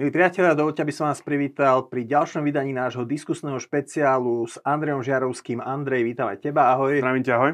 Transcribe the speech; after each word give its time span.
Milí 0.00 0.16
priatelia, 0.16 0.56
dovolte, 0.56 0.80
aby 0.80 0.96
som 0.96 1.12
vás 1.12 1.20
privítal 1.20 1.84
pri 1.84 2.08
ďalšom 2.08 2.40
vydaní 2.40 2.72
nášho 2.72 3.04
diskusného 3.04 3.60
špeciálu 3.60 4.48
s 4.48 4.56
Andrejom 4.64 5.04
Žiarovským. 5.04 5.60
Andrej, 5.60 6.08
vítam 6.08 6.24
aj 6.24 6.40
teba, 6.40 6.72
ahoj. 6.72 7.04
Zdravím 7.04 7.20
ťa, 7.20 7.36
ahoj. 7.36 7.52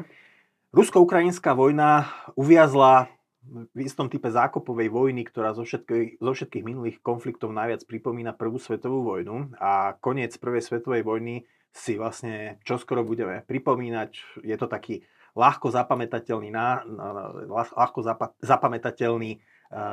Rusko-ukrajinská 0.71 1.51
vojna 1.51 2.07
uviazla 2.39 3.11
v 3.51 3.79
istom 3.83 4.07
type 4.07 4.31
zákopovej 4.31 4.87
vojny, 4.87 5.27
ktorá 5.27 5.51
zo 5.51 5.67
všetkých, 5.67 6.23
zo 6.23 6.31
všetkých 6.31 6.63
minulých 6.63 7.03
konfliktov 7.03 7.51
najviac 7.51 7.83
pripomína 7.83 8.31
prvú 8.31 8.63
svetovú 8.63 9.03
vojnu 9.03 9.51
a 9.59 9.99
koniec 9.99 10.31
prvej 10.39 10.63
svetovej 10.63 11.03
vojny 11.03 11.43
si 11.75 11.99
vlastne 11.99 12.63
čoskoro 12.63 13.03
budeme 13.03 13.43
pripomínať. 13.43 14.39
Je 14.47 14.55
to 14.55 14.71
taký 14.71 15.03
ľahko 15.35 15.67
zapamätateľný, 15.67 16.55
ľahko 17.51 17.99
zapamätateľný 18.39 19.31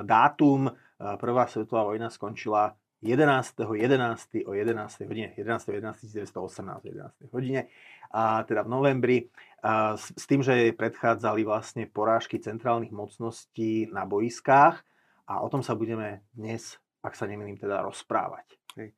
dátum. 0.06 0.70
Prvá 1.04 1.44
svetová 1.44 1.84
vojna 1.84 2.08
skončila 2.08 2.72
11. 3.04 3.60
11. 3.60 4.48
o 4.48 4.56
11. 4.56 5.04
hodine, 5.04 5.36
11. 5.36 5.68
11. 5.68 6.00
1918 6.00 6.84
11. 6.88 7.28
hodine, 7.28 7.68
a 8.08 8.40
teda 8.48 8.64
v 8.64 8.72
novembri, 8.72 9.18
a 9.60 10.00
s, 10.00 10.08
s 10.16 10.24
tým, 10.24 10.40
že 10.40 10.72
predchádzali 10.72 11.44
vlastne 11.44 11.84
porážky 11.84 12.40
centrálnych 12.40 12.96
mocností 12.96 13.92
na 13.92 14.08
boiskách 14.08 14.80
a 15.28 15.44
o 15.44 15.48
tom 15.52 15.60
sa 15.60 15.76
budeme 15.76 16.24
dnes, 16.32 16.80
ak 17.04 17.12
sa 17.12 17.28
nemýlim, 17.28 17.60
teda 17.60 17.84
rozprávať. 17.84 18.63
Hej. 18.74 18.90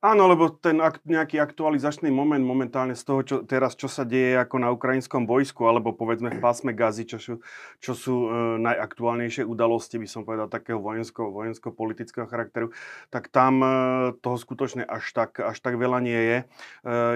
Áno, 0.00 0.24
lebo 0.24 0.48
ten 0.48 0.80
ak, 0.80 1.04
nejaký 1.04 1.36
aktualizačný 1.36 2.08
moment 2.08 2.40
momentálne 2.40 2.96
z 2.96 3.04
toho, 3.04 3.20
čo 3.20 3.36
teraz 3.44 3.76
čo 3.76 3.84
sa 3.84 4.08
deje 4.08 4.40
ako 4.40 4.56
na 4.56 4.72
ukrajinskom 4.72 5.28
bojsku, 5.28 5.68
alebo 5.68 5.92
povedzme 5.92 6.32
v 6.32 6.40
pásme 6.40 6.72
Gazy, 6.72 7.04
čo 7.04 7.20
sú, 7.20 7.34
čo 7.76 7.92
sú 7.92 8.24
e, 8.24 8.56
najaktuálnejšie 8.56 9.44
udalosti, 9.44 10.00
by 10.00 10.08
som 10.08 10.24
povedal, 10.24 10.48
takého 10.48 10.80
vojensko, 10.80 11.28
vojensko-politického 11.28 12.24
charakteru, 12.24 12.72
tak 13.12 13.28
tam 13.28 13.60
e, 13.60 13.68
toho 14.16 14.40
skutočne 14.40 14.88
až 14.88 15.04
tak, 15.12 15.44
až 15.44 15.60
tak 15.60 15.76
veľa 15.76 16.00
nie 16.00 16.16
je. 16.16 16.38
E, 16.40 16.44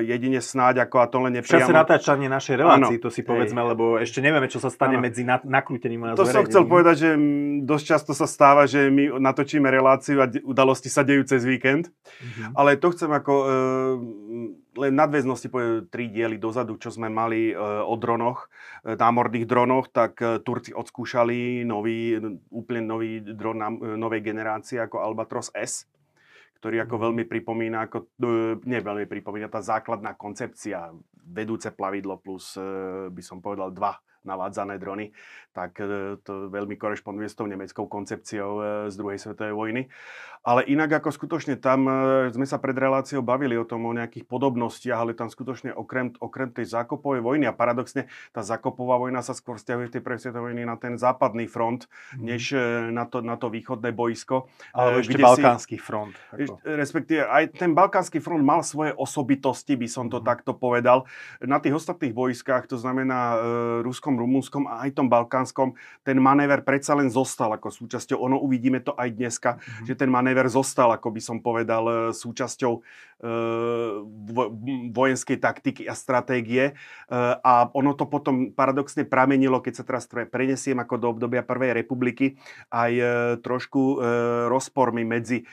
jedine 0.05 0.45
snáď, 0.45 0.85
ako 0.85 1.01
a 1.01 1.09
to 1.09 1.17
len 1.17 1.41
nepriamo... 1.41 1.65
V 1.65 1.65
čase 1.65 1.73
natáčania 1.73 2.29
našej 2.29 2.61
relácii, 2.61 3.01
to 3.01 3.09
si 3.09 3.25
povedzme, 3.25 3.65
hej. 3.65 3.69
lebo 3.73 3.85
ešte 3.97 4.21
nevieme, 4.21 4.53
čo 4.53 4.61
sa 4.61 4.69
stane 4.69 5.01
ano. 5.01 5.09
medzi 5.09 5.25
na, 5.25 5.41
nakrútením 5.41 6.13
a 6.13 6.21
To 6.21 6.29
som 6.29 6.45
chcel 6.45 6.69
povedať, 6.69 7.09
že 7.09 7.11
dosť 7.65 7.85
často 7.89 8.13
sa 8.13 8.29
stáva, 8.29 8.69
že 8.69 8.93
my 8.93 9.17
natočíme 9.17 9.65
reláciu 9.65 10.21
a 10.21 10.29
udalosti 10.29 10.93
sa 10.93 11.01
dejú 11.01 11.25
cez 11.25 11.49
víkend. 11.49 11.89
Mm-hmm. 12.03 12.59
Ale 12.59 12.77
to 12.83 12.91
chcem 12.91 13.11
ako 13.11 13.35
e, 13.35 13.47
len 14.79 14.93
nadväznosti 14.99 15.49
po 15.49 15.59
tri 15.87 16.11
diely 16.11 16.37
dozadu, 16.37 16.75
čo 16.77 16.91
sme 16.91 17.07
mali 17.07 17.51
e, 17.51 17.57
o 17.59 17.95
dronoch, 17.95 18.51
e, 18.83 18.99
námorných 18.99 19.47
dronoch, 19.47 19.91
tak 19.95 20.19
e, 20.19 20.43
Turci 20.43 20.75
odskúšali 20.75 21.63
nový, 21.63 22.19
úplne 22.51 22.83
nový 22.83 23.23
dron 23.23 23.59
na, 23.59 23.69
e, 23.71 23.95
novej 23.95 24.21
generácie 24.23 24.83
ako 24.83 24.99
Albatros 24.99 25.55
S 25.55 25.87
ktorý 26.63 26.87
ako 26.87 26.95
mhm. 26.95 27.03
veľmi 27.03 27.25
pripomína, 27.27 27.91
ako, 27.91 28.07
e, 28.23 28.55
nie 28.71 28.79
veľmi 28.79 29.11
pripomína, 29.11 29.51
tá 29.51 29.59
základná 29.59 30.15
koncepcia, 30.15 30.95
vedúce 31.27 31.75
plavidlo 31.75 32.23
plus, 32.23 32.55
e, 32.55 32.63
by 33.11 33.19
som 33.19 33.43
povedal, 33.43 33.75
dva 33.75 33.99
navádzané 34.23 34.79
drony, 34.79 35.11
tak 35.53 35.79
e, 35.79 36.17
to 36.25 36.49
veľmi 36.49 36.81
korešponduje 36.81 37.29
s 37.29 37.37
tou 37.37 37.45
nemeckou 37.45 37.85
koncepciou 37.87 38.51
e, 38.59 38.63
z 38.89 38.95
druhej 38.97 39.19
svetovej 39.21 39.55
vojny. 39.55 39.83
Ale 40.43 40.67
inak 40.67 40.99
ako 40.99 41.15
skutočne 41.15 41.55
tam 41.55 41.87
e, 41.87 41.93
sme 42.35 42.43
sa 42.49 42.59
pred 42.59 42.75
reláciou 42.75 43.23
bavili 43.23 43.55
o 43.55 43.63
tom, 43.63 43.87
o 43.87 43.95
nejakých 43.95 44.27
podobnostiach, 44.27 44.99
ale 44.99 45.15
tam 45.15 45.31
skutočne 45.31 45.71
okrem, 45.71 46.19
okrem 46.19 46.51
tej 46.51 46.67
zákopovej 46.67 47.23
vojny 47.23 47.45
a 47.47 47.55
paradoxne 47.55 48.11
tá 48.35 48.43
zákopová 48.43 48.99
vojna 48.99 49.23
sa 49.23 49.39
skôr 49.39 49.61
stiahuje 49.61 49.93
v 49.93 49.95
tej 49.99 50.03
prvej 50.03 50.21
svetovej 50.27 50.51
vojny 50.51 50.63
na 50.67 50.75
ten 50.81 50.99
západný 50.99 51.47
front, 51.47 51.87
mm. 51.87 52.27
než 52.27 52.43
na 52.91 53.07
to, 53.07 53.23
na 53.23 53.39
to 53.39 53.55
východné 53.55 53.95
boisko. 53.95 54.51
Ale 54.75 55.05
ešte 55.05 55.15
balkánsky 55.15 55.79
si, 55.79 55.85
front. 55.85 56.17
Ako. 56.35 56.59
Respektíve 56.65 57.23
aj 57.23 57.55
ten 57.55 57.71
balkánsky 57.71 58.19
front 58.19 58.43
mal 58.43 58.67
svoje 58.67 58.91
osobitosti, 58.99 59.79
by 59.79 59.87
som 59.87 60.11
to 60.11 60.19
mm. 60.19 60.27
takto 60.27 60.59
povedal. 60.59 61.07
Na 61.39 61.63
tých 61.63 61.79
ostatných 61.79 62.11
vojskách, 62.11 62.67
to 62.67 62.75
znamená 62.75 63.39
Ruskom 63.87 64.12
Slovenskom, 64.13 64.21
Rumunskom 64.21 64.65
a 64.69 64.85
aj 64.85 64.91
tom 64.93 65.09
Balkánskom, 65.09 65.69
ten 66.05 66.21
manéver 66.21 66.61
predsa 66.65 66.93
len 66.93 67.09
zostal 67.09 67.57
ako 67.57 67.73
súčasťou. 67.73 68.21
Ono 68.21 68.37
uvidíme 68.41 68.85
to 68.85 68.93
aj 68.93 69.09
dneska, 69.17 69.51
mm-hmm. 69.57 69.87
že 69.89 69.95
ten 69.97 70.11
manéver 70.13 70.47
zostal, 70.53 70.93
ako 70.93 71.09
by 71.09 71.21
som 71.23 71.39
povedal, 71.41 71.85
e, 71.89 71.95
súčasťou 72.13 72.73
e, 72.77 72.81
vojenskej 74.93 75.39
taktiky 75.41 75.89
a 75.89 75.95
stratégie. 75.97 76.65
E, 76.71 76.75
a 77.41 77.73
ono 77.73 77.97
to 77.97 78.05
potom 78.07 78.53
paradoxne 78.53 79.09
pramenilo, 79.09 79.65
keď 79.65 79.73
sa 79.81 79.85
teraz 79.87 80.05
prenesiem 80.09 80.77
ako 80.77 80.95
do 81.01 81.07
obdobia 81.17 81.41
Prvej 81.43 81.73
republiky, 81.73 82.37
aj 82.69 82.93
e, 82.93 83.05
trošku 83.41 83.81
e, 83.81 84.07
rozpormi 84.53 85.03
medzi 85.07 85.41
e, 85.41 85.45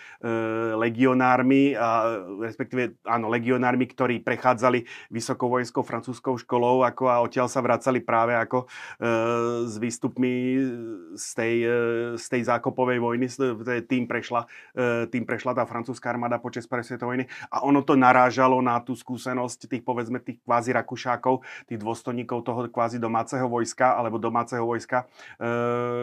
legionármi, 0.76 1.78
a, 1.80 2.20
respektíve 2.44 3.00
áno, 3.08 3.32
legionármi, 3.32 3.88
ktorí 3.88 4.22
prechádzali 4.22 4.84
vysokou 5.14 5.48
vojenskou 5.48 5.82
francúzskou 5.86 6.36
školou 6.42 6.84
ako 6.84 7.04
a 7.10 7.22
odtiaľ 7.24 7.48
sa 7.48 7.62
vracali 7.62 8.02
práve 8.10 8.34
ako 8.34 8.49
ako 8.50 8.66
e, 8.66 8.68
s 9.70 9.78
výstupmi 9.78 10.34
z 11.14 11.28
tej, 11.38 11.56
e, 11.62 11.78
z 12.18 12.26
tej 12.26 12.42
zákopovej 12.50 12.98
vojny, 12.98 13.30
tým 13.86 14.10
prešla, 14.10 14.50
e, 14.74 15.06
tým 15.14 15.30
prešla 15.30 15.54
tá 15.54 15.70
francúzska 15.70 16.10
armáda 16.10 16.42
počas 16.42 16.66
prvej 16.66 16.90
svetovej 16.90 17.10
vojny. 17.14 17.26
A 17.54 17.62
ono 17.62 17.86
to 17.86 17.94
narážalo 17.94 18.58
na 18.66 18.82
tú 18.82 18.98
skúsenosť 18.98 19.70
tých, 19.70 19.84
povedzme, 19.86 20.18
tých 20.18 20.42
kvázi 20.42 20.74
rakušákov, 20.74 21.46
tých 21.70 21.78
dôstojníkov 21.78 22.42
toho 22.42 22.66
kvázi 22.74 22.98
domáceho 22.98 23.46
vojska 23.46 23.94
alebo 23.94 24.18
domáceho 24.18 24.66
vojska, 24.66 25.06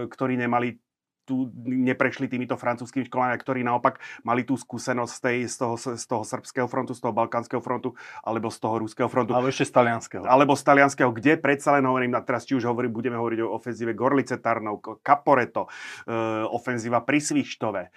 ktorí 0.06 0.38
nemali 0.38 0.78
tu 1.26 1.50
neprešli 1.66 2.30
týmito 2.30 2.54
francúzskými 2.54 3.10
školami, 3.10 3.34
ktorí 3.34 3.66
naopak 3.66 3.98
mali 4.22 4.46
tú 4.46 4.54
skúsenosť 4.54 5.12
z, 5.12 5.20
tej, 5.20 5.38
z, 5.50 5.56
toho, 5.58 5.74
z 5.76 6.04
toho 6.06 6.22
srbského 6.22 6.70
frontu, 6.70 6.94
z 6.94 7.02
toho 7.02 7.10
balkánskeho 7.10 7.58
frontu, 7.58 7.98
alebo 8.22 8.46
z 8.48 8.58
toho 8.62 8.78
ruského 8.78 9.10
frontu. 9.10 9.34
Alebo 9.34 9.50
ešte 9.50 9.66
z 9.66 9.72
talianského. 9.74 10.22
Alebo 10.22 10.54
z 10.54 10.62
talianského, 10.62 11.10
kde 11.10 11.34
predsa 11.42 11.74
len 11.74 11.84
hovorím, 11.84 12.14
a 12.14 12.22
teraz 12.22 12.46
či 12.46 12.54
už 12.54 12.70
hovorím, 12.70 12.94
budeme 12.94 13.18
hovoriť 13.18 13.38
o 13.42 13.52
ofenzíve 13.58 13.92
Gorlice 13.98 14.38
Tarnov, 14.38 14.78
Caporeto, 15.02 15.66
e, 16.06 16.14
ofenzíva 16.46 17.02
pri 17.02 17.18
Svištove. 17.18 17.82
E, 17.82 17.90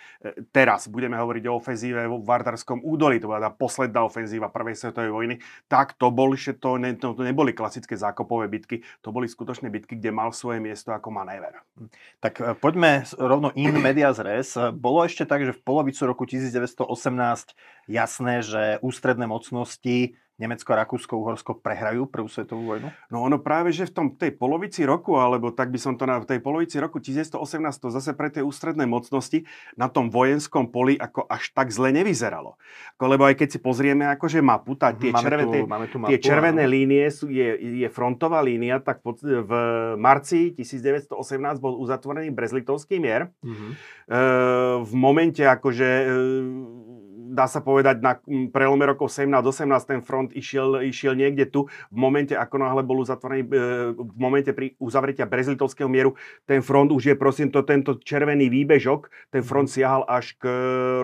teraz 0.50 0.90
budeme 0.90 1.22
hovoriť 1.22 1.44
o 1.46 1.54
ofenzíve 1.62 2.10
v 2.10 2.26
Vardarskom 2.26 2.82
údolí, 2.82 3.22
to 3.22 3.30
bola 3.30 3.46
tá 3.46 3.52
posledná 3.54 4.02
ofenzíva 4.02 4.50
prvej 4.50 4.74
svetovej 4.74 5.14
vojny. 5.14 5.36
Tak 5.70 5.94
to 6.02 6.10
boli, 6.10 6.34
to, 6.40 6.72
ne, 6.82 6.98
to, 6.98 7.14
to 7.14 7.22
neboli 7.22 7.54
klasické 7.54 7.94
zákopové 7.94 8.50
bitky, 8.50 8.82
to 9.06 9.14
boli 9.14 9.30
skutočné 9.30 9.70
bitky, 9.70 10.02
kde 10.02 10.10
mal 10.10 10.34
svoje 10.34 10.58
miesto 10.58 10.90
ako 10.90 11.14
manéver. 11.14 11.62
Tak 12.18 12.34
e, 12.42 12.58
poďme 12.58 13.06
rovno 13.20 13.52
in 13.60 13.76
medias 13.84 14.18
res. 14.24 14.56
Bolo 14.56 15.04
ešte 15.04 15.28
tak, 15.28 15.44
že 15.44 15.52
v 15.52 15.62
polovicu 15.62 16.02
roku 16.08 16.24
1918 16.24 16.88
jasné, 17.92 18.34
že 18.40 18.80
ústredné 18.80 19.28
mocnosti 19.28 20.16
Nemecko, 20.40 20.72
Rakúsko, 20.72 21.20
Uhorsko 21.20 21.52
prehrajú 21.60 22.08
prvú 22.08 22.32
svetovú 22.32 22.64
vojnu? 22.72 22.88
No 23.12 23.28
ono 23.28 23.44
práve, 23.44 23.76
že 23.76 23.92
v 23.92 23.92
tom, 23.92 24.08
tej 24.16 24.32
polovici 24.32 24.88
roku, 24.88 25.20
alebo 25.20 25.52
tak 25.52 25.68
by 25.68 25.76
som 25.76 26.00
to 26.00 26.08
na 26.08 26.16
v 26.24 26.32
tej 26.32 26.40
polovici 26.40 26.80
roku 26.80 27.04
1918 27.04 27.36
to 27.76 27.92
zase 27.92 28.16
pre 28.16 28.32
tie 28.32 28.40
ústredné 28.40 28.88
mocnosti 28.88 29.44
na 29.76 29.92
tom 29.92 30.08
vojenskom 30.08 30.72
poli 30.72 30.96
ako 30.96 31.28
až 31.28 31.52
tak 31.52 31.76
zle 31.76 31.92
nevyzeralo. 31.92 32.56
Lebo 32.96 33.28
aj 33.28 33.36
keď 33.36 33.48
si 33.52 33.60
pozrieme 33.60 34.08
akože 34.16 34.40
mapu, 34.40 34.80
tak 34.80 35.04
tie, 35.04 35.12
máme 35.12 35.24
červené, 35.28 35.60
tu, 35.60 35.68
máme 35.68 35.88
tu 35.92 35.98
mapu, 36.00 36.10
tie 36.16 36.20
červené 36.24 36.64
áno. 36.64 36.72
línie 36.72 37.04
sú, 37.12 37.28
je, 37.28 37.84
je 37.84 37.88
frontová 37.92 38.40
línia, 38.40 38.80
tak 38.80 39.04
v 39.04 39.54
marci 40.00 40.56
1918 40.56 41.12
bol 41.60 41.76
uzatvorený 41.84 42.32
Brezlitovský 42.32 43.04
mier. 43.04 43.28
Mm-hmm. 43.44 43.72
E, 44.08 44.20
v 44.88 44.94
momente 44.96 45.44
akože 45.44 45.90
e, 45.90 46.08
dá 47.30 47.46
sa 47.46 47.62
povedať, 47.62 48.02
na 48.02 48.18
prelome 48.50 48.90
rokov 48.90 49.14
17-18 49.14 49.86
ten 49.86 50.02
front 50.02 50.30
išiel, 50.34 50.82
išiel 50.82 51.14
niekde 51.14 51.46
tu. 51.46 51.70
V 51.94 51.98
momente, 51.98 52.34
ako 52.34 52.56
náhle 52.58 52.82
bol 52.82 53.06
uzatvorený, 53.06 53.42
e, 53.46 53.50
v 53.94 54.18
momente 54.18 54.50
pri 54.52 54.74
uzavretia 54.82 55.30
Brezlitovského 55.30 55.88
mieru, 55.88 56.18
ten 56.50 56.66
front 56.66 56.90
už 56.90 57.14
je, 57.14 57.16
prosím, 57.16 57.54
to, 57.54 57.62
tento 57.62 58.02
červený 58.02 58.50
výbežok, 58.50 59.30
ten 59.30 59.46
front 59.46 59.70
mhm. 59.70 59.74
siahal 59.78 60.04
až 60.10 60.34
k 60.42 60.50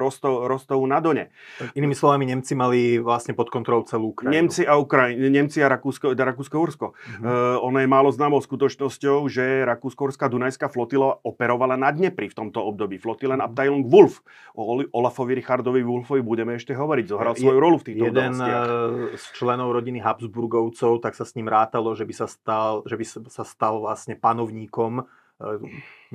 Rostov, 0.02 0.50
Rostovu 0.50 0.84
na 0.90 0.98
Done. 0.98 1.30
Inými 1.78 1.94
slovami, 1.94 2.26
Nemci 2.26 2.58
mali 2.58 2.98
vlastne 2.98 3.38
pod 3.38 3.54
kontrolou 3.54 3.86
celú 3.86 4.12
Ukrajinu. 4.12 4.34
Nemci 4.34 4.62
a 4.66 4.76
Ukraj, 4.76 5.14
Nemci 5.16 5.62
a 5.62 5.70
Rakúsko, 5.70 6.18
Rakúsko-Ursko. 6.18 6.88
Uh-huh. 6.92 7.22
Uh, 7.22 7.58
ono 7.62 7.78
je 7.80 7.88
málo 7.88 8.10
známou 8.10 8.42
skutočnosťou, 8.42 9.28
že 9.30 9.64
Rakúsko-Urská 9.68 10.28
Dunajská 10.32 10.68
flotila 10.72 11.20
operovala 11.22 11.78
na 11.78 11.94
Dnepri 11.94 12.32
v 12.32 12.36
tomto 12.36 12.64
období. 12.64 12.98
Flotilen 12.98 13.40
uh-huh. 13.40 13.52
Abteilung 13.52 13.86
Wolf. 13.88 14.26
O 14.56 14.82
Olafovi 14.96 15.36
Richardovi 15.36 15.84
Wolfovi 15.84 16.15
svoju 16.16 16.24
budeme 16.24 16.56
ešte 16.56 16.72
hovoriť, 16.72 17.06
zohral 17.12 17.36
svoju 17.36 17.60
rolu 17.60 17.76
v 17.84 17.92
týchto 17.92 18.08
Jeden 18.08 18.40
udalostiach. 18.40 19.20
z 19.20 19.26
členov 19.36 19.76
rodiny 19.76 20.00
Habsburgovcov, 20.00 21.04
tak 21.04 21.12
sa 21.12 21.28
s 21.28 21.36
ním 21.36 21.52
rátalo, 21.52 21.92
že 21.92 22.08
by 22.08 22.14
sa 22.16 22.32
stal, 22.32 22.88
že 22.88 22.96
by 22.96 23.04
sa 23.28 23.44
stal 23.44 23.84
vlastne 23.84 24.16
panovníkom 24.16 25.04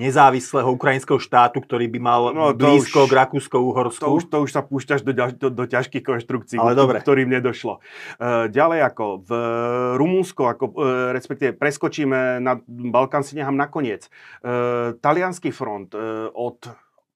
nezávislého 0.01 0.73
ukrajinského 0.73 1.21
štátu, 1.21 1.61
ktorý 1.61 1.93
by 1.93 2.01
mal 2.01 2.33
no, 2.33 2.57
blízko 2.57 3.05
už, 3.05 3.13
k 3.13 3.13
Rakúsko-Uhorsku. 3.21 4.01
To 4.01 4.17
už, 4.17 4.23
to 4.33 4.39
už 4.49 4.51
sa 4.57 4.65
púšťaš 4.65 5.05
do, 5.05 5.13
do, 5.13 5.49
do 5.53 5.65
ťažkých 5.69 6.01
konštrukcií, 6.01 6.57
Ale 6.57 6.73
dobre. 6.73 7.05
ktorým 7.05 7.29
nedošlo. 7.29 7.85
Uh, 8.17 8.49
ďalej 8.49 8.81
ako 8.81 9.05
v 9.21 9.31
Rumúnsko, 10.01 10.43
ako, 10.49 10.65
respektíve 11.13 11.53
preskočíme 11.53 12.41
na 12.41 12.57
Balkán 12.65 13.21
si 13.21 13.37
nechám 13.37 13.61
nakoniec. 13.61 14.09
Talianský 15.05 15.53
front 15.53 15.93
od 16.33 16.59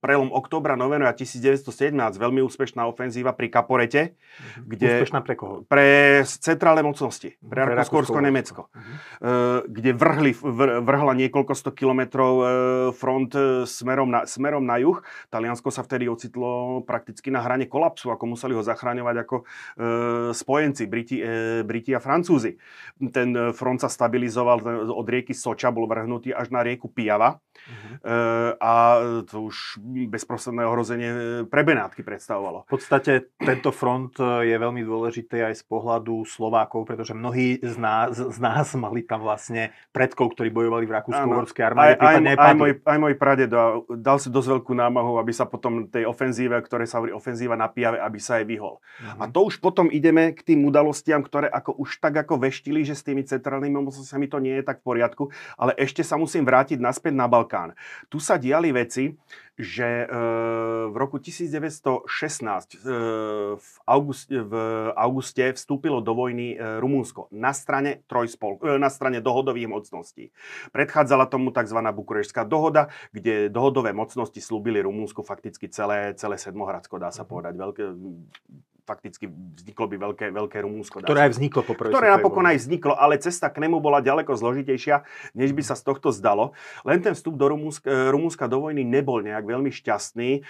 prelom 0.04 0.28
októbra, 0.28 0.76
novembra 0.76 1.16
1917 1.16 1.96
veľmi 2.20 2.44
úspešná 2.44 2.84
ofenzíva 2.84 3.32
pri 3.32 3.48
Kaporete. 3.48 4.12
Uh-huh. 4.12 4.76
Kde, 4.76 5.00
úspešná 5.00 5.24
pre 5.24 5.32
koho? 5.32 5.64
Pre 5.64 6.20
centrálne 6.28 6.84
mocnosti, 6.84 7.40
pre, 7.40 7.64
pre 7.64 7.72
Rakúsko-Nemecko. 7.72 8.68
Uh-huh. 8.68 9.64
Kde 9.64 9.90
vrhli, 9.96 10.36
vrhla 10.84 11.16
niekoľko 11.16 11.56
sto 11.56 11.72
kilometrov 11.72 12.32
e, 12.36 12.44
front 12.92 13.32
e, 13.32 13.64
smerom 13.64 14.12
na, 14.12 14.28
smerom 14.28 14.68
na 14.68 14.76
juh. 14.76 15.00
Taliansko 15.32 15.72
sa 15.72 15.80
vtedy 15.80 16.04
ocitlo 16.04 16.84
prakticky 16.84 17.32
na 17.32 17.40
hrane 17.40 17.64
kolapsu, 17.64 18.12
ako 18.12 18.36
museli 18.36 18.52
ho 18.52 18.60
zachráňovať 18.60 19.16
ako 19.24 19.36
spojenci, 20.34 20.84
Briti, 20.90 21.16
Briti 21.64 21.96
a 21.96 22.00
Francúzi. 22.02 22.58
Ten 23.14 23.54
front 23.54 23.80
sa 23.80 23.88
stabilizoval 23.88 24.90
od 24.90 25.06
rieky 25.06 25.32
Soča, 25.32 25.72
bol 25.72 25.86
vrhnutý 25.88 26.34
až 26.34 26.50
na 26.50 26.60
rieku 26.60 26.90
Pijava. 26.90 27.38
Uh-huh. 27.54 27.94
Uh, 28.04 28.50
a 28.60 28.74
to 29.24 29.48
už 29.48 29.80
bezprostredné 30.08 30.64
ohrozenie 30.66 31.10
e, 31.10 31.18
pre 31.48 31.64
Benátky 31.64 32.04
predstavovalo. 32.04 32.68
V 32.68 32.72
podstate 32.76 33.32
tento 33.40 33.72
front 33.72 34.16
e, 34.20 34.52
je 34.52 34.56
veľmi 34.56 34.84
dôležitý 34.84 35.40
aj 35.40 35.54
z 35.60 35.64
pohľadu 35.64 36.26
Slovákov, 36.28 36.84
pretože 36.84 37.16
mnohí 37.16 37.60
z 37.62 37.76
nás, 37.80 38.16
z 38.16 38.38
nás 38.38 38.72
mali 38.76 39.04
tam 39.04 39.24
vlastne 39.24 39.72
predkov, 39.90 40.36
ktorí 40.36 40.52
bojovali 40.52 40.84
v 40.84 40.92
Rakúsko-Uhorskej 41.00 41.64
armáde. 41.64 41.96
Aj, 41.98 42.16
aj, 42.16 42.16
aj, 42.20 42.36
aj, 42.36 42.54
môj, 42.54 42.72
aj 42.82 42.98
môj 42.98 43.14
praded 43.16 43.50
dal 43.88 44.18
si 44.20 44.28
dosť 44.28 44.48
veľkú 44.58 44.72
námahu, 44.74 45.20
aby 45.20 45.32
sa 45.32 45.48
potom 45.48 45.88
tej 45.88 46.04
ofenzíve, 46.08 46.56
ktoré 46.64 46.84
sa 46.84 47.00
hovorí 47.00 47.14
ofenzíva 47.14 47.56
na 47.56 47.70
Pijave, 47.70 48.00
aby 48.00 48.18
sa 48.20 48.42
aj 48.42 48.44
vyhol. 48.48 48.80
Mhm. 49.00 49.18
A 49.20 49.24
to 49.30 49.40
už 49.46 49.60
potom 49.60 49.88
ideme 49.88 50.32
k 50.34 50.40
tým 50.42 50.64
udalostiam, 50.66 51.22
ktoré 51.22 51.48
ako 51.48 51.76
už 51.80 52.00
tak 52.02 52.16
ako 52.20 52.40
veštili, 52.40 52.82
že 52.84 52.96
s 52.96 53.06
tými 53.06 53.24
centrálnymi 53.24 53.78
mocnosťami 53.80 54.26
to 54.28 54.38
nie 54.40 54.54
je 54.60 54.64
tak 54.64 54.80
v 54.82 54.94
poriadku, 54.94 55.30
ale 55.60 55.76
ešte 55.78 56.02
sa 56.02 56.18
musím 56.18 56.44
vrátiť 56.44 56.80
naspäť 56.80 57.14
na 57.14 57.26
Balkán. 57.30 57.43
Tu 58.08 58.18
sa 58.18 58.40
diali 58.40 58.72
veci, 58.74 59.14
že 59.54 60.02
e, 60.02 60.06
v 60.90 60.96
roku 60.98 61.22
1916 61.22 62.10
e, 62.10 62.78
v, 63.54 63.68
auguste, 63.86 64.34
v 64.42 64.54
auguste 64.98 65.54
vstúpilo 65.54 66.02
do 66.02 66.10
vojny 66.10 66.58
e, 66.58 66.82
Rumúnsko 66.82 67.30
na 67.30 67.54
strane, 67.54 68.02
trojspol, 68.10 68.58
na 68.82 68.90
strane 68.90 69.22
dohodových 69.22 69.70
mocností. 69.70 70.34
Predchádzala 70.74 71.30
tomu 71.30 71.54
tzv. 71.54 71.78
bukurešská 71.78 72.42
dohoda, 72.42 72.90
kde 73.14 73.46
dohodové 73.46 73.94
mocnosti 73.94 74.42
slúbili 74.42 74.82
Rumúnsku 74.82 75.22
fakticky 75.22 75.70
celé, 75.70 76.18
celé 76.18 76.34
Sedmohradsko, 76.34 76.98
dá 76.98 77.14
sa 77.14 77.22
mhm. 77.22 77.30
povedať. 77.30 77.54
Veľké, 77.54 77.84
fakticky 78.84 79.26
vzniklo 79.28 79.88
by 79.88 79.96
veľké, 79.96 80.26
veľké 80.30 80.58
Rumúnsko. 80.60 81.00
Ktoré 81.00 81.28
aj 81.28 81.32
vzniklo 81.36 81.64
po 81.64 81.74
Ktoré 81.74 82.12
napokon 82.12 82.44
aj 82.44 82.60
vzniklo, 82.60 82.92
ale 82.94 83.16
cesta 83.16 83.48
k 83.48 83.64
nemu 83.64 83.80
bola 83.80 84.04
ďaleko 84.04 84.36
zložitejšia, 84.36 85.02
než 85.32 85.56
by 85.56 85.64
sa 85.64 85.74
z 85.74 85.82
tohto 85.88 86.12
zdalo. 86.12 86.52
Len 86.84 87.00
ten 87.00 87.16
vstup 87.16 87.40
do 87.40 87.48
Rumúnska, 87.48 87.88
e, 87.88 88.12
Rumúnska 88.12 88.44
do 88.46 88.60
vojny 88.60 88.84
nebol 88.84 89.24
nejak 89.24 89.48
veľmi 89.48 89.72
šťastný. 89.72 90.30
E, 90.38 90.40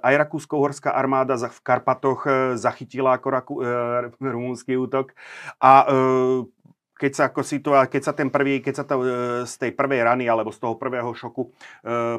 aj 0.00 0.14
rakúsko-horská 0.28 0.92
armáda 0.92 1.34
v 1.40 1.60
Karpatoch 1.64 2.28
e, 2.28 2.30
zachytila 2.60 3.16
ako 3.16 3.28
rumúnsky 4.20 4.76
útok 4.76 5.16
a 5.56 5.88
keď 7.00 7.12
sa, 7.16 7.22
ako 7.32 7.40
situá- 7.40 7.88
keď 7.88 8.02
sa 8.04 8.12
ten 8.12 8.28
prvý, 8.28 8.60
keď 8.60 8.74
sa 8.76 8.84
to, 8.84 9.00
e, 9.00 9.08
z 9.48 9.54
tej 9.56 9.72
prvej 9.72 10.04
rany 10.04 10.28
alebo 10.28 10.52
z 10.52 10.60
toho 10.60 10.76
prvého 10.76 11.08
šoku 11.16 11.48
e, 11.48 11.50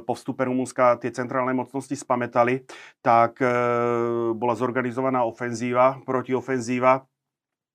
po 0.01 0.17
vstupe 0.17 0.41
Rumúnska 0.41 0.97
tie 0.97 1.13
centrálne 1.13 1.53
mocnosti 1.53 1.93
spametali, 1.93 2.65
tak 3.05 3.37
e, 3.37 3.45
bola 4.33 4.57
zorganizovaná 4.57 5.21
ofenzíva, 5.21 6.01
protiofenzíva, 6.01 7.05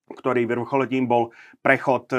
ktorý 0.06 0.46
vrcholetím 0.46 1.10
bol 1.10 1.34
prechod 1.66 2.14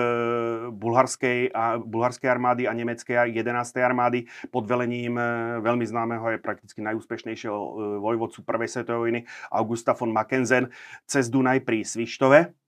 bulharskej, 0.75 1.55
a, 1.55 1.79
bulharskej 1.79 2.27
armády 2.27 2.67
a 2.67 2.75
nemeckej 2.75 3.31
11. 3.31 3.47
armády 3.79 4.27
pod 4.51 4.67
velením 4.67 5.15
veľmi 5.63 5.87
známeho 5.87 6.35
je 6.35 6.43
prakticky 6.43 6.83
najúspešnejšieho 6.83 7.59
vojvodcu 8.03 8.43
prvej 8.43 8.67
svetovej 8.67 8.99
vojny 8.99 9.21
Augusta 9.55 9.95
von 9.95 10.11
Mackensen 10.11 10.67
cez 11.07 11.31
Dunaj 11.31 11.63
pri 11.63 11.87
Svištove 11.87 12.66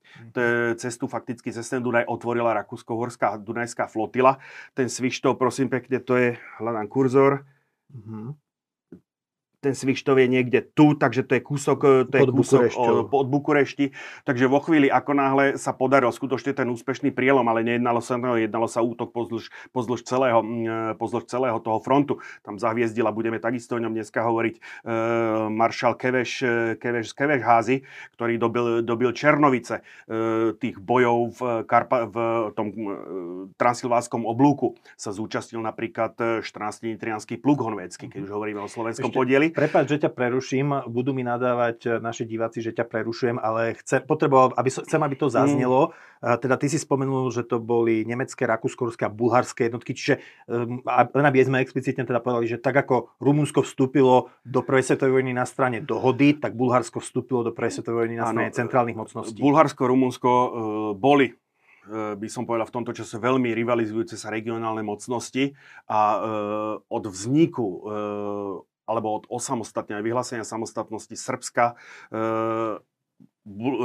cestu 0.75 1.07
fakticky 1.07 1.53
cez 1.53 1.69
ten 1.69 1.83
Dunaj 1.83 2.05
otvorila 2.07 2.53
Rakúsko-Horská 2.53 3.37
Dunajská 3.37 3.87
flotila. 3.87 4.37
Ten 4.73 4.89
Svištov, 4.89 5.37
prosím 5.37 5.69
pekne, 5.69 5.99
to 5.99 6.17
je, 6.17 6.37
hľadám 6.59 6.87
kurzor, 6.87 7.45
mm-hmm 7.93 8.48
ten 9.59 9.75
Svištov 9.75 10.15
je 10.19 10.27
niekde 10.31 10.63
tu, 10.63 10.95
takže 10.95 11.27
to 11.27 11.35
je 11.35 11.41
kúsok, 11.43 11.79
e, 11.83 11.89
to 12.07 12.15
je 12.15 12.21
pod, 12.23 12.29
kúsok 12.31 12.61
od 13.11 13.27
Bukurešti. 13.27 13.91
Takže 14.23 14.47
vo 14.47 14.63
chvíli, 14.63 14.87
ako 14.87 15.11
náhle 15.11 15.45
sa 15.59 15.75
podaril 15.75 16.09
skutočne 16.09 16.55
ten 16.55 16.71
úspešný 16.71 17.11
prielom, 17.11 17.43
ale 17.51 17.67
nejednalo 17.67 17.99
sa, 17.99 18.15
no, 18.15 18.39
jednalo 18.39 18.71
sa 18.71 18.79
útok 18.79 19.11
pozdĺž, 19.11 19.51
pozdĺž, 19.75 20.01
celého, 20.07 20.39
e, 20.39 20.95
pozdĺž 20.95 21.27
celého 21.27 21.59
toho 21.59 21.83
frontu. 21.83 22.23
Tam 22.41 22.55
zahviezdila, 22.55 23.11
budeme 23.11 23.43
takisto 23.43 23.75
o 23.75 23.83
ňom 23.83 23.91
dneska 23.91 24.23
hovoriť, 24.23 24.55
e, 24.55 24.61
maršal 25.51 25.99
Keveš, 25.99 26.31
Keveš 26.79 27.11
Keveš 27.11 27.41
Házy, 27.43 27.83
ktorý 28.15 28.39
dobil, 28.39 28.65
dobil 28.87 29.11
Černovice 29.11 29.83
e, 30.07 30.55
tých 30.55 30.79
bojov 30.79 31.35
v, 31.35 31.39
Karpa, 31.67 32.07
v 32.07 32.17
tom 32.55 32.67
e, 32.71 32.79
transilvánskom 33.59 34.23
oblúku. 34.23 34.79
Sa 34.95 35.11
zúčastnil 35.11 35.59
napríklad 35.59 36.41
14 36.41 36.95
nitrianský 36.95 37.35
pluk 37.35 37.59
honvécky, 37.59 38.07
keď 38.07 38.23
už 38.23 38.31
hovoríme 38.31 38.63
o 38.63 38.69
slovenskom 38.71 39.11
Ešte, 39.11 39.19
podieli. 39.19 39.48
Prepač, 39.51 39.85
že 39.89 40.07
ťa 40.07 40.11
preruším, 40.13 40.89
budú 40.89 41.11
mi 41.11 41.25
nadávať 41.25 41.77
eh, 41.85 41.89
naši 41.99 42.23
diváci, 42.25 42.61
že 42.61 42.73
ťa 42.73 42.85
prerušujem, 42.87 43.37
ale 43.37 43.75
chce, 43.79 44.01
potreboval, 44.05 44.53
aby, 44.55 44.69
chcem, 44.71 45.01
aby 45.01 45.15
to 45.17 45.27
mm. 45.27 45.33
zaznelo. 45.33 45.81
Mm. 45.89 46.09
Teda 46.19 46.59
ty 46.59 46.67
si 46.67 46.75
spomenul, 46.75 47.31
že 47.31 47.47
to 47.47 47.63
boli 47.63 48.03
nemecké, 48.03 48.43
rakúsko 48.43 48.91
a 48.91 49.07
bulharské 49.07 49.71
jednotky, 49.71 49.95
čiže 49.95 50.19
ehm, 50.51 50.83
len 50.83 51.25
aby 51.25 51.39
sme 51.47 51.63
explicitne 51.63 52.03
teda 52.03 52.19
povedali, 52.19 52.51
že 52.51 52.59
tak 52.59 52.75
ako 52.75 53.15
Rumunsko 53.23 53.63
vstúpilo 53.63 54.27
do 54.43 54.59
prvej 54.59 54.83
svetovej 54.83 55.23
vojny 55.23 55.31
na 55.31 55.47
strane 55.47 55.79
dohody, 55.79 56.35
tak 56.35 56.59
Bulharsko 56.59 56.99
vstúpilo 56.99 57.47
do 57.47 57.55
prvej 57.55 57.79
svetovej 57.79 58.03
vojny 58.03 58.15
na 58.19 58.27
strane 58.27 58.51
centrálnych 58.51 58.99
mocností. 58.99 59.39
Bulharsko, 59.39 59.87
Rumunsko 59.87 60.27
uh, 60.27 60.49
boli 60.91 61.39
by 61.89 62.27
som 62.29 62.45
povedal 62.45 62.69
v 62.69 62.75
tomto 62.75 62.93
čase 62.93 63.17
veľmi 63.17 63.49
rivalizujúce 63.49 64.13
sa 64.13 64.29
regionálne 64.29 64.85
mocnosti 64.85 65.57
a 65.89 65.99
e, 65.99 66.19
od 66.85 67.03
vzniku 67.09 67.65
e, 67.65 67.79
alebo 68.89 69.21
od 69.21 69.23
osamostatnenia, 69.29 70.01
vyhlásenia 70.01 70.41
samostatnosti 70.41 71.13
Srbska 71.13 71.77
e, 72.09 72.23
bu, 73.49 73.69
e, 73.69 73.77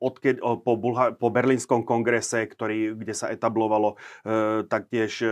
odkeď, 0.00 0.40
po, 0.40 0.72
po 1.20 1.28
Berlínskom 1.28 1.84
kongrese, 1.84 2.48
ktorý, 2.48 2.96
kde 2.96 3.14
sa 3.14 3.28
etablovalo 3.28 3.94
e, 3.94 4.64
taktiež 4.66 5.20
e, 5.20 5.28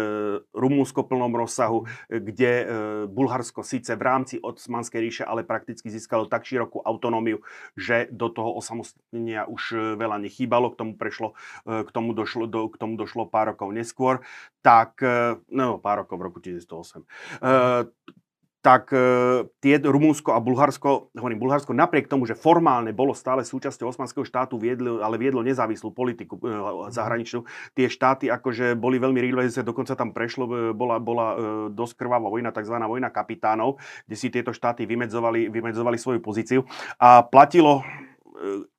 Rumúnsko 0.52 1.04
v 1.04 1.08
plnom 1.14 1.32
rozsahu, 1.32 1.88
kde 2.12 2.52
e, 2.52 2.64
Bulharsko 3.08 3.64
síce 3.64 3.96
v 3.96 4.02
rámci 4.04 4.34
Osmanskej 4.44 5.00
ríše, 5.00 5.24
ale 5.24 5.46
prakticky 5.46 5.88
získalo 5.88 6.28
tak 6.28 6.44
širokú 6.44 6.84
autonómiu, 6.84 7.40
že 7.74 8.10
do 8.12 8.28
toho 8.28 8.52
osamostatnenia 8.60 9.48
už 9.48 9.96
veľa 9.96 10.20
nechýbalo, 10.20 10.76
k 10.76 10.78
tomu, 10.78 10.92
prešlo, 10.94 11.32
e, 11.64 11.82
k 11.86 11.90
tomu, 11.90 12.12
došlo, 12.12 12.44
do, 12.44 12.68
k 12.68 12.76
tomu 12.76 13.00
došlo 13.00 13.26
pár 13.26 13.56
rokov 13.56 13.72
neskôr, 13.72 14.20
tak, 14.60 15.00
e, 15.00 15.40
no 15.48 15.80
pár 15.80 16.04
rokov 16.04 16.20
v 16.20 16.24
roku 16.26 16.38
1908, 16.44 17.04
e, 17.40 18.22
tak 18.64 18.88
e, 18.96 19.44
tie 19.60 19.76
Rumúnsko 19.76 20.32
a 20.32 20.40
Bulharsko, 20.40 21.12
hovorím 21.12 21.36
Bulharsko, 21.36 21.76
napriek 21.76 22.08
tomu, 22.08 22.24
že 22.24 22.32
formálne 22.32 22.96
bolo 22.96 23.12
stále 23.12 23.44
súčasťou 23.44 23.92
osmanského 23.92 24.24
štátu, 24.24 24.56
viedlo, 24.56 25.04
ale 25.04 25.20
viedlo 25.20 25.44
nezávislú 25.44 25.92
politiku 25.92 26.40
e, 26.40 26.48
mhm. 26.48 26.88
zahraničnú, 26.88 27.44
tie 27.76 27.92
štáty 27.92 28.32
akože 28.32 28.72
boli 28.72 28.96
veľmi 28.96 29.20
rivalizujúce, 29.20 29.60
dokonca 29.60 29.92
tam 29.92 30.16
prešlo, 30.16 30.48
e, 30.48 30.52
bola, 30.72 30.96
bola 30.96 31.26
dosť 31.68 31.94
krvavá 32.00 32.32
vojna, 32.32 32.56
tzv. 32.56 32.80
vojna 32.80 33.12
kapitánov, 33.12 33.76
kde 34.08 34.16
si 34.16 34.32
tieto 34.32 34.56
štáty 34.56 34.88
vymedzovali, 34.88 35.52
vymedzovali 35.52 36.00
svoju 36.00 36.24
pozíciu 36.24 36.64
a 36.96 37.20
platilo 37.20 37.84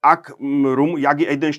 ak, 0.06 0.38
Rum, 0.78 1.02
jak 1.02 1.18
jeden 1.26 1.52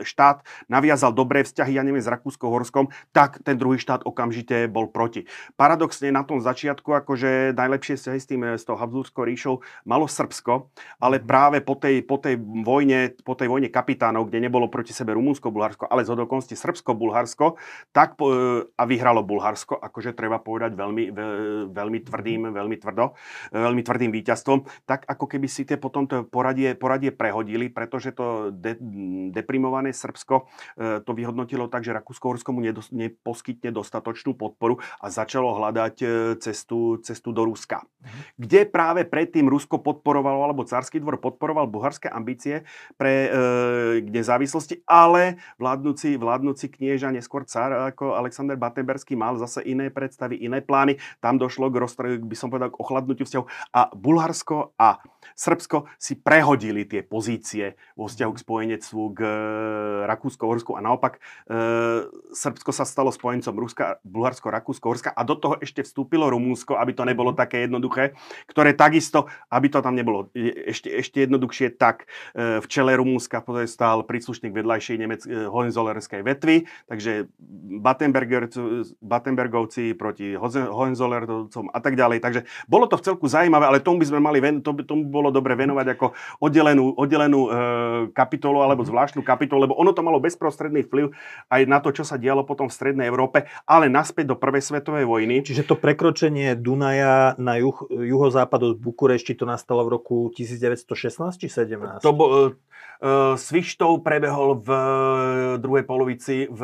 štát 0.00 0.40
naviazal 0.72 1.12
dobré 1.12 1.44
vzťahy, 1.44 1.76
ja 1.76 1.84
neviem, 1.84 2.00
s 2.00 2.08
Rakúsko-Horskom, 2.08 2.88
tak 3.12 3.44
ten 3.44 3.60
druhý 3.60 3.76
štát 3.76 4.08
okamžite 4.08 4.64
bol 4.72 4.88
proti. 4.88 5.28
Paradoxne 5.60 6.08
na 6.08 6.24
tom 6.24 6.40
začiatku, 6.40 6.88
akože 7.04 7.52
najlepšie 7.52 8.00
vzťahy 8.00 8.18
s 8.18 8.26
tým, 8.26 8.40
s 8.56 8.64
tou 8.64 8.80
Habsburskou 8.80 9.28
ríšou 9.28 9.60
malo 9.84 10.08
Srbsko, 10.08 10.72
ale 10.96 11.20
mhm. 11.20 11.24
práve 11.28 11.58
po 11.60 11.76
tej, 11.76 12.00
po 12.00 12.16
tej 12.16 12.40
vojne, 12.40 13.12
po 13.20 13.36
tej 13.36 13.52
vojne 13.52 13.68
kapitánov, 13.68 14.32
kde 14.32 14.40
nebolo 14.40 14.72
proti 14.72 14.96
sebe 14.96 15.12
Rumúnsko, 15.12 15.52
Bulharsko, 15.52 15.84
ale 15.92 16.08
z 16.08 16.16
hodokonsti 16.16 16.56
Srbsko, 16.56 16.96
Bulharsko, 16.96 17.60
tak 17.92 18.16
a 18.72 18.82
vyhralo 18.88 19.20
Bulharsko, 19.20 19.76
akože 19.76 20.16
treba 20.16 20.40
povedať 20.40 20.72
veľmi, 20.72 21.12
veľmi 21.68 21.98
tvrdým, 22.08 22.40
mhm. 22.48 22.52
veľmi 22.56 22.76
tvrdo, 22.80 23.04
veľmi 23.52 23.82
tvrdým 23.84 24.10
víťazstvom, 24.14 24.88
tak 24.88 25.04
ako 25.04 25.28
keby 25.28 25.46
si 25.50 25.68
tie 25.68 25.76
potom 25.76 26.06
to 26.08 26.22
poradie, 26.24 26.72
poradie 26.78 27.10
prehodili, 27.10 27.68
pretože 27.82 28.14
to 28.14 28.54
de, 28.54 28.78
deprimované 29.34 29.90
Srbsko 29.90 30.46
e, 30.78 31.02
to 31.02 31.10
vyhodnotilo 31.10 31.66
tak, 31.66 31.82
že 31.82 31.90
Rakúsko-Horsko 31.90 32.54
mu 32.54 32.62
nedos, 32.62 32.94
neposkytne 32.94 33.74
dostatočnú 33.74 34.38
podporu 34.38 34.78
a 35.02 35.10
začalo 35.10 35.50
hľadať 35.58 35.94
e, 35.98 36.06
cestu, 36.38 37.02
cestu 37.02 37.34
do 37.34 37.42
Ruska. 37.42 37.82
Mhm. 37.82 38.20
Kde 38.38 38.60
práve 38.70 39.02
predtým 39.02 39.50
Rusko 39.50 39.82
podporovalo, 39.82 40.46
alebo 40.46 40.62
Cársky 40.62 41.02
dvor 41.02 41.18
podporoval 41.18 41.66
bulharské 41.66 42.06
ambície 42.06 42.62
pre 42.94 43.26
e, 43.26 43.28
nezávislosti, 44.06 44.86
ale 44.86 45.42
vládnúci, 45.58 46.14
vládnúci 46.14 46.70
knieža, 46.70 47.10
neskôr 47.10 47.42
car 47.42 47.74
ako 47.90 48.14
Alexander 48.14 48.54
Batenberský 48.54 49.18
mal 49.18 49.34
zase 49.42 49.66
iné 49.66 49.90
predstavy, 49.90 50.38
iné 50.38 50.62
plány. 50.62 51.02
Tam 51.18 51.34
došlo 51.34 51.66
k, 51.66 51.82
roztre, 51.82 52.06
by 52.22 52.36
som 52.38 52.46
povedal, 52.46 52.70
k 52.70 52.78
ochladnutiu 52.78 53.26
vzťahu 53.26 53.74
a 53.74 53.90
Bulharsko 53.90 54.78
a 54.78 55.02
Srbsko 55.34 55.90
si 55.98 56.20
prehodili 56.20 56.86
tie 56.86 57.00
pozície 57.02 57.71
vo 57.94 58.06
vzťahu 58.08 58.32
k 58.34 58.42
spojenectvu 58.42 59.02
k 59.14 59.20
e, 59.22 59.30
Rakúsko-Horsku 60.08 60.74
a 60.76 60.80
naopak 60.80 61.18
e, 61.18 61.20
Srbsko 62.32 62.70
sa 62.74 62.84
stalo 62.88 63.12
spojencom 63.12 63.54
Ruska, 63.54 64.02
Bulharsko, 64.02 64.48
Rakúsko, 64.50 64.86
Horska 64.92 65.10
a 65.12 65.22
do 65.22 65.36
toho 65.36 65.58
ešte 65.60 65.84
vstúpilo 65.86 66.28
Rumúnsko, 66.30 66.76
aby 66.78 66.92
to 66.96 67.04
nebolo 67.06 67.32
také 67.32 67.64
jednoduché, 67.64 68.16
ktoré 68.48 68.72
takisto, 68.76 69.30
aby 69.48 69.68
to 69.68 69.80
tam 69.84 69.94
nebolo 69.94 70.28
ešte, 70.34 70.88
ešte 70.88 71.24
jednoduchšie, 71.24 71.76
tak 71.76 72.06
e, 72.34 72.60
v 72.60 72.66
čele 72.68 72.96
Rumúnska 72.96 73.44
stál 73.66 74.02
príslušník 74.06 74.52
vedľajšej 74.54 74.96
Nemec, 74.98 75.22
e, 75.26 75.48
Hohenzollerskej 75.48 76.22
vetvy, 76.22 76.66
takže 76.88 77.28
Battenbergovci 79.02 79.94
proti 79.94 80.34
Hohenzollerovcom 80.36 81.70
a 81.70 81.78
tak 81.80 81.94
ďalej. 81.96 82.18
Takže 82.20 82.40
bolo 82.66 82.86
to 82.86 82.96
v 82.98 83.04
celku 83.06 83.26
zaujímavé, 83.28 83.66
ale 83.68 83.84
tomu 83.84 84.02
by 84.02 84.06
sme 84.08 84.20
mali, 84.20 84.38
to 84.60 84.72
by, 84.72 84.82
tomu 84.84 85.06
bolo 85.08 85.30
dobre 85.34 85.54
venovať 85.58 85.86
ako 85.98 86.06
oddelenú, 86.42 86.94
oddelenú 86.96 87.48
e, 87.48 87.50
kapitolu 88.12 88.62
alebo 88.62 88.82
mhm. 88.82 88.88
zvláštnu 88.90 89.22
kapitolu, 89.22 89.66
lebo 89.68 89.74
ono 89.78 89.94
to 89.94 90.04
malo 90.04 90.18
bezprostredný 90.18 90.86
vplyv 90.86 91.14
aj 91.50 91.62
na 91.66 91.78
to, 91.78 91.94
čo 91.94 92.04
sa 92.06 92.18
dialo 92.20 92.42
potom 92.46 92.68
v 92.68 92.76
Strednej 92.76 93.06
Európe, 93.08 93.46
ale 93.64 93.86
naspäť 93.88 94.34
do 94.34 94.36
Prvej 94.38 94.62
svetovej 94.62 95.06
vojny. 95.06 95.46
Čiže 95.46 95.66
to 95.66 95.74
prekročenie 95.78 96.54
Dunaja 96.58 97.38
na 97.38 97.58
juh, 97.58 97.76
juhozápad 97.90 98.74
od 98.74 98.74
Bukurešti 98.78 99.38
to 99.38 99.48
nastalo 99.48 99.86
v 99.86 99.98
roku 99.98 100.16
1916 100.34 101.40
či 101.40 101.46
17? 101.48 102.02
To 102.02 102.12
bo, 102.14 102.26
uh, 102.26 103.34
Svištov 103.34 104.06
prebehol 104.06 104.62
v 104.62 104.68
druhej 105.58 105.84
polovici 105.86 106.46
v 106.46 106.60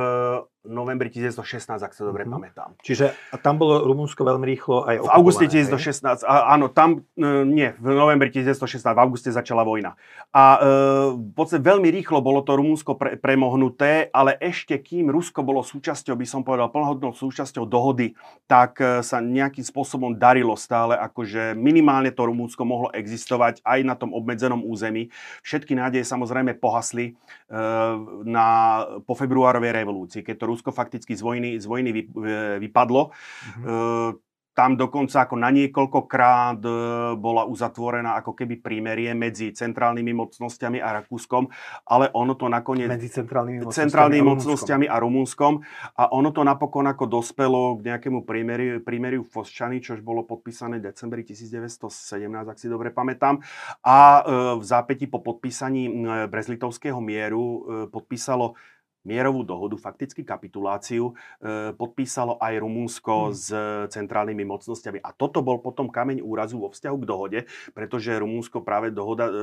novembri 0.68 1.08
1916, 1.08 1.80
ak 1.80 1.92
sa 1.96 2.02
dobre 2.04 2.28
mm-hmm. 2.28 2.36
pamätám. 2.36 2.70
Čiže 2.84 3.16
tam 3.40 3.56
bolo 3.56 3.82
Rumunsko 3.88 4.20
veľmi 4.20 4.44
rýchlo 4.44 4.84
aj 4.84 4.96
V 5.00 5.10
auguste 5.10 5.48
1916, 5.48 6.28
a, 6.28 6.52
áno, 6.52 6.68
tam, 6.68 7.02
e, 7.16 7.24
nie, 7.48 7.72
v 7.80 7.86
novembri 7.96 8.28
1916, 8.28 8.84
v 8.84 9.00
auguste 9.00 9.32
začala 9.32 9.64
vojna. 9.64 9.96
A 10.36 10.44
e, 10.44 10.68
v 11.16 11.32
podstate 11.32 11.64
veľmi 11.64 11.88
rýchlo 11.88 12.20
bolo 12.20 12.44
to 12.44 12.54
Rumunsko 12.60 13.00
pre, 13.00 13.16
premohnuté, 13.16 14.12
ale 14.12 14.36
ešte 14.38 14.76
kým 14.76 15.08
Rusko 15.08 15.40
bolo 15.40 15.64
súčasťou, 15.64 16.14
by 16.14 16.26
som 16.28 16.44
povedal, 16.44 16.68
plnohodnou 16.68 17.16
súčasťou 17.16 17.64
dohody, 17.64 18.12
tak 18.44 18.76
e, 18.84 19.00
sa 19.00 19.24
nejakým 19.24 19.64
spôsobom 19.64 20.12
darilo 20.12 20.52
stále, 20.54 21.00
akože 21.00 21.56
minimálne 21.56 22.12
to 22.12 22.28
Rumunsko 22.28 22.68
mohlo 22.68 22.92
existovať 22.92 23.64
aj 23.64 23.80
na 23.88 23.96
tom 23.96 24.12
obmedzenom 24.12 24.60
území. 24.60 25.08
Všetky 25.40 25.72
nádeje 25.72 26.04
samozrejme 26.04 26.60
pohasli 26.60 27.16
e, 27.48 27.58
na, 28.28 28.48
po 29.08 29.16
februárovej 29.16 29.72
revolúcii, 29.72 30.20
keď 30.20 30.36
to 30.36 30.44
Rusko 30.50 30.57
fakticky 30.60 31.14
z 31.14 31.22
vojny, 31.22 31.50
z 31.58 31.66
vojny 31.66 31.90
vy, 31.94 32.02
e, 32.06 32.58
vypadlo. 32.62 33.10
Mm-hmm. 33.10 34.28
Tam 34.58 34.74
dokonca 34.74 35.22
ako 35.22 35.38
na 35.38 35.54
niekoľkokrát 35.54 36.58
e, 36.58 36.70
bola 37.14 37.46
uzatvorená 37.46 38.18
ako 38.18 38.34
keby 38.34 38.58
prímerie 38.58 39.14
medzi 39.14 39.54
centrálnymi 39.54 40.10
mocnosťami 40.18 40.82
a 40.82 40.98
Rakúskom, 40.98 41.46
ale 41.86 42.10
ono 42.10 42.34
to 42.34 42.50
nakoniec... 42.50 42.90
Medzi 42.90 43.06
centrálnymi 43.22 43.62
mocnosťami, 43.62 43.86
centrálnymi 43.86 44.26
a, 44.26 44.30
mocnosťami 44.34 44.86
a 44.90 44.96
Rumunskom. 44.98 45.62
A 45.94 46.10
ono 46.10 46.34
to 46.34 46.42
napokon 46.42 46.90
ako 46.90 47.06
dospelo 47.06 47.78
k 47.78 47.86
nejakému 47.86 48.26
prímeriu, 48.26 48.82
prímeriu 48.82 49.22
v 49.22 49.30
Fosčany, 49.30 49.78
čož 49.78 50.02
bolo 50.02 50.26
podpísané 50.26 50.82
v 50.82 50.90
decembri 50.90 51.22
1917, 51.22 52.18
ak 52.26 52.58
si 52.58 52.66
dobre 52.66 52.90
pamätám. 52.90 53.38
A 53.86 54.26
v 54.58 54.64
zápäti 54.66 55.06
po 55.06 55.22
podpísaní 55.22 55.86
Brezlitovského 56.26 56.98
mieru 56.98 57.62
podpísalo 57.94 58.58
mierovú 59.06 59.46
dohodu, 59.46 59.78
fakticky 59.78 60.26
kapituláciu, 60.26 61.14
e, 61.38 61.72
podpísalo 61.74 62.40
aj 62.42 62.54
Rumúnsko 62.58 63.14
hmm. 63.14 63.34
s 63.34 63.46
centrálnymi 63.94 64.44
mocnosťami. 64.44 64.98
A 65.02 65.14
toto 65.14 65.44
bol 65.44 65.62
potom 65.62 65.86
kameň 65.90 66.24
úrazu 66.24 66.58
vo 66.58 66.72
vzťahu 66.72 66.96
k 66.98 67.08
dohode, 67.08 67.40
pretože 67.72 68.14
Rumúnsko 68.18 68.64
práve 68.64 68.90
dohoda, 68.90 69.30
e, 69.30 69.34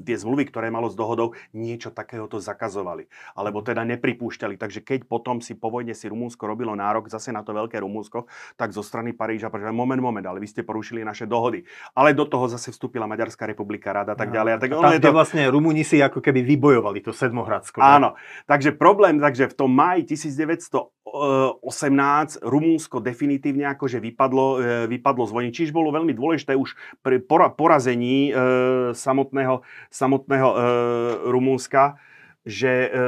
tie 0.00 0.16
zmluvy, 0.16 0.48
ktoré 0.48 0.72
malo 0.72 0.88
s 0.88 0.96
dohodou, 0.96 1.36
niečo 1.52 1.92
takéhoto 1.92 2.40
zakazovali. 2.40 3.06
Alebo 3.36 3.60
teda 3.60 3.84
nepripúšťali. 3.84 4.56
Takže 4.56 4.80
keď 4.80 5.04
potom 5.04 5.44
si 5.44 5.52
po 5.52 5.68
vojne 5.68 5.92
si 5.92 6.08
Rumúnsko 6.08 6.48
robilo 6.48 6.72
nárok 6.72 7.12
zase 7.12 7.28
na 7.28 7.44
to 7.44 7.52
veľké 7.52 7.76
Rumúnsko, 7.84 8.24
tak 8.56 8.72
zo 8.72 8.80
strany 8.80 9.12
Paríža, 9.12 9.52
povedali, 9.52 9.76
moment, 9.76 10.00
moment, 10.00 10.24
ale 10.24 10.40
vy 10.40 10.48
ste 10.48 10.64
porušili 10.64 11.04
naše 11.04 11.28
dohody. 11.28 11.68
Ale 11.92 12.16
do 12.16 12.24
toho 12.24 12.48
zase 12.48 12.72
vstúpila 12.72 13.04
Maďarská 13.04 13.44
republika, 13.44 13.92
rada 13.92 14.16
a 14.16 14.18
tak 14.18 14.32
ďalej. 14.32 14.52
A 14.56 14.58
tak, 14.58 14.70
a 14.72 14.96
tam, 14.96 15.12
to... 15.12 15.12
vlastne 15.12 15.44
Rumúni 15.52 15.84
si 15.84 16.00
ako 16.00 16.24
keby 16.24 16.40
vybojovali 16.56 17.04
to 17.04 17.12
Sedmohradsko. 17.12 17.84
Áno. 17.84 18.16
Takže 18.46 18.72
problém, 18.72 19.20
takže 19.20 19.48
v 19.48 19.54
tom 19.54 19.70
máji 19.70 20.04
1918 20.04 22.38
Rumúnsko 22.42 23.00
definitívne 23.00 23.64
akože 23.72 24.00
vypadlo, 24.02 24.58
e, 24.58 24.86
vypadlo 24.90 25.26
z 25.26 25.32
vojny. 25.32 25.52
Čiže 25.54 25.76
bolo 25.76 25.92
veľmi 25.94 26.14
dôležité 26.14 26.56
už 26.58 26.74
pri 27.00 27.18
porazení 27.54 28.30
e, 28.30 28.34
samotného, 28.94 29.62
samotného 29.90 30.48
e, 30.50 30.56
Rumúnska 31.30 31.96
že 32.42 32.90
e, 32.90 32.98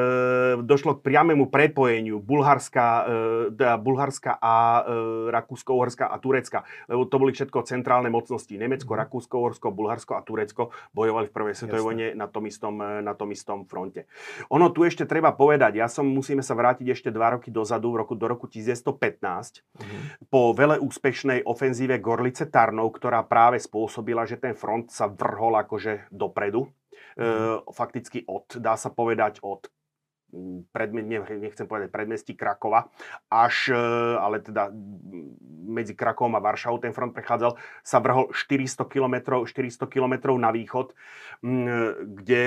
došlo 0.62 0.98
k 0.98 1.10
priamému 1.10 1.50
prepojeniu 1.50 2.22
Bulharska, 2.22 2.86
e, 2.86 3.02
teda 3.50 3.74
Bulharska 3.82 4.38
a 4.38 4.86
e, 4.86 5.32
Rakúsko-Uhorska 5.34 6.06
a 6.06 6.16
Turecka. 6.22 6.62
Lebo 6.86 7.02
to 7.10 7.18
boli 7.18 7.34
všetko 7.34 7.66
centrálne 7.66 8.14
mocnosti. 8.14 8.54
Nemecko, 8.54 8.94
mhm. 8.94 9.00
Rakúsko-Uhorsko, 9.06 9.74
Bulharsko 9.74 10.14
a 10.14 10.22
Turecko 10.22 10.70
bojovali 10.94 11.26
v 11.30 11.34
prvej 11.34 11.54
svetovej 11.58 11.82
vojne 11.82 12.06
na 12.14 12.30
tom, 12.30 12.46
istom, 12.46 12.78
na 12.78 13.12
tom 13.18 13.34
istom 13.34 13.66
fronte. 13.66 14.06
Ono 14.54 14.70
tu 14.70 14.86
ešte 14.86 15.02
treba 15.02 15.34
povedať, 15.34 15.82
ja 15.82 15.90
som, 15.90 16.06
musíme 16.06 16.42
sa 16.46 16.54
vrátiť 16.54 16.86
ešte 16.94 17.10
dva 17.10 17.34
roky 17.34 17.50
dozadu, 17.50 17.90
v 17.90 18.06
roku, 18.06 18.14
do 18.14 18.30
roku 18.30 18.46
1915, 18.46 18.86
mm-hmm. 19.66 20.30
po 20.30 20.54
veľa 20.54 20.78
úspešnej 20.78 21.42
ofenzíve 21.42 21.98
Gorlice 21.98 22.46
Tarnov, 22.46 22.94
ktorá 22.94 23.26
práve 23.26 23.58
spôsobila, 23.58 24.22
že 24.22 24.38
ten 24.38 24.54
front 24.54 24.94
sa 24.94 25.10
vrhol 25.10 25.58
akože 25.58 26.06
dopredu 26.14 26.70
fakticky 27.70 28.26
od, 28.26 28.58
dá 28.58 28.74
sa 28.74 28.90
povedať, 28.90 29.38
od 29.42 29.70
mm, 30.34 30.74
predme, 30.74 31.02
nechcem 31.38 31.66
povedať 31.66 31.94
predmestí 31.94 32.34
Krakova, 32.34 32.90
až, 33.30 33.70
e, 33.70 33.78
ale 34.18 34.42
teda 34.42 34.74
medzi 35.64 35.94
Krakovom 35.94 36.34
a 36.36 36.44
Varšavou 36.44 36.82
ten 36.82 36.92
front 36.92 37.14
prechádzal, 37.14 37.54
sa 37.86 37.98
vrhol 38.02 38.34
400 38.34 38.84
km, 38.90 39.46
400 39.46 39.86
km 39.86 40.34
na 40.36 40.50
východ, 40.50 40.92
kde 42.02 42.42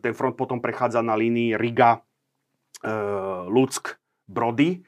ten 0.00 0.14
front 0.14 0.34
potom 0.36 0.60
prechádzal 0.60 1.04
na 1.04 1.16
línii 1.16 1.56
Riga, 1.56 2.00
e, 2.84 2.92
Luck, 3.48 3.96
Brody 4.26 4.82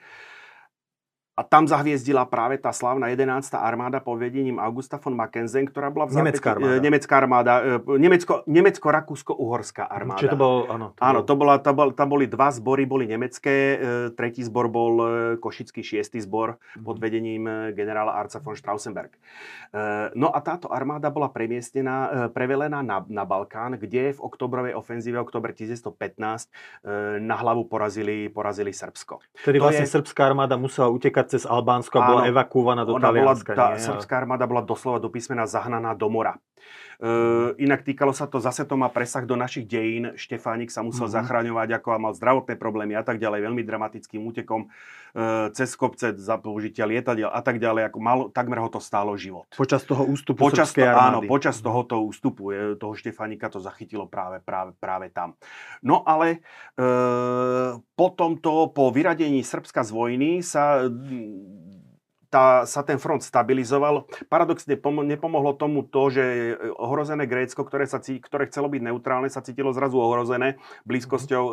a 1.39 1.47
tam 1.47 1.71
zahviezdila 1.71 2.27
práve 2.27 2.59
tá 2.59 2.75
slavná 2.75 3.15
11. 3.15 3.55
armáda 3.55 4.03
pod 4.03 4.19
vedením 4.19 4.59
Augusta 4.59 4.99
von 4.99 5.15
Mackensen, 5.15 5.71
ktorá 5.71 5.87
bola 5.87 6.11
v 6.11 6.19
Nemecká 6.19 6.59
armáda. 6.59 6.75
E, 6.75 6.83
nemecká 6.83 7.15
armáda. 7.15 7.53
E, 7.63 7.95
Nemecko, 7.95 8.43
Nemecko-Rakúsko-Uhorská 8.51 9.87
armáda. 9.87 10.19
Čiže 10.19 10.35
to 10.35 10.41
bolo, 10.43 10.67
áno. 10.67 10.87
To 10.99 10.99
áno, 10.99 11.21
to 11.23 11.35
bola, 11.39 11.63
to 11.63 11.71
bol, 11.71 11.95
tam 11.95 12.11
boli 12.11 12.27
dva 12.27 12.51
zbory, 12.51 12.91
boli 12.91 13.07
nemecké. 13.07 13.55
E, 13.55 13.77
tretí 14.19 14.43
zbor 14.43 14.67
bol 14.67 14.95
Košický 15.39 15.87
šiestý 15.87 16.19
zbor 16.19 16.59
mm. 16.59 16.83
pod 16.83 16.99
vedením 16.99 17.47
generála 17.71 18.19
Arca 18.19 18.43
von 18.43 18.59
Strausenberg. 18.59 19.15
No 20.19 20.33
a 20.33 20.41
táto 20.41 20.73
armáda 20.73 21.13
bola 21.13 21.29
premiestnená, 21.29 22.31
prevelená 22.33 22.81
na, 22.81 23.05
na 23.07 23.23
Balkán, 23.29 23.77
kde 23.77 24.17
v 24.17 24.21
oktobrovej 24.25 24.73
ofenzíve 24.73 25.21
oktober 25.21 25.53
1915 25.53 26.49
na 27.21 27.37
hlavu 27.37 27.69
porazili, 27.69 28.33
porazili 28.33 28.73
Srbsko. 28.73 29.21
Tedy 29.45 29.61
vlastne 29.61 29.85
je... 29.85 29.93
srbská 29.93 30.25
armáda 30.25 30.57
musela 30.57 30.89
utekať 30.89 31.28
cez 31.29 31.45
Albánsko 31.45 32.01
a 32.01 32.03
bola 32.03 32.23
evakuovaná 32.27 32.83
do 32.89 32.97
Talianska. 32.97 33.53
Bola, 33.53 33.77
tá 33.77 33.79
srbská 33.79 34.25
armáda 34.25 34.49
bola 34.49 34.65
doslova 34.65 34.97
do 34.99 35.13
písmena 35.13 35.45
zahnaná 35.45 35.93
do 35.93 36.09
mora. 36.09 36.41
Inak 37.63 37.87
týkalo 37.87 38.11
sa 38.11 38.27
to, 38.27 38.43
zase 38.43 38.67
to 38.67 38.75
má 38.75 38.91
presah 38.91 39.23
do 39.23 39.39
našich 39.39 39.71
dejín. 39.71 40.19
Štefánik 40.19 40.75
sa 40.75 40.83
musel 40.83 41.07
mm-hmm. 41.07 41.19
zachraňovať, 41.23 41.69
ako 41.79 41.89
a 41.95 41.99
mal 42.03 42.13
zdravotné 42.15 42.59
problémy 42.59 42.99
a 42.99 43.07
tak 43.07 43.23
ďalej, 43.23 43.47
veľmi 43.47 43.63
dramatickým 43.63 44.19
útekom 44.27 44.67
e, 44.67 44.69
cez 45.55 45.79
kopce 45.79 46.19
za 46.19 46.35
použitia 46.43 46.91
lietadiel 46.91 47.31
a 47.31 47.39
tak 47.39 47.63
ďalej, 47.63 47.87
ako 47.87 47.99
mal, 48.03 48.19
takmer 48.35 48.59
ho 48.59 48.67
to 48.67 48.83
stálo 48.83 49.15
život. 49.15 49.47
Počas 49.55 49.87
toho 49.87 50.03
ústupu 50.11 50.43
počas 50.43 50.75
to, 50.75 50.83
Áno, 50.83 51.23
počas 51.23 51.63
tohoto 51.63 52.03
ústupu 52.03 52.51
toho 52.75 52.95
Štefánika 52.99 53.47
to 53.47 53.63
zachytilo 53.63 54.11
práve, 54.11 54.43
práve, 54.43 54.75
práve 54.83 55.07
tam. 55.15 55.39
No 55.87 56.03
ale 56.03 56.43
e, 56.75 57.79
potom 57.95 58.43
to, 58.43 58.75
po 58.75 58.91
vyradení 58.91 59.47
Srbska 59.47 59.87
z 59.87 59.91
vojny 59.95 60.43
sa 60.43 60.91
tá, 62.29 62.69
sa 62.69 62.85
ten 62.85 63.01
front 63.01 63.25
stabilizoval. 63.25 64.05
Paradoxne 64.29 64.77
pom- 64.77 65.05
nepomohlo 65.05 65.57
tomu 65.57 65.85
to, 65.85 66.13
že 66.13 66.25
ohrozené 66.77 67.25
Grécko, 67.25 67.65
ktoré, 67.65 67.89
sa, 67.89 68.01
ktoré 68.01 68.49
chcelo 68.49 68.69
byť 68.69 68.83
neutrálne, 68.85 69.29
sa 69.33 69.41
cítilo 69.45 69.73
zrazu 69.73 69.97
ohrozené 69.97 70.61
blízkosťou 70.85 71.45
e, 71.49 71.53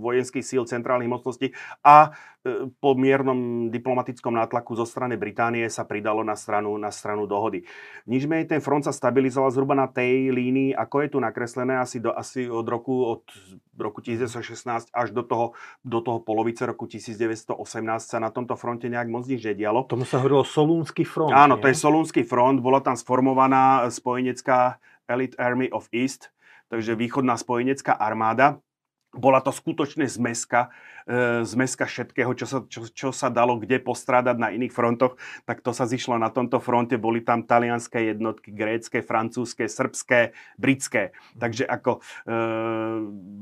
vojenských 0.00 0.44
síl 0.44 0.64
centrálnych 0.64 1.12
mocností 1.12 1.52
a 1.84 2.08
e, 2.08 2.37
po 2.78 2.94
miernom 2.94 3.68
diplomatickom 3.68 4.30
nátlaku 4.30 4.78
zo 4.78 4.86
strany 4.86 5.18
Británie 5.18 5.66
sa 5.66 5.82
pridalo 5.82 6.22
na 6.22 6.38
stranu, 6.38 6.70
na 6.78 6.94
stranu 6.94 7.26
dohody. 7.26 7.66
Nič 8.06 8.30
menej 8.30 8.46
ten 8.46 8.62
front 8.62 8.86
sa 8.86 8.94
stabilizoval 8.94 9.50
zhruba 9.50 9.74
na 9.74 9.90
tej 9.90 10.30
línii, 10.30 10.70
ako 10.72 10.96
je 11.02 11.08
tu 11.10 11.18
nakreslené, 11.18 11.82
asi, 11.82 11.98
do, 11.98 12.14
asi 12.14 12.46
od 12.46 12.66
roku 12.70 12.94
od 13.18 13.22
roku 13.78 13.98
1916 14.02 14.90
až 14.90 15.08
do 15.10 15.22
toho, 15.26 15.58
do 15.82 15.98
toho 15.98 16.22
polovice 16.22 16.62
roku 16.66 16.86
1918 16.86 17.58
sa 18.06 18.18
na 18.22 18.30
tomto 18.30 18.54
fronte 18.54 18.86
nejak 18.86 19.10
moc 19.10 19.26
nič 19.26 19.42
nedialo. 19.42 19.86
Tomu 19.90 20.06
sa 20.06 20.22
hovorilo 20.22 20.46
Solúnsky 20.46 21.02
front. 21.02 21.34
Áno, 21.34 21.58
nie? 21.58 21.62
to 21.62 21.66
je 21.70 21.76
Solúnsky 21.78 22.22
front. 22.22 22.62
Bola 22.62 22.78
tam 22.78 22.94
sformovaná 22.94 23.86
spojenecká 23.90 24.78
Elite 25.10 25.38
Army 25.38 25.70
of 25.74 25.90
East, 25.90 26.30
takže 26.70 26.94
východná 26.94 27.34
spojenecká 27.34 27.98
armáda 27.98 28.62
bola 29.16 29.40
to 29.40 29.48
skutočne 29.48 30.04
zmeska, 30.04 30.68
e, 31.08 31.40
zmeska 31.48 31.88
všetkého, 31.88 32.32
čo 32.36 32.46
sa, 32.46 32.58
čo, 32.68 32.80
čo 32.92 33.08
sa 33.08 33.32
dalo 33.32 33.56
kde 33.56 33.80
postrádať 33.80 34.36
na 34.36 34.52
iných 34.52 34.72
frontoch, 34.74 35.16
tak 35.48 35.64
to 35.64 35.72
sa 35.72 35.88
zišlo 35.88 36.20
na 36.20 36.28
tomto 36.28 36.60
fronte. 36.60 37.00
Boli 37.00 37.24
tam 37.24 37.48
talianské 37.48 38.12
jednotky, 38.12 38.52
grécké, 38.52 39.00
francúzske, 39.00 39.64
srbské, 39.64 40.36
britské. 40.60 41.16
Takže 41.40 41.64
ako 41.64 41.98
e, 41.98 42.00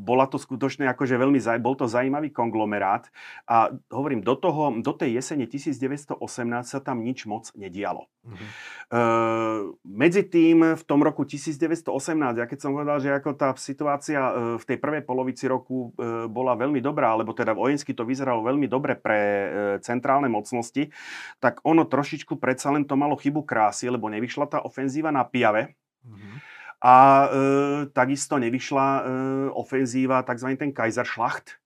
bola 0.07 0.31
to 0.31 0.39
skutočne 0.39 0.87
akože 0.87 1.19
veľmi, 1.19 1.43
bol 1.59 1.75
to 1.75 1.91
zaujímavý 1.91 2.31
konglomerát. 2.31 3.11
A 3.51 3.75
hovorím, 3.91 4.23
do, 4.23 4.39
toho, 4.39 4.71
do 4.79 4.93
tej 4.95 5.19
jesene 5.19 5.51
1918 5.51 6.19
sa 6.63 6.79
tam 6.79 7.03
nič 7.03 7.27
moc 7.27 7.51
nedialo. 7.59 8.07
Mm-hmm. 8.27 8.49
E, 8.87 9.01
medzi 9.83 10.23
tým 10.25 10.79
v 10.79 10.83
tom 10.87 11.03
roku 11.03 11.27
1918, 11.27 11.91
ja 12.39 12.47
keď 12.47 12.59
som 12.59 12.73
povedal, 12.73 13.03
že 13.03 13.11
ako 13.13 13.31
tá 13.35 13.51
situácia 13.59 14.21
e, 14.23 14.33
v 14.57 14.65
tej 14.65 14.79
prvej 14.79 15.03
polovici 15.03 15.45
roku 15.51 15.67
roku 15.67 15.91
e, 15.99 16.31
bola 16.31 16.55
veľmi 16.55 16.79
dobrá, 16.79 17.17
alebo 17.17 17.33
teda 17.33 17.57
vojensky 17.57 17.97
to 17.97 18.07
vyzeralo 18.07 18.47
veľmi 18.47 18.71
dobre 18.71 18.95
pre 18.95 19.19
e, 19.19 19.49
centrálne 19.83 20.31
mocnosti, 20.31 20.93
tak 21.43 21.59
ono 21.67 21.89
trošičku 21.89 22.39
predsa 22.39 22.71
len 22.71 22.87
to 22.87 22.95
malo 22.95 23.19
chybu 23.19 23.43
krásy, 23.43 23.91
lebo 23.91 24.07
nevyšla 24.13 24.47
tá 24.47 24.59
ofenzíva 24.63 25.11
na 25.11 25.27
Piave. 25.27 25.75
Mm-hmm. 26.07 26.37
A 26.87 26.97
e, 26.97 27.29
takisto 27.91 28.39
nevyšla 28.39 28.87
e, 28.87 29.03
ofenzíva, 29.57 30.23
tzv. 30.23 30.55
ten 30.55 30.71
Kaiserschlacht, 30.71 31.59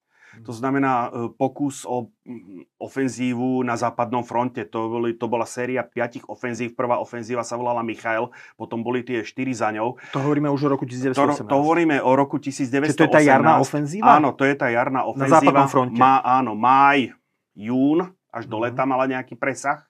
to 0.47 0.53
znamená 0.55 1.11
e, 1.11 1.35
pokus 1.35 1.83
o 1.83 2.15
mm, 2.23 2.79
ofenzívu 2.79 3.67
na 3.67 3.75
západnom 3.75 4.23
fronte. 4.23 4.65
To, 4.71 4.89
boli, 4.89 5.19
to 5.19 5.27
bola 5.27 5.43
séria 5.43 5.83
piatich 5.83 6.23
ofenzív. 6.31 6.79
Prvá 6.79 7.03
ofenzíva 7.03 7.43
sa 7.43 7.59
volala 7.59 7.83
Michael, 7.83 8.31
potom 8.55 8.87
boli 8.87 9.03
tie 9.03 9.27
štyri 9.27 9.51
za 9.51 9.75
ňou. 9.75 9.99
To 10.15 10.23
hovoríme 10.23 10.47
už 10.47 10.71
o 10.71 10.79
roku 10.79 10.87
1918. 10.87 11.45
To, 11.45 11.51
to 11.51 11.57
hovoríme 11.59 11.99
o 11.99 12.11
roku 12.15 12.39
1918. 12.39 12.95
Čiže 12.95 12.99
to 12.99 13.07
je 13.11 13.15
tá 13.19 13.23
jarná 13.23 13.59
ofenzíva? 13.59 14.07
Áno, 14.17 14.31
to 14.39 14.47
je 14.47 14.55
tá 14.55 14.71
jarná 14.71 15.03
ofenzíva. 15.03 15.35
Na 15.35 15.43
západnom 15.43 15.69
fronte. 15.69 15.99
Má, 15.99 16.23
áno, 16.23 16.55
máj, 16.55 17.11
jún, 17.59 18.07
až 18.31 18.47
do 18.47 18.63
mm-hmm. 18.63 18.65
leta 18.71 18.83
mala 18.87 19.05
nejaký 19.11 19.35
presah. 19.35 19.90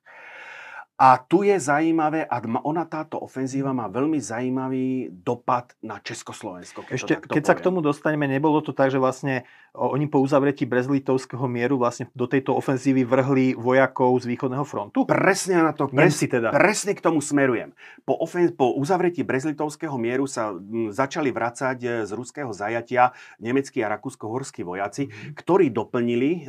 A 1.00 1.16
tu 1.16 1.40
je 1.48 1.56
zaujímavé, 1.56 2.28
a 2.28 2.44
ona 2.60 2.84
táto 2.84 3.16
ofenzíva 3.16 3.72
má 3.72 3.88
veľmi 3.88 4.20
zaujímavý 4.20 5.08
dopad 5.24 5.72
na 5.80 5.96
Československo. 5.96 6.84
Keď 6.84 6.92
Ešte, 6.92 7.14
keď 7.24 7.40
poviem. 7.40 7.48
sa 7.48 7.54
k 7.56 7.64
tomu 7.64 7.80
dostaneme, 7.80 8.28
nebolo 8.28 8.60
to 8.60 8.76
tak, 8.76 8.92
že 8.92 9.00
vlastne 9.00 9.48
oni 9.72 10.10
po 10.10 10.20
uzavretí 10.20 10.66
Brezlitovského 10.66 11.46
mieru 11.46 11.78
vlastne 11.78 12.10
do 12.12 12.26
tejto 12.26 12.52
ofenzívy 12.52 13.06
vrhli 13.06 13.56
vojakov 13.56 14.18
z 14.20 14.28
východného 14.28 14.66
frontu? 14.66 15.06
Presne 15.06 15.62
na 15.62 15.72
to, 15.72 15.86
pres, 15.86 16.20
teda. 16.20 16.52
presne 16.52 16.92
k 16.92 17.00
tomu 17.00 17.22
smerujem. 17.22 17.72
Po, 18.02 18.18
ofen, 18.18 18.50
po 18.52 18.74
uzavretí 18.74 19.22
Brezlitovského 19.22 19.94
mieru 19.94 20.26
sa 20.26 20.52
m, 20.52 20.90
začali 20.90 21.30
vracať 21.30 21.78
e, 21.80 21.88
z 22.02 22.10
ruského 22.12 22.50
zajatia 22.50 23.14
nemeckí 23.38 23.78
a 23.80 23.94
rakúsko-horskí 23.94 24.66
vojaci, 24.66 25.06
mm. 25.06 25.38
ktorí 25.38 25.70
doplnili 25.70 26.30
e, 26.34 26.40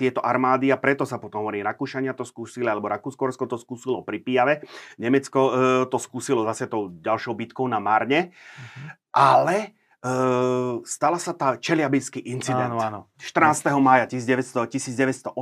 tieto 0.00 0.24
armády 0.24 0.72
a 0.72 0.80
preto 0.80 1.04
sa 1.04 1.20
potom 1.20 1.44
hovorí, 1.44 1.60
Rakúšania 1.60 2.16
to 2.16 2.24
skúsili, 2.24 2.64
alebo 2.64 2.88
Rakúsko-Horsko 3.28 3.44
to 3.44 3.60
skúsilo 3.60 4.00
pri 4.00 4.24
Pijave, 4.24 4.64
Nemecko 4.96 5.40
e, 5.40 5.52
to 5.92 5.98
skúsilo 6.00 6.48
zase 6.48 6.66
tou 6.66 6.88
ďalšou 6.88 7.36
bitkou 7.36 7.68
na 7.68 7.76
Marne, 7.78 8.32
mm. 8.32 9.12
ale 9.12 9.77
Uh, 9.98 10.78
stala 10.86 11.18
sa 11.18 11.34
tá 11.34 11.58
Čeliabinský 11.58 12.22
incident. 12.22 12.70
Áno, 12.70 12.78
áno. 12.78 13.00
14. 13.18 13.66
mája 13.82 14.06
1900, 14.06 14.70
1918 14.70 15.34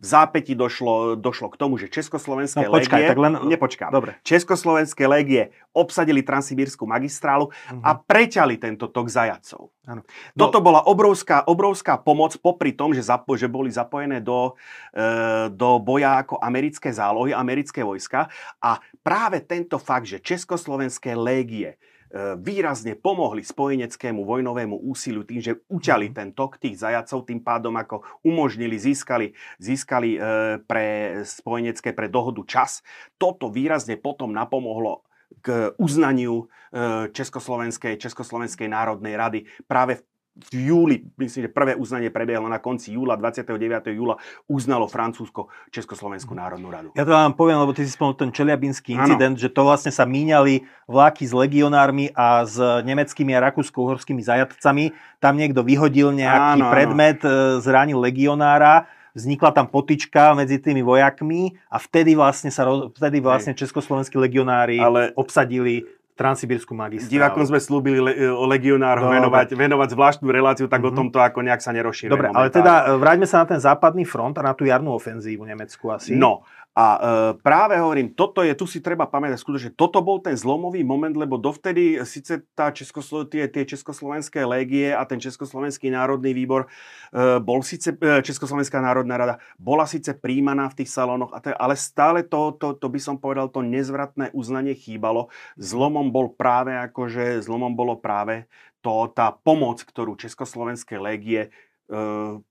v 0.00 0.04
zápäti 0.04 0.56
došlo, 0.56 1.12
došlo 1.12 1.52
k 1.52 1.56
tomu, 1.60 1.76
že 1.76 1.92
Československé 1.92 2.64
no, 2.64 2.72
počkaj, 2.72 3.04
légie... 3.04 3.10
tak 3.12 3.20
len... 3.20 3.32
Nepočkám. 3.44 3.92
Dobre. 3.92 4.16
Československé 4.24 5.04
légie 5.04 5.52
obsadili 5.76 6.24
Transsibírskú 6.24 6.88
magistrálu 6.88 7.52
uh-huh. 7.52 7.84
a 7.84 8.00
preťali 8.00 8.56
tento 8.56 8.88
tok 8.88 9.12
zajacov. 9.12 9.68
Áno. 9.84 10.00
No. 10.32 10.40
Toto 10.48 10.64
bola 10.64 10.80
obrovská, 10.88 11.44
obrovská 11.44 12.00
pomoc 12.00 12.32
popri 12.40 12.72
tom, 12.72 12.96
že, 12.96 13.04
zapo- 13.04 13.36
že 13.36 13.44
boli 13.44 13.68
zapojené 13.68 14.24
do, 14.24 14.56
e, 14.96 15.52
do 15.52 15.76
boja 15.84 16.24
ako 16.24 16.40
americké 16.40 16.88
zálohy, 16.96 17.36
americké 17.36 17.84
vojska 17.84 18.32
a 18.56 18.80
práve 19.04 19.44
tento 19.44 19.76
fakt, 19.76 20.08
že 20.08 20.24
Československé 20.24 21.12
légie 21.12 21.76
E, 21.76 21.95
výrazne 22.38 22.94
pomohli 22.94 23.42
spojeneckému 23.42 24.22
vojnovému 24.22 24.78
úsiliu 24.86 25.26
tým, 25.26 25.42
že 25.42 25.58
uťali 25.66 26.10
mhm. 26.10 26.14
ten 26.14 26.28
tok 26.32 26.58
tých 26.62 26.78
zajacov, 26.78 27.26
tým 27.26 27.40
pádom 27.42 27.74
ako 27.74 28.06
umožnili, 28.22 28.78
získali, 28.78 29.34
získali 29.58 30.16
e, 30.16 30.18
pre 30.64 30.86
spojenecké, 31.26 31.92
pre 31.92 32.06
dohodu 32.06 32.42
čas. 32.46 32.80
Toto 33.18 33.50
výrazne 33.50 33.98
potom 33.98 34.30
napomohlo 34.30 35.02
k 35.42 35.74
uznaniu 35.76 36.46
e, 36.70 37.10
Československej, 37.10 37.98
Československej 37.98 38.70
národnej 38.70 39.14
rady 39.18 39.40
práve 39.66 39.98
v 39.98 40.02
v 40.36 40.68
júli, 40.68 40.96
myslím, 41.16 41.48
že 41.48 41.50
prvé 41.50 41.72
uznanie 41.72 42.12
prebiehlo 42.12 42.44
na 42.44 42.60
konci 42.60 42.92
júla, 42.92 43.16
29. 43.16 43.56
júla, 43.96 44.20
uznalo 44.44 44.84
Francúzsko 44.84 45.48
Československú 45.72 46.36
národnú 46.36 46.68
radu. 46.68 46.88
Ja 46.92 47.08
to 47.08 47.16
vám 47.16 47.32
poviem, 47.32 47.56
lebo 47.56 47.72
ty 47.72 47.88
si 47.88 47.96
spomenul 47.96 48.20
ten 48.20 48.30
Čeliabinský 48.36 48.92
incident, 48.92 49.40
ano. 49.40 49.42
že 49.42 49.48
to 49.48 49.64
vlastne 49.64 49.88
sa 49.88 50.04
míňali 50.04 50.68
vláky 50.84 51.24
s 51.24 51.32
legionármi 51.32 52.12
a 52.12 52.44
s 52.44 52.60
nemeckými 52.60 53.32
a 53.32 53.40
rakúsko-uhorskými 53.48 54.20
zajatcami. 54.20 54.92
Tam 55.24 55.40
niekto 55.40 55.64
vyhodil 55.64 56.12
nejaký 56.12 56.60
ano, 56.60 56.68
predmet, 56.68 57.24
ano. 57.24 57.56
E, 57.56 57.64
zranil 57.64 57.96
legionára 57.96 58.92
vznikla 59.16 59.50
tam 59.56 59.64
potička 59.64 60.36
medzi 60.36 60.60
tými 60.60 60.84
vojakmi 60.84 61.56
a 61.72 61.80
vtedy 61.80 62.12
vlastne 62.12 62.52
sa 62.52 62.68
vtedy 62.68 63.24
vlastne 63.24 63.56
československí 63.56 64.20
legionári 64.20 64.76
Ale... 64.76 65.16
obsadili 65.16 65.88
Transsibírskú 66.16 66.72
magistrálu. 66.72 67.12
Divákom 67.12 67.44
sme 67.44 67.60
slúbili 67.60 68.00
le, 68.00 68.32
o 68.32 68.48
legionároch 68.48 69.04
venovať, 69.04 69.52
venovať 69.52 69.88
zvláštnu 69.92 70.28
reláciu, 70.32 70.64
tak 70.64 70.80
mm-hmm. 70.80 70.96
o 70.96 70.98
tomto 71.04 71.20
ako 71.20 71.44
nejak 71.44 71.60
sa 71.60 71.76
nerozšíruje. 71.76 72.12
Dobre, 72.16 72.32
ale 72.32 72.48
teda 72.48 72.88
e, 72.88 72.96
vráťme 72.96 73.28
sa 73.28 73.44
na 73.44 73.46
ten 73.52 73.60
západný 73.60 74.08
front 74.08 74.32
a 74.40 74.42
na 74.48 74.56
tú 74.56 74.64
jarnú 74.64 74.96
ofenzívu 74.96 75.44
Nemecku 75.44 75.92
asi. 75.92 76.16
No, 76.16 76.48
a 76.76 76.86
e, 76.92 76.98
práve 77.40 77.80
hovorím, 77.80 78.12
toto 78.12 78.44
je, 78.44 78.52
tu 78.52 78.68
si 78.68 78.84
treba 78.84 79.08
pamätať 79.08 79.40
skutočne, 79.40 79.70
toto 79.72 80.04
bol 80.04 80.20
ten 80.20 80.36
zlomový 80.36 80.84
moment, 80.84 81.16
lebo 81.16 81.40
dovtedy 81.40 82.04
síce 82.04 82.44
tá 82.52 82.68
Českoslo, 82.68 83.24
tie, 83.24 83.48
tie 83.48 83.64
československé 83.64 84.44
légie 84.44 84.92
a 84.92 85.00
ten 85.08 85.16
Československý 85.16 85.88
národný 85.88 86.36
výbor 86.36 86.68
e, 86.68 87.40
bol 87.40 87.64
síce, 87.64 87.96
e, 87.96 88.20
Československá 88.20 88.84
národná 88.84 89.16
rada 89.16 89.34
bola 89.56 89.88
síce 89.88 90.12
príjmaná 90.12 90.68
v 90.68 90.84
tých 90.84 90.92
salónoch, 90.92 91.32
a 91.32 91.40
to, 91.40 91.56
ale 91.56 91.80
stále 91.80 92.20
to, 92.28 92.52
to, 92.60 92.76
to 92.76 92.92
by 92.92 93.00
som 93.00 93.16
povedal, 93.16 93.48
to 93.48 93.64
nezvratné 93.64 94.36
uznanie 94.36 94.76
chýbalo. 94.76 95.32
Zlomom 95.56 96.12
bol 96.12 96.28
práve 96.36 96.76
akože, 96.76 97.40
zlomom 97.40 97.72
bolo 97.72 97.96
práve 97.96 98.44
to, 98.84 99.08
tá 99.10 99.32
pomoc, 99.32 99.80
ktorú 99.80 100.14
Československé 100.14 101.00
légie 101.00 101.50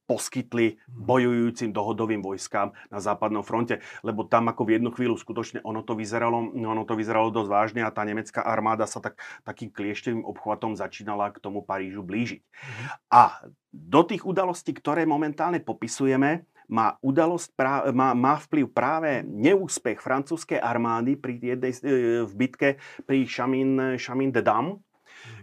poskytli 0.07 0.79
bojujúcim 0.87 1.75
dohodovým 1.75 2.23
vojskám 2.23 2.71
na 2.87 2.99
západnom 3.03 3.43
fronte, 3.43 3.83
lebo 3.99 4.23
tam 4.23 4.47
ako 4.47 4.63
v 4.63 4.79
jednu 4.79 4.89
chvíľu 4.95 5.19
skutočne 5.19 5.59
ono 5.67 5.83
to 5.83 5.91
vyzeralo, 5.91 6.55
ono 6.55 6.83
to 6.87 6.95
vyzeralo 6.95 7.35
dosť 7.35 7.49
vážne 7.51 7.81
a 7.83 7.91
tá 7.91 8.07
nemecká 8.07 8.39
armáda 8.47 8.87
sa 8.87 9.03
tak, 9.03 9.19
takým 9.43 9.67
klieštevým 9.67 10.23
obchvatom 10.23 10.79
začínala 10.79 11.35
k 11.35 11.43
tomu 11.43 11.59
Parížu 11.67 11.99
blížiť. 11.99 12.41
Mm-hmm. 12.41 12.85
A 13.11 13.51
do 13.75 14.01
tých 14.07 14.23
udalostí, 14.23 14.71
ktoré 14.71 15.03
momentálne 15.03 15.59
popisujeme, 15.59 16.47
má, 16.65 16.97
udalosť, 17.05 17.53
má, 17.93 18.17
má 18.17 18.41
vplyv 18.41 18.65
práve 18.73 19.21
neúspech 19.21 20.01
francúzskej 20.01 20.57
armády 20.57 21.13
pri 21.13 21.37
jednej, 21.37 21.73
e, 21.77 22.25
v 22.25 22.33
bitke 22.33 22.81
pri 23.05 23.29
Chamin, 23.29 24.01
Chamin 24.01 24.33
de 24.33 24.41
Dam, 24.41 24.81
Mhm. 24.94 24.94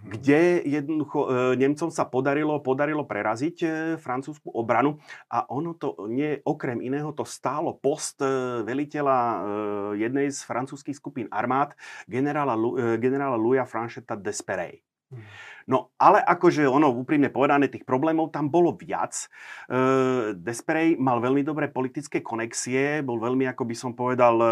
Kde 0.02 0.66
jednoducho 0.66 1.18
e, 1.24 1.28
Nemcom 1.56 1.88
sa 1.88 2.04
podarilo, 2.04 2.58
podarilo 2.60 3.06
preraziť 3.06 3.56
e, 3.62 3.68
francúzsku 3.96 4.50
obranu 4.50 4.98
a 5.30 5.46
ono 5.48 5.78
to 5.78 5.94
nie, 6.10 6.42
okrem 6.42 6.82
iného 6.82 7.14
to 7.14 7.22
stálo 7.22 7.78
post 7.78 8.20
e, 8.20 8.62
veliteľa 8.66 9.18
jednej 9.96 10.28
z 10.30 10.42
francúzských 10.44 10.96
skupín 10.96 11.26
armád, 11.30 11.74
generála, 12.10 12.54
generála 12.98 13.38
Louisa 13.38 13.64
Franchetta 13.64 14.18
Desperey. 14.18 14.91
Mhm. 15.12 15.52
No 15.66 15.94
ale 15.98 16.18
akože 16.22 16.66
ono 16.66 16.90
úprimne 16.90 17.30
povedané, 17.30 17.70
tých 17.70 17.86
problémov 17.86 18.34
tam 18.34 18.50
bolo 18.50 18.74
viac. 18.74 19.14
E, 19.70 20.34
Desperej 20.34 20.98
mal 20.98 21.22
veľmi 21.22 21.46
dobré 21.46 21.70
politické 21.70 22.18
konexie, 22.18 23.02
bol 23.04 23.22
veľmi, 23.22 23.46
ako 23.46 23.62
by 23.66 23.74
som 23.76 23.92
povedal, 23.94 24.34
e, 24.42 24.46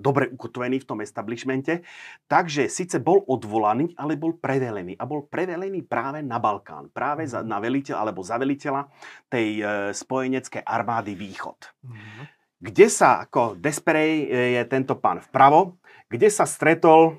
dobre 0.00 0.28
ukotvený 0.28 0.84
v 0.84 0.88
tom 0.88 1.00
establishmente. 1.00 1.80
Takže 2.28 2.68
síce 2.68 3.00
bol 3.00 3.24
odvolaný, 3.24 3.96
ale 3.96 4.20
bol 4.20 4.36
prevelený. 4.36 5.00
A 5.00 5.08
bol 5.08 5.24
prevelený 5.28 5.84
práve 5.88 6.20
na 6.20 6.36
Balkán. 6.36 6.92
Práve 6.92 7.24
za, 7.24 7.40
mhm. 7.40 7.48
na 7.48 7.58
veliteľ, 7.60 7.96
alebo 7.96 8.20
za 8.20 8.36
veliteľa 8.36 8.88
tej 9.32 9.48
e, 9.60 9.64
spojeneckej 9.96 10.62
armády 10.64 11.16
Východ. 11.16 11.58
Mm-hmm. 11.84 12.24
Kde 12.60 12.86
sa, 12.92 13.24
ako 13.24 13.56
Desperej 13.56 14.28
je 14.28 14.62
tento 14.68 14.92
pán 15.00 15.24
vpravo, 15.24 15.80
kde 16.12 16.28
sa 16.28 16.44
stretol 16.44 17.16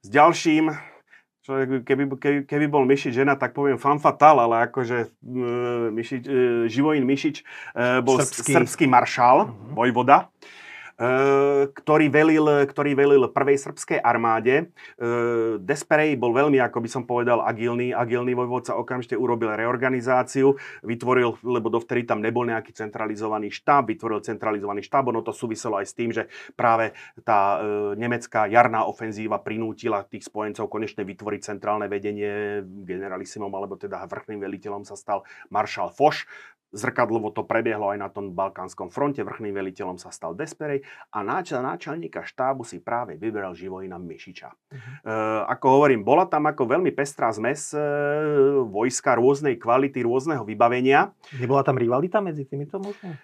s 0.00 0.08
ďalším 0.08 0.91
Človek, 1.42 1.82
keby, 1.82 2.02
keby, 2.22 2.38
keby 2.46 2.66
bol 2.70 2.86
Mišič 2.86 3.18
žena, 3.18 3.34
tak 3.34 3.50
poviem 3.50 3.74
fan 3.74 3.98
fatal, 3.98 4.38
ale 4.38 4.70
akože 4.70 5.10
uh, 5.10 5.90
Mišič, 5.90 6.22
uh, 6.22 6.64
Živojin 6.70 7.02
Mišič 7.02 7.36
uh, 7.42 7.98
bol 7.98 8.22
srbský, 8.22 8.54
srbský 8.62 8.86
maršál, 8.86 9.50
uh-huh. 9.50 9.74
vojvoda. 9.74 10.30
Eh, 11.02 11.66
ktorý 11.66 12.06
velil, 12.06 12.46
ktorý 12.62 12.94
velil 12.94 13.26
prvej 13.26 13.58
srbskej 13.58 13.98
armáde. 13.98 14.70
Eh, 15.02 15.58
Desperej 15.58 16.14
bol 16.14 16.30
veľmi, 16.30 16.62
ako 16.62 16.78
by 16.78 16.86
som 16.86 17.02
povedal, 17.02 17.42
agilný, 17.42 17.90
agilný 17.90 18.38
vojvodca, 18.38 18.78
okamžite 18.78 19.18
urobil 19.18 19.50
reorganizáciu, 19.50 20.54
vytvoril, 20.86 21.42
lebo 21.42 21.74
dovtedy 21.74 22.06
tam 22.06 22.22
nebol 22.22 22.46
nejaký 22.46 22.70
centralizovaný 22.70 23.50
štáb, 23.50 23.90
vytvoril 23.90 24.22
centralizovaný 24.22 24.86
štáb, 24.86 25.10
ono 25.10 25.26
to 25.26 25.34
súviselo 25.34 25.82
aj 25.82 25.90
s 25.90 25.94
tým, 25.98 26.14
že 26.14 26.30
práve 26.54 26.94
tá 27.26 27.58
eh, 27.58 27.98
nemecká 27.98 28.46
jarná 28.46 28.86
ofenzíva 28.86 29.42
prinútila 29.42 30.06
tých 30.06 30.30
spojencov 30.30 30.70
konečne 30.70 31.02
vytvoriť 31.02 31.40
centrálne 31.42 31.90
vedenie 31.90 32.62
generalisimom, 32.62 33.50
alebo 33.50 33.74
teda 33.74 34.06
vrchným 34.06 34.38
veliteľom 34.38 34.86
sa 34.86 34.94
stal 34.94 35.26
maršal 35.50 35.90
Foš. 35.90 36.30
Zrkadlovo 36.72 37.28
to 37.36 37.44
prebiehlo 37.44 37.92
aj 37.92 37.98
na 38.00 38.08
tom 38.08 38.32
Balkánskom 38.32 38.88
fronte, 38.88 39.20
vrchným 39.20 39.52
veliteľom 39.52 40.00
sa 40.00 40.08
stal 40.08 40.32
Desperej 40.32 40.80
a 41.12 41.20
náčelníka 41.20 42.24
štábu 42.24 42.64
si 42.64 42.80
práve 42.80 43.20
vybral 43.20 43.52
Živojina 43.52 44.00
Mišiča. 44.00 44.48
Uh-huh. 44.48 44.80
E, 45.04 45.14
ako 45.52 45.78
hovorím, 45.78 46.00
bola 46.00 46.24
tam 46.24 46.48
ako 46.48 46.64
veľmi 46.64 46.88
pestrá 46.96 47.28
zmes 47.28 47.76
e, 47.76 47.80
vojska 48.72 49.20
rôznej 49.20 49.60
kvality, 49.60 50.00
rôzneho 50.00 50.48
vybavenia. 50.48 51.12
Nebola 51.36 51.60
tam 51.60 51.76
rivalita 51.76 52.24
medzi 52.24 52.48
týmito 52.48 52.80
mužmi? 52.80 53.12
E, 53.12 53.16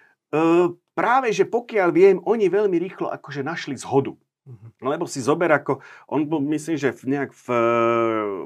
práve, 0.93 1.33
že 1.33 1.49
pokiaľ 1.49 1.89
viem, 1.89 2.17
oni 2.21 2.53
veľmi 2.53 2.77
rýchlo 2.77 3.09
akože 3.09 3.41
našli 3.41 3.73
zhodu. 3.81 4.13
Mhm. 4.49 4.81
Lebo 4.81 5.05
si 5.05 5.21
zober, 5.21 5.53
ako 5.53 5.77
on 6.09 6.25
bol, 6.25 6.41
myslím, 6.41 6.73
že 6.73 6.89
v, 6.89 7.13
nejak 7.13 7.31
v, 7.37 7.47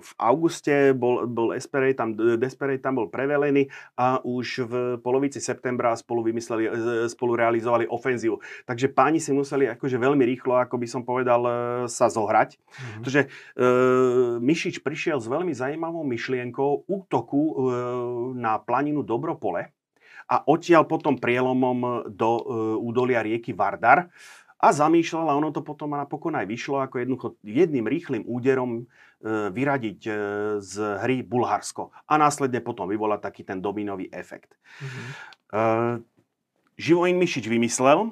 v 0.03 0.11
auguste 0.19 0.91
bol, 0.91 1.23
bol 1.31 1.55
Esperej 1.55 1.95
tam, 1.95 2.11
Desperej 2.35 2.83
tam 2.83 2.99
bol 2.99 3.07
prevelený 3.07 3.71
a 3.95 4.19
už 4.19 4.47
v 4.67 4.73
polovici 4.99 5.39
septembra 5.39 5.95
spolu 5.95 6.27
vymysleli, 6.27 6.63
e, 6.67 6.71
spolu 7.07 7.39
realizovali 7.39 7.87
ofenzívu. 7.87 8.43
Takže 8.67 8.91
páni 8.91 9.23
si 9.23 9.31
museli 9.31 9.71
akože 9.71 9.95
veľmi 9.95 10.27
rýchlo, 10.27 10.59
ako 10.59 10.75
by 10.75 10.87
som 10.91 11.07
povedal, 11.07 11.41
e, 11.47 11.51
sa 11.87 12.11
zohrať. 12.11 12.59
Mm-hmm. 12.59 12.99
Pretože 12.99 13.21
e, 13.23 13.27
Mišič 14.43 14.83
prišiel 14.83 15.23
s 15.23 15.31
veľmi 15.31 15.55
zaujímavou 15.55 16.03
myšlienkou 16.03 16.91
útoku 16.91 17.41
e, 17.47 17.53
na 18.35 18.59
planinu 18.59 19.07
Dobropole 19.07 19.71
a 20.29 20.35
odtiaľ 20.47 20.87
potom 20.87 21.19
prielomom 21.19 22.09
do 22.11 22.31
e, 22.39 22.43
údolia 22.79 23.19
rieky 23.23 23.51
Vardar 23.51 24.07
a 24.63 24.71
zamýšľala, 24.71 25.36
ono 25.36 25.52
to 25.52 25.60
potom 25.60 25.91
napokon 25.91 26.39
aj 26.39 26.47
vyšlo, 26.47 26.80
ako 26.80 27.04
jednoducho 27.04 27.28
jedným 27.43 27.84
rýchlým 27.84 28.23
úderom 28.23 28.71
e, 28.80 28.84
vyradiť 29.52 29.99
e, 30.08 30.12
z 30.63 30.73
hry 31.04 31.19
Bulharsko. 31.19 31.91
A 32.08 32.15
následne 32.15 32.63
potom 32.63 32.88
vyvolať 32.88 33.19
taký 33.28 33.43
ten 33.43 33.60
dominový 33.60 34.08
efekt. 34.15 34.56
Mm-hmm. 34.80 35.08
Živojin 36.73 37.17
Mišič 37.21 37.45
vymyslel 37.45 38.10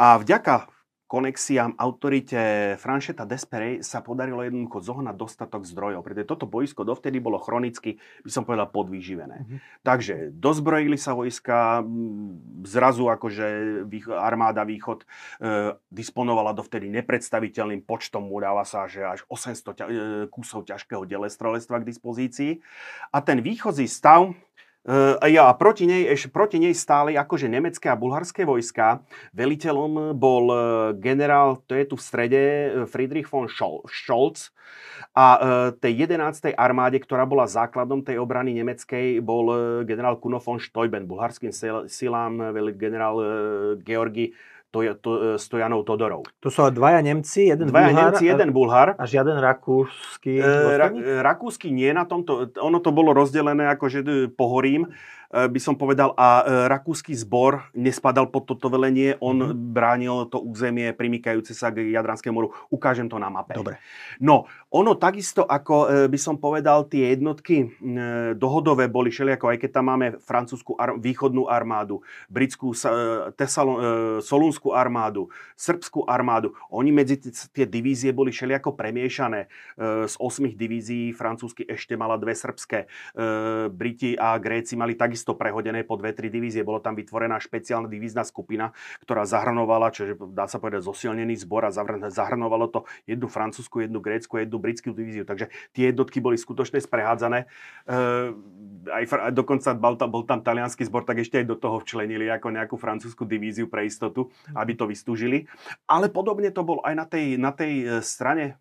a 0.00 0.16
vďaka 0.16 0.72
konexiám, 1.10 1.74
autorite 1.74 2.38
Franšeta 2.78 3.26
Desperej 3.26 3.82
sa 3.82 3.98
podarilo 3.98 4.46
jednoducho 4.46 4.78
zohnať 4.78 5.18
dostatok 5.18 5.66
zdrojov, 5.66 6.06
pretože 6.06 6.30
toto 6.30 6.46
boisko 6.46 6.86
dovtedy 6.86 7.18
bolo 7.18 7.42
chronicky, 7.42 7.98
by 8.22 8.30
som 8.30 8.46
povedal, 8.46 8.70
podvýživené. 8.70 9.42
Mm-hmm. 9.42 9.58
Takže 9.82 10.30
dozbrojili 10.30 10.94
sa 10.94 11.18
vojska, 11.18 11.82
zrazu 12.62 13.10
akože 13.10 13.46
armáda 14.14 14.62
Východ 14.62 15.02
e, 15.02 15.06
disponovala 15.90 16.54
dovtedy 16.54 16.86
nepredstaviteľným 17.02 17.82
počtom, 17.82 18.30
udáva 18.30 18.62
sa, 18.62 18.86
že 18.86 19.02
až 19.02 19.26
800 19.26 19.66
ťa, 19.74 19.84
e, 19.90 19.94
kusov 20.30 20.62
ťažkého 20.70 21.02
delestrelectva 21.10 21.82
k 21.82 21.88
dispozícii. 21.90 22.52
A 23.10 23.18
ten 23.18 23.42
výchozí 23.42 23.90
stav 23.90 24.30
ja, 25.28 25.42
a 25.44 25.52
proti 25.52 25.84
nej, 25.84 26.08
eš, 26.08 26.32
proti 26.32 26.56
nej 26.56 26.72
stáli 26.72 27.12
akože 27.12 27.52
nemecké 27.52 27.92
a 27.92 28.00
bulharské 28.00 28.48
vojska. 28.48 29.04
Veliteľom 29.36 30.16
bol 30.16 30.44
uh, 30.48 30.60
generál, 30.96 31.60
to 31.68 31.76
je 31.76 31.84
tu 31.84 32.00
v 32.00 32.02
strede, 32.02 32.42
uh, 32.42 32.88
Friedrich 32.88 33.28
von 33.28 33.44
Scholz. 33.46 34.48
A 35.10 35.26
tej 35.82 36.06
11. 36.06 36.54
armáde, 36.54 37.02
ktorá 37.02 37.26
bola 37.26 37.42
základom 37.42 38.06
tej 38.06 38.22
obrany 38.22 38.54
nemeckej, 38.54 39.18
bol 39.18 39.50
generál 39.82 40.22
Kuno 40.22 40.38
von 40.38 40.62
Steuben. 40.62 41.02
Bulharským 41.02 41.50
silám 41.90 42.54
velil 42.54 42.78
generál 42.78 43.18
Georgi 43.82 44.30
to, 44.70 44.86
to, 45.02 45.10
e, 45.34 45.38
Stojanov 45.38 45.82
Todorov. 45.82 46.30
To 46.40 46.48
sú 46.48 46.62
dvaja 46.70 47.02
Nemci, 47.02 47.50
jeden 47.50 47.68
dvaja 47.70 47.90
Bulhar. 47.90 48.02
Nemci, 48.14 48.24
jeden 48.26 48.50
Bulhar. 48.54 48.88
A 48.96 49.04
žiaden 49.04 49.38
rakúsky 49.42 50.38
e, 50.38 50.46
Ra, 50.78 50.88
Rakúsky 51.26 51.74
nie 51.74 51.90
na 51.90 52.06
tomto, 52.06 52.54
ono 52.62 52.78
to 52.78 52.94
bolo 52.94 53.10
rozdelené 53.10 53.66
akože 53.74 54.00
e, 54.02 54.10
pohorím. 54.30 54.86
Eh, 55.30 55.46
by 55.46 55.60
som 55.62 55.78
povedal, 55.78 56.10
a 56.18 56.42
eh, 56.42 56.66
rakúsky 56.66 57.14
zbor 57.14 57.70
nespadal 57.70 58.26
pod 58.34 58.50
toto 58.50 58.66
velenie, 58.66 59.14
on 59.22 59.38
mm-hmm. 59.38 59.70
bránil 59.70 60.26
to 60.26 60.42
územie 60.42 60.90
primykajúce 60.90 61.54
sa 61.54 61.70
k 61.70 61.86
Jadranskému 61.86 62.34
moru. 62.34 62.50
Ukážem 62.66 63.06
to 63.06 63.14
na 63.14 63.30
mape. 63.30 63.54
Dobre. 63.54 63.78
No, 64.18 64.50
ono 64.74 64.98
takisto, 64.98 65.46
ako 65.46 65.74
eh, 65.86 65.90
by 66.10 66.18
som 66.18 66.42
povedal, 66.42 66.90
tie 66.90 67.14
jednotky 67.14 67.70
dohodové 68.34 68.90
boli 68.90 69.10
ako 69.10 69.52
aj 69.52 69.58
keď 69.60 69.70
tam 69.70 69.86
máme 69.92 70.18
francúzsku 70.18 70.74
ar- 70.74 70.98
východnú 70.98 71.46
armádu, 71.46 72.02
britskú 72.26 72.72
Tesalo- 73.36 74.22
solúnskú 74.24 74.72
armádu, 74.72 75.28
srbskú 75.58 76.08
armádu, 76.08 76.56
oni 76.72 76.90
medzi 76.90 77.20
tie 77.52 77.66
divízie 77.68 78.14
boli 78.14 78.32
ako 78.32 78.72
premiešané. 78.72 79.50
Z 80.08 80.14
8 80.16 80.56
divízií 80.56 81.12
francúzsky 81.12 81.68
ešte 81.68 81.98
mala 81.98 82.16
dve 82.16 82.32
srbské. 82.32 82.88
Briti 83.68 84.16
a 84.16 84.38
Gréci 84.40 84.78
mali 84.78 84.96
takisto 84.96 85.19
takisto 85.20 85.36
prehodené 85.36 85.84
po 85.84 86.00
dve, 86.00 86.16
tri 86.16 86.32
divízie. 86.32 86.64
Bolo 86.64 86.80
tam 86.80 86.96
vytvorená 86.96 87.36
špeciálna 87.36 87.92
divízna 87.92 88.24
skupina, 88.24 88.72
ktorá 89.04 89.28
zahrnovala, 89.28 89.92
čo 89.92 90.16
dá 90.32 90.48
sa 90.48 90.56
povedať 90.56 90.88
zosilnený 90.88 91.36
zbor 91.44 91.68
a 91.68 91.70
zahrnovalo 92.08 92.72
to 92.72 92.88
jednu 93.04 93.28
francúzsku, 93.28 93.84
jednu 93.84 94.00
grécku, 94.00 94.40
jednu 94.40 94.56
britskú 94.56 94.96
divíziu. 94.96 95.28
Takže 95.28 95.52
tie 95.76 95.92
jednotky 95.92 96.24
boli 96.24 96.40
skutočne 96.40 96.80
sprehádzané. 96.80 97.44
E, 97.84 97.92
aj, 98.88 99.04
dokonca 99.36 99.76
bol 99.76 100.00
tam, 100.00 100.08
bol 100.08 100.24
tam 100.24 100.40
talianský 100.40 100.88
zbor, 100.88 101.04
tak 101.04 101.20
ešte 101.20 101.44
aj 101.44 101.52
do 101.52 101.60
toho 101.60 101.84
včlenili 101.84 102.24
ako 102.32 102.48
nejakú 102.56 102.80
francúzsku 102.80 103.28
divíziu 103.28 103.68
pre 103.68 103.84
istotu, 103.84 104.32
aby 104.56 104.72
to 104.72 104.88
vystúžili. 104.88 105.44
Ale 105.84 106.08
podobne 106.08 106.48
to 106.48 106.64
bol 106.64 106.80
aj 106.80 106.94
na 106.96 107.04
tej, 107.04 107.36
na 107.36 107.52
tej 107.52 107.72
e, 107.84 107.84
strane 108.00 108.56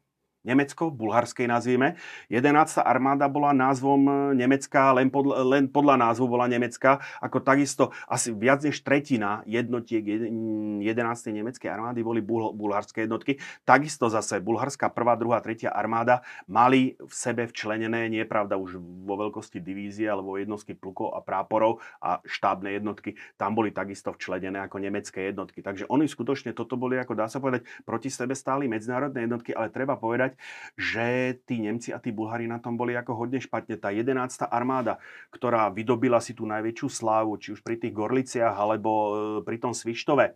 Nemecko, 0.48 0.88
bulharskej 0.88 1.52
nazvime. 1.52 2.00
11. 2.32 2.80
armáda 2.80 3.28
bola 3.28 3.52
názvom 3.52 4.02
e, 4.08 4.12
Nemecka, 4.40 4.96
len 4.96 5.12
podľa, 5.12 5.44
len 5.44 5.68
podľa 5.68 6.00
názvu 6.00 6.32
bola 6.32 6.48
Nemecka, 6.48 7.04
ako 7.20 7.44
takisto 7.44 7.92
asi 8.08 8.32
viac 8.32 8.64
než 8.64 8.80
tretina 8.80 9.44
jednotiek 9.44 10.02
11. 10.02 10.88
nemeckej 11.36 11.70
armády 11.70 12.02
boli 12.02 12.24
bul, 12.24 12.56
bulharské 12.56 13.04
jednotky. 13.06 13.38
Takisto 13.68 14.08
zase 14.08 14.40
bulharská 14.40 14.88
1., 14.90 15.20
2., 15.22 15.68
3. 15.68 15.70
armáda 15.70 16.24
mali 16.48 16.96
v 16.96 17.14
sebe 17.14 17.44
včlenené, 17.44 18.08
nie 18.08 18.24
pravda 18.24 18.56
už 18.56 18.80
vo 18.80 19.20
veľkosti 19.20 19.60
divízie 19.60 20.08
alebo 20.08 20.40
jednotky 20.40 20.72
plukov 20.72 21.14
a 21.14 21.20
práporov 21.20 21.84
a 22.00 22.24
štábne 22.24 22.74
jednotky, 22.74 23.20
tam 23.36 23.54
boli 23.54 23.76
takisto 23.76 24.16
včlenené 24.16 24.64
ako 24.64 24.80
nemecké 24.80 25.30
jednotky. 25.30 25.60
Takže 25.60 25.86
oni 25.92 26.08
skutočne 26.08 26.56
toto 26.56 26.80
boli, 26.80 26.96
ako 26.96 27.14
dá 27.14 27.28
sa 27.28 27.44
povedať, 27.44 27.68
proti 27.84 28.08
sebe 28.08 28.34
stáli 28.34 28.72
medzinárodné 28.72 29.28
jednotky, 29.28 29.52
ale 29.52 29.68
treba 29.70 30.00
povedať, 30.00 30.39
že 30.76 31.38
tí 31.44 31.60
Nemci 31.62 31.92
a 31.92 32.00
tí 32.00 32.10
Bulhári 32.14 32.48
na 32.48 32.60
tom 32.60 32.76
boli 32.76 32.96
ako 32.96 33.26
hodne 33.26 33.40
špatne. 33.40 33.80
Tá 33.80 33.92
11. 33.92 34.46
armáda, 34.48 34.98
ktorá 35.32 35.68
vydobila 35.72 36.20
si 36.20 36.36
tú 36.36 36.48
najväčšiu 36.48 36.88
slávu, 36.88 37.38
či 37.40 37.56
už 37.56 37.62
pri 37.66 37.80
tých 37.80 37.94
Gorliciach, 37.96 38.56
alebo 38.56 38.92
e, 38.92 39.12
pri 39.44 39.58
tom 39.60 39.72
Svištove, 39.76 40.26
e, 40.26 40.34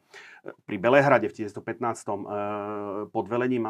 pri 0.66 0.76
Belehrade 0.80 1.28
v 1.30 1.36
1915 1.48 3.10
pod 3.10 3.26
velením 3.28 3.66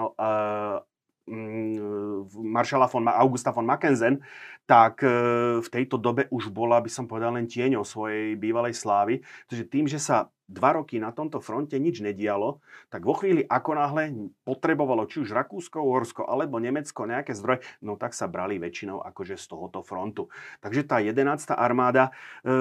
maršala 2.36 2.88
von, 2.91 3.08
Augusta 3.08 3.56
von 3.56 3.65
Mackensen, 3.65 4.19
tak 4.67 5.04
e, 5.04 5.12
v 5.60 5.67
tejto 5.72 5.96
dobe 6.00 6.28
už 6.32 6.52
bola, 6.52 6.80
by 6.84 6.91
som 6.91 7.08
povedal, 7.08 7.36
len 7.36 7.48
tieňou 7.48 7.84
svojej 7.88 8.36
bývalej 8.36 8.76
slávy. 8.76 9.24
Takže 9.48 9.63
tým, 9.67 9.86
že 9.88 10.00
sa 10.00 10.32
dva 10.48 10.76
roky 10.76 11.00
na 11.00 11.16
tomto 11.16 11.40
fronte 11.40 11.80
nič 11.80 12.04
nedialo, 12.04 12.60
tak 12.92 13.08
vo 13.08 13.16
chvíli, 13.16 13.44
ako 13.48 13.72
náhle 13.74 14.04
potrebovalo 14.44 15.08
či 15.08 15.24
už 15.24 15.32
Rakúsko, 15.32 15.80
Uhorsko 15.80 16.28
alebo 16.28 16.60
Nemecko 16.60 17.08
nejaké 17.08 17.32
zdroje, 17.34 17.64
no 17.80 17.96
tak 17.96 18.12
sa 18.12 18.28
brali 18.28 18.60
väčšinou 18.60 19.00
akože 19.02 19.40
z 19.40 19.46
tohoto 19.48 19.80
frontu. 19.82 20.28
Takže 20.60 20.84
tá 20.84 21.00
11. 21.00 21.48
armáda 21.56 22.12
e, 22.44 22.52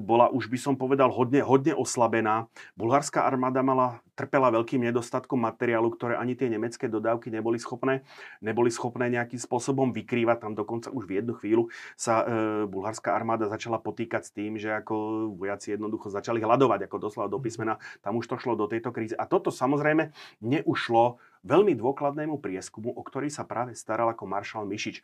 bola 0.00 0.32
už 0.32 0.48
by 0.48 0.58
som 0.58 0.74
povedal 0.74 1.12
hodne, 1.12 1.44
hodne 1.44 1.76
oslabená. 1.76 2.48
Bulharská 2.74 3.24
armáda 3.24 3.60
mala 3.60 4.00
trpela 4.18 4.50
veľkým 4.50 4.82
nedostatkom 4.82 5.38
materiálu, 5.38 5.94
ktoré 5.94 6.18
ani 6.18 6.34
tie 6.34 6.50
nemecké 6.50 6.90
dodávky 6.90 7.30
neboli 7.30 7.62
schopné, 7.62 8.02
neboli 8.42 8.66
schopné 8.74 9.06
nejakým 9.14 9.38
spôsobom 9.38 9.94
vykrývať. 9.94 10.42
Tam 10.42 10.58
dokonca 10.58 10.90
už 10.90 11.06
v 11.06 11.22
jednu 11.22 11.38
chvíľu 11.38 11.70
sa 11.94 12.26
e, 12.26 12.66
bulharská 12.66 13.14
armáda 13.14 13.46
začala 13.46 13.78
potýkať 13.78 14.26
s 14.26 14.34
tým, 14.34 14.58
že 14.58 14.74
ako 14.74 15.30
vojaci 15.38 15.78
jednoducho 15.78 16.10
začali 16.10 16.42
hľadovať, 16.42 16.90
ako 16.90 16.96
doslova 17.18 17.26
do 17.26 17.42
písmena. 17.42 17.74
Tam 17.98 18.14
už 18.14 18.30
to 18.30 18.38
šlo 18.38 18.54
do 18.54 18.70
tejto 18.70 18.94
krízy. 18.94 19.18
A 19.18 19.26
toto 19.26 19.50
samozrejme 19.50 20.14
neušlo 20.38 21.18
veľmi 21.44 21.74
dôkladnému 21.78 22.38
prieskumu, 22.38 22.94
o 22.94 23.02
ktorý 23.02 23.28
sa 23.28 23.44
práve 23.44 23.74
staral 23.74 24.10
ako 24.10 24.24
maršal 24.26 24.62
Mišič. 24.64 24.96
E, 24.98 25.02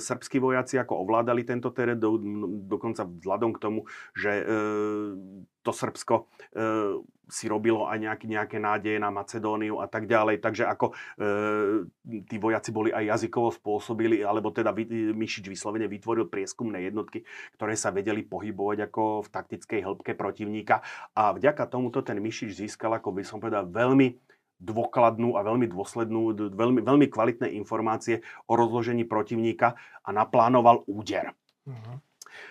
srbskí 0.00 0.42
vojaci 0.42 0.80
ako 0.80 1.04
ovládali 1.06 1.46
tento 1.46 1.70
terén, 1.70 2.00
do, 2.00 2.20
dokonca 2.66 3.06
vzhľadom 3.06 3.50
k 3.56 3.62
tomu, 3.62 3.80
že 4.16 4.32
e, 4.40 4.44
to 5.60 5.72
Srbsko 5.72 6.14
e, 6.16 6.24
si 7.30 7.46
robilo 7.46 7.86
aj 7.86 7.98
nejaké, 8.02 8.26
nejaké 8.26 8.56
nádeje 8.58 8.98
na 8.98 9.08
Macedóniu 9.14 9.78
a 9.78 9.86
tak 9.86 10.10
ďalej. 10.10 10.42
Takže 10.42 10.66
ako 10.66 10.86
e, 10.90 10.94
tí 12.26 12.36
vojaci 12.42 12.74
boli 12.74 12.90
aj 12.90 13.16
jazykovo 13.16 13.54
spôsobili, 13.54 14.26
alebo 14.26 14.50
teda 14.50 14.74
Mišič 14.74 15.46
vyslovene 15.46 15.86
vytvoril 15.86 16.26
prieskumné 16.26 16.82
jednotky, 16.90 17.22
ktoré 17.54 17.78
sa 17.78 17.94
vedeli 17.94 18.26
pohybovať 18.26 18.90
ako 18.90 19.02
v 19.24 19.28
taktickej 19.30 19.80
hĺbke 19.86 20.12
protivníka. 20.18 20.82
A 21.14 21.30
vďaka 21.30 21.70
tomuto 21.70 22.02
ten 22.02 22.18
Mišič 22.18 22.66
získal, 22.66 22.98
ako 22.98 23.14
by 23.14 23.22
som 23.22 23.38
povedal, 23.38 23.70
veľmi 23.70 24.29
dôkladnú 24.60 25.34
a 25.34 25.42
veľmi 25.42 25.66
dôslednú, 25.66 26.52
veľmi, 26.52 26.84
veľmi 26.84 27.06
kvalitné 27.08 27.56
informácie 27.56 28.20
o 28.46 28.52
rozložení 28.54 29.08
protivníka 29.08 29.74
a 30.04 30.08
naplánoval 30.12 30.84
úder. 30.86 31.32
Uh-huh. 31.64 31.96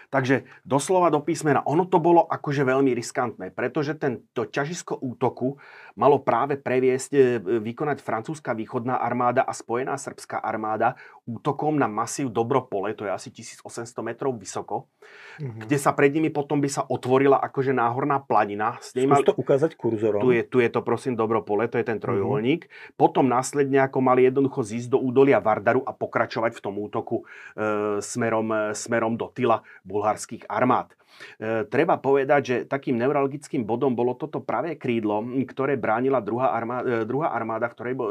Takže 0.09 0.49
doslova 0.65 1.13
do 1.13 1.21
písmena, 1.21 1.61
ono 1.61 1.85
to 1.85 2.01
bolo 2.01 2.25
akože 2.25 2.65
veľmi 2.65 2.97
riskantné, 2.97 3.53
pretože 3.53 3.93
tento 3.93 4.49
ťažisko 4.49 4.97
útoku 4.97 5.61
malo 5.93 6.25
práve 6.25 6.57
previesť, 6.57 7.11
e, 7.13 7.21
vykonať 7.61 8.01
francúzska 8.01 8.57
východná 8.57 8.97
armáda 8.97 9.45
a 9.45 9.53
spojená 9.53 9.93
srbská 10.01 10.41
armáda 10.41 10.97
útokom 11.29 11.77
na 11.77 11.85
masív 11.85 12.33
Dobropole, 12.33 12.97
to 12.97 13.05
je 13.05 13.11
asi 13.13 13.29
1800 13.29 13.93
metrov 14.01 14.33
vysoko, 14.33 14.89
mm-hmm. 15.37 15.61
kde 15.69 15.77
sa 15.77 15.93
pred 15.93 16.09
nimi 16.09 16.33
potom 16.33 16.57
by 16.57 16.69
sa 16.69 16.81
otvorila 16.89 17.37
akože 17.37 17.69
náhorná 17.69 18.25
planina. 18.25 18.81
S 18.81 18.97
mal... 18.97 19.21
to 19.21 19.37
ukázať 19.37 19.77
kurzorom. 19.77 20.25
Tu 20.25 20.41
je, 20.41 20.43
tu 20.43 20.57
je 20.57 20.69
to 20.73 20.81
prosím 20.81 21.13
Dobropole, 21.13 21.69
to 21.69 21.77
je 21.77 21.85
ten 21.85 22.01
trojuholník. 22.01 22.65
Mm-hmm. 22.65 22.97
Potom 22.97 23.29
následne 23.29 23.85
ako 23.85 24.01
mali 24.01 24.25
jednoducho 24.25 24.65
zísť 24.65 24.89
do 24.89 24.97
údolia 24.97 25.37
Vardaru 25.37 25.85
a 25.85 25.93
pokračovať 25.93 26.57
v 26.57 26.61
tom 26.65 26.75
útoku 26.81 27.21
e, 27.21 28.01
smerom, 28.01 28.73
smerom 28.73 29.13
do 29.13 29.29
tyla 29.29 29.61
bulharských 29.85 30.49
armád. 30.49 30.97
E, 31.39 31.67
treba 31.67 31.99
povedať, 31.99 32.41
že 32.41 32.55
takým 32.65 32.95
neurologickým 32.97 33.63
bodom 33.63 33.93
bolo 33.93 34.15
toto 34.15 34.39
pravé 34.43 34.75
krídlo, 34.79 35.21
ktoré 35.47 35.75
bránila 35.75 36.23
druhá 36.23 36.55
armáda, 36.55 36.85
e, 36.85 37.07
druhá 37.07 37.35
armáda 37.35 37.67
v 37.67 37.75
ktorej, 37.75 37.93
e, 37.93 38.03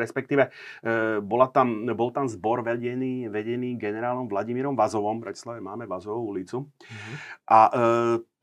respektíve 0.00 0.42
e, 0.46 0.50
bola 1.22 1.48
tam, 1.50 1.86
bol 1.94 2.10
tam 2.10 2.26
zbor 2.26 2.66
vedený, 2.66 3.30
vedený 3.30 3.78
generálom 3.78 4.26
Vladimírom 4.26 4.74
Vazovom. 4.74 5.18
V 5.18 5.30
Bratislave 5.30 5.60
máme 5.62 5.88
Vazovú 5.88 6.34
ulicu. 6.34 6.66
Mm-hmm. 6.66 7.16
A 7.50 7.58
e, 7.66 7.80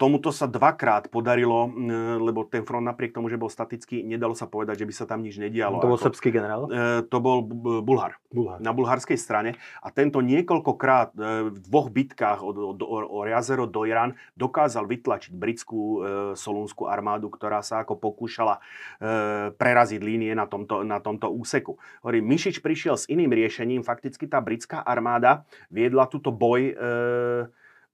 Tomuto 0.03 0.35
sa 0.35 0.51
dvakrát 0.51 1.07
podarilo, 1.07 1.71
lebo 2.19 2.43
ten 2.43 2.67
front 2.67 2.83
napriek 2.83 3.15
tomu, 3.15 3.31
že 3.31 3.39
bol 3.39 3.47
statický, 3.47 4.03
nedalo 4.03 4.35
sa 4.35 4.51
povedať, 4.51 4.83
že 4.83 4.87
by 4.91 4.93
sa 4.99 5.05
tam 5.07 5.23
nič 5.23 5.39
nedialo. 5.39 5.79
To 5.79 5.95
bol 5.95 5.95
srbský 5.95 6.27
generál? 6.27 6.67
E, 6.67 7.07
to 7.07 7.23
bol 7.23 7.39
Bulhar, 7.79 8.19
Bulhar. 8.27 8.59
Na 8.59 8.75
bulharskej 8.75 9.15
strane. 9.15 9.55
A 9.79 9.95
tento 9.95 10.19
niekoľkokrát 10.19 11.15
e, 11.15 11.55
v 11.55 11.57
dvoch 11.63 11.87
bitkách 11.87 12.43
od, 12.43 12.57
od, 12.59 12.79
od 12.83 13.31
jazero 13.31 13.63
do 13.63 13.87
Irán 13.87 14.19
dokázal 14.35 14.91
vytlačiť 14.91 15.31
britskú 15.39 15.79
e, 15.79 15.97
solúnskú 16.35 16.91
armádu, 16.91 17.31
ktorá 17.31 17.63
sa 17.63 17.87
ako 17.87 17.95
pokúšala 17.95 18.59
e, 18.59 19.55
preraziť 19.55 20.03
línie 20.03 20.35
na 20.35 20.51
tomto, 20.51 20.83
na 20.83 20.99
tomto 20.99 21.31
úseku. 21.31 21.79
Hovorí, 22.03 22.19
Mišič 22.19 22.59
prišiel 22.59 22.99
s 22.99 23.07
iným 23.07 23.31
riešením. 23.31 23.87
Fakticky 23.87 24.27
tá 24.27 24.43
britská 24.43 24.83
armáda 24.83 25.47
viedla 25.71 26.11
túto 26.11 26.35
boj 26.35 26.61
e, 26.67 26.73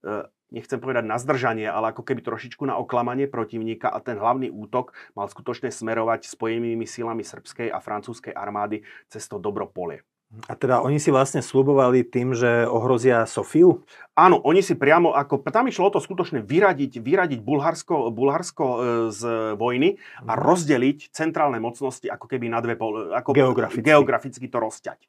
e, 0.02 0.39
nechcem 0.50 0.82
povedať 0.82 1.06
na 1.06 1.18
zdržanie, 1.22 1.70
ale 1.70 1.94
ako 1.94 2.06
keby 2.06 2.22
trošičku 2.26 2.66
na 2.66 2.78
oklamanie 2.78 3.30
protivníka 3.30 3.90
a 3.90 4.02
ten 4.02 4.18
hlavný 4.18 4.50
útok 4.50 4.94
mal 5.14 5.30
skutočne 5.30 5.70
smerovať 5.70 6.30
spojenými 6.30 6.86
silami 6.86 7.22
srbskej 7.26 7.70
a 7.70 7.78
francúzskej 7.82 8.34
armády 8.34 8.84
cez 9.10 9.26
to 9.30 9.38
Dobropolie. 9.38 10.04
A 10.46 10.54
teda 10.54 10.86
oni 10.86 11.02
si 11.02 11.10
vlastne 11.10 11.42
slubovali 11.42 12.06
tým, 12.06 12.38
že 12.38 12.70
ohrozia 12.70 13.26
Sofiu? 13.26 13.82
Áno, 14.14 14.38
oni 14.46 14.62
si 14.62 14.78
priamo, 14.78 15.10
ako 15.10 15.42
tam 15.50 15.66
išlo 15.66 15.90
o 15.90 15.94
to 15.98 15.98
skutočne 15.98 16.46
vyradiť, 16.46 17.02
vyradiť 17.02 17.40
Bulharsko, 17.42 18.14
Bulharsko 18.14 18.66
e, 18.70 18.80
z 19.10 19.22
vojny 19.58 19.98
a 20.30 20.38
mhm. 20.38 20.42
rozdeliť 20.46 20.98
centrálne 21.10 21.58
mocnosti 21.58 22.06
ako 22.06 22.30
keby 22.30 22.46
na 22.46 22.62
dve, 22.62 22.78
ako 22.78 23.34
geograficky. 23.34 23.82
geograficky 23.82 24.46
to 24.46 24.62
rozťať. 24.62 25.00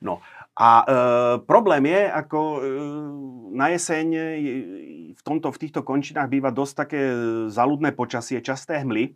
No 0.00 0.24
a 0.56 0.70
e, 0.80 0.84
problém 1.44 1.84
je, 1.84 2.02
ako 2.12 2.40
e, 2.40 2.60
na 3.52 3.68
jeseň 3.68 4.06
e, 4.16 4.22
v, 5.12 5.20
tomto, 5.20 5.52
v 5.52 5.60
týchto 5.60 5.84
končinách 5.84 6.32
býva 6.32 6.48
dosť 6.48 6.74
také 6.80 7.00
zaludné 7.52 7.92
počasie, 7.92 8.40
časté 8.40 8.80
hmly 8.80 9.12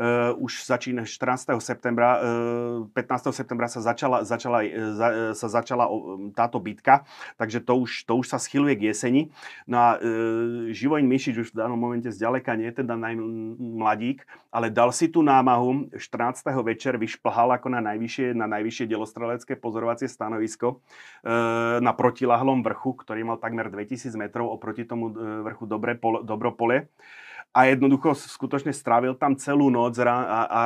uh, 0.00 0.32
už 0.40 0.64
začína 0.64 1.04
14. 1.04 1.52
septembra, 1.60 2.18
uh, 2.18 2.88
15. 2.96 3.36
septembra 3.36 3.68
sa 3.68 3.84
začala, 3.84 4.24
začala, 4.24 4.64
uh, 4.64 5.36
sa 5.36 5.48
začala 5.52 5.84
uh, 5.86 6.32
táto 6.32 6.56
bitka, 6.56 7.04
takže 7.36 7.60
to 7.60 7.84
už, 7.84 8.08
to 8.08 8.16
už 8.16 8.26
sa 8.32 8.40
schyluje 8.40 8.80
k 8.80 8.82
jeseni. 8.90 9.28
No 9.68 9.76
a 9.76 9.88
uh, 10.00 10.72
Živojn 10.72 11.04
Mišič 11.04 11.36
už 11.36 11.48
v 11.52 11.58
danom 11.60 11.76
momente 11.76 12.08
zďaleka 12.08 12.56
nie 12.56 12.72
teda 12.72 12.96
najmladík, 12.96 14.24
ale 14.48 14.72
dal 14.72 14.90
si 14.96 15.12
tú 15.12 15.20
námahu, 15.20 15.92
14. 15.92 16.48
večer 16.64 16.96
vyšplhal 16.96 17.60
ako 17.60 17.68
na 17.68 17.84
najvyššie, 17.92 18.32
na 18.32 18.48
najvyššie 18.48 18.88
delostrelecké 18.88 19.60
pozorovacie 19.60 20.08
stanovisko 20.08 20.80
uh, 20.80 21.78
na 21.84 21.92
protilahlom 21.92 22.64
vrchu, 22.64 22.96
ktorý 22.96 23.20
mal 23.28 23.36
takmer 23.36 23.68
2000 23.68 24.16
metrov 24.16 24.48
oproti 24.48 24.88
tomu 24.88 25.12
vrchu 25.44 25.68
Dobre 25.68 25.94
pole, 25.94 26.24
Dobropole 26.24 26.88
a 27.50 27.66
jednoducho 27.66 28.14
skutočne 28.14 28.70
strávil 28.70 29.18
tam 29.18 29.34
celú 29.34 29.74
noc 29.74 29.98
a, 29.98 30.06
a, 30.06 30.40
a, 30.46 30.64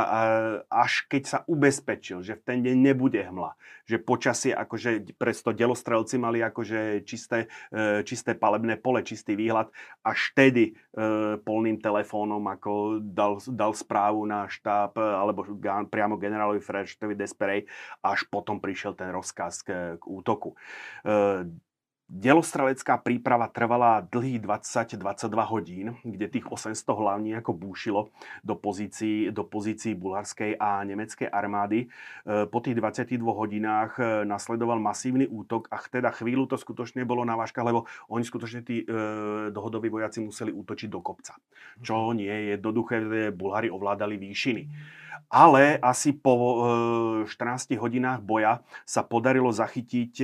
až 0.68 1.08
keď 1.08 1.22
sa 1.24 1.38
ubezpečil, 1.48 2.20
že 2.20 2.36
v 2.36 2.44
ten 2.44 2.58
deň 2.60 2.76
nebude 2.76 3.24
hmla, 3.24 3.56
že 3.88 3.96
počasie 3.96 4.52
akože 4.52 5.16
presto 5.16 5.56
delostrelci 5.56 6.20
mali 6.20 6.44
akože 6.44 7.00
čisté, 7.08 7.48
e, 7.72 8.04
čisté 8.04 8.36
palebné 8.36 8.76
pole, 8.76 9.00
čistý 9.00 9.32
výhľad, 9.32 9.72
až 10.04 10.36
vtedy 10.36 10.76
e, 10.76 11.40
polným 11.40 11.80
telefónom 11.80 12.44
ako 12.52 13.00
dal, 13.00 13.40
dal 13.48 13.72
správu 13.72 14.28
na 14.28 14.44
štáb 14.44 15.00
alebo 15.00 15.56
priamo 15.88 16.20
generálovi 16.20 16.60
Freštovi 16.60 17.16
Desperej, 17.16 17.64
až 18.04 18.28
potom 18.28 18.60
prišiel 18.60 18.92
ten 18.92 19.08
rozkaz 19.08 19.64
k, 19.64 19.96
k 19.96 20.04
útoku. 20.04 20.52
E, 21.00 21.48
Delostrelecká 22.14 23.02
príprava 23.02 23.50
trvala 23.50 24.06
dlhých 24.06 24.46
20-22 24.46 25.34
hodín, 25.50 25.86
kde 26.06 26.30
tých 26.30 26.46
800 26.46 26.86
hlavní 26.86 27.34
ako 27.34 27.50
búšilo 27.50 28.14
do 28.46 28.54
pozícií, 28.54 29.34
do 29.34 29.42
pozícií 29.42 29.98
bulharskej 29.98 30.54
a 30.54 30.86
nemeckej 30.86 31.26
armády. 31.26 31.90
E, 31.90 32.46
po 32.46 32.62
tých 32.62 32.78
22 32.78 33.18
hodinách 33.18 33.98
e, 33.98 34.22
nasledoval 34.30 34.78
masívny 34.78 35.26
útok 35.26 35.66
a 35.74 35.82
teda 35.82 36.14
chvíľu 36.14 36.46
to 36.46 36.54
skutočne 36.54 37.02
bolo 37.02 37.26
na 37.26 37.34
váškach, 37.34 37.66
lebo 37.66 37.90
oni 38.06 38.22
skutočne 38.22 38.62
tí 38.62 38.86
e, 38.86 39.50
dohodoví 39.50 39.90
vojaci 39.90 40.22
museli 40.22 40.54
útočiť 40.54 40.86
do 40.86 41.02
kopca. 41.02 41.34
Čo 41.82 42.14
nie 42.14 42.30
je 42.30 42.54
jednoduché, 42.54 43.02
Bulhári 43.34 43.74
ovládali 43.74 44.22
výšiny 44.22 44.62
ale 45.34 45.82
asi 45.82 46.14
po 46.14 46.62
14 47.26 47.74
hodinách 47.74 48.22
boja 48.22 48.62
sa 48.86 49.02
podarilo 49.02 49.50
zachytiť 49.50 50.22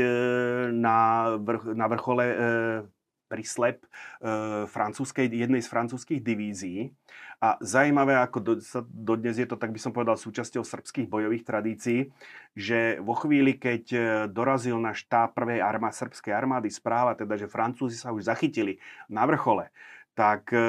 na, 0.71 1.35
vrch, 1.35 1.75
na 1.75 1.87
vrchole 1.91 2.25
prislep 3.31 3.87
e, 3.87 3.89
francúzskej, 4.67 5.31
jednej 5.31 5.63
z 5.63 5.71
francúzských 5.71 6.19
divízií. 6.19 6.91
A 7.39 7.57
zaujímavé, 7.63 8.19
ako 8.19 8.39
do, 8.43 8.53
sa, 8.59 8.83
dodnes 8.85 9.39
je 9.39 9.47
to, 9.47 9.55
tak 9.55 9.71
by 9.71 9.79
som 9.79 9.95
povedal, 9.95 10.19
súčasťou 10.19 10.67
srbských 10.67 11.07
bojových 11.07 11.47
tradícií, 11.47 12.11
že 12.59 12.99
vo 13.01 13.15
chvíli, 13.15 13.57
keď 13.57 13.85
dorazil 14.29 14.77
na 14.83 14.93
štáb 14.93 15.33
prvej 15.33 15.63
armády, 15.63 15.95
srbskej 15.95 16.35
armády 16.35 16.69
správa, 16.69 17.15
teda, 17.15 17.39
že 17.39 17.49
Francúzi 17.49 17.97
sa 17.97 18.11
už 18.11 18.29
zachytili 18.29 18.83
na 19.07 19.25
vrchole, 19.25 19.71
tak 20.15 20.53
e, 20.53 20.63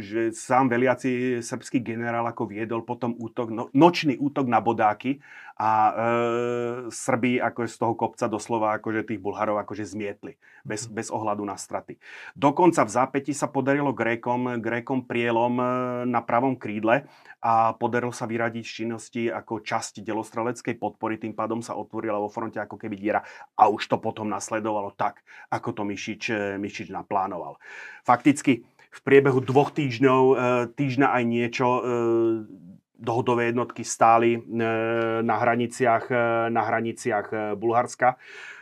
že 0.00 0.32
sám 0.32 0.72
veliaci 0.72 1.40
srbský 1.44 1.84
generál 1.84 2.26
ako 2.26 2.48
viedol 2.48 2.82
potom 2.82 3.14
útok, 3.14 3.52
no, 3.52 3.68
nočný 3.76 4.16
útok 4.18 4.48
na 4.48 4.58
bodáky 4.58 5.20
a 5.54 5.70
e, 5.70 5.92
Srbi 6.90 7.38
ako 7.38 7.70
z 7.70 7.76
toho 7.78 7.94
kopca 7.94 8.26
doslova 8.26 8.74
akože 8.82 9.06
tých 9.06 9.22
Bulharov 9.22 9.62
akože 9.62 9.86
zmietli 9.86 10.34
bez, 10.66 10.90
mhm. 10.90 10.98
bez 10.98 11.06
ohľadu 11.14 11.46
na 11.46 11.54
straty. 11.54 11.98
Dokonca 12.34 12.82
v 12.82 12.90
zápäti 12.90 13.32
sa 13.32 13.46
podarilo 13.46 13.94
Grékom, 13.94 14.58
Grékom 14.58 15.06
prielom 15.06 15.54
e, 15.62 15.66
na 16.10 16.20
pravom 16.26 16.58
krídle 16.58 17.06
a 17.38 17.70
podarilo 17.78 18.10
sa 18.10 18.26
vyradiť 18.26 18.64
z 18.66 18.74
činnosti 18.82 19.22
ako 19.30 19.62
časť 19.62 20.02
delostreleckej 20.02 20.74
podpory, 20.74 21.22
tým 21.22 21.38
pádom 21.38 21.62
sa 21.62 21.78
otvorila 21.78 22.18
vo 22.18 22.32
fronte 22.32 22.58
ako 22.58 22.74
keby 22.74 22.98
diera 22.98 23.20
a 23.54 23.70
už 23.70 23.86
to 23.86 23.96
potom 24.02 24.26
nasledovalo 24.26 24.90
tak, 24.98 25.22
ako 25.54 25.70
to 25.70 25.82
Mišič, 25.86 26.22
e, 26.34 26.58
Mišič 26.58 26.90
naplánoval. 26.90 27.62
Fakticky 28.02 28.66
v 28.94 29.00
priebehu 29.02 29.38
dvoch 29.38 29.70
týždňov, 29.70 30.22
e, 30.22 30.34
týždňa 30.74 31.08
aj 31.14 31.22
niečo, 31.22 31.66
dohodové 32.98 33.50
jednotky 33.50 33.82
stáli 33.84 34.42
na 35.22 35.36
hraniciach, 35.38 36.10
na 36.48 36.62
hraniciach 36.62 37.58
Bulharska. 37.58 38.16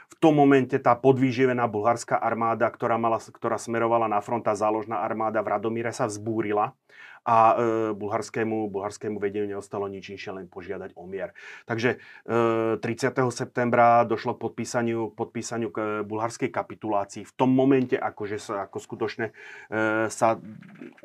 V 0.09 0.15
tom 0.21 0.39
momente 0.39 0.79
tá 0.79 0.95
podvýživená 0.95 1.67
bulharská 1.67 2.15
armáda, 2.15 2.71
ktorá, 2.71 2.95
mala, 2.97 3.19
ktorá 3.19 3.59
smerovala 3.59 4.07
na 4.07 4.23
front, 4.23 4.45
tá 4.47 4.55
záložná 4.55 5.03
armáda 5.03 5.43
v 5.43 5.51
Radomíre 5.57 5.91
sa 5.91 6.07
vzbúrila 6.07 6.77
a 7.23 7.39
e, 7.55 7.63
bulharskému, 7.95 8.67
bulharskému 8.71 9.23
vedeniu 9.23 9.47
neostalo 9.47 9.87
nič 9.87 10.11
inšie, 10.11 10.35
len 10.35 10.47
požiadať 10.51 10.99
o 10.99 11.07
mier. 11.07 11.35
Takže 11.71 12.03
e, 12.27 12.79
30. 12.83 13.15
septembra 13.31 14.03
došlo 14.03 14.35
k 14.35 14.43
podpísaniu, 14.43 15.15
podpísaniu 15.15 15.71
k 15.71 15.79
e, 15.79 15.85
bulharskej 16.03 16.51
kapitulácii. 16.51 17.23
V 17.23 17.33
tom 17.33 17.55
momente, 17.55 17.95
akože 17.95 18.37
sa 18.43 18.67
ako 18.67 18.79
skutočne 18.83 19.31
e, 19.71 20.11
sa 20.11 20.39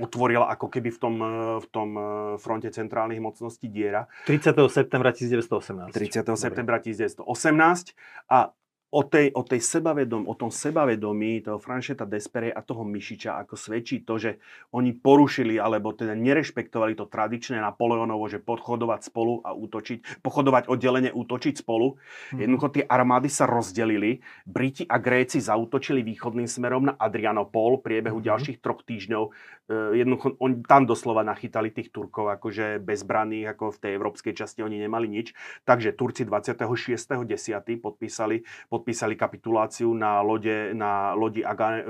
otvorila 0.01 0.49
ako 0.49 0.67
keby 0.73 0.89
v 0.89 0.99
tom, 0.99 1.15
e, 1.21 1.29
v 1.61 1.67
tom 1.69 1.89
e, 1.93 2.01
fronte 2.41 2.69
centrálnych 2.73 3.21
mocností 3.21 3.69
diera. 3.69 4.09
30. 4.25 4.57
septembra 4.73 5.13
1918. 5.13 5.93
30. 5.93 6.33
septembra 6.33 6.81
1918 6.81 7.93
a 8.33 8.51
o, 8.87 9.03
tej, 9.03 9.35
o, 9.35 9.43
tej 9.43 9.59
sebavedom, 9.59 10.31
o 10.31 10.33
tom 10.39 10.47
sebavedomí 10.47 11.43
toho 11.43 11.59
Franšeta 11.59 12.07
Despere 12.07 12.55
a 12.55 12.63
toho 12.63 12.87
Mišiča 12.87 13.35
ako 13.43 13.59
svedčí 13.59 14.07
to, 14.07 14.15
že 14.15 14.31
oni 14.71 14.95
porušili 14.95 15.59
alebo 15.59 15.91
teda 15.91 16.15
nerešpektovali 16.15 16.95
to 16.95 17.11
tradičné 17.11 17.59
Napoleonovo, 17.59 18.23
že 18.31 18.39
podchodovať 18.39 19.01
spolu 19.11 19.43
a 19.43 19.51
útočiť, 19.51 20.23
pochodovať 20.23 20.71
oddelenie, 20.71 21.11
útočiť 21.11 21.59
spolu. 21.59 21.99
Mm. 22.31 22.39
Jednoducho 22.47 22.67
tie 22.79 22.83
armády 22.87 23.27
sa 23.27 23.43
rozdelili. 23.43 24.23
Briti 24.47 24.87
a 24.87 24.95
Gréci 25.03 25.43
zautočili 25.43 25.99
východným 26.07 26.47
smerom 26.47 26.87
na 26.87 26.93
Adrianopol 26.95 27.83
v 27.83 27.91
priebehu 27.91 28.23
mm. 28.23 28.25
ďalších 28.25 28.57
troch 28.63 28.87
týždňov. 28.87 29.35
E, 29.67 29.99
jednoducho 29.99 30.39
oni 30.39 30.63
tam 30.63 30.87
doslova 30.87 31.27
nachytali 31.27 31.75
tých 31.75 31.91
Turkov 31.91 32.31
akože 32.39 32.79
bezbranných, 32.79 33.51
ako 33.51 33.75
v 33.75 33.81
tej 33.83 33.91
európskej 33.99 34.33
časti 34.33 34.63
oni 34.63 34.79
nemali 34.79 35.11
nič. 35.11 35.35
Takže 35.67 35.91
Turci 35.91 36.23
26.10. 36.23 37.83
podpísali 37.83 38.47
podpísali 38.71 39.13
kapituláciu 39.19 39.91
na, 39.91 40.23
lode, 40.23 40.71
na 40.71 41.11
lodi 41.11 41.43
Aga, 41.43 41.67
e, 41.75 41.81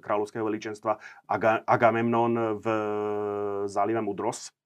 kráľovského 0.00 0.44
veličenstva 0.48 0.96
Aga, 1.28 1.60
Agamemnon 1.68 2.56
v 2.56 2.66
zálive 3.68 4.00
Mudros. 4.00 4.56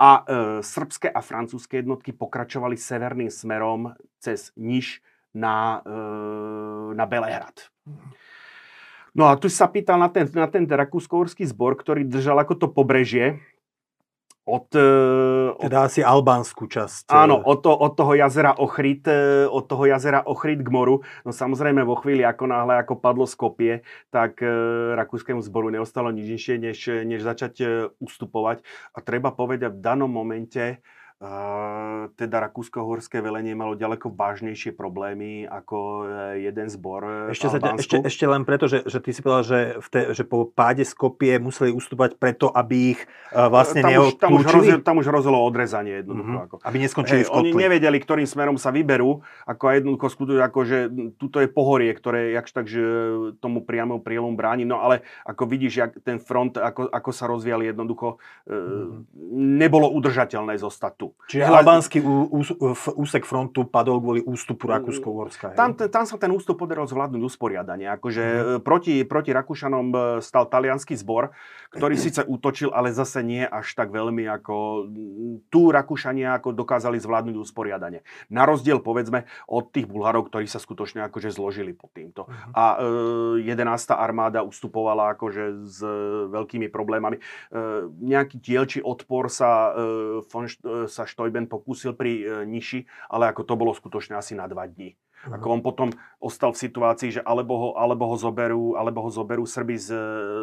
A 0.00 0.24
e, 0.24 0.64
srbské 0.64 1.12
a 1.12 1.20
francúzske 1.20 1.80
jednotky 1.80 2.12
pokračovali 2.12 2.76
severným 2.76 3.28
smerom 3.28 3.92
cez 4.20 4.52
Niš 4.56 5.00
na, 5.32 5.80
e, 5.84 5.90
na 6.92 7.04
Belehrad. 7.08 7.72
No 9.14 9.26
a 9.26 9.34
tu 9.34 9.50
sa 9.50 9.66
pýtal 9.66 9.98
na 9.98 10.08
ten, 10.10 10.26
na 10.30 10.46
ten 10.46 10.64
rakúsko 10.66 11.26
zbor, 11.26 11.74
ktorý 11.74 12.06
držal 12.06 12.38
ako 12.42 12.54
to 12.54 12.66
pobrežie 12.70 13.42
od, 14.50 14.66
e, 14.74 14.90
od... 15.54 15.62
Teda 15.62 15.86
asi 15.86 16.02
albánsku 16.02 16.66
časť. 16.66 17.12
Áno, 17.12 17.38
od, 17.38 17.62
to, 17.62 17.70
od 17.70 17.94
toho 17.94 18.18
jazera 18.18 18.56
Ochryt, 18.58 19.06
e, 19.06 19.46
od 19.46 19.70
toho 19.70 19.86
jazera 19.86 20.26
Ochryt 20.26 20.64
k 20.66 20.70
moru. 20.72 21.06
No 21.22 21.30
samozrejme 21.30 21.86
vo 21.86 21.94
chvíli, 21.94 22.26
ako 22.26 22.50
náhle 22.50 22.82
ako 22.82 22.98
padlo 22.98 23.30
Skopie, 23.30 23.86
tak 24.10 24.42
e, 24.42 24.50
rakúskému 24.98 25.38
zboru 25.44 25.70
neostalo 25.70 26.10
nič 26.10 26.26
inšie, 26.26 26.54
než, 26.58 26.78
než 27.06 27.22
začať 27.22 27.54
e, 27.62 27.66
ustupovať. 28.02 28.66
A 28.96 28.98
treba 29.04 29.30
povedať, 29.30 29.76
v 29.76 29.82
danom 29.84 30.10
momente 30.10 30.82
teda 32.16 32.48
Rakúsko-Horské 32.48 33.20
velenie 33.20 33.52
malo 33.52 33.76
ďaleko 33.76 34.08
vážnejšie 34.16 34.72
problémy 34.72 35.44
ako 35.44 36.08
e, 36.08 36.48
jeden 36.48 36.72
zbor 36.72 37.28
ešte, 37.28 37.52
sa, 37.52 37.60
ešte, 37.76 37.96
ešte 38.00 38.24
len 38.24 38.48
preto, 38.48 38.64
že, 38.64 38.88
že 38.88 39.04
ty 39.04 39.12
si 39.12 39.20
povedal, 39.20 39.44
že, 39.44 39.60
v 39.84 39.88
te, 39.92 40.00
že 40.16 40.24
po 40.24 40.48
páde 40.48 40.80
Skopie 40.80 41.36
museli 41.36 41.76
ustúpať 41.76 42.16
preto, 42.16 42.48
aby 42.48 42.96
ich 42.96 43.00
uh, 43.36 43.52
vlastne 43.52 43.84
tam 43.84 43.92
už, 44.00 44.08
tam, 44.16 44.30
už 44.32 44.42
rozdiel, 44.48 44.78
tam 44.80 44.96
už 44.96 45.06
rozdielo 45.12 45.38
odrezanie 45.44 46.00
jednoducho. 46.00 46.32
Mm-hmm. 46.32 46.46
Ako. 46.48 46.54
Aby 46.64 46.76
neskončili 46.88 47.20
hey, 47.22 47.32
Oni 47.36 47.52
nevedeli, 47.52 47.98
ktorým 48.00 48.24
smerom 48.24 48.56
sa 48.56 48.72
vyberú, 48.72 49.20
ako 49.44 49.64
aj 49.68 49.74
jednoducho 49.84 50.06
skutujú, 50.08 50.38
ako 50.40 50.58
že 50.64 50.78
tuto 51.20 51.44
je 51.44 51.48
pohorie, 51.52 51.92
ktoré 51.92 52.32
jakž 52.32 52.50
tak, 52.56 52.64
že 52.64 52.80
tomu 53.44 53.60
priamo 53.60 54.00
prielom 54.00 54.32
bráni, 54.40 54.64
no 54.64 54.80
ale 54.80 55.04
ako 55.28 55.44
vidíš, 55.44 55.74
jak 55.76 55.90
ten 56.00 56.16
front, 56.16 56.56
ako, 56.56 56.88
ako 56.88 57.10
sa 57.12 57.28
rozvíjali 57.28 57.68
jednoducho, 57.68 58.16
mm-hmm. 58.48 59.04
nebolo 59.60 59.92
udržateľné 59.92 60.56
zostať 60.56 60.92
tu. 60.96 61.09
Čiže 61.30 61.46
albánsky 61.46 62.02
úsek 62.98 63.22
frontu 63.22 63.62
padol 63.62 64.02
kvôli 64.02 64.20
ústupu 64.24 64.66
mm, 64.66 64.72
Rakúsko-Uhorska. 64.74 65.54
Tam, 65.54 65.78
tam 65.78 66.04
sa 66.04 66.18
ten 66.18 66.34
ústup 66.34 66.58
podaril 66.58 66.90
zvládnuť 66.90 67.22
usporiadanie. 67.22 67.86
Akože 67.86 68.24
mm. 68.24 68.66
proti, 68.66 69.06
proti 69.06 69.30
Rakúšanom 69.30 69.86
e, 69.94 69.98
stal 70.24 70.50
talianský 70.50 70.98
zbor, 70.98 71.30
ktorý 71.70 71.94
síce 72.10 72.26
útočil, 72.26 72.74
ale 72.74 72.90
zase 72.90 73.22
nie 73.22 73.46
až 73.46 73.78
tak 73.78 73.94
veľmi 73.94 74.26
ako 74.26 74.90
tu 75.48 75.70
Rakúšania 75.70 76.34
ako 76.42 76.50
dokázali 76.50 76.98
zvládnuť 76.98 77.36
usporiadanie. 77.38 78.02
Na 78.26 78.42
rozdiel 78.42 78.82
povedzme 78.82 79.30
od 79.46 79.70
tých 79.70 79.86
Bulharov, 79.86 80.26
ktorí 80.26 80.50
sa 80.50 80.58
skutočne 80.58 81.06
akože 81.06 81.30
zložili 81.30 81.70
pod 81.70 81.94
týmto. 81.94 82.26
Mm. 82.26 82.52
A 82.58 82.64
e, 83.46 83.54
11. 83.54 83.94
armáda 83.94 84.42
ustupovala 84.42 85.14
akože 85.14 85.44
s 85.62 85.78
veľkými 86.30 86.66
problémami. 86.70 87.18
E, 87.18 87.22
nejaký 88.02 88.42
dielčí 88.42 88.78
odpor 88.82 89.30
sa, 89.30 89.74
e, 89.74 89.80
von, 90.26 90.46
e, 90.46 90.90
sa 90.90 90.99
Štojben 91.04 91.46
pokúsil 91.46 91.94
pri 91.94 92.12
e, 92.20 92.24
Niši, 92.48 92.84
ale 93.12 93.30
ako 93.30 93.44
to 93.44 93.54
bolo 93.56 93.72
skutočne 93.76 94.16
asi 94.16 94.36
na 94.36 94.48
dva 94.48 94.66
dní. 94.66 94.96
Uh-huh. 95.20 95.36
Ako 95.36 95.46
on 95.52 95.60
potom 95.60 95.88
ostal 96.20 96.52
v 96.52 96.62
situácii, 96.64 97.20
že 97.20 97.22
alebo 97.24 97.54
ho, 97.56 97.68
alebo 97.76 98.08
ho, 98.08 98.16
zoberú, 98.16 98.76
alebo 98.76 99.04
ho 99.04 99.10
zoberú 99.12 99.44
Srby 99.44 99.76
z, 99.76 99.88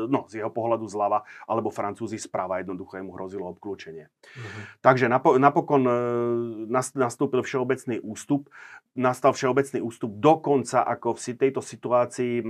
no, 0.09 0.29
z 0.29 0.41
jeho 0.41 0.49
pohľadu 0.53 0.85
zľava, 0.85 1.25
alebo 1.49 1.73
Francúzi 1.73 2.17
správa 2.17 2.61
jednoducho 2.61 3.01
mu 3.01 3.13
hrozilo 3.13 3.49
obklúčenie. 3.49 4.09
Uh-huh. 4.09 4.61
Takže 4.81 5.09
napo, 5.09 5.37
napokon 5.37 5.83
e, 5.85 5.93
nastúpil 6.97 7.45
všeobecný 7.45 8.01
ústup. 8.01 8.49
Nastal 8.97 9.37
všeobecný 9.37 9.85
ústup 9.85 10.09
dokonca 10.17 10.81
ako 10.81 11.13
v 11.13 11.37
tejto 11.37 11.61
situácii 11.61 12.41
e, 12.41 12.43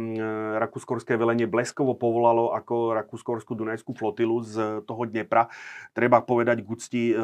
rakúskorské 0.64 1.20
velenie 1.20 1.44
bleskovo 1.44 2.00
povolalo 2.00 2.56
ako 2.56 2.96
rakúskorskú 2.96 3.52
Dunajskú 3.52 3.92
flotilu 3.92 4.40
z 4.44 4.84
toho 4.88 5.04
Dnepra. 5.04 5.52
Treba 5.92 6.24
povedať 6.24 6.64
k 6.64 6.68
úcti 6.68 7.04
e, 7.12 7.16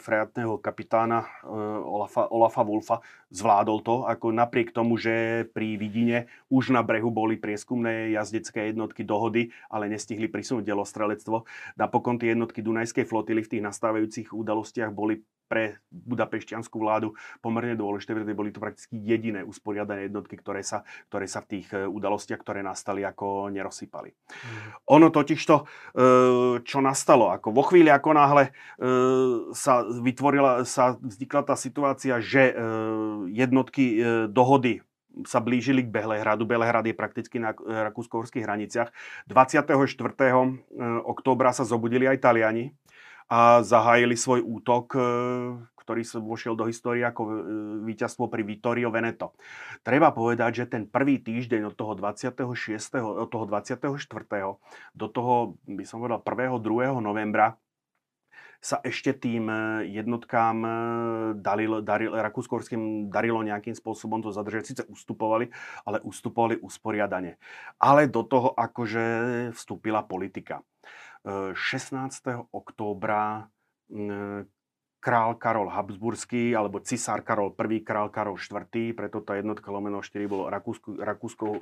freatného 0.00 0.56
kapitána 0.64 1.28
e, 1.44 1.52
Olafa, 1.84 2.32
Olafa 2.32 2.62
Wolfa. 2.64 2.96
Zvládol 3.32 3.78
to 3.84 3.94
ako 4.08 4.32
napriek 4.42 4.74
tomu, 4.74 4.98
že 4.98 5.46
pri 5.54 5.78
Vidine 5.78 6.26
už 6.50 6.74
na 6.74 6.82
brehu 6.82 7.14
boli 7.14 7.38
prieskumné 7.38 8.10
jazdecké 8.10 8.74
jednotky 8.74 9.06
dohody, 9.06 9.54
ale 9.70 9.86
nestihli 9.86 10.26
prisunúť 10.26 10.66
delostrelectvo. 10.66 11.46
Napokon 11.78 12.18
tie 12.18 12.34
jednotky 12.34 12.58
Dunajskej 12.60 13.06
flotily 13.06 13.46
v 13.46 13.50
tých 13.56 13.62
nastávajúcich 13.62 14.34
udalostiach 14.34 14.90
boli 14.90 15.22
pre 15.52 15.76
budapešťanskú 15.92 16.80
vládu 16.80 17.12
pomerne 17.44 17.76
dôležité, 17.76 18.16
pretože 18.16 18.32
boli 18.32 18.56
to 18.56 18.64
prakticky 18.64 18.96
jediné 18.96 19.44
usporiadané 19.44 20.08
jednotky, 20.08 20.40
ktoré 20.40 20.64
sa, 20.64 20.80
ktoré 21.12 21.28
sa 21.28 21.44
v 21.44 21.60
tých 21.60 21.76
e, 21.76 21.84
udalostiach, 21.84 22.40
ktoré 22.40 22.64
nastali, 22.64 23.04
ako 23.04 23.52
nerozsypali. 23.52 24.16
Mm. 24.16 24.68
Ono 24.96 25.12
totižto, 25.12 25.54
e, 25.60 25.64
čo 26.64 26.80
nastalo, 26.80 27.28
ako 27.36 27.52
vo 27.52 27.68
chvíli, 27.68 27.92
ako 27.92 28.16
náhle 28.16 28.48
e, 28.48 28.50
sa 29.52 29.84
vytvorila, 29.84 30.64
sa 30.64 30.96
vznikla 30.96 31.44
tá 31.44 31.52
situácia, 31.52 32.16
že 32.24 32.54
jednotky 33.28 33.98
dohody 34.30 34.80
sa 35.28 35.42
blížili 35.42 35.84
k 35.84 35.92
Belehradu. 35.92 36.48
Belehrad 36.48 36.86
je 36.88 36.96
prakticky 36.96 37.36
na 37.36 37.52
rakúsko-horských 37.58 38.46
hraniciach. 38.46 38.88
24. 39.28 39.68
októbra 41.04 41.52
sa 41.52 41.68
zobudili 41.68 42.08
aj 42.08 42.22
Taliani 42.22 42.72
a 43.28 43.62
zahájili 43.62 44.18
svoj 44.18 44.40
útok 44.42 44.84
e, 44.94 45.00
ktorý 45.82 46.06
sa 46.06 46.22
vošiel 46.22 46.54
do 46.54 46.70
histórie 46.70 47.02
ako 47.02 47.22
e, 47.26 47.32
víťazstvo 47.90 48.30
pri 48.30 48.46
Vittorio 48.46 48.94
Veneto. 48.94 49.34
Treba 49.82 50.14
povedať, 50.14 50.62
že 50.62 50.70
ten 50.70 50.86
prvý 50.86 51.18
týždeň 51.18 51.68
od 51.68 51.74
toho 51.74 51.98
26. 51.98 52.46
od 53.02 53.26
toho 53.26 53.44
24. 53.50 53.90
do 54.94 55.06
toho, 55.10 55.58
by 55.66 55.82
som 55.82 55.98
povedal, 55.98 56.22
1. 56.22 56.62
2. 56.62 57.02
novembra 57.02 57.58
sa 58.62 58.78
ešte 58.86 59.10
tým 59.10 59.50
e, 59.50 59.90
jednotkám 59.90 60.56
darilo, 61.42 61.82
darilo, 61.82 62.14
rakúskorským 62.14 63.10
darilo 63.10 63.42
nejakým 63.42 63.74
spôsobom 63.74 64.22
to 64.22 64.30
zadržať. 64.30 64.62
Sice 64.70 64.82
ustupovali, 64.86 65.50
ale 65.82 65.98
ustupovali 66.06 66.62
usporiadane. 66.62 67.42
Ale 67.82 68.06
do 68.06 68.22
toho 68.22 68.54
akože 68.54 69.50
vstúpila 69.50 70.06
politika. 70.06 70.62
16. 71.26 72.26
E, 72.26 72.34
októbra 72.50 73.46
král 75.02 75.30
Karol 75.34 75.68
Habsburský 75.68 76.54
alebo 76.54 76.78
cisár 76.78 77.26
Karol 77.26 77.50
I, 77.54 77.78
král 77.82 78.08
Karol 78.08 78.38
IV, 78.38 78.94
preto 78.94 79.18
tá 79.20 79.34
jednotka 79.34 79.68
lomeno 79.74 79.98
4 79.98 80.30
bol 80.30 80.46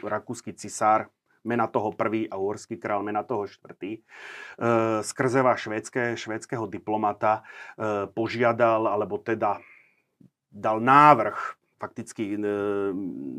rakúsky 0.04 0.52
cisár 0.52 1.08
mena 1.40 1.64
toho 1.64 1.96
prvý 1.96 2.28
a 2.28 2.36
uhorský 2.36 2.76
král 2.76 3.00
mena 3.00 3.24
toho 3.24 3.48
štvrtý. 3.48 3.96
E, 3.96 4.00
skrzeva 5.00 5.56
švédske, 5.56 6.20
švédskeho 6.20 6.68
diplomata 6.68 7.40
e, 7.40 7.42
požiadal, 8.12 8.84
alebo 8.84 9.16
teda 9.16 9.56
dal 10.52 10.84
návrh 10.84 11.59
fakticky 11.80 12.36
e, 12.36 12.38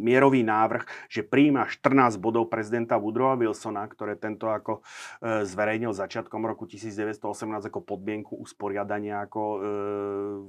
mierový 0.01 0.41
návrh, 0.41 0.83
že 1.05 1.21
príjma 1.21 1.69
14 1.69 2.17
bodov 2.17 2.49
prezidenta 2.49 2.97
Woodrowa 2.97 3.37
Wilsona, 3.37 3.85
ktoré 3.85 4.17
tento 4.17 4.49
ako 4.49 4.81
e, 5.21 5.45
zverejnil 5.45 5.93
začiatkom 5.93 6.41
roku 6.49 6.65
1918 6.65 7.69
ako 7.69 7.79
podmienku 7.85 8.33
usporiadania 8.41 9.21
ako 9.29 9.41
e, 9.45 9.59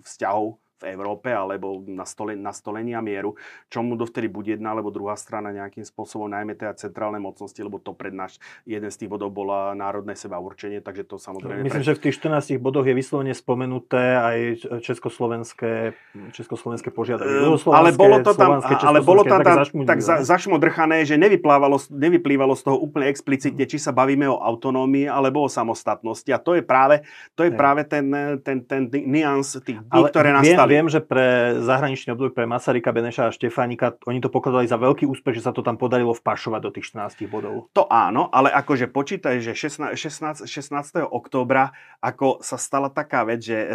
vzťahov 0.00 0.56
v 0.82 0.90
Európe 0.90 1.30
alebo 1.30 1.78
na 1.86 2.02
stole, 2.02 2.34
nastolenia 2.34 2.98
mieru, 2.98 3.38
čomu 3.70 3.94
dovtedy 3.94 4.26
buď 4.26 4.58
jedna 4.58 4.74
alebo 4.74 4.90
druhá 4.90 5.14
strana 5.14 5.54
nejakým 5.54 5.86
spôsobom, 5.86 6.26
najmä 6.26 6.58
teda 6.58 6.74
centrálne 6.74 7.22
mocnosti, 7.22 7.62
lebo 7.62 7.78
to 7.78 7.94
pred 7.94 8.10
náš 8.10 8.42
jeden 8.66 8.90
z 8.90 9.06
tých 9.06 9.10
bodov 9.14 9.30
bola 9.30 9.78
národné 9.78 10.18
seba 10.18 10.42
určenie, 10.42 10.82
takže 10.82 11.06
to 11.06 11.22
samozrejme... 11.22 11.62
Myslím, 11.62 11.86
pre... 11.86 11.90
že 11.94 11.94
v 11.94 12.02
tých 12.10 12.14
14 12.18 12.58
bodoch 12.58 12.82
je 12.82 12.94
vyslovene 12.98 13.30
spomenuté 13.30 14.18
aj 14.18 14.38
československé, 14.82 15.94
československé 16.34 16.90
požiadavky. 16.90 17.46
Uh, 17.46 17.70
ale 17.70 17.94
bolo 17.94 18.18
to 18.26 18.34
tam, 18.34 18.58
ale 18.58 18.98
bolo 18.98 19.22
tam 19.22 19.40
tak, 19.46 19.70
tak 19.70 19.98
za, 20.02 20.26
zašmodrchané, 20.26 21.06
že 21.06 21.14
nevyplývalo, 21.14 21.78
nevyplývalo 21.94 22.58
z 22.58 22.62
toho 22.66 22.76
úplne 22.82 23.06
explicitne, 23.06 23.62
či 23.70 23.78
sa 23.78 23.94
bavíme 23.94 24.26
o 24.26 24.42
autonómii 24.42 25.06
alebo 25.06 25.46
o 25.46 25.48
samostatnosti. 25.48 26.28
A 26.34 26.42
to 26.42 26.58
je 26.58 26.62
práve, 26.66 27.06
to 27.38 27.46
je 27.46 27.52
práve 27.54 27.86
ten, 27.86 28.10
ten, 28.42 28.58
ten, 28.66 28.90
ten 28.90 29.02
nians 29.06 29.60
tých 29.62 29.78
dní, 29.78 30.02
ktoré 30.10 30.34
nastali 30.34 30.71
viem, 30.71 30.71
že 30.88 31.04
pre 31.04 31.58
zahraničný 31.60 32.16
obdobie 32.16 32.32
pre 32.32 32.48
Masaryka, 32.48 32.94
Beneša 32.94 33.28
a 33.28 33.34
Štefánika, 33.34 34.00
oni 34.08 34.24
to 34.24 34.32
pokladali 34.32 34.64
za 34.64 34.80
veľký 34.80 35.04
úspech, 35.04 35.40
že 35.40 35.44
sa 35.44 35.52
to 35.52 35.60
tam 35.60 35.76
podarilo 35.76 36.16
vpašovať 36.16 36.60
do 36.62 36.70
tých 36.72 36.88
14 36.94 37.28
bodov. 37.28 37.68
To 37.76 37.84
áno, 37.90 38.32
ale 38.32 38.48
akože 38.50 38.88
počítaj, 38.88 39.44
že 39.44 39.52
16, 39.52 39.96
16, 39.96 40.48
16. 40.48 41.04
októbra 41.04 41.76
ako 42.02 42.42
sa 42.42 42.58
stala 42.58 42.90
taká 42.90 43.22
vec, 43.22 43.46
že 43.46 43.58
e, 43.62 43.68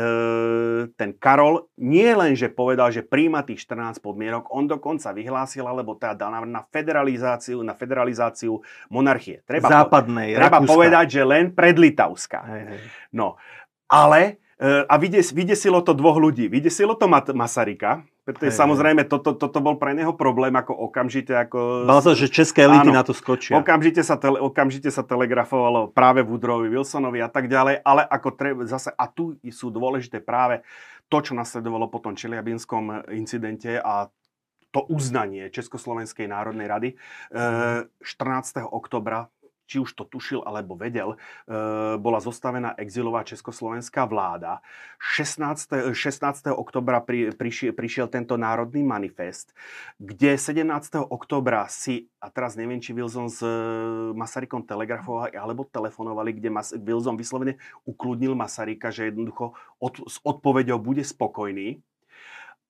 ten 1.00 1.16
Karol 1.16 1.72
nie 1.80 2.12
len, 2.12 2.36
že 2.36 2.52
povedal, 2.52 2.92
že 2.92 3.06
príjma 3.06 3.48
tých 3.48 3.64
14 3.64 4.04
podmienok, 4.04 4.52
on 4.52 4.68
dokonca 4.68 5.16
vyhlásil, 5.16 5.64
alebo 5.64 5.96
teda 5.96 6.28
dal 6.28 6.44
na 6.44 6.64
federalizáciu, 6.68 7.64
na 7.64 7.72
federalizáciu 7.72 8.60
monarchie. 8.92 9.46
Treba 9.48 9.72
Západnej, 9.72 10.36
po, 10.36 10.40
Treba 10.44 10.60
povedať, 10.64 11.06
že 11.20 11.22
len 11.24 11.56
predlitavská. 11.56 12.40
Hej, 12.52 12.64
hej. 12.68 12.80
No, 13.16 13.40
ale 13.88 14.44
a 14.62 14.96
vydes, 14.98 15.38
vydesilo 15.38 15.86
to 15.86 15.94
dvoch 15.94 16.18
ľudí. 16.18 16.50
Vydesilo 16.50 16.98
to 16.98 17.06
Mat- 17.06 17.30
Masarika, 17.30 18.02
pretože 18.26 18.58
samozrejme 18.58 19.06
toto, 19.06 19.38
toto 19.38 19.62
bol 19.62 19.78
pre 19.78 19.94
neho 19.94 20.18
problém, 20.18 20.50
ako 20.58 20.74
okamžite... 20.90 21.30
Ako... 21.46 21.86
Bal 21.86 22.02
sa, 22.02 22.18
že 22.18 22.26
české 22.26 22.66
elity 22.66 22.90
áno, 22.90 22.98
na 22.98 23.06
to 23.06 23.14
skočia. 23.14 23.54
Okamžite 23.54 24.02
sa, 24.02 24.18
tele, 24.18 24.42
okamžite 24.42 24.90
sa 24.90 25.06
telegrafovalo 25.06 25.94
práve 25.94 26.26
Woodrowovi, 26.26 26.74
Wilsonovi 26.74 27.22
a 27.22 27.30
tak 27.30 27.46
ďalej, 27.46 27.86
ale 27.86 28.02
ako 28.10 28.30
treba 28.34 28.66
zase, 28.66 28.90
a 28.90 29.06
tu 29.06 29.38
sú 29.54 29.70
dôležité 29.70 30.26
práve 30.26 30.66
to, 31.06 31.22
čo 31.22 31.38
nasledovalo 31.38 31.86
po 31.88 32.02
tom 32.02 32.18
Čeliabinskom 32.18 33.14
incidente 33.14 33.78
a 33.78 34.10
to 34.74 34.84
uznanie 34.92 35.48
Československej 35.48 36.28
národnej 36.28 36.68
rady. 36.68 36.90
14. 37.32 38.66
Mhm. 38.66 38.74
oktobra 38.74 39.30
či 39.68 39.84
už 39.84 39.94
to 39.94 40.08
tušil 40.08 40.42
alebo 40.48 40.80
vedel, 40.80 41.14
e, 41.14 41.18
bola 42.00 42.24
zostavená 42.24 42.74
exilová 42.80 43.28
československá 43.28 44.08
vláda. 44.08 44.64
16. 44.98 45.92
16. 45.92 46.56
oktobra 46.56 47.04
pri, 47.04 47.36
prišiel, 47.36 47.76
prišiel 47.76 48.08
tento 48.08 48.40
národný 48.40 48.82
manifest, 48.82 49.52
kde 50.00 50.40
17. 50.40 51.04
oktobra 51.04 51.68
si, 51.68 52.08
a 52.24 52.32
teraz 52.32 52.56
neviem, 52.56 52.80
či 52.80 52.96
Wilson 52.96 53.28
s 53.28 53.44
e, 53.44 53.52
Masarykom 54.16 54.64
telegrafovali 54.64 55.36
alebo 55.36 55.68
telefonovali, 55.68 56.40
kde 56.40 56.50
Mas, 56.50 56.72
Wilson 56.72 57.20
vyslovene 57.20 57.60
ukludnil 57.84 58.34
Masaryka, 58.34 58.90
že 58.90 59.12
jednoducho 59.12 59.54
od, 59.84 59.94
s 60.08 60.24
odpoveďou 60.24 60.80
bude 60.80 61.04
spokojný 61.04 61.84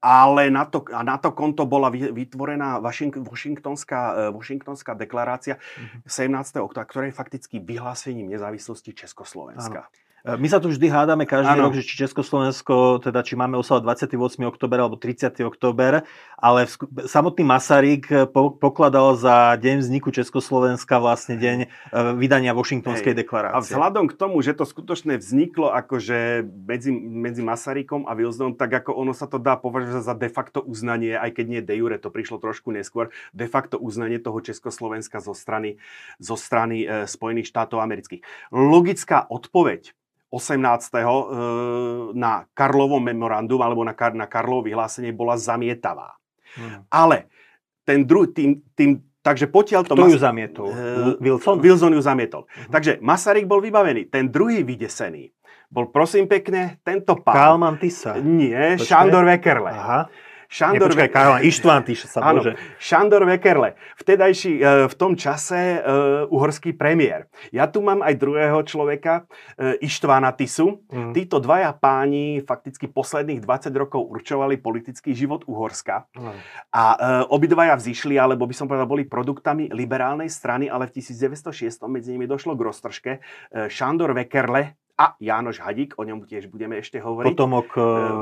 ale 0.01 0.53
na 0.53 0.65
to, 0.69 0.85
a 0.93 1.01
na 1.01 1.17
to 1.17 1.33
konto 1.33 1.65
bola 1.65 1.89
vytvorená 1.89 2.77
Washingtonská, 2.79 4.29
e, 4.29 4.31
Washingtonská 4.31 4.93
deklarácia 4.93 5.57
mm-hmm. 5.57 6.05
17. 6.05 6.61
oktobra, 6.61 6.85
ktorá 6.85 7.05
je 7.09 7.17
fakticky 7.17 7.55
vyhlásením 7.57 8.29
nezávislosti 8.29 8.93
Československa. 8.93 9.89
Áno. 9.89 10.06
E, 10.27 10.35
my 10.35 10.47
sa 10.51 10.59
tu 10.59 10.67
vždy 10.67 10.91
hádame 10.91 11.23
každý 11.23 11.55
ano. 11.55 11.71
rok, 11.71 11.79
že 11.79 11.87
či 11.87 12.03
Československo, 12.03 12.99
teda 12.99 13.23
či 13.23 13.39
máme 13.39 13.55
oslavať 13.55 14.11
28. 14.11 14.43
október 14.43 14.77
alebo 14.83 14.99
30. 14.99 15.31
október, 15.47 16.03
ale 16.35 16.67
v, 16.67 17.07
samotný 17.07 17.47
Masaryk 17.47 18.03
e, 18.11 18.15
po, 18.27 18.51
pokladal 18.51 19.15
za 19.15 19.55
deň 19.55 19.87
vzniku 19.87 20.11
Československa 20.11 20.99
vlastne 20.99 21.39
deň 21.39 21.57
e, 21.63 21.67
vydania 22.19 22.51
Washingtonskej 22.51 23.15
Hej. 23.15 23.19
deklarácie. 23.23 23.55
A 23.55 23.63
vzhľadom 23.63 24.11
k 24.11 24.13
tomu, 24.19 24.43
že 24.43 24.51
to 24.51 24.67
skutočne 24.67 25.15
vzniklo 25.15 25.71
akože 25.71 26.43
medzi, 26.43 26.91
medzi 26.91 27.39
Masarykom 27.39 28.03
a 28.03 28.11
Wilsonom, 28.11 28.59
tak 28.59 28.83
ako 28.83 28.99
ono 28.99 29.15
sa 29.15 29.31
to 29.31 29.39
dá 29.39 29.55
považovať 29.55 30.03
za 30.03 30.15
de 30.17 30.27
facto 30.27 30.59
uznanie, 30.59 31.15
aj 31.15 31.39
keď 31.39 31.45
nie 31.47 31.61
de 31.63 31.75
jure, 31.79 31.95
to 31.95 32.11
prišlo 32.11 32.43
trošku 32.43 32.75
neskôr, 32.75 33.15
de 33.31 33.47
facto 33.47 33.79
uznanie 33.79 34.19
toho 34.19 34.43
Československa 34.43 35.23
zo 35.23 35.31
strany, 35.31 35.79
zo 36.19 36.35
strany 36.35 36.83
e, 36.83 37.07
Spojených 37.07 37.47
štátov 37.47 37.79
amerických. 37.79 38.27
Logická 38.51 39.23
odpoveď 39.23 39.95
18. 40.29 40.91
Eh, 40.91 41.05
na 42.17 42.43
Karlovom 42.51 42.99
memorandum 42.99 43.63
alebo 43.63 43.81
na, 43.87 43.95
Kar- 43.95 44.17
na 44.17 44.27
Karlovo 44.27 44.67
vyhlásenie 44.67 45.15
bola 45.15 45.39
zamietavá. 45.39 46.19
Hmm. 46.57 46.83
Ale 46.91 47.31
ten 47.87 48.03
druhý, 48.03 48.33
tým, 48.35 48.51
tým, 48.75 48.99
takže 49.23 49.47
potiaľ 49.47 49.81
to... 49.87 49.95
Kto 49.95 50.03
Mas- 50.03 50.13
ju 50.15 50.19
zamietol? 50.19 50.67
Uh, 50.67 51.15
Wilson? 51.23 51.63
Wilson 51.63 51.93
ju 51.95 52.01
zamietol. 52.03 52.43
Uh-huh. 52.43 52.71
Takže 52.71 52.99
Masaryk 52.99 53.47
bol 53.47 53.63
vybavený. 53.63 54.11
Ten 54.11 54.27
druhý 54.27 54.67
vydesený 54.67 55.31
bol 55.67 55.91
prosím 55.91 56.31
pekne 56.31 56.79
tento 56.83 57.19
pán. 57.19 57.35
Kalman 57.35 57.75
Tisa. 57.75 58.15
Nie, 58.19 58.79
Počkej. 58.79 58.87
Šandor 58.87 59.23
Wekerle. 59.27 59.71
Aha. 59.71 60.01
Šandor 60.47 60.95
Nepočkaj, 60.95 61.09
Karol, 61.11 61.37
Ištván 61.43 61.83
Tyš 61.83 62.07
sa 62.07 62.23
áno, 62.23 62.39
Šandor 62.79 63.27
Vekerle, 63.27 63.75
vtedajší, 63.99 64.53
e, 64.57 64.63
v 64.87 64.95
tom 64.95 65.19
čase 65.19 65.83
uh, 65.83 66.23
uhorský 66.31 66.71
premiér. 66.71 67.27
Ja 67.51 67.67
tu 67.67 67.83
mám 67.83 67.99
aj 67.99 68.15
druhého 68.15 68.63
človeka, 68.63 69.27
uh, 69.27 69.75
Ištvána 69.83 70.31
Tisu. 70.39 70.87
Mm. 70.87 71.11
Títo 71.11 71.43
dvaja 71.43 71.75
páni 71.75 72.39
fakticky 72.47 72.87
posledných 72.87 73.43
20 73.43 73.75
rokov 73.75 74.07
určovali 74.07 74.55
politický 74.55 75.11
život 75.11 75.43
Uhorska. 75.51 76.07
Mm. 76.15 76.39
A 76.71 76.83
obidvaja 77.27 77.75
vzýšli, 77.75 78.15
alebo 78.15 78.47
by 78.47 78.55
som 78.55 78.71
povedal, 78.71 78.87
boli 78.87 79.03
produktami 79.03 79.67
liberálnej 79.67 80.31
strany, 80.31 80.71
ale 80.71 80.87
v 80.87 81.03
1906 81.03 81.83
medzi 81.91 82.15
nimi 82.15 82.23
došlo 82.23 82.55
k 82.55 82.61
roztržke. 82.63 83.11
Šandor 83.67 84.15
Vekerle 84.15 84.79
a 84.97 85.13
Jánoš 85.19 85.61
Hadík, 85.61 85.99
o 85.99 86.03
ňom 86.07 86.25
tiež 86.25 86.49
budeme 86.49 86.79
ešte 86.79 86.97
hovoriť. 87.03 87.27
Potomok... 87.35 87.67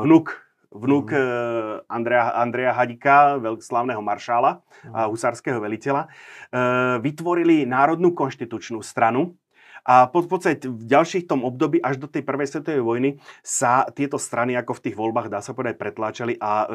Vnuk 0.03 0.44
vnúk 0.71 1.13
mm. 1.13 1.87
Andreja, 1.89 2.23
Andreja 2.33 2.71
Hadika, 2.73 3.37
slavného 3.61 4.01
maršála 4.01 4.61
a 4.93 5.05
mhm. 5.05 5.09
husárskeho 5.11 5.59
veliteľa, 5.61 6.07
eh, 6.07 6.95
vytvorili 7.01 7.65
Národnú 7.69 8.13
konštitučnú 8.13 8.81
stranu, 8.81 9.37
a 9.85 10.09
v 10.09 10.25
podstate 10.25 10.65
v 10.65 10.81
ďalších 10.81 11.29
tom 11.29 11.45
období 11.45 11.77
až 11.77 12.01
do 12.01 12.09
tej 12.09 12.25
prvej 12.25 12.49
svetovej 12.49 12.81
vojny 12.81 13.09
sa 13.45 13.85
tieto 13.93 14.17
strany 14.17 14.57
ako 14.57 14.81
v 14.81 14.83
tých 14.89 14.95
voľbách, 14.97 15.29
dá 15.29 15.45
sa 15.45 15.53
povedať, 15.53 15.77
pretláčali 15.77 16.41
a 16.41 16.65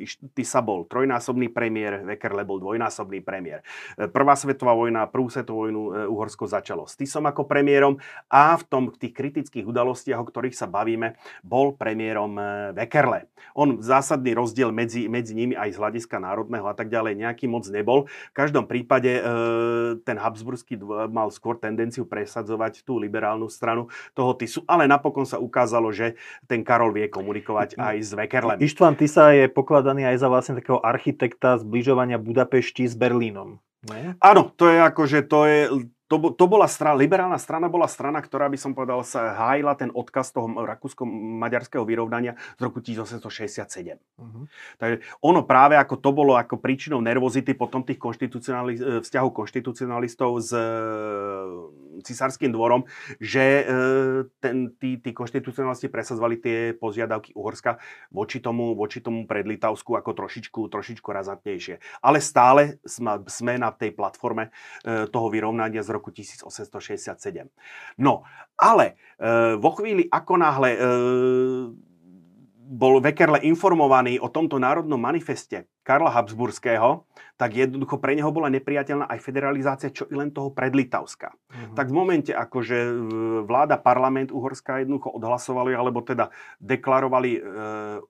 e, 0.00 0.08
Tisa 0.32 0.64
bol 0.64 0.88
trojnásobný 0.88 1.52
premiér, 1.52 2.08
Wekerle 2.08 2.48
bol 2.48 2.56
dvojnásobný 2.64 3.20
premiér. 3.20 3.60
E, 4.00 4.08
Prvá 4.08 4.32
svetová 4.32 4.72
vojna, 4.72 5.04
prvú 5.12 5.28
svetovú 5.28 5.68
vojnu 5.68 5.82
e, 5.84 5.90
Uhorsko 6.08 6.48
začalo 6.48 6.88
s 6.88 6.96
Tisom 6.96 7.28
ako 7.28 7.44
premiérom 7.44 8.00
a 8.32 8.56
v 8.56 8.64
tom 8.64 8.88
v 8.88 8.96
tých 8.96 9.12
kritických 9.12 9.68
udalostiach, 9.68 10.16
o 10.16 10.24
ktorých 10.24 10.56
sa 10.56 10.64
bavíme, 10.64 11.20
bol 11.44 11.76
premiérom 11.76 12.32
e, 12.40 12.42
Wekerle. 12.72 13.28
On 13.52 13.76
zásadný 13.84 14.32
rozdiel 14.32 14.72
medzi, 14.72 15.04
medzi 15.12 15.36
nimi 15.36 15.52
aj 15.52 15.76
z 15.76 15.80
hľadiska 15.84 16.16
národného 16.16 16.64
a 16.64 16.72
tak 16.72 16.88
ďalej 16.88 17.20
nejaký 17.20 17.44
moc 17.44 17.68
nebol. 17.68 18.08
V 18.32 18.34
každom 18.34 18.64
prípade 18.64 19.20
e, 19.20 19.22
ten 20.00 20.16
Habsburský 20.16 20.80
mal 21.12 21.28
skôr 21.28 21.60
tendenciu 21.60 22.08
presadzovať 22.08 22.53
presadzovať 22.54 22.86
tú 22.86 23.02
liberálnu 23.02 23.50
stranu 23.50 23.90
toho 24.14 24.32
Tisu, 24.38 24.62
ale 24.70 24.86
napokon 24.86 25.26
sa 25.26 25.42
ukázalo, 25.42 25.90
že 25.90 26.14
ten 26.46 26.62
Karol 26.62 26.94
vie 26.94 27.10
komunikovať 27.10 27.74
aj 27.74 27.96
s 27.98 28.10
Vekerlem. 28.14 28.58
Ištvan 28.62 28.94
Tisa 28.94 29.34
je 29.34 29.50
pokladaný 29.50 30.06
aj 30.14 30.16
za 30.22 30.28
vlastne 30.30 30.54
takého 30.62 30.78
architekta 30.78 31.58
zbližovania 31.58 32.16
Budapešti 32.22 32.86
s 32.86 32.94
Berlínom. 32.94 33.58
Nie? 33.84 34.16
Áno, 34.22 34.48
to 34.56 34.72
je 34.72 34.78
akože, 34.80 35.28
to 35.28 35.40
je, 35.44 35.60
to, 36.04 36.16
to 36.36 36.44
bola 36.44 36.68
strana, 36.68 36.96
liberálna 36.96 37.40
strana 37.40 37.66
bola 37.66 37.88
strana, 37.88 38.20
ktorá 38.20 38.52
by 38.52 38.58
som 38.60 38.76
povedal 38.76 39.00
sa 39.04 39.32
hájila 39.32 39.72
ten 39.72 39.88
odkaz 39.88 40.30
toho 40.36 40.46
rakúsko-maďarského 40.52 41.84
vyrovnania 41.84 42.36
z 42.56 42.60
roku 42.60 42.84
1867. 42.84 43.96
Uh-huh. 43.98 44.24
Mhm. 44.24 44.42
Takže 44.76 44.96
ono 45.24 45.48
práve 45.48 45.80
ako 45.80 45.96
to 45.96 46.10
bolo 46.12 46.36
ako 46.36 46.60
príčinou 46.60 47.00
nervozity 47.00 47.56
potom 47.56 47.80
tých 47.84 47.96
konštitucionali- 47.96 48.80
e, 48.80 49.00
vzťahov 49.00 49.32
konštitucionalistov 49.32 50.30
s 50.44 50.50
e, 50.52 50.64
cisárským 52.02 52.50
dvorom, 52.50 52.88
že 53.22 53.62
e, 53.62 53.64
ten, 54.40 54.74
tí, 54.80 54.98
tí 54.98 55.10
konštitucionalisti 55.14 55.92
presadzovali 55.92 56.36
tie 56.40 56.56
požiadavky 56.74 57.36
Uhorska 57.36 57.78
voči 58.10 58.42
tomu, 58.42 58.74
voči 58.74 59.04
tomu 59.04 59.28
pred 59.28 59.46
Litavsku 59.46 59.94
ako 59.94 60.10
trošičku, 60.16 60.60
trošičku 60.72 61.08
razantnejšie. 61.12 62.02
Ale 62.02 62.18
stále 62.18 62.82
sme, 62.82 63.54
na 63.54 63.70
tej 63.70 63.94
platforme 63.94 64.50
toho 64.84 65.28
vyrovnania 65.30 65.84
z 65.84 65.90
roku 65.94 66.10
1867. 66.10 67.46
No, 68.00 68.26
ale 68.58 68.98
e, 69.18 69.54
vo 69.58 69.70
chvíli, 69.74 70.06
ako 70.10 70.32
náhle 70.38 70.70
e, 70.74 70.78
bol 72.64 72.96
Wekerle 73.04 73.44
informovaný 73.44 74.16
o 74.16 74.32
tomto 74.32 74.56
národnom 74.56 74.96
manifeste 74.96 75.68
Karla 75.84 76.08
Habsburského, 76.08 77.04
tak 77.36 77.52
jednoducho 77.52 78.00
pre 78.00 78.16
neho 78.16 78.32
bola 78.32 78.48
nepriateľná 78.48 79.04
aj 79.04 79.20
federalizácia, 79.20 79.92
čo 79.92 80.08
i 80.08 80.16
len 80.16 80.32
toho 80.32 80.48
predlitavska. 80.48 81.28
Uh-huh. 81.28 81.76
Tak 81.76 81.92
v 81.92 81.94
momente, 81.94 82.32
akože 82.32 82.76
vláda, 83.44 83.76
parlament 83.76 84.32
Uhorska 84.32 84.80
jednoducho 84.80 85.12
odhlasovali, 85.12 85.76
alebo 85.76 86.00
teda 86.00 86.32
deklarovali 86.56 87.30
e, 87.36 87.40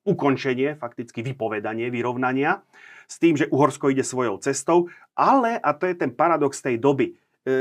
ukončenie, 0.06 0.78
fakticky 0.78 1.26
vypovedanie, 1.26 1.90
vyrovnania, 1.90 2.62
s 3.10 3.18
tým, 3.18 3.34
že 3.34 3.50
Uhorsko 3.50 3.90
ide 3.90 4.06
svojou 4.06 4.38
cestou, 4.38 4.88
ale, 5.18 5.58
a 5.58 5.74
to 5.74 5.90
je 5.90 5.98
ten 5.98 6.14
paradox 6.14 6.62
tej 6.62 6.78
doby, 6.78 7.18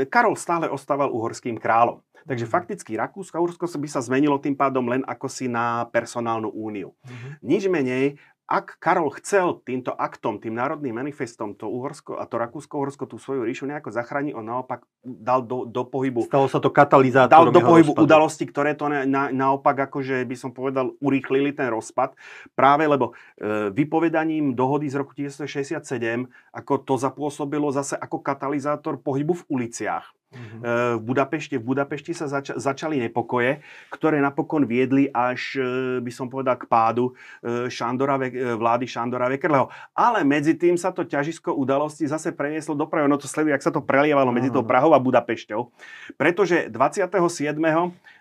Karol 0.08 0.34
stále 0.34 0.66
ostával 0.72 1.12
uhorským 1.12 1.60
kráľom. 1.60 2.00
Takže 2.24 2.48
mhm. 2.48 2.52
fakticky 2.52 2.92
Rakúsko 2.96 3.36
a 3.36 3.42
Uhorsko 3.44 3.68
by 3.68 3.88
sa 3.88 4.00
zmenilo 4.00 4.40
tým 4.40 4.56
pádom 4.56 4.88
len 4.88 5.04
ako 5.04 5.28
si 5.28 5.44
na 5.44 5.84
personálnu 5.92 6.48
úniu. 6.48 6.96
Uh-huh. 7.04 7.36
Nič 7.44 7.68
menej, 7.68 8.16
ak 8.44 8.76
Karol 8.76 9.08
chcel 9.16 9.64
týmto 9.64 9.96
aktom, 9.96 10.36
tým 10.36 10.52
národným 10.52 10.92
manifestom 10.92 11.56
to 11.56 11.64
Uhorsko 11.64 12.20
a 12.20 12.28
to 12.28 12.36
Rakúsko-Uhorsko 12.36 13.08
tú 13.08 13.16
svoju 13.16 13.40
ríšu 13.40 13.64
nejako 13.64 13.88
zachrániť, 13.88 14.36
on 14.36 14.44
naopak 14.44 14.84
dal 15.00 15.40
do, 15.40 15.64
do 15.64 15.88
pohybu... 15.88 16.28
Stalo 16.28 16.44
sa 16.52 16.60
to 16.60 16.68
katalizátorom 16.68 17.48
Dal 17.48 17.56
do 17.56 17.64
pohybu 17.64 17.96
rozpadu. 17.96 18.04
udalosti, 18.04 18.44
ktoré 18.44 18.76
to 18.76 18.92
na, 18.92 19.08
na, 19.08 19.32
naopak 19.32 19.88
akože 19.88 20.28
by 20.28 20.36
som 20.36 20.52
povedal 20.52 20.92
urýchlili 21.00 21.56
ten 21.56 21.72
rozpad. 21.72 22.12
Práve 22.52 22.84
lebo 22.84 23.16
e, 23.40 23.72
vypovedaním 23.72 24.52
dohody 24.52 24.92
z 24.92 25.00
roku 25.00 25.16
1967 25.16 26.28
ako 26.52 26.74
to 26.84 26.94
zapôsobilo 27.00 27.72
zase 27.72 27.96
ako 27.96 28.20
katalizátor 28.20 29.00
pohybu 29.00 29.40
v 29.40 29.44
uliciach 29.48 30.12
Uh-huh. 30.34 30.98
V 30.98 31.02
Budapešti, 31.06 31.56
v 31.56 31.64
Budapešti 31.64 32.10
sa 32.10 32.26
zača- 32.26 32.58
začali 32.58 32.98
nepokoje, 32.98 33.62
ktoré 33.94 34.18
napokon 34.18 34.66
viedli 34.66 35.06
až, 35.14 35.58
e, 35.58 35.62
by 36.02 36.10
som 36.10 36.26
povedal, 36.26 36.58
k 36.58 36.66
pádu 36.66 37.14
e, 37.40 37.70
Šandora, 37.70 38.18
vlády 38.58 38.84
Šandora 38.90 39.30
Vekerleho. 39.30 39.70
Ale 39.94 40.26
medzi 40.26 40.58
tým 40.58 40.74
sa 40.74 40.90
to 40.90 41.06
ťažisko 41.06 41.54
udalosti 41.54 42.10
zase 42.10 42.34
prenieslo 42.34 42.74
do 42.74 42.90
Prahy. 42.90 43.06
No 43.06 43.20
to 43.20 43.30
sleduje, 43.30 43.54
ak 43.54 43.62
sa 43.62 43.70
to 43.70 43.78
prelievalo 43.78 44.34
uh-huh. 44.34 44.36
medzi 44.36 44.50
tou 44.50 44.66
Prahou 44.66 44.92
a 44.92 45.00
Budapešťou. 45.00 45.70
Pretože 46.18 46.66
27. 46.68 47.62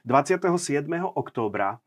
27. 0.06 0.86
októbra 1.16 1.70
e, 1.74 1.78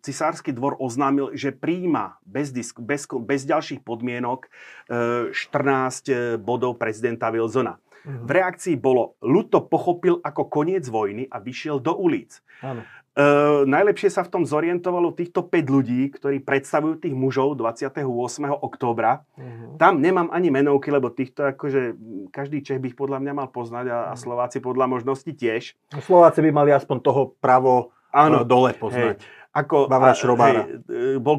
cisársky 0.00 0.52
dvor 0.52 0.76
oznámil, 0.78 1.32
že 1.32 1.52
príjma 1.52 2.20
bez, 2.24 2.52
disk, 2.52 2.80
bez, 2.80 3.08
bez 3.08 3.48
ďalších 3.48 3.80
podmienok 3.80 4.46
e, 4.46 4.50
14 5.32 6.40
bodov 6.40 6.76
prezidenta 6.76 7.32
Wilsona. 7.32 7.80
V 8.06 8.30
reakcii 8.30 8.78
bolo, 8.78 9.18
ľud 9.18 9.50
to 9.50 9.66
pochopil 9.66 10.22
ako 10.22 10.46
koniec 10.46 10.86
vojny 10.86 11.26
a 11.26 11.42
vyšiel 11.42 11.82
do 11.82 11.90
ulic. 11.98 12.38
Áno. 12.62 12.86
E, 13.16 13.24
najlepšie 13.64 14.12
sa 14.12 14.22
v 14.22 14.30
tom 14.30 14.44
zorientovalo 14.44 15.10
týchto 15.16 15.48
5 15.48 15.74
ľudí, 15.74 16.12
ktorí 16.12 16.44
predstavujú 16.44 17.00
tých 17.00 17.16
mužov 17.16 17.56
28. 17.56 18.04
októbra. 18.60 19.24
Uh-huh. 19.34 19.80
Tam 19.80 20.04
nemám 20.04 20.28
ani 20.28 20.52
menovky, 20.52 20.92
lebo 20.92 21.08
týchto 21.08 21.56
akože 21.56 21.96
každý 22.28 22.60
Čech 22.60 22.76
by 22.76 22.92
ich 22.92 22.98
podľa 22.98 23.24
mňa 23.24 23.32
mal 23.32 23.48
poznať 23.48 23.88
a, 23.88 23.98
a 24.10 24.14
mhm. 24.14 24.20
Slováci 24.20 24.58
podľa 24.60 24.86
možnosti 24.86 25.32
tiež. 25.32 25.72
Slováci 26.04 26.44
by 26.44 26.50
mali 26.52 26.70
aspoň 26.76 26.96
toho 27.00 27.22
pravo 27.40 27.96
Áno, 28.12 28.44
e, 28.44 28.46
dole 28.46 28.76
poznať. 28.76 29.18
Hej. 29.18 29.34
Ako, 29.56 29.88
a, 29.88 30.12
hej, 30.52 30.84
bol 31.22 31.38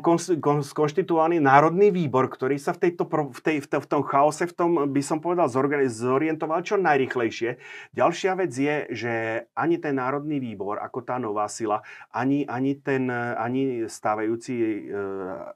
skonštituovaný 0.63 1.43
národný 1.43 1.91
výbor, 1.91 2.28
ktorý 2.32 2.55
sa 2.59 2.72
v, 2.74 2.88
tejto, 2.89 3.07
v, 3.07 3.39
tej, 3.43 3.57
v, 3.63 3.68
v 3.68 3.88
tom 3.88 4.03
chaose, 4.03 4.47
v 4.47 4.53
tom 4.55 4.72
by 4.89 5.01
som 5.03 5.20
povedal, 5.20 5.47
zorientoval 5.47 6.63
čo 6.63 6.80
najrychlejšie. 6.80 7.59
Ďalšia 7.93 8.32
vec 8.38 8.51
je, 8.53 8.76
že 8.93 9.13
ani 9.53 9.78
ten 9.78 9.97
národný 9.97 10.38
výbor, 10.39 10.80
ako 10.80 10.99
tá 11.03 11.18
nová 11.18 11.49
sila, 11.49 11.82
ani, 12.13 12.45
ani, 12.45 12.78
ten, 12.78 13.09
ani 13.11 13.86
stávajúci 13.89 14.53
e, 14.53 14.80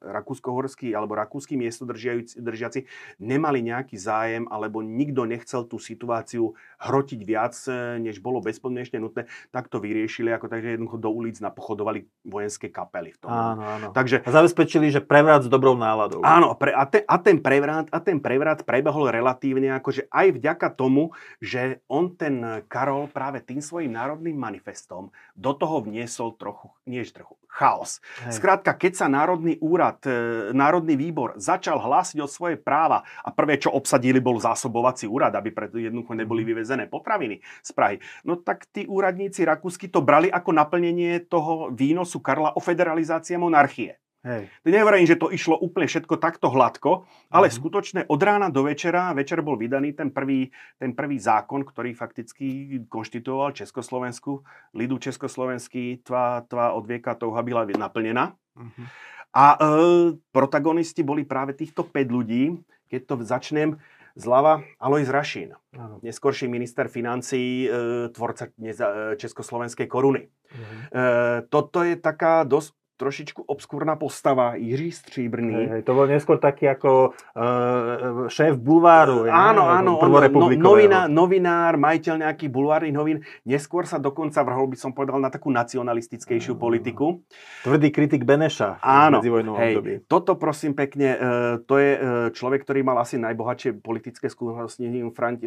rakúsko-horský 0.01 0.93
alebo 0.97 1.17
rakúsky 1.17 1.55
miestodržiaci 1.59 2.85
nemali 3.21 3.61
nejaký 3.61 3.95
zájem, 3.97 4.43
alebo 4.49 4.81
nikto 4.81 5.25
nechcel 5.29 5.65
tú 5.69 5.77
situáciu 5.77 6.53
hrotiť 6.81 7.21
viac, 7.21 7.53
e, 7.69 8.01
než 8.01 8.19
bolo 8.19 8.41
bezpodmienečne 8.41 8.97
nutné, 8.97 9.29
tak 9.53 9.69
to 9.69 9.77
vyriešili, 9.77 10.33
ako 10.33 10.49
takže 10.49 10.77
jednoducho 10.77 10.97
do 10.97 11.09
ulic 11.13 11.37
napochodovali 11.37 12.09
vojenské 12.25 12.73
kapely 12.73 13.13
v 13.13 13.17
tom. 13.21 13.29
Áno, 13.29 13.63
áno. 13.63 13.87
Takže, 14.01 14.17
a 14.25 14.29
zabezpečili, 14.33 14.89
že 14.89 14.97
prevrat 14.97 15.45
s 15.45 15.49
dobrou 15.49 15.77
náladou. 15.77 16.25
Áno, 16.25 16.57
pre, 16.57 16.73
a, 16.73 16.89
te, 16.89 17.05
a, 17.05 17.21
ten 17.21 17.37
prevrat, 17.37 17.85
a 17.93 18.01
ten 18.01 18.17
prevrat 18.17 18.65
prebehol 18.65 19.13
relatívne 19.13 19.77
akože 19.77 20.09
aj 20.09 20.27
vďaka 20.41 20.67
tomu, 20.73 21.13
že 21.37 21.85
on 21.85 22.09
ten 22.17 22.65
Karol 22.65 23.05
práve 23.05 23.45
tým 23.45 23.61
svojim 23.61 23.93
národným 23.93 24.33
manifestom 24.33 25.13
do 25.37 25.53
toho 25.53 25.85
vniesol 25.85 26.33
trochu, 26.33 26.73
nie 26.89 27.05
trochu, 27.05 27.37
chaos. 27.51 27.99
Hej. 28.23 28.39
Skrátka, 28.39 28.71
keď 28.71 28.93
sa 28.95 29.07
Národný 29.11 29.59
úrad, 29.59 29.99
e, 30.07 30.49
Národný 30.55 30.95
výbor 30.95 31.35
začal 31.35 31.77
hlásiť 31.83 32.23
o 32.23 32.31
svoje 32.31 32.55
práva 32.55 33.03
a 33.19 33.29
prvé, 33.29 33.59
čo 33.59 33.75
obsadili, 33.75 34.23
bol 34.23 34.39
zásobovací 34.39 35.05
úrad, 35.05 35.35
aby 35.35 35.51
preto 35.51 35.75
jednoducho 35.75 36.15
neboli 36.15 36.47
mhm. 36.47 36.49
vyvezené 36.55 36.83
potraviny 36.87 37.43
z 37.59 37.69
Prahy, 37.75 37.99
no 38.23 38.39
tak 38.39 38.71
tí 38.71 38.87
úradníci 38.87 39.43
rakúsky 39.43 39.91
to 39.91 39.99
brali 39.99 40.31
ako 40.31 40.55
naplnenie 40.55 41.27
toho 41.27 41.69
výnosu 41.75 42.23
Karla 42.23 42.55
o 42.55 42.63
federalizácie 42.63 43.35
monarchie. 43.35 43.90
Hej. 44.21 44.53
Nehovorím, 44.61 45.09
že 45.09 45.17
to 45.17 45.33
išlo 45.33 45.57
úplne 45.57 45.89
všetko 45.89 46.21
takto 46.21 46.53
hladko, 46.53 47.09
ale 47.33 47.49
mm. 47.49 47.53
skutočne 47.57 48.01
od 48.05 48.21
rána 48.21 48.53
do 48.53 48.69
večera, 48.69 49.09
večer 49.17 49.41
bol 49.41 49.57
vydaný 49.57 49.97
ten 49.97 50.13
prvý, 50.13 50.53
ten 50.77 50.93
prvý 50.93 51.17
zákon, 51.17 51.65
ktorý 51.65 51.97
fakticky 51.97 52.77
konštituoval 52.85 53.57
Československu, 53.57 54.45
lidu 54.77 55.01
Československý, 55.01 56.05
tvá, 56.05 56.45
tvá 56.45 56.77
odvieka 56.77 57.17
touha 57.17 57.41
byla 57.41 57.65
naplnená. 57.65 58.37
Mm-hmm. 58.53 58.85
A 59.33 59.45
e, 59.57 59.59
protagonisti 60.29 61.01
boli 61.01 61.25
práve 61.25 61.57
týchto 61.57 61.81
5 61.81 62.05
ľudí, 62.13 62.61
keď 62.93 63.01
to 63.09 63.15
začnem 63.25 63.81
zľava, 64.13 64.61
Alois 64.77 65.07
Rašín, 65.07 65.55
Áno. 65.73 66.03
neskorší 66.03 66.51
minister 66.51 66.91
financí, 66.91 67.65
e, 67.65 67.67
tvorca 68.11 68.51
neza, 68.59 69.15
e, 69.15 69.17
československej 69.17 69.87
koruny. 69.87 70.27
Mm-hmm. 70.27 70.79
E, 70.91 71.01
toto 71.47 71.81
je 71.81 71.95
taká 71.95 72.43
dosť 72.43 72.75
trošičku 73.01 73.49
obskúrna 73.49 73.97
postava, 73.97 74.53
Jiří 74.53 74.93
Stříbrný. 74.93 75.53
Hej, 75.57 75.67
hej, 75.73 75.81
to 75.81 75.97
bol 75.97 76.05
neskôr 76.05 76.37
taký 76.37 76.69
ako 76.69 77.17
uh, 77.17 78.29
šéf 78.29 78.61
bulváru. 78.61 79.25
Uh, 79.25 79.33
áno, 79.33 79.65
áno, 79.65 79.97
on, 79.97 80.13
no, 80.29 80.53
novinár, 80.53 81.09
novinár, 81.09 81.81
majiteľ 81.81 82.29
nejakých 82.29 82.51
bulvárnych 82.53 82.93
novín. 82.93 83.17
Neskôr 83.49 83.89
sa 83.89 83.97
dokonca 83.97 84.45
vrhol, 84.45 84.69
by 84.69 84.77
som 84.77 84.93
povedal, 84.93 85.17
na 85.17 85.33
takú 85.33 85.49
nacionalistickejšiu 85.49 86.53
uh, 86.53 86.59
politiku. 86.61 87.25
Tvrdý 87.65 87.89
kritik 87.89 88.21
Beneša 88.21 88.77
áno, 88.85 89.17
hej, 89.57 89.81
období. 89.81 90.05
Toto 90.05 90.37
prosím 90.37 90.77
pekne, 90.77 91.09
uh, 91.17 91.21
to 91.65 91.81
je 91.81 91.91
uh, 91.97 92.01
človek, 92.29 92.61
ktorý 92.61 92.85
mal 92.85 93.01
asi 93.01 93.17
najbohatšie 93.17 93.81
politické 93.81 94.29
skúsenosti, 94.29 94.85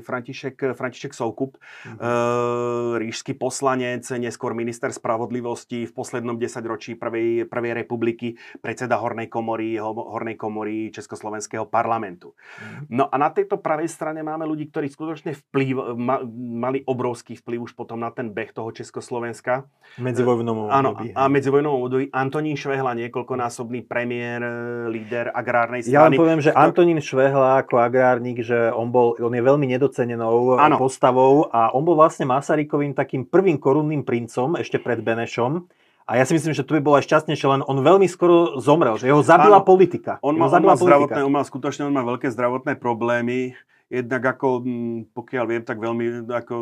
František, 0.03 0.75
František 0.75 1.13
Soukup, 1.15 1.61
uh-huh. 1.61 1.95
uh, 2.03 3.01
ríšsky 3.01 3.37
poslanec, 3.39 4.03
neskôr 4.19 4.57
minister 4.57 4.91
spravodlivosti 4.91 5.85
v 5.85 5.93
poslednom 5.93 6.35
desaťročí 6.41 6.97
prvej 6.97 7.44
prvej, 7.47 7.85
republiky, 7.85 8.35
predseda 8.61 8.99
Hornej 8.99 9.29
komory, 9.29 9.77
Hornej 9.81 10.37
komory 10.39 10.89
Československého 10.91 11.69
parlamentu. 11.69 12.33
Mm. 12.35 13.03
No 13.03 13.05
a 13.11 13.15
na 13.21 13.31
tejto 13.31 13.61
pravej 13.61 13.89
strane 13.91 14.21
máme 14.25 14.45
ľudí, 14.49 14.69
ktorí 14.71 14.91
skutočne 14.91 15.37
vplyv, 15.49 15.97
ma, 15.99 16.21
mali 16.59 16.83
obrovský 16.85 17.39
vplyv 17.41 17.71
už 17.71 17.73
potom 17.75 18.01
na 18.01 18.11
ten 18.11 18.31
beh 18.31 18.55
toho 18.55 18.71
Československa. 18.71 19.67
Medzivojnovom 20.01 20.69
Áno, 20.71 20.97
a 20.97 21.23
medzivojnovom 21.29 21.81
období 21.87 22.05
Antonín 22.11 22.57
Švehla, 22.59 22.97
niekoľkonásobný 22.99 23.87
premiér, 23.87 24.41
e, 24.43 24.53
líder 24.91 25.31
agrárnej 25.31 25.85
strany. 25.85 25.95
Ja 25.95 26.07
len 26.09 26.19
poviem, 26.19 26.41
že 26.41 26.51
Antonín 26.55 26.99
Švehla 26.99 27.63
ako 27.63 27.79
agrárnik, 27.81 28.43
že 28.43 28.71
on, 28.73 28.91
bol, 28.91 29.19
on 29.19 29.33
je 29.33 29.43
veľmi 29.43 29.67
nedocenenou 29.71 30.57
ano. 30.59 30.77
postavou 30.81 31.47
a 31.51 31.71
on 31.75 31.83
bol 31.83 31.99
vlastne 31.99 32.27
Masarykovým 32.29 32.95
takým 32.97 33.27
prvým 33.27 33.59
korunným 33.59 34.03
princom 34.07 34.55
ešte 34.59 34.79
pred 34.79 35.01
Benešom. 35.01 35.67
A 36.05 36.21
ja 36.21 36.25
si 36.29 36.37
myslím, 36.37 36.53
že 36.53 36.69
to 36.69 36.77
by 36.77 36.85
bolo 36.85 37.01
aj 37.01 37.09
šťastnejšie, 37.09 37.49
len 37.49 37.63
on 37.65 37.81
veľmi 37.81 38.05
skoro 38.05 38.61
zomrel, 38.61 39.01
že 39.01 39.09
jeho 39.09 39.25
zabila 39.25 39.65
ano, 39.65 39.67
politika. 39.67 40.21
On 40.21 40.37
mal, 40.37 40.53
on, 40.53 40.61
mal 40.61 40.77
zdravotné, 40.77 41.21
on 41.25 41.33
mal 41.33 41.49
skutočne 41.49 41.89
on 41.89 41.97
má 41.97 42.05
veľké 42.05 42.29
zdravotné 42.29 42.77
problémy 42.77 43.57
jednak 43.95 44.23
ako, 44.35 44.67
pokiaľ 45.15 45.45
viem, 45.47 45.63
tak 45.63 45.79
veľmi 45.79 46.27
ako 46.27 46.55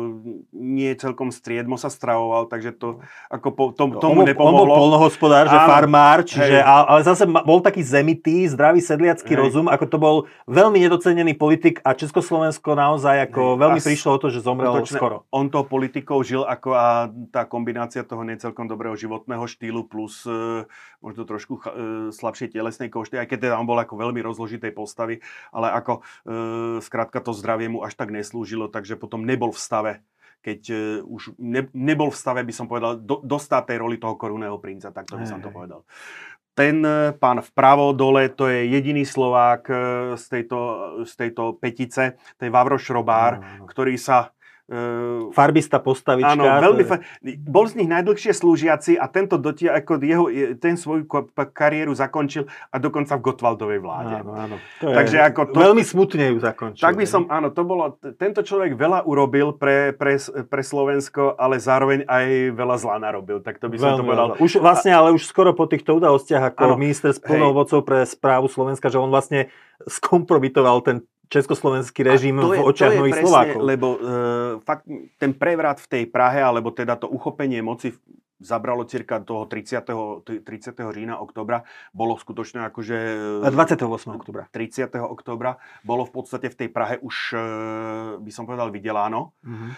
nie 0.53 0.93
celkom 0.93 1.33
striedmo 1.33 1.81
sa 1.81 1.89
stravoval, 1.89 2.45
takže 2.45 2.77
to 2.77 3.01
ako 3.33 3.47
po, 3.49 3.65
tom, 3.73 3.97
tomu 3.97 4.21
on, 4.21 4.29
nepomohlo. 4.29 4.61
On 4.61 4.69
bol 4.69 4.77
polnohospodár, 4.77 5.49
že 5.49 5.57
farmár, 5.57 6.21
čiže, 6.21 6.61
ale 6.61 7.01
zase 7.01 7.25
bol 7.25 7.59
taký 7.65 7.81
zemitý, 7.81 8.45
zdravý 8.45 8.79
sedliacký 8.85 9.33
hej. 9.33 9.41
rozum, 9.41 9.65
ako 9.65 9.85
to 9.89 9.97
bol 9.97 10.15
veľmi 10.45 10.77
nedocenený 10.77 11.33
politik 11.33 11.81
a 11.81 11.97
Československo 11.97 12.77
naozaj 12.77 13.33
ako 13.33 13.57
hej. 13.57 13.61
veľmi 13.65 13.79
a 13.81 13.85
prišlo 13.89 14.09
o 14.13 14.19
to, 14.21 14.27
že 14.29 14.45
zomrel 14.45 14.85
točne, 14.85 14.99
skoro. 15.01 15.15
On 15.33 15.49
to 15.49 15.65
politikou 15.65 16.21
žil 16.21 16.45
ako 16.45 16.69
a 16.77 17.09
tá 17.33 17.49
kombinácia 17.49 18.05
toho 18.05 18.21
necelkom 18.21 18.69
dobrého 18.69 18.93
životného 18.93 19.45
štýlu 19.49 19.89
plus 19.89 20.27
e, 20.29 20.69
možno 21.01 21.25
trošku 21.25 21.53
e, 21.57 21.61
slabšej 22.13 22.53
telesnej 22.53 22.93
košty, 22.93 23.17
aj 23.17 23.27
keď 23.31 23.39
teda 23.49 23.55
on 23.57 23.65
bol 23.65 23.79
ako 23.79 23.97
veľmi 23.97 24.21
rozložitej 24.21 24.71
postavy, 24.75 25.23
ale 25.49 25.73
ako 25.73 25.93
e, 25.97 26.01
skrátka 26.83 27.22
to 27.23 27.31
zdravie 27.31 27.71
mu 27.71 27.81
až 27.81 27.95
tak 27.95 28.11
neslúžilo, 28.11 28.67
takže 28.67 28.99
potom 28.99 29.23
nebol 29.23 29.55
v 29.55 29.63
stave 29.63 29.93
keď 30.43 30.61
uh, 30.69 30.77
už 31.07 31.39
ne, 31.39 31.71
nebol 31.71 32.11
v 32.11 32.19
stave, 32.19 32.43
by 32.43 32.51
som 32.51 32.67
povedal, 32.67 32.99
do, 32.99 33.23
dostať 33.23 33.63
tej 33.63 33.77
roli 33.79 33.95
toho 33.95 34.19
korunného 34.19 34.59
princa, 34.59 34.91
tak 34.91 35.07
to 35.07 35.15
by 35.15 35.23
som 35.23 35.39
to 35.39 35.47
povedal. 35.47 35.87
Ten 36.51 36.83
uh, 36.83 37.15
pán 37.15 37.39
vpravo 37.39 37.95
dole, 37.95 38.27
to 38.27 38.51
je 38.51 38.67
jediný 38.67 39.07
Slovák 39.07 39.63
uh, 39.71 39.77
z 40.19 40.25
tejto, 40.27 40.59
z 41.07 41.13
tejto 41.15 41.55
petice, 41.55 42.19
to 42.35 42.41
je 42.43 42.51
Vavroš 42.51 42.91
Robár, 42.91 43.39
no, 43.39 43.63
no. 43.63 43.65
ktorý 43.71 43.95
sa 43.95 44.35
Uh, 44.73 45.29
Farbista 45.37 45.77
postavička. 45.77 46.33
Áno, 46.33 46.49
veľmi 46.49 46.81
fa- 46.81 47.05
Bol 47.45 47.69
z 47.69 47.77
nich 47.77 47.85
najdlhšie 47.93 48.33
slúžiaci 48.33 48.97
a 48.97 49.05
tento 49.05 49.37
dotia, 49.37 49.77
ako 49.77 50.01
jeho, 50.01 50.25
ten 50.57 50.73
svoju 50.73 51.05
kariéru 51.53 51.93
zakončil 51.93 52.49
a 52.73 52.81
dokonca 52.81 53.13
v 53.13 53.21
Gotwaldovej 53.21 53.79
vláde. 53.85 54.25
Áno, 54.25 54.33
áno. 54.33 54.55
To 54.81 54.89
Takže 54.89 55.17
je, 55.21 55.23
ako 55.29 55.41
to, 55.53 55.57
veľmi 55.61 55.83
smutne 55.85 56.25
ju 56.33 56.37
zakončil. 56.41 56.81
Tak 56.81 56.97
by 56.97 57.05
som, 57.05 57.29
áno, 57.29 57.53
to 57.53 57.61
bolo, 57.61 58.01
tento 58.17 58.41
človek 58.41 58.73
veľa 58.73 59.05
urobil 59.05 59.53
pre, 59.53 59.93
pre, 59.93 60.17
pre 60.49 60.61
Slovensko, 60.65 61.37
ale 61.37 61.61
zároveň 61.61 62.09
aj 62.09 62.57
veľa 62.57 62.75
zla 62.81 62.97
narobil, 62.97 63.45
tak 63.45 63.61
to 63.61 63.69
by 63.69 63.77
som 63.77 63.93
veľmi 63.93 64.01
to 64.01 64.07
povedal. 64.09 64.27
Veľa. 64.33 64.41
Už 64.41 64.51
vlastne, 64.57 64.89
ale 64.89 65.13
už 65.13 65.29
skoro 65.29 65.53
po 65.53 65.69
týchto 65.69 65.93
udalostiach, 66.01 66.57
ako 66.57 66.73
áno, 66.73 66.81
minister 66.81 67.13
s 67.13 67.21
plnou 67.21 67.53
pre 67.85 68.09
správu 68.09 68.49
Slovenska, 68.49 68.89
že 68.89 68.97
on 68.97 69.13
vlastne 69.13 69.53
skompromitoval 69.85 70.81
ten 70.81 70.97
československý 71.29 72.03
režim 72.03 72.35
v 72.39 72.59
očiach 72.59 72.93
nových 72.99 73.21
Slovákov. 73.23 73.59
Lebo 73.63 73.87
uh, 73.95 73.99
fakt 74.63 74.87
ten 75.19 75.31
prevrat 75.35 75.79
v 75.83 75.87
tej 75.87 76.03
Prahe, 76.09 76.43
alebo 76.43 76.71
teda 76.73 76.99
to 76.99 77.07
uchopenie 77.07 77.63
moci 77.63 77.95
zabralo 78.43 78.83
cirka 78.83 79.23
toho 79.23 79.47
30. 79.47 80.43
30. 80.43 80.75
října, 80.75 81.17
oktobra, 81.17 81.63
bolo 81.95 82.19
skutočne 82.19 82.67
akože... 82.69 82.97
28. 83.47 83.79
oktobra. 84.13 84.51
30. 84.51 84.91
oktobra 84.99 85.57
bolo 85.81 86.03
v 86.03 86.11
podstate 86.11 86.51
v 86.51 86.55
tej 86.55 86.69
Prahe 86.69 86.99
už, 86.99 87.15
e, 87.33 87.41
by 88.19 88.31
som 88.31 88.43
povedal, 88.43 88.69
vydeláno. 88.69 89.31
Mm-hmm. 89.45 89.71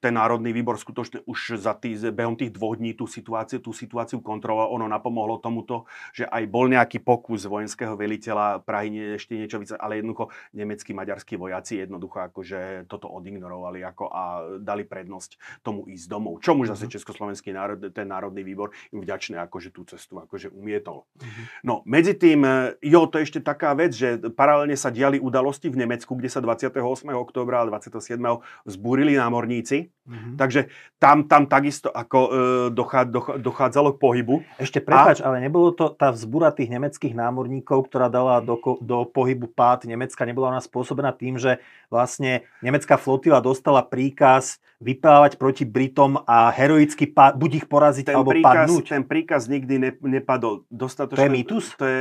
Ten 0.00 0.14
Národný 0.16 0.50
výbor 0.50 0.80
skutočne 0.80 1.22
už 1.28 1.60
za 1.60 1.78
tý, 1.78 1.94
behom 2.10 2.34
tých 2.34 2.50
dvoch 2.54 2.76
dní 2.76 2.98
tú 2.98 3.06
situáciu, 3.06 3.62
tú 3.62 3.70
situáciu 3.70 4.18
kontroloval. 4.24 4.74
Ono 4.74 4.86
napomohlo 4.88 5.38
tomuto, 5.38 5.86
že 6.10 6.26
aj 6.26 6.42
bol 6.48 6.66
nejaký 6.66 7.04
pokus 7.04 7.46
vojenského 7.46 7.94
veliteľa 7.94 8.64
Prahy 8.64 9.20
ešte 9.20 9.36
niečo 9.36 9.60
více, 9.60 9.76
ale 9.76 10.00
jednoducho 10.00 10.32
nemeckí, 10.56 10.90
maďarskí 10.96 11.36
vojaci 11.36 11.84
jednoducho 11.84 12.18
akože 12.32 12.88
toto 12.88 13.10
odignorovali 13.12 13.84
ako 13.84 14.04
a 14.08 14.22
dali 14.58 14.88
prednosť 14.88 15.60
tomu 15.60 15.86
ísť 15.86 16.06
domov. 16.08 16.40
Čomu 16.40 16.64
zase 16.64 16.86
mm-hmm. 16.88 16.96
Československý 16.98 17.50
národ 17.52 17.78
ten 17.92 18.08
Národný 18.08 18.42
výbor 18.42 18.72
im 18.90 19.04
vďačné, 19.04 19.36
akože 19.46 19.70
tú 19.70 19.84
cestu 19.84 20.18
akože 20.18 20.50
umietol. 20.50 21.04
Mm-hmm. 21.20 21.44
No, 21.68 21.84
medzi 21.84 22.16
tým, 22.16 22.42
e, 22.42 22.80
jo, 22.82 23.04
to 23.06 23.20
je 23.20 23.28
ešte 23.28 23.40
taká 23.44 23.76
vec, 23.76 23.92
že 23.92 24.18
paralelne 24.32 24.74
sa 24.74 24.88
diali 24.88 25.20
udalosti 25.20 25.68
v 25.68 25.84
Nemecku, 25.84 26.16
kde 26.16 26.32
sa 26.32 26.40
28. 26.40 26.72
oktobra 27.12 27.62
a 27.62 27.68
27. 27.68 28.18
zbúrili 28.64 29.14
námorníci. 29.14 29.92
Mm-hmm. 30.02 30.34
Takže 30.34 30.66
tam, 30.98 31.30
tam 31.30 31.46
takisto 31.46 31.92
ako 31.92 32.18
e, 32.18 32.30
dochá, 32.74 33.06
dochá, 33.06 33.38
dochádzalo 33.38 33.94
k 33.94 33.98
pohybu. 34.02 34.34
Ešte 34.58 34.82
prepáč, 34.82 35.22
a... 35.22 35.30
ale 35.30 35.38
nebolo 35.44 35.70
to 35.70 35.94
tá 35.94 36.10
vzbúra 36.10 36.50
tých 36.50 36.72
nemeckých 36.72 37.14
námorníkov, 37.14 37.86
ktorá 37.86 38.10
dala 38.10 38.42
do, 38.42 38.58
do 38.82 39.06
pohybu 39.06 39.52
pád 39.52 39.86
Nemecka, 39.86 40.26
nebola 40.26 40.50
ona 40.56 40.62
spôsobená 40.62 41.14
tým, 41.14 41.38
že 41.38 41.62
vlastne 41.86 42.48
nemecká 42.64 42.96
flotila 42.96 43.38
dostala 43.38 43.84
príkaz 43.84 44.58
vyplávať 44.82 45.38
proti 45.38 45.62
Britom 45.62 46.18
a 46.26 46.50
heroicky 46.50 47.06
pá- 47.06 47.30
buď 47.30 47.50
ich 47.62 47.66
poraziť 47.70 48.10
ten 48.10 48.16
alebo 48.18 48.34
príkaz, 48.34 48.66
padnúť. 48.66 48.84
Ten 48.90 49.04
príkaz 49.06 49.42
nikdy 49.46 49.74
ne, 49.78 49.90
nepadol. 49.94 50.66
Dostatočne, 50.66 51.22
to 51.22 51.24
je 51.24 51.30
mýtus? 51.30 51.64
To 51.78 51.84
je, 51.86 52.00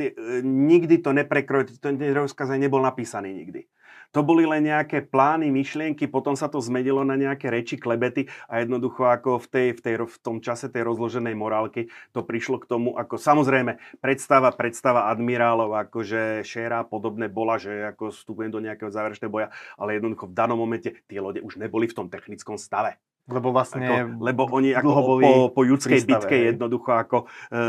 ty, 0.00 0.04
nikdy 0.42 1.04
to 1.04 1.12
neprekroj, 1.12 1.76
ten 1.76 2.00
rozkaz 2.00 2.48
nebol 2.56 2.80
napísaný 2.80 3.36
nikdy. 3.36 3.68
To 4.12 4.20
boli 4.20 4.44
len 4.44 4.68
nejaké 4.68 5.08
plány, 5.08 5.48
myšlienky, 5.48 6.04
potom 6.04 6.36
sa 6.36 6.52
to 6.52 6.60
zmenilo 6.60 7.00
na 7.00 7.16
nejaké 7.16 7.48
reči, 7.48 7.80
klebety 7.80 8.28
a 8.44 8.60
jednoducho 8.60 9.08
ako 9.08 9.40
v, 9.40 9.46
tej, 9.48 9.68
v, 9.72 9.80
tej, 9.80 9.94
v 10.04 10.16
tom 10.20 10.36
čase 10.44 10.68
tej 10.68 10.84
rozloženej 10.84 11.32
morálky 11.32 11.88
to 12.12 12.20
prišlo 12.20 12.60
k 12.60 12.68
tomu, 12.68 12.92
ako 12.92 13.16
samozrejme 13.16 13.80
predstava, 14.04 14.52
predstava 14.52 15.08
admirálov, 15.08 15.72
akože 15.88 16.44
šéra 16.44 16.84
podobné 16.84 17.32
bola, 17.32 17.56
že 17.56 17.88
ako 17.88 18.12
vstupujem 18.12 18.52
do 18.52 18.60
nejakého 18.60 18.92
záverečného 18.92 19.32
boja, 19.32 19.48
ale 19.80 19.96
jednoducho 19.96 20.28
v 20.28 20.36
danom 20.36 20.60
momente 20.60 20.92
tie 21.08 21.16
lode 21.16 21.40
už 21.40 21.56
neboli 21.56 21.88
v 21.88 21.96
tom 21.96 22.12
technickom 22.12 22.60
stave. 22.60 23.00
Lebo 23.30 23.54
vlastne... 23.54 23.86
Ako, 23.86 24.18
lebo 24.18 24.42
oni 24.50 24.74
ako 24.74 24.90
po, 25.22 25.32
po 25.54 25.62
judskej 25.62 26.02
prístave, 26.02 26.10
bitke 26.10 26.34
hej. 26.34 26.44
jednoducho 26.50 26.90
ako 26.90 27.18
e, 27.54 27.60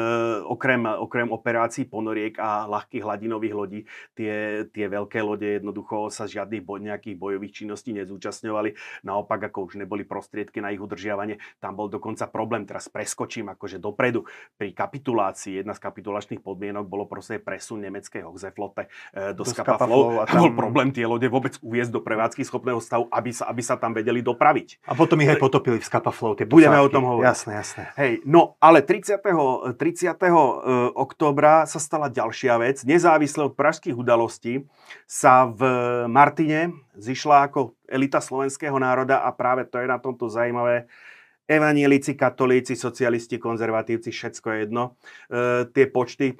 okrem, 0.49 0.81
okrem 0.89 1.29
operácií 1.29 1.85
ponoriek 1.85 2.33
a 2.41 2.65
ľahkých 2.65 3.05
hladinových 3.05 3.53
lodí, 3.53 3.79
tie, 4.17 4.65
tie 4.73 4.85
veľké 4.89 5.21
lode 5.21 5.45
jednoducho 5.61 6.09
sa 6.09 6.25
žiadnych 6.25 6.65
boj, 6.65 6.81
nejakých 6.81 7.21
bojových 7.21 7.53
činností 7.53 7.93
nezúčastňovali. 7.93 8.73
Naopak 9.05 9.53
ako 9.53 9.69
už 9.69 9.73
neboli 9.77 10.01
prostriedky 10.09 10.57
na 10.57 10.73
ich 10.73 10.81
udržiavanie. 10.81 11.37
Tam 11.61 11.77
bol 11.77 11.85
dokonca 11.85 12.25
problém, 12.33 12.65
teraz 12.65 12.89
preskočím 12.89 13.53
akože 13.53 13.77
dopredu. 13.77 14.25
Pri 14.57 14.73
kapitulácii, 14.73 15.61
jedna 15.61 15.77
z 15.77 15.85
kapitulačných 15.85 16.41
podmienok 16.41 16.89
bolo 16.89 17.05
proste 17.05 17.37
presun 17.37 17.85
nemeckej 17.85 18.25
Hochseflotte 18.25 18.89
e, 19.13 19.37
do, 19.37 19.45
do 19.45 19.53
Skapaflov. 19.53 20.17
A 20.17 20.25
tam 20.25 20.49
bol 20.49 20.57
problém 20.57 20.89
tie 20.89 21.05
lode 21.05 21.29
vôbec 21.29 21.61
uviezť 21.61 21.93
do 21.93 22.01
prevádzky 22.01 22.41
schopného 22.41 22.81
stavu, 22.81 23.05
aby 23.13 23.29
sa, 23.29 23.45
aby 23.53 23.61
sa 23.61 23.77
tam 23.77 23.93
vedeli 23.93 24.25
dopraviť. 24.25 24.81
A 24.89 24.97
potom 24.97 25.21
ich 25.21 25.29
aj 25.29 25.42
potopili 25.43 25.75
v 25.75 25.83
Skapaflow. 25.83 26.39
Tie 26.39 26.47
Budeme 26.47 26.79
o 26.79 26.87
tom 26.87 27.03
hovoriť. 27.03 27.27
Jasné, 27.27 27.51
jasné. 27.59 27.83
Hej, 27.99 28.23
no 28.23 28.55
ale 28.63 28.79
30. 28.79 29.19
30. 29.75 29.75
E, 29.75 30.31
októbra 30.95 31.67
sa 31.67 31.83
stala 31.83 32.07
ďalšia 32.07 32.55
vec. 32.63 32.87
Nezávisle 32.87 33.51
od 33.51 33.53
pražských 33.59 33.91
udalostí 33.91 34.63
sa 35.03 35.43
v 35.51 35.61
Martine 36.07 36.71
zišla 36.95 37.51
ako 37.51 37.75
elita 37.91 38.23
slovenského 38.23 38.79
národa 38.79 39.19
a 39.27 39.35
práve 39.35 39.67
to 39.67 39.83
je 39.83 39.87
na 39.91 39.99
tomto 39.99 40.31
zaujímavé. 40.31 40.87
Evanielici, 41.43 42.15
katolíci, 42.15 42.79
socialisti, 42.79 43.35
konzervatívci, 43.35 44.15
všetko 44.15 44.47
je 44.47 44.57
jedno. 44.63 44.95
E, 45.27 45.67
tie 45.75 45.91
počty 45.91 46.39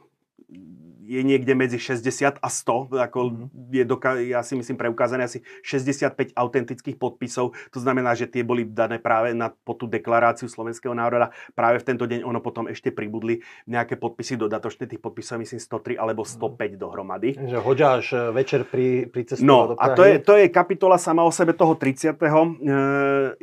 je 1.04 1.22
niekde 1.22 1.52
medzi 1.54 1.78
60 1.78 2.40
a 2.40 2.48
100, 2.50 2.96
ako 2.96 3.20
mm-hmm. 3.28 3.76
je 3.76 3.84
doka- 3.84 4.20
ja 4.24 4.40
si 4.42 4.56
myslím 4.56 4.80
preukázané 4.80 5.28
asi 5.28 5.44
65 5.62 6.32
autentických 6.34 6.96
podpisov, 6.96 7.52
to 7.70 7.80
znamená, 7.84 8.16
že 8.16 8.26
tie 8.32 8.42
boli 8.42 8.64
dané 8.64 9.04
práve 9.04 9.36
na, 9.36 9.52
po 9.52 9.76
tú 9.76 9.86
deklaráciu 9.86 10.48
slovenského 10.48 10.96
národa. 10.96 11.36
Práve 11.54 11.84
v 11.84 11.86
tento 11.86 12.08
deň 12.08 12.24
ono 12.24 12.40
potom 12.40 12.72
ešte 12.72 12.96
pribudli 12.96 13.44
nejaké 13.68 14.00
podpisy 14.00 14.40
dodatočné, 14.40 14.88
tých 14.88 15.04
podpisov 15.04 15.44
myslím 15.44 15.60
103 15.60 16.00
alebo 16.00 16.24
105 16.24 16.40
mm. 16.40 16.80
dohromady. 16.80 17.30
Že 17.36 17.60
hoďa 17.60 17.88
až 18.00 18.06
e, 18.16 18.20
večer 18.32 18.62
pri, 18.64 19.12
pri 19.12 19.22
ceste 19.28 19.44
No 19.44 19.70
do 19.70 19.76
Prahy. 19.76 19.92
a 19.92 19.98
to 19.98 20.04
je, 20.08 20.16
to 20.24 20.34
je 20.40 20.46
kapitola 20.48 20.96
sama 20.96 21.28
o 21.28 21.32
sebe 21.32 21.52
toho 21.52 21.76
30. 21.76 22.16
E, 22.16 22.40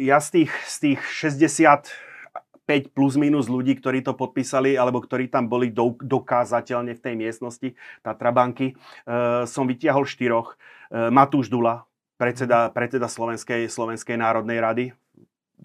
ja 0.00 0.18
z 0.18 0.28
tých, 0.32 0.52
z 0.64 0.76
tých 0.80 1.00
60 1.04 2.09
5 2.70 2.94
plus 2.94 3.18
minus 3.18 3.50
ľudí, 3.50 3.74
ktorí 3.74 4.06
to 4.06 4.14
podpísali 4.14 4.78
alebo 4.78 5.02
ktorí 5.02 5.26
tam 5.26 5.50
boli 5.50 5.74
do, 5.74 5.98
dokázateľne 5.98 6.94
v 6.94 7.02
tej 7.02 7.14
miestnosti 7.18 7.68
Tatrabanky. 8.06 8.70
E, 8.70 8.74
som 9.50 9.66
vytiahol 9.66 10.06
štyroch. 10.06 10.54
E, 10.54 11.10
Matúš 11.10 11.50
Dula, 11.50 11.82
predseda, 12.14 12.70
predseda 12.70 13.10
Slovenskej, 13.10 13.66
Slovenskej 13.66 14.14
národnej 14.14 14.62
rady, 14.62 14.84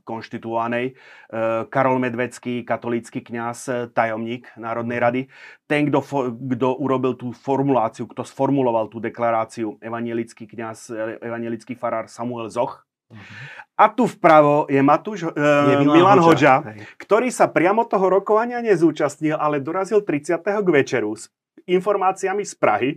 konštituovanej. 0.01 0.85
E, 0.89 0.93
Karol 1.69 2.01
Medvecký, 2.01 2.65
katolícky 2.65 3.21
kňaz, 3.21 3.93
tajomník 3.93 4.49
Národnej 4.57 4.97
rady. 4.97 5.21
Ten, 5.69 5.93
kto, 5.93 6.01
kto 6.33 6.73
urobil 6.81 7.13
tú 7.13 7.37
formuláciu, 7.37 8.09
kto 8.09 8.25
sformuloval 8.25 8.89
tú 8.89 8.97
deklaráciu, 8.97 9.77
evangelický 9.77 10.49
kňaz, 10.49 10.89
evangelický 11.21 11.77
farár 11.77 12.09
Samuel 12.09 12.49
Zoch. 12.49 12.81
A 13.75 13.91
tu 13.91 14.07
vpravo 14.07 14.71
je 14.71 14.79
Matúš, 14.79 15.27
e, 15.27 15.31
je 15.35 15.75
Milan, 15.83 15.95
Milan 15.99 16.19
Hoďa, 16.23 16.63
ktorý 16.95 17.27
sa 17.27 17.51
priamo 17.51 17.83
toho 17.83 18.07
rokovania 18.07 18.63
nezúčastnil, 18.63 19.35
ale 19.35 19.59
dorazil 19.59 19.99
30. 19.99 20.39
k 20.41 20.67
večeru 20.71 21.11
s 21.11 21.27
informáciami 21.67 22.43
z 22.47 22.53
Prahy. 22.55 22.91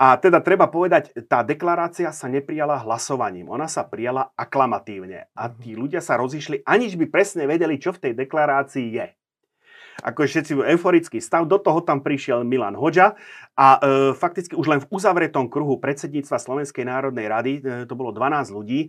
A 0.00 0.16
teda 0.16 0.40
treba 0.40 0.64
povedať, 0.72 1.12
tá 1.28 1.44
deklarácia 1.44 2.08
sa 2.08 2.24
neprijala 2.24 2.80
hlasovaním, 2.80 3.52
ona 3.52 3.68
sa 3.68 3.84
prijala 3.84 4.32
aklamatívne. 4.32 5.28
A 5.36 5.52
tí 5.52 5.76
ľudia 5.76 6.00
sa 6.00 6.16
rozišli, 6.16 6.64
aniž 6.64 6.96
by 6.96 7.06
presne 7.12 7.44
vedeli, 7.44 7.76
čo 7.76 7.92
v 7.92 8.08
tej 8.08 8.12
deklarácii 8.16 8.86
je 8.96 9.06
ako 10.00 10.26
všetci 10.26 10.52
euforický 10.56 11.18
stav. 11.20 11.46
Do 11.46 11.60
toho 11.60 11.84
tam 11.84 12.00
prišiel 12.00 12.44
Milan 12.44 12.76
Hoďa 12.76 13.16
a 13.56 13.76
e, 13.76 13.78
fakticky 14.16 14.56
už 14.56 14.66
len 14.66 14.80
v 14.80 14.88
uzavretom 14.88 15.52
kruhu 15.52 15.76
predsedníctva 15.76 16.40
Slovenskej 16.40 16.84
národnej 16.88 17.26
rady, 17.28 17.52
e, 17.60 17.84
to 17.84 17.92
bolo 17.92 18.12
12 18.14 18.56
ľudí, 18.56 18.88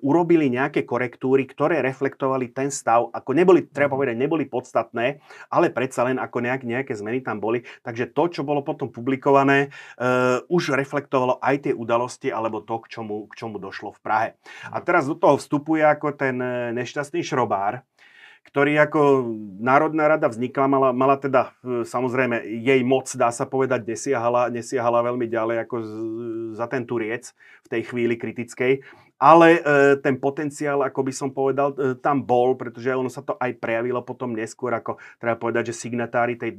urobili 0.00 0.46
nejaké 0.52 0.86
korektúry, 0.86 1.50
ktoré 1.50 1.82
reflektovali 1.82 2.54
ten 2.54 2.70
stav, 2.70 3.10
ako 3.10 3.30
neboli, 3.34 3.66
treba 3.66 3.94
mhm. 3.94 3.94
povedať, 3.98 4.16
neboli 4.16 4.44
podstatné, 4.46 5.18
ale 5.50 5.66
predsa 5.74 6.06
len 6.06 6.22
ako 6.22 6.38
nejak, 6.44 6.62
nejaké 6.62 6.94
zmeny 6.94 7.20
tam 7.24 7.42
boli. 7.42 7.66
Takže 7.82 8.14
to, 8.14 8.30
čo 8.30 8.42
bolo 8.46 8.62
potom 8.62 8.92
publikované, 8.94 9.68
e, 9.98 10.08
už 10.46 10.78
reflektovalo 10.78 11.42
aj 11.42 11.70
tie 11.70 11.72
udalosti 11.74 12.30
alebo 12.30 12.62
to, 12.62 12.78
k 12.86 12.98
čomu, 12.98 13.26
k 13.26 13.34
čomu 13.34 13.58
došlo 13.58 13.90
v 13.96 14.00
Prahe. 14.00 14.28
A 14.70 14.78
mhm. 14.78 14.84
teraz 14.86 15.10
do 15.10 15.18
toho 15.18 15.36
vstupuje 15.40 15.82
ako 15.82 16.14
ten 16.14 16.38
e, 16.38 16.70
nešťastný 16.76 17.20
šrobár, 17.26 17.82
ktorý 18.44 18.76
ako 18.86 19.00
Národná 19.58 20.06
rada 20.06 20.28
vznikla, 20.28 20.66
mala, 20.68 20.88
mala 20.92 21.16
teda 21.16 21.56
e, 21.64 21.82
samozrejme 21.82 22.44
jej 22.44 22.80
moc, 22.84 23.08
dá 23.16 23.32
sa 23.32 23.48
povedať, 23.48 23.82
nesiahala, 23.88 24.52
nesiahala 24.52 25.00
veľmi 25.00 25.26
ďalej 25.26 25.56
ako 25.64 25.76
z, 25.80 25.92
za 26.54 26.66
ten 26.68 26.84
turiec 26.84 27.32
v 27.64 27.68
tej 27.72 27.82
chvíli 27.88 28.14
kritickej 28.20 28.84
ale 29.24 29.56
e, 29.56 29.60
ten 30.04 30.20
potenciál, 30.20 30.84
ako 30.84 31.00
by 31.00 31.12
som 31.16 31.32
povedal, 31.32 31.72
e, 31.72 31.96
tam 31.96 32.20
bol, 32.20 32.60
pretože 32.60 32.92
ono 32.92 33.08
sa 33.08 33.24
to 33.24 33.40
aj 33.40 33.56
prejavilo 33.56 34.04
potom 34.04 34.36
neskôr, 34.36 34.76
ako 34.76 35.00
treba 35.16 35.40
povedať, 35.40 35.72
že 35.72 35.80
signatári 35.88 36.36
tej 36.36 36.52
e, 36.52 36.58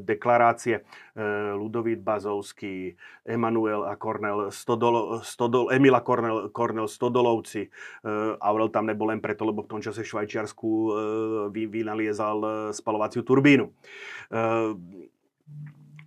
deklarácie 0.00 0.80
e, 0.80 0.82
Ludovít 1.52 2.00
Bazovský, 2.00 2.96
Emanuel 3.28 3.84
a 3.84 3.92
Kornel 4.00 4.48
Stodol, 4.48 5.20
Stodol, 5.20 5.68
Emila 5.68 6.00
Kornel, 6.00 6.48
Kornel 6.48 6.88
Stodolovci, 6.88 7.68
e, 7.68 7.70
Aurel 8.40 8.72
tam 8.72 8.88
nebol 8.88 9.12
len 9.12 9.20
preto, 9.20 9.44
lebo 9.44 9.68
v 9.68 9.76
tom 9.76 9.84
čase 9.84 10.00
v 10.00 10.08
Švajčiarsku 10.08 10.64
e, 10.64 10.88
vy, 11.52 11.68
vynaliezal 11.68 12.38
e, 12.40 12.48
spalovaciu 12.72 13.20
turbínu. 13.20 13.68
E, 13.68 13.72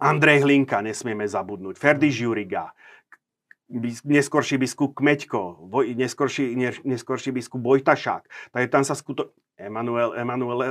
Andrej 0.01 0.49
Hlinka, 0.49 0.81
nesmieme 0.81 1.29
zabudnúť, 1.29 1.77
Ferdi 1.77 2.09
Žuriga, 2.09 2.73
neskorší 4.03 4.57
biskup 4.57 4.95
Kmeďko, 4.95 5.71
neskorší, 5.95 6.55
neskorší 6.83 7.31
biskup 7.31 7.61
Vojtašák. 7.63 8.51
Takže 8.51 8.67
tam 8.67 8.83
sa 8.83 8.95
skuto... 8.95 9.31
Emanuel, 9.61 10.17
Emanuel 10.17 10.57
uh, 10.57 10.65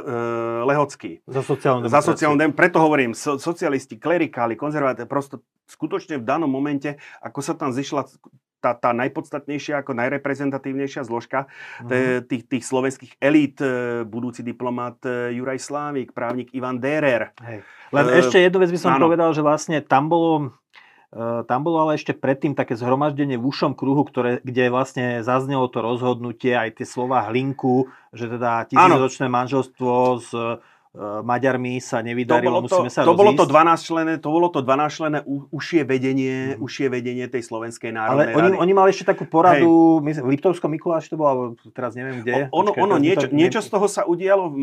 Lehocký. 0.67 1.23
Za 1.23 1.47
sociálnu 1.47 1.87
Za 1.87 2.03
sociálnu 2.03 2.35
dem- 2.35 2.51
Preto 2.51 2.83
hovorím, 2.83 3.15
so, 3.15 3.39
socialisti, 3.39 3.95
klerikáli, 4.03 4.59
konzervatóri, 4.59 5.07
prosto 5.07 5.47
skutočne 5.71 6.19
v 6.19 6.27
danom 6.27 6.51
momente, 6.51 6.99
ako 7.23 7.39
sa 7.39 7.55
tam 7.55 7.71
zišla 7.71 8.11
tá, 8.59 8.75
tá 8.75 8.91
najpodstatnejšia, 8.91 9.81
ako 9.81 9.95
najreprezentatívnejšia 9.95 11.07
zložka 11.07 11.47
mm-hmm. 11.47 12.29
tých, 12.29 12.43
tých 12.51 12.65
slovenských 12.67 13.13
elít, 13.23 13.63
e, 13.63 14.05
budúci 14.05 14.45
diplomat 14.45 15.01
e, 15.07 15.39
Juraj 15.39 15.63
Slávik, 15.63 16.13
právnik 16.13 16.53
Ivan 16.53 16.77
Derer. 16.77 17.33
Hej. 17.41 17.65
Len 17.95 18.05
uh, 18.05 18.19
ešte 18.21 18.37
jednu 18.37 18.61
vec 18.61 18.75
by 18.75 18.81
som 18.83 18.93
áno. 18.99 19.09
povedal, 19.09 19.33
že 19.33 19.41
vlastne 19.41 19.81
tam 19.81 20.13
bolo 20.13 20.53
Eh, 20.90 20.90
tam 21.47 21.61
bolo 21.67 21.83
ale 21.83 21.99
ešte 21.99 22.15
predtým 22.15 22.55
také 22.55 22.79
zhromaždenie 22.79 23.35
v 23.35 23.51
ušom 23.51 23.75
kruhu, 23.75 24.07
ktoré, 24.07 24.39
kde 24.47 24.71
vlastne 24.71 25.27
zaznelo 25.27 25.67
to 25.67 25.83
rozhodnutie, 25.83 26.55
aj 26.55 26.79
tie 26.79 26.87
slova 26.87 27.27
hlinku, 27.27 27.91
že 28.15 28.31
teda 28.31 28.71
tisícročné 28.71 29.27
manželstvo 29.27 29.93
s 30.23 30.31
Maďarmi 30.99 31.79
sa 31.79 32.03
nevydarilo, 32.03 32.67
to 32.67 32.83
musíme 32.83 32.91
sa 32.91 33.07
to 33.07 33.15
bolo 33.15 33.31
to 33.39 33.47
12 33.47 33.79
člené, 33.79 34.13
to 34.19 34.27
bolo 34.27 34.51
to 34.51 34.59
12 34.59 34.91
člené 34.91 35.19
užšie 35.55 35.87
vedenie, 35.87 36.59
mm. 36.59 36.67
užšie 36.67 36.91
vedenie 36.91 37.31
tej 37.31 37.47
slovenskej 37.47 37.95
národnej 37.95 38.35
Ale 38.35 38.59
oni, 38.59 38.59
oni 38.59 38.73
mali 38.75 38.91
ešte 38.91 39.07
takú 39.15 39.23
poradu, 39.23 40.03
Hej. 40.03 40.19
Liptovskom 40.27 40.67
Mikuláši 40.75 41.15
to 41.15 41.19
bolo, 41.23 41.55
teraz 41.71 41.95
neviem 41.95 42.27
kde. 42.27 42.51
O, 42.51 42.67
ono, 42.67 42.75
Počkej, 42.75 42.83
ono 42.83 42.95
niečo, 42.99 43.27
to, 43.31 43.39
niečo 43.39 43.61
z 43.63 43.69
toho 43.71 43.87
sa 43.87 44.03
udialo, 44.03 44.51
v, 44.51 44.57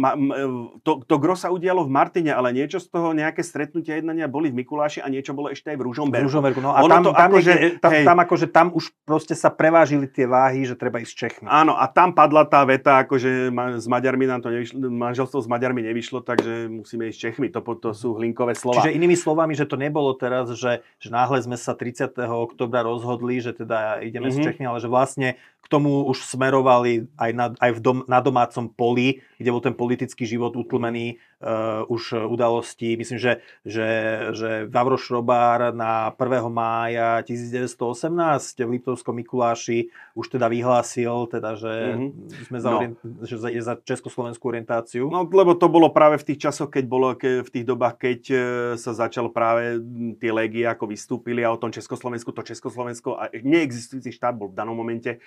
to, 0.84 1.00
to 1.08 1.16
gro 1.16 1.32
sa 1.40 1.48
udialo 1.48 1.88
v 1.88 1.92
Martine, 1.96 2.36
ale 2.36 2.52
niečo 2.52 2.84
z 2.84 2.92
toho, 2.92 3.16
nejaké 3.16 3.40
stretnutia 3.40 3.96
jednania 3.96 4.28
boli 4.28 4.52
v 4.52 4.68
Mikuláši 4.68 5.00
a 5.00 5.08
niečo 5.08 5.32
bolo 5.32 5.48
ešte 5.48 5.72
aj 5.72 5.80
v 5.80 5.84
Ružomberku. 5.88 6.24
V 6.24 6.28
Ružomberku, 6.28 6.60
no 6.60 6.76
a 6.76 6.84
ono 6.84 6.92
tam, 6.92 7.04
to 7.08 7.12
tam, 7.16 7.30
akože, 7.32 7.54
tam, 7.80 7.92
tam, 8.04 8.18
akože 8.20 8.48
tam 8.52 8.68
už 8.76 8.92
proste 9.08 9.32
sa 9.32 9.48
prevážili 9.48 10.12
tie 10.12 10.28
váhy, 10.28 10.68
že 10.68 10.76
treba 10.76 11.00
ísť 11.00 11.14
Čechmi. 11.16 11.48
Áno, 11.48 11.80
a 11.80 11.88
tam 11.88 12.12
padla 12.12 12.44
tá 12.44 12.68
veta, 12.68 13.00
akože 13.08 13.48
s 13.80 13.88
Maďarmi 13.88 14.28
nám 14.28 14.44
to 14.44 14.52
nevyšlo, 14.52 14.76
manželstvo 14.92 15.40
s 15.40 15.48
Maďarmi 15.48 15.88
nevyšlo, 15.88 16.17
takže 16.20 16.68
musí 16.68 16.98
musíme 16.98 17.14
ísť 17.14 17.20
Čechmi. 17.30 17.48
To, 17.54 17.62
to 17.78 17.94
sú 17.94 18.18
hlinkové 18.18 18.58
slova. 18.58 18.82
Čiže 18.82 18.98
inými 18.98 19.14
slovami, 19.14 19.54
že 19.54 19.70
to 19.70 19.78
nebolo 19.78 20.18
teraz, 20.18 20.50
že, 20.58 20.82
že 20.98 21.10
náhle 21.14 21.38
sme 21.46 21.54
sa 21.54 21.78
30. 21.78 22.18
oktobra 22.26 22.82
rozhodli, 22.82 23.38
že 23.38 23.54
teda 23.54 24.02
ideme 24.02 24.34
mm-hmm. 24.34 24.42
s. 24.42 24.46
Čechmi, 24.50 24.66
ale 24.66 24.82
že 24.82 24.90
vlastne 24.90 25.38
k 25.68 25.68
tomu 25.68 26.08
už 26.08 26.24
smerovali 26.24 27.12
aj, 27.20 27.32
na, 27.36 27.46
aj 27.60 27.72
v 27.76 27.80
dom, 27.84 27.98
na 28.08 28.24
domácom 28.24 28.72
poli, 28.72 29.20
kde 29.36 29.52
bol 29.52 29.60
ten 29.60 29.76
politický 29.76 30.24
život 30.24 30.56
utlmený 30.56 31.20
uh, 31.44 31.84
už 31.92 32.24
udalostí. 32.32 32.96
Myslím, 32.96 33.20
že, 33.20 33.44
že, 33.68 33.88
že 34.32 34.50
Vavro 34.72 34.96
Šrobár 34.96 35.76
na 35.76 36.16
1. 36.16 36.48
mája 36.48 37.20
1918 37.28 38.64
v 38.64 38.70
Liptovskom 38.80 39.20
Mikuláši 39.20 39.92
už 40.16 40.40
teda 40.40 40.48
vyhlásil, 40.48 41.28
teda, 41.28 41.60
že, 41.60 41.74
mm-hmm. 42.00 42.48
sme 42.48 42.58
za, 42.64 42.70
no. 42.72 42.78
orient, 42.80 42.98
že 43.28 43.36
je 43.52 43.62
za 43.62 43.76
československú 43.76 44.48
orientáciu. 44.48 45.12
No, 45.12 45.28
lebo 45.28 45.52
to 45.54 45.68
bolo 45.68 45.92
práve 45.92 46.18
v 46.24 46.32
tých 46.34 46.50
časoch, 46.50 46.72
keď 46.72 46.86
bolo, 46.88 47.12
ke, 47.20 47.44
v 47.44 47.50
tých 47.52 47.66
dobách, 47.68 47.96
keď 48.00 48.22
e, 48.32 48.38
sa 48.80 48.96
začal 48.96 49.30
práve 49.36 49.84
tie 50.18 50.32
légie 50.32 50.64
ako 50.64 50.90
vystúpili 50.90 51.44
a 51.44 51.52
o 51.52 51.60
tom 51.60 51.76
Československu, 51.76 52.32
to 52.32 52.42
Československo 52.42 53.20
a 53.20 53.30
neexistujúci 53.36 54.16
štát 54.16 54.34
bol 54.34 54.50
v 54.50 54.58
danom 54.58 54.74
momente 54.74 55.20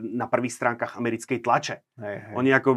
na 0.00 0.26
prvých 0.26 0.54
stránkach 0.54 0.98
americkej 0.98 1.38
tlače. 1.38 1.76
Hej, 1.98 2.16
hej. 2.26 2.34
Oni 2.34 2.50
ako, 2.50 2.74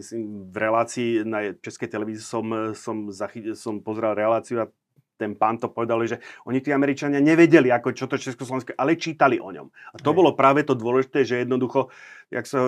myslím, 0.00 0.48
v 0.48 0.56
relácii 0.56 1.08
na 1.28 1.52
českej 1.52 1.88
televízii 1.92 2.24
som, 2.24 2.46
som, 2.72 2.96
zachy, 3.12 3.52
som 3.52 3.84
pozrel 3.84 4.16
reláciu 4.16 4.64
a 4.64 4.70
ten 5.14 5.38
pán 5.38 5.62
to 5.62 5.70
povedal, 5.70 6.02
že 6.02 6.18
oni 6.44 6.58
tí 6.58 6.74
Američania 6.74 7.22
nevedeli, 7.22 7.70
ako 7.70 7.94
čo 7.94 8.10
to 8.10 8.18
Československo, 8.18 8.74
ale 8.74 8.98
čítali 8.98 9.38
o 9.38 9.50
ňom. 9.54 9.66
A 9.94 9.96
to 10.02 10.10
Hej. 10.10 10.16
bolo 10.18 10.30
práve 10.34 10.66
to 10.66 10.74
dôležité, 10.74 11.22
že 11.22 11.46
jednoducho, 11.46 11.88
jak 12.34 12.44
sa, 12.50 12.66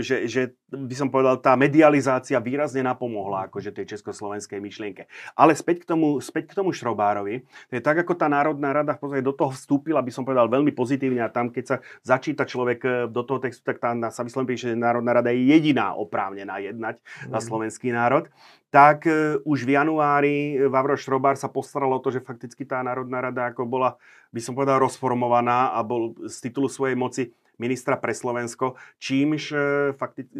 že, 0.00 0.16
že 0.24 0.42
by 0.72 0.94
som 0.96 1.12
povedal, 1.12 1.36
tá 1.44 1.52
medializácia 1.52 2.40
výrazne 2.40 2.80
napomohla 2.80 3.52
akože 3.52 3.76
tej 3.76 3.96
československej 3.96 4.56
myšlienke. 4.56 5.04
Ale 5.36 5.52
späť 5.52 5.84
k 5.84 5.92
tomu, 5.92 6.16
späť 6.24 6.52
k 6.52 6.56
tomu 6.64 6.72
Šrobárovi, 6.72 7.44
to 7.68 7.72
je 7.76 7.82
tak, 7.84 8.00
ako 8.00 8.16
tá 8.16 8.32
Národná 8.32 8.72
rada 8.72 8.96
v 8.96 9.20
do 9.20 9.36
toho 9.36 9.52
vstúpila, 9.52 10.00
by 10.00 10.08
som 10.08 10.24
povedal, 10.24 10.48
veľmi 10.48 10.72
pozitívne 10.72 11.20
a 11.20 11.28
tam, 11.28 11.52
keď 11.52 11.64
sa 11.64 11.76
začíta 12.00 12.48
človek 12.48 12.80
e, 12.80 12.88
do 13.12 13.20
toho 13.20 13.38
textu, 13.44 13.60
tak 13.60 13.78
tam 13.78 14.00
sa 14.08 14.24
vyslovene 14.24 14.48
píše, 14.48 14.72
že 14.72 14.78
Národná 14.78 15.20
rada 15.20 15.28
je 15.28 15.44
jediná 15.44 15.92
oprávnená 15.92 16.56
jednať 16.64 16.96
mm. 16.98 17.28
na 17.28 17.38
mhm. 17.38 17.44
slovenský 17.44 17.92
národ 17.92 18.32
tak 18.72 19.04
e, 19.04 19.36
už 19.44 19.68
v 19.68 19.76
januári 19.76 20.56
e, 20.56 20.72
Vavro 20.72 20.96
Šrobár 20.96 21.36
sa 21.36 21.52
postaral 21.52 21.92
o 21.92 22.00
to, 22.00 22.08
že 22.08 22.24
fakticky 22.24 22.64
tá 22.64 22.80
Národná 22.80 23.20
rada 23.20 23.52
ako 23.52 23.68
bola, 23.68 24.00
by 24.32 24.40
som 24.40 24.56
povedal, 24.56 24.80
rozformovaná 24.80 25.76
a 25.76 25.84
bol 25.84 26.16
z 26.24 26.48
titulu 26.48 26.72
svojej 26.72 26.96
moci 26.96 27.36
ministra 27.60 28.00
pre 28.00 28.16
Slovensko, 28.16 28.80
čímž 28.96 29.52
e, 29.52 29.60
fakticky 29.92 30.32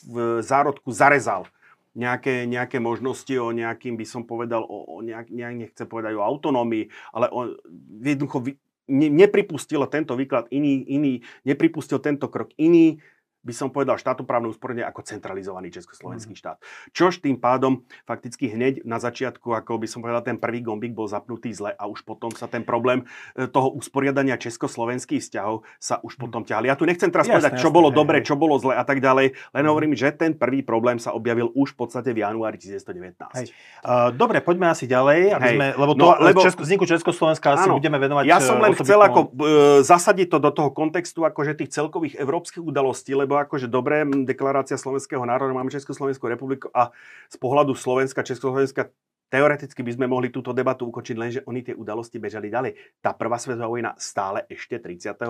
v 0.00 0.40
zárodku 0.40 0.88
zarezal 0.88 1.44
nejaké, 1.92 2.48
nejaké 2.48 2.80
možnosti 2.80 3.34
o 3.36 3.52
nejakým, 3.52 4.00
by 4.00 4.06
som 4.08 4.24
povedal, 4.24 4.64
o, 4.64 4.96
o 4.96 5.04
nejak, 5.04 5.28
nejak 5.28 5.54
nechcem 5.60 5.86
povedať 5.86 6.16
o 6.16 6.24
autonómii, 6.24 6.88
ale 7.12 7.28
o, 7.28 7.60
jednoducho 8.00 8.56
ne, 8.88 9.08
nepripustil 9.12 9.84
tento 9.92 10.16
výklad 10.16 10.48
iný, 10.54 10.86
iný, 10.88 11.20
nepripustil 11.44 12.00
tento 12.00 12.32
krok 12.32 12.54
iný, 12.56 13.02
by 13.40 13.52
som 13.56 13.72
povedal, 13.72 13.96
štátoprávne 13.96 14.52
usporiadanie 14.52 14.84
ako 14.84 15.00
centralizovaný 15.00 15.72
československý 15.72 16.36
mm. 16.36 16.40
štát. 16.40 16.56
Čož 16.92 17.24
tým 17.24 17.40
pádom 17.40 17.88
fakticky 18.04 18.52
hneď 18.52 18.84
na 18.84 19.00
začiatku, 19.00 19.48
ako 19.56 19.80
by 19.80 19.88
som 19.88 20.04
povedal, 20.04 20.20
ten 20.20 20.36
prvý 20.36 20.60
gombík 20.60 20.92
bol 20.92 21.08
zapnutý 21.08 21.56
zle 21.56 21.72
a 21.72 21.88
už 21.88 22.04
potom 22.04 22.28
sa 22.36 22.44
ten 22.44 22.60
problém 22.60 23.08
e, 23.32 23.48
toho 23.48 23.72
usporiadania 23.72 24.36
československých 24.36 25.24
vzťahov 25.24 25.64
sa 25.80 26.04
už 26.04 26.16
mhm. 26.16 26.20
potom 26.20 26.42
ťahli. 26.44 26.68
Ja 26.68 26.76
tu 26.76 26.84
nechcem 26.84 27.08
teraz 27.08 27.26
jasne, 27.28 27.40
povedať, 27.40 27.52
čo 27.56 27.72
jasne, 27.72 27.76
bolo 27.80 27.88
hej, 27.88 27.96
dobre, 27.96 28.16
hej. 28.20 28.26
čo 28.28 28.34
bolo 28.36 28.54
zle 28.60 28.76
a 28.76 28.84
tak 28.84 29.00
ďalej, 29.00 29.32
len 29.32 29.64
mm. 29.64 29.70
hovorím, 29.72 29.92
že 29.96 30.12
ten 30.12 30.36
prvý 30.36 30.60
problém 30.60 31.00
sa 31.00 31.16
objavil 31.16 31.48
už 31.56 31.72
v 31.72 31.76
podstate 31.80 32.12
v 32.12 32.20
januári 32.20 32.60
1919. 32.60 33.40
Hej. 33.40 33.48
Uh, 33.80 34.12
dobre, 34.12 34.44
poďme 34.44 34.68
asi 34.68 34.84
ďalej, 34.84 35.32
aby 35.32 35.48
sme, 35.56 35.66
lebo 35.80 35.92
to 35.96 36.04
no, 36.04 36.12
lebo, 36.20 36.40
Česko, 36.44 36.60
vzniku 36.60 36.84
Československa 36.84 37.56
asi 37.56 37.72
áno, 37.72 37.80
budeme 37.80 37.96
venovať. 37.96 38.24
Ja 38.28 38.38
som 38.38 38.60
len 38.60 38.76
chcel 38.76 39.00
ako, 39.00 39.32
uh, 39.32 39.80
zasadiť 39.80 40.28
to 40.28 40.38
do 40.44 40.50
toho 40.52 40.68
kontextu 40.76 41.24
akože 41.24 41.56
tých 41.56 41.72
celkových 41.72 42.20
európskych 42.20 42.60
udalostí, 42.60 43.16
lebo 43.30 43.38
akože 43.46 43.70
dobré, 43.70 44.02
deklarácia 44.26 44.74
slovenského 44.74 45.22
národa, 45.22 45.54
máme 45.54 45.70
Československú 45.70 46.26
republiku 46.26 46.66
a 46.74 46.90
z 47.30 47.38
pohľadu 47.38 47.78
Slovenska, 47.78 48.26
Československa 48.26 48.90
Teoreticky 49.30 49.86
by 49.86 49.94
sme 49.94 50.10
mohli 50.10 50.34
túto 50.34 50.50
debatu 50.50 50.90
ukočiť, 50.90 51.14
lenže 51.14 51.40
oni 51.46 51.62
tie 51.62 51.70
udalosti 51.70 52.18
bežali 52.18 52.50
ďalej. 52.50 52.98
Tá 52.98 53.14
prvá 53.14 53.38
svetová 53.38 53.70
vojna 53.70 53.94
stále 53.94 54.42
ešte 54.50 54.82
30. 54.82 55.06
E, 55.06 55.26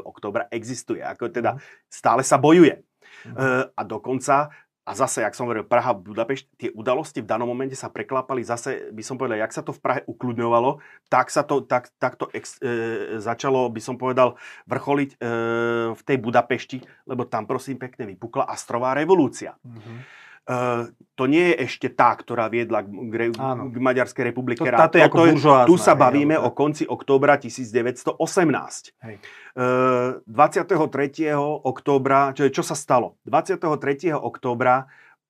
oktobra 0.00 0.48
existuje. 0.48 1.04
Ako 1.04 1.28
teda 1.28 1.52
mhm. 1.52 1.60
stále 1.84 2.24
sa 2.24 2.40
bojuje. 2.40 2.80
Mm. 3.28 3.36
A 3.76 3.82
dokonca 3.84 4.48
a 4.84 4.92
zase, 4.92 5.24
jak 5.24 5.32
som 5.32 5.48
hovoril, 5.48 5.64
Praha, 5.64 5.96
Budapešť, 5.96 6.44
tie 6.60 6.70
udalosti 6.76 7.24
v 7.24 7.28
danom 7.28 7.48
momente 7.48 7.72
sa 7.72 7.88
preklápali 7.88 8.44
zase, 8.44 8.92
by 8.92 9.00
som 9.00 9.16
povedal, 9.16 9.40
jak 9.40 9.56
sa 9.56 9.64
to 9.64 9.72
v 9.72 9.80
Prahe 9.80 10.00
ukľudňovalo, 10.04 10.76
tak 11.08 11.32
sa 11.32 11.40
to, 11.40 11.64
tak, 11.64 11.88
tak 11.96 12.20
to 12.20 12.28
ex, 12.36 12.60
e, 12.60 13.16
začalo, 13.16 13.72
by 13.72 13.80
som 13.80 13.96
povedal, 13.96 14.36
vrcholiť 14.68 15.10
e, 15.10 15.26
v 15.96 16.02
tej 16.04 16.18
Budapešti, 16.20 16.78
lebo 17.08 17.24
tam 17.24 17.48
prosím 17.48 17.80
pekne 17.80 18.04
vypukla 18.12 18.44
Astrová 18.44 18.92
revolúcia. 18.92 19.56
Mm-hmm. 19.64 20.23
To 21.14 21.24
nie 21.30 21.54
je 21.54 21.70
ešte 21.70 21.88
tá, 21.94 22.12
ktorá 22.12 22.52
viedla 22.52 22.84
k, 22.84 22.90
k, 22.90 23.14
k 23.38 23.76
Maďarskej 23.80 24.24
republike. 24.28 24.66
To, 24.66 24.76
táto 24.76 24.98
je 25.00 25.06
ako 25.06 25.30
buržoázna, 25.30 25.68
tu 25.70 25.76
sa 25.80 25.94
bavíme 25.96 26.36
hej, 26.36 26.44
o 26.44 26.50
konci 26.52 26.84
októbra 26.84 27.40
1918. 27.40 28.18
Hej. 29.08 29.16
Uh, 29.54 30.20
23. 30.26 31.32
októbra, 31.64 32.34
čo, 32.36 32.50
čo 32.50 32.60
sa 32.66 32.76
stalo? 32.76 33.16
23. 33.24 34.10
októbra 34.10 34.84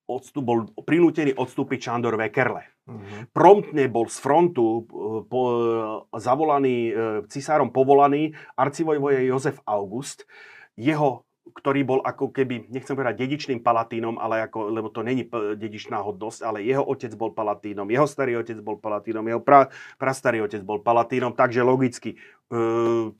odstup, 0.09 0.43
bol 0.43 0.59
prinútený 0.83 1.37
odstúpiť 1.37 1.79
Čandor 1.85 2.17
Vekerle. 2.17 2.65
Uh-huh. 2.85 3.29
Promptne 3.29 3.85
bol 3.87 4.09
z 4.09 4.17
frontu 4.19 4.83
po, 5.29 5.41
zavolaný, 6.17 6.77
uh, 6.91 6.97
cisárom 7.29 7.71
povolaný 7.71 8.35
arcivojvoje 8.57 9.29
Jozef 9.29 9.61
August. 9.63 10.25
Jeho 10.75 11.23
ktorý 11.45 11.85
bol 11.85 11.99
ako 12.01 12.33
keby, 12.33 12.73
nechcem 12.73 12.97
povedať 12.97 13.21
dedičným 13.21 13.61
palatínom, 13.61 14.17
ale 14.17 14.49
ako, 14.49 14.73
lebo 14.73 14.89
to 14.89 15.05
není 15.05 15.29
dedičná 15.29 16.01
hodnosť, 16.01 16.41
ale 16.41 16.65
jeho 16.65 16.81
otec 16.81 17.13
bol 17.13 17.37
palatínom, 17.37 17.85
jeho 17.85 18.09
starý 18.09 18.41
otec 18.41 18.57
bol 18.65 18.81
palatínom, 18.81 19.21
jeho 19.29 19.37
pra, 19.45 19.69
prastarý 20.01 20.41
otec 20.41 20.65
bol 20.65 20.81
palatínom, 20.81 21.37
takže 21.37 21.61
logicky 21.61 22.17
e, 22.17 22.17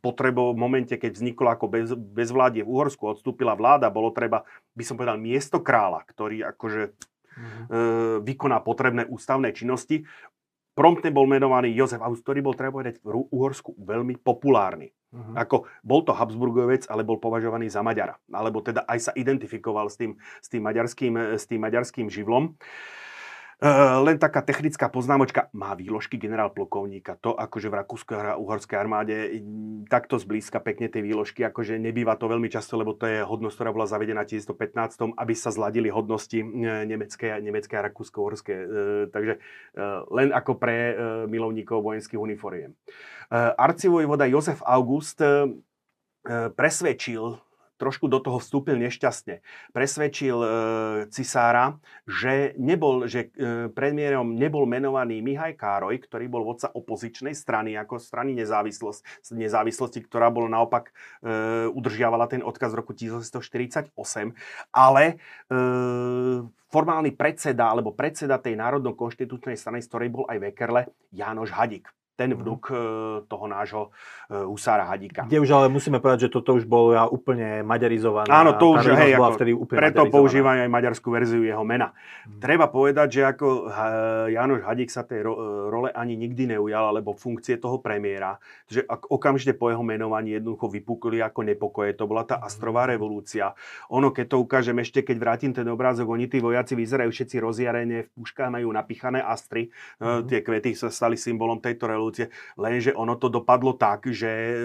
potrebo 0.02 0.58
v 0.58 0.58
momente, 0.58 0.98
keď 0.98 1.22
vzniklo 1.22 1.54
ako 1.54 1.66
bez, 1.70 1.94
bezvládie 1.94 2.66
v 2.66 2.72
Uhorsku, 2.74 3.14
odstúpila 3.14 3.54
vláda, 3.54 3.94
bolo 3.94 4.10
treba, 4.10 4.42
by 4.74 4.84
som 4.84 4.98
povedal, 4.98 5.22
miesto 5.22 5.62
kráľa, 5.62 6.02
ktorý 6.10 6.50
akože 6.50 6.82
mm-hmm. 7.38 7.66
e, 7.70 7.78
vykoná 8.26 8.58
potrebné 8.66 9.06
ústavné 9.06 9.54
činnosti. 9.54 10.02
Promptne 10.76 11.10
bol 11.10 11.24
menovaný 11.24 11.72
Jozef 11.72 12.04
August, 12.04 12.28
ktorý 12.28 12.44
bol, 12.44 12.54
treba 12.54 12.76
povedať, 12.76 13.00
v 13.00 13.26
Uhorsku 13.32 13.80
veľmi 13.80 14.20
populárny. 14.20 14.92
Uh-huh. 15.16 15.34
Ako 15.40 15.72
bol 15.80 16.04
to 16.04 16.12
Habsburgovec, 16.12 16.84
ale 16.92 17.08
bol 17.08 17.16
považovaný 17.16 17.72
za 17.72 17.80
Maďara. 17.80 18.20
Alebo 18.28 18.60
teda 18.60 18.84
aj 18.84 19.00
sa 19.00 19.12
identifikoval 19.16 19.88
s 19.88 19.96
tým, 19.96 20.20
s 20.44 20.52
tým, 20.52 20.60
maďarským, 20.68 21.40
s 21.40 21.48
tým 21.48 21.64
maďarským 21.64 22.12
živlom. 22.12 22.52
Uh, 22.52 23.05
len 24.04 24.20
taká 24.20 24.44
technická 24.44 24.92
poznámočka. 24.92 25.48
Má 25.56 25.72
výložky 25.80 26.20
generál 26.20 26.52
plukovníka. 26.52 27.16
To 27.24 27.32
akože 27.36 27.72
v 27.72 27.78
rakúsko-uhorskej 27.80 28.76
armáde 28.76 29.16
takto 29.88 30.20
zblízka 30.20 30.60
pekne 30.60 30.92
tie 30.92 31.00
výložky, 31.00 31.48
akože 31.48 31.80
nebýva 31.80 32.20
to 32.20 32.28
veľmi 32.28 32.52
často, 32.52 32.76
lebo 32.76 32.92
to 32.98 33.08
je 33.08 33.24
hodnosť, 33.24 33.56
ktorá 33.56 33.72
bola 33.72 33.88
zavedená 33.88 34.28
v 34.28 34.44
1915, 34.44 35.16
aby 35.16 35.34
sa 35.34 35.50
zladili 35.56 35.88
hodnosti 35.88 36.36
e, 36.36 36.46
nemecké, 36.84 37.40
nemecké 37.40 37.80
a 37.80 37.86
rakúsko-uhorské. 37.88 38.54
Uh, 38.56 39.04
takže 39.12 39.40
uh, 39.40 40.04
len 40.12 40.36
ako 40.36 40.60
pre 40.60 40.76
uh, 40.76 40.96
milovníkov 41.30 41.80
vojenských 41.80 42.20
uniformiem. 42.20 42.76
Uh, 43.32 43.56
arcivojvoda 43.56 44.28
Jozef 44.28 44.60
August 44.66 45.22
presvedčil 46.58 47.38
trošku 47.76 48.08
do 48.08 48.24
toho 48.24 48.40
vstúpil 48.40 48.80
nešťastne. 48.80 49.44
Presvedčil 49.76 50.38
e, 50.40 50.50
cisára, 51.12 51.80
že, 52.08 52.56
nebol, 52.56 53.06
že 53.06 53.32
e, 53.36 53.68
premiérom 53.72 54.36
nebol 54.36 54.64
menovaný 54.64 55.20
Mihaj 55.20 55.60
Károj, 55.60 56.00
ktorý 56.00 56.32
bol 56.32 56.48
vodca 56.48 56.72
opozičnej 56.72 57.36
strany, 57.36 57.76
ako 57.76 58.00
strany 58.00 58.32
nezávislosť, 58.36 59.32
nezávislosti, 59.36 60.00
ktorá 60.08 60.32
bola 60.32 60.48
naopak 60.48 60.92
e, 61.22 61.72
udržiavala 61.72 62.32
ten 62.32 62.42
odkaz 62.42 62.72
v 62.72 62.80
roku 62.80 62.94
1948, 62.96 63.92
ale 64.72 65.04
e, 65.06 65.16
formálny 66.72 67.12
predseda 67.16 67.72
alebo 67.72 67.92
predseda 67.96 68.40
tej 68.40 68.56
národno-konštitučnej 68.60 69.60
strany, 69.60 69.84
z 69.84 69.88
ktorej 69.92 70.10
bol 70.12 70.26
aj 70.28 70.38
Vekerle, 70.40 70.82
Jánoš 71.12 71.52
Hadik 71.56 71.92
ten 72.16 72.32
mhm. 72.32 72.38
vnuk 72.42 72.64
mm. 72.72 73.28
toho 73.28 73.46
nášho 73.46 73.84
e, 74.32 74.48
Husára 74.48 74.88
Hadíka. 74.88 75.28
Kde 75.28 75.44
už 75.44 75.52
ale 75.52 75.68
musíme 75.68 76.00
povedať, 76.00 76.28
že 76.28 76.30
toto 76.32 76.56
už 76.56 76.64
bolo 76.64 76.96
úplne 77.12 77.62
maďarizované. 77.62 78.32
Áno, 78.32 78.56
to 78.56 78.76
už, 78.76 78.88
hej, 78.96 79.20
ako, 79.20 79.36
vtedy 79.36 79.52
úplne 79.52 79.80
preto 79.84 80.02
používajú 80.08 80.60
aj 80.66 80.72
maďarskú 80.72 81.08
verziu 81.12 81.44
jeho 81.44 81.62
mena. 81.68 81.92
Mm. 82.26 82.40
Treba 82.40 82.72
povedať, 82.72 83.08
že 83.20 83.22
ako 83.28 83.70
Janoš 84.32 84.62
Hadík 84.64 84.90
sa 84.90 85.04
tej 85.04 85.28
role 85.70 85.92
ani 85.92 86.16
nikdy 86.16 86.56
neujal, 86.56 86.90
alebo 86.96 87.12
funkcie 87.14 87.60
toho 87.60 87.84
premiéra, 87.84 88.40
že 88.72 88.88
okamžite 88.88 89.54
po 89.60 89.68
jeho 89.70 89.84
menovaní 89.84 90.40
jednoducho 90.40 90.72
vypukli 90.72 91.20
ako 91.20 91.44
nepokoje. 91.44 91.94
To 92.00 92.08
bola 92.08 92.24
tá 92.24 92.40
Astrová 92.40 92.88
mhm. 92.88 92.90
revolúcia. 92.96 93.52
Ono, 93.92 94.16
keď 94.16 94.26
to 94.32 94.38
ukážem 94.40 94.78
ešte, 94.80 95.04
keď 95.04 95.18
vrátim 95.20 95.52
ten 95.52 95.68
obrázok, 95.68 96.08
oni 96.08 96.32
tí 96.32 96.40
vojaci 96.40 96.74
vyzerajú 96.74 97.12
všetci 97.12 97.36
rozjarene, 97.44 98.08
v 98.08 98.10
puškách 98.16 98.50
majú 98.50 98.72
napichané 98.72 99.20
astry. 99.20 99.70
Mm. 100.00 100.30
Tie 100.30 100.40
kvety 100.46 100.72
sa 100.78 100.88
stali 100.88 101.20
symbolom 101.20 101.60
tejto 101.60 101.90
revolúcie 101.90 102.05
revolúcie, 102.06 102.30
lenže 102.62 102.94
ono 102.94 103.18
to 103.18 103.34
dopadlo 103.34 103.74
tak, 103.74 104.06
že 104.14 104.30
e, 104.30 104.56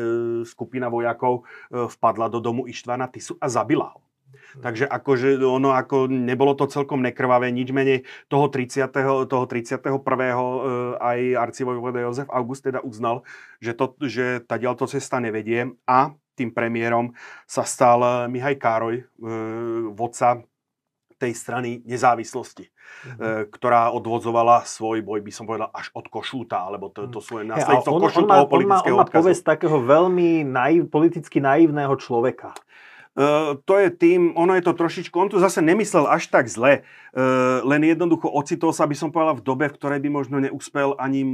skupina 0.45 0.93
vojakov 0.93 1.41
e, 1.72 1.88
vpadla 1.88 2.28
do 2.28 2.45
domu 2.45 2.68
Ištvana 2.68 3.09
Tisu 3.09 3.41
a 3.41 3.49
zabila 3.49 3.97
ho. 3.97 4.05
Takže 4.51 4.86
akože 4.86 5.38
ono 5.47 5.74
ako 5.78 6.11
nebolo 6.11 6.59
to 6.59 6.66
celkom 6.66 7.03
nekrvavé, 7.07 7.55
nič 7.55 7.70
menej 7.70 8.03
toho 8.26 8.51
30. 8.51 8.91
Toho 9.30 9.45
31. 9.47 9.80
E, 9.80 10.34
aj 11.01 11.18
arcivojvode 11.49 12.05
Jozef 12.05 12.28
August 12.28 12.68
teda 12.68 12.84
uznal, 12.84 13.24
že, 13.62 13.72
to, 13.72 13.97
že 14.05 14.45
tá 14.45 14.61
to 14.61 14.86
cesta 14.91 15.22
nevedie 15.22 15.72
a 15.88 16.12
tým 16.36 16.53
premiérom 16.57 17.12
sa 17.45 17.68
stal 17.68 18.26
Mihaj 18.32 18.57
Károj, 18.57 19.05
vodca 19.93 20.41
tej 21.20 21.32
strany 21.36 21.84
nezávislosti, 21.84 22.64
mm-hmm. 22.64 23.52
ktorá 23.52 23.92
odvodzovala 23.92 24.64
svoj 24.64 25.04
boj, 25.04 25.20
by 25.20 25.32
som 25.32 25.44
povedal, 25.44 25.68
až 25.68 25.92
od 25.92 26.08
Košúta, 26.08 26.64
alebo 26.64 26.88
to, 26.88 27.04
to 27.12 27.20
svoje 27.20 27.44
následstvo 27.44 28.00
ja, 28.00 28.02
Košútovho 28.08 28.48
politického 28.48 28.96
on 28.96 29.04
má, 29.04 29.04
on 29.04 29.12
má 29.12 29.20
povesť 29.20 29.42
takého 29.44 29.76
veľmi 29.84 30.48
naiv, 30.48 30.88
politicky 30.88 31.44
naivného 31.44 31.92
človeka. 32.00 32.56
Uh, 33.18 33.58
to 33.66 33.74
je 33.74 33.90
tým, 33.90 34.38
ono 34.38 34.54
je 34.54 34.62
to 34.62 34.70
trošičku, 34.70 35.18
on 35.18 35.26
to 35.26 35.42
zase 35.42 35.58
nemyslel 35.58 36.06
až 36.06 36.30
tak 36.30 36.46
zle, 36.46 36.86
uh, 36.86 37.58
len 37.66 37.82
jednoducho 37.82 38.30
ocitol 38.30 38.70
sa, 38.70 38.86
by 38.86 38.94
som 38.94 39.11
povedal, 39.11 39.34
v 39.34 39.42
dobe, 39.42 39.66
v 39.66 39.74
ktorej 39.74 39.98
by 39.98 40.11
možno 40.14 40.38
neúspel 40.38 40.94
ani 40.94 41.26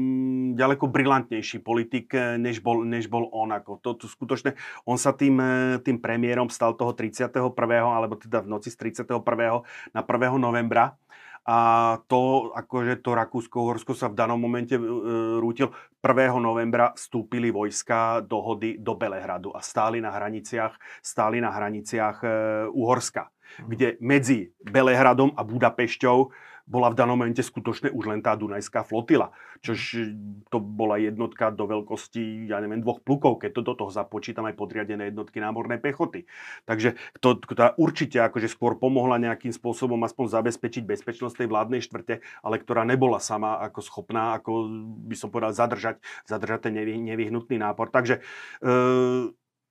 ďaleko 0.57 0.89
brilantnejší 0.89 1.61
politik, 1.61 2.17
e, 2.17 2.41
než 2.41 2.65
bol, 2.65 2.81
než 2.81 3.13
bol 3.13 3.29
on. 3.29 3.53
Ako 3.53 3.77
to, 3.85 3.93
to 3.93 4.09
skutočne, 4.09 4.57
on 4.89 4.97
sa 4.97 5.13
tým, 5.13 5.37
tým 5.85 6.01
premiérom 6.01 6.49
stal 6.49 6.73
toho 6.81 6.97
31. 6.97 7.29
alebo 7.85 8.17
teda 8.17 8.41
v 8.41 8.57
noci 8.57 8.73
z 8.73 8.97
31. 8.97 9.21
na 9.93 10.01
1. 10.01 10.41
novembra 10.41 10.97
a 11.47 11.59
to, 12.11 12.51
akože 12.59 12.99
to 13.07 13.15
Rakúsko-Horsko 13.15 13.95
sa 13.95 14.11
v 14.11 14.19
danom 14.19 14.43
momente 14.43 14.75
e, 14.75 14.83
rútil. 15.39 15.71
1. 16.03 16.43
novembra 16.43 16.91
vstúpili 16.99 17.55
vojska 17.55 18.27
dohody 18.27 18.83
do 18.83 18.99
Belehradu 18.99 19.55
a 19.55 19.63
stáli 19.63 20.03
na 20.03 20.11
hraniciach, 20.11 20.75
stáli 20.99 21.39
na 21.39 21.55
hraniciach 21.55 22.19
e, 22.27 22.31
Uhorska. 22.75 23.31
Kde 23.65 23.97
medzi 24.01 24.53
Belehradom 24.63 25.35
a 25.37 25.43
Budapešťou 25.43 26.31
bola 26.67 26.91
v 26.91 26.99
danom 26.99 27.15
momente 27.15 27.41
skutočne 27.47 27.95
už 27.95 28.11
len 28.11 28.21
tá 28.21 28.35
Dunajská 28.35 28.83
flotila. 28.83 29.31
Čož 29.63 30.11
to 30.51 30.59
bola 30.59 30.99
jednotka 30.99 31.55
do 31.55 31.65
veľkosti, 31.71 32.51
ja 32.51 32.59
neviem, 32.59 32.83
dvoch 32.83 33.01
plukov, 33.01 33.39
keď 33.39 33.51
to 33.55 33.63
do 33.63 33.75
toho 33.79 33.91
započítam 33.95 34.51
aj 34.51 34.59
podriadené 34.59 35.15
jednotky 35.15 35.39
námornej 35.39 35.79
pechoty. 35.79 36.27
Takže 36.67 36.99
to, 37.23 37.39
to 37.39 37.55
určite 37.79 38.19
akože 38.19 38.51
skôr 38.51 38.75
pomohla 38.75 39.23
nejakým 39.23 39.55
spôsobom 39.55 40.03
aspoň 40.03 40.43
zabezpečiť 40.43 40.83
bezpečnosť 40.83 41.47
tej 41.47 41.49
vládnej 41.49 41.81
štvrte, 41.87 42.21
ale 42.43 42.59
ktorá 42.59 42.83
nebola 42.83 43.23
sama 43.23 43.63
ako 43.63 43.81
schopná, 43.81 44.35
ako 44.43 44.67
by 45.07 45.15
som 45.15 45.31
povedal, 45.31 45.55
zadržať, 45.55 46.03
zadržať 46.27 46.69
ten 46.69 46.75
nevyhnutný 46.83 47.63
nápor. 47.63 47.95
Takže 47.95 48.19
e, 48.19 48.23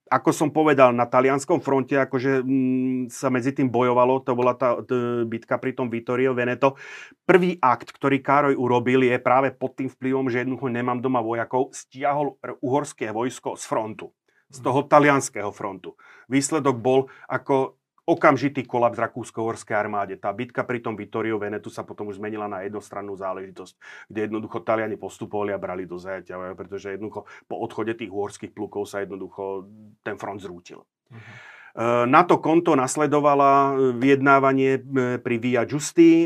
ako 0.06 0.30
som 0.30 0.48
povedal, 0.54 0.94
na 0.94 1.06
talianskom 1.06 1.58
fronte 1.58 1.98
akože 1.98 2.46
mm, 2.46 3.10
sa 3.10 3.26
medzi 3.26 3.50
tým 3.50 3.66
bojovalo, 3.66 4.22
to 4.22 4.32
bola 4.38 4.54
tá 4.54 4.78
t- 4.82 5.26
bitka 5.26 5.58
pri 5.58 5.74
tom 5.74 5.90
Vittorio 5.90 6.30
Veneto. 6.30 6.78
Prvý 7.26 7.58
akt, 7.58 7.90
ktorý 7.90 8.22
Károj 8.22 8.54
urobil, 8.54 9.02
je 9.02 9.18
práve 9.18 9.50
pod 9.50 9.74
tým 9.74 9.90
vplyvom, 9.90 10.30
že 10.30 10.46
jednoducho 10.46 10.70
nemám 10.70 11.02
doma 11.02 11.18
vojakov, 11.18 11.74
stiahol 11.74 12.38
uhorské 12.62 13.10
vojsko 13.10 13.58
z 13.58 13.64
frontu 13.66 14.14
z 14.46 14.62
toho 14.62 14.86
talianského 14.86 15.50
frontu. 15.50 15.98
Výsledok 16.30 16.78
bol, 16.78 17.10
ako 17.26 17.78
okamžitý 18.06 18.62
kolaps 18.62 19.02
rakúsko-horskej 19.02 19.74
armáde. 19.74 20.14
Tá 20.14 20.30
bitka 20.30 20.62
pri 20.62 20.78
tom 20.78 20.94
Vittorio 20.94 21.42
Venetu 21.42 21.68
sa 21.74 21.82
potom 21.82 22.06
už 22.06 22.22
zmenila 22.22 22.46
na 22.46 22.62
jednostrannú 22.62 23.18
záležitosť, 23.18 23.74
kde 24.06 24.20
jednoducho 24.30 24.62
Taliani 24.62 24.94
postupovali 24.94 25.50
a 25.50 25.58
brali 25.58 25.90
do 25.90 25.98
zajatia, 25.98 26.38
pretože 26.54 26.94
jednoducho 26.94 27.26
po 27.50 27.58
odchode 27.58 27.98
tých 27.98 28.14
uhorských 28.14 28.54
plukov 28.54 28.86
sa 28.86 29.02
jednoducho 29.02 29.66
ten 30.06 30.14
front 30.14 30.38
zrútil. 30.38 30.86
Uh-huh. 31.10 32.06
Na 32.06 32.24
to 32.24 32.40
konto 32.40 32.72
nasledovala 32.72 33.76
vyjednávanie 34.00 34.80
pri 35.20 35.36
Via 35.36 35.68
Giusti, 35.68 36.24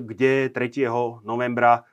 kde 0.00 0.48
3. 0.48 0.88
novembra 1.28 1.84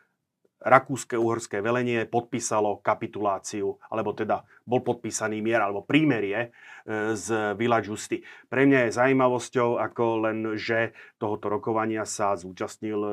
rakúske-uhorské 0.64 1.60
velenie 1.60 2.08
podpísalo 2.08 2.80
kapituláciu, 2.80 3.76
alebo 3.92 4.16
teda 4.16 4.48
bol 4.66 4.82
podpísaný 4.82 5.46
mier 5.46 5.62
alebo 5.62 5.86
prímerie 5.86 6.50
e, 6.86 7.14
z 7.14 7.54
Villa 7.54 7.80
Giusti. 7.86 8.26
Pre 8.50 8.66
mňa 8.66 8.90
je 8.90 8.98
zaujímavosťou 8.98 9.78
ako 9.78 10.04
len, 10.26 10.38
že 10.58 10.98
tohoto 11.22 11.54
rokovania 11.54 12.02
sa 12.04 12.34
zúčastnil 12.34 13.00
e, 13.00 13.12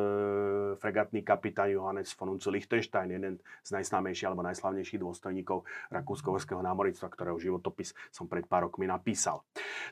fregatný 0.80 1.20
kapitán 1.20 1.68
Johannes 1.68 2.16
von 2.16 2.40
Liechtenstein, 2.40 3.12
jeden 3.12 3.34
z 3.60 3.70
najslámejších 3.76 4.26
alebo 4.32 4.40
najslavnejších 4.48 5.00
dôstojníkov 5.04 5.68
rakúsko-uhorského 5.92 6.64
námornictva, 6.64 7.12
ktorého 7.12 7.36
životopis 7.36 7.92
som 8.08 8.24
pred 8.24 8.48
pár 8.48 8.72
rokmi 8.72 8.88
napísal. 8.88 9.44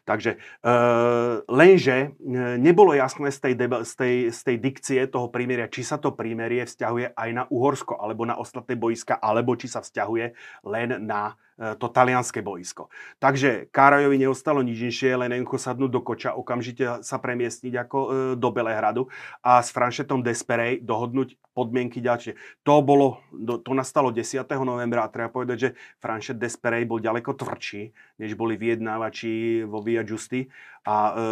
Takže 0.08 0.40
e, 0.64 0.68
lenže 1.44 2.16
nebolo 2.56 2.96
jasné 2.96 3.28
z 3.28 3.38
tej, 3.38 3.54
z, 3.84 3.92
tej, 3.94 4.14
z 4.32 4.40
tej 4.40 4.56
dikcie 4.56 5.00
toho 5.12 5.28
prímeria, 5.28 5.68
či 5.68 5.84
sa 5.84 6.00
to 6.00 6.16
prímerie 6.16 6.64
vzťahuje 6.64 7.12
aj 7.12 7.30
na 7.36 7.44
Uhorsko 7.52 8.00
alebo 8.00 8.24
na 8.24 8.40
ostatné 8.40 8.80
boiska, 8.80 9.20
alebo 9.20 9.52
či 9.60 9.68
sa 9.68 9.84
vzťahuje 9.84 10.32
len 10.64 11.04
na 11.04 11.36
to 11.60 11.86
talianské 11.92 12.40
boisko. 12.40 12.88
Takže 13.20 13.68
Kárajovi 13.68 14.16
neostalo 14.16 14.64
nič 14.64 14.80
inšie, 14.80 15.12
len 15.12 15.36
jednoducho 15.36 15.60
sadnúť 15.60 15.90
do 15.92 16.00
koča, 16.00 16.32
okamžite 16.32 17.04
sa 17.04 17.16
premiestniť 17.20 17.74
ako 17.76 17.98
e, 18.00 18.08
do 18.40 18.48
Belehradu 18.48 19.12
a 19.44 19.60
s 19.60 19.68
Franšetom 19.68 20.24
Desperej 20.24 20.80
dohodnúť 20.80 21.36
podmienky 21.52 22.00
ďalšie. 22.00 22.64
To 22.64 22.80
bolo, 22.80 23.20
to 23.36 23.72
nastalo 23.76 24.08
10. 24.08 24.40
novembra 24.64 25.04
a 25.04 25.12
treba 25.12 25.28
povedať, 25.28 25.56
že 25.58 25.70
Franšet 26.00 26.40
Desperej 26.40 26.88
bol 26.88 27.02
ďaleko 27.02 27.36
tvrdší, 27.36 27.92
než 28.22 28.38
boli 28.38 28.56
vyjednávači 28.56 29.66
vo 29.68 29.84
Via 29.84 30.00
Giusti 30.00 30.48
a 30.86 30.96
e, 31.12 31.24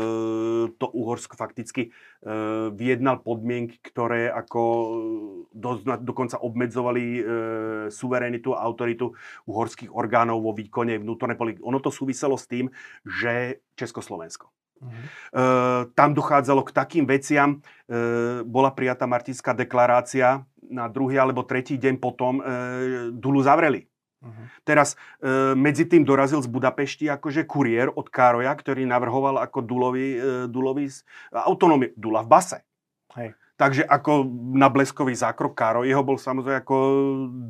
to 0.76 0.86
Uhorsko 0.92 1.40
fakticky 1.40 1.88
e, 1.88 1.90
vyjednal 2.74 3.24
podmienky, 3.24 3.80
ktoré 3.80 4.28
ako 4.28 4.62
do, 5.57 5.80
dokonca 6.05 6.36
obmedzovali 6.36 7.05
e, 7.16 7.22
suverenitu 7.88 8.53
a 8.53 8.61
autoritu 8.61 9.16
uhorských 9.49 9.88
orgánov 9.88 10.09
orgánov 10.09 10.40
vo 10.40 10.53
výkone 10.53 10.99
vnútornej 10.99 11.36
politiky. 11.36 11.64
Ono 11.64 11.78
to 11.78 11.92
súviselo 11.92 12.34
s 12.34 12.49
tým, 12.49 12.72
že 13.05 13.61
Československo. 13.76 14.51
Uh-huh. 14.78 14.94
E, 15.34 15.42
tam 15.94 16.11
dochádzalo 16.14 16.62
k 16.64 16.74
takým 16.74 17.05
veciam, 17.07 17.59
e, 17.86 18.42
bola 18.42 18.72
prijatá 18.74 19.05
Martinská 19.05 19.53
deklarácia, 19.53 20.42
na 20.68 20.88
druhý 20.88 21.16
alebo 21.16 21.49
tretí 21.49 21.80
deň 21.80 21.94
potom 21.96 22.38
e, 22.38 22.42
Dulu 23.12 23.40
zavreli. 23.40 23.88
Uh-huh. 24.19 24.47
Teraz 24.66 24.99
e, 25.23 25.55
medzi 25.55 25.87
tým 25.87 26.03
dorazil 26.03 26.43
z 26.43 26.51
Budapešti 26.51 27.07
akože 27.07 27.47
kuriér 27.47 27.95
od 27.95 28.11
Károja, 28.11 28.51
ktorý 28.51 28.83
navrhoval 28.83 29.39
ako 29.39 29.62
Dulovi, 29.62 30.09
e, 30.14 30.19
Dulovi 30.51 30.91
autonómiu. 31.31 31.95
Dula 31.95 32.27
v 32.27 32.29
base. 32.29 32.59
Hej. 33.14 33.39
Takže 33.59 33.83
ako 33.91 34.23
na 34.55 34.71
bleskový 34.71 35.19
zákrok 35.19 35.59
Káro, 35.59 35.83
jeho 35.83 36.07
bol 36.07 36.14
samozrejme 36.14 36.62
ako 36.62 36.77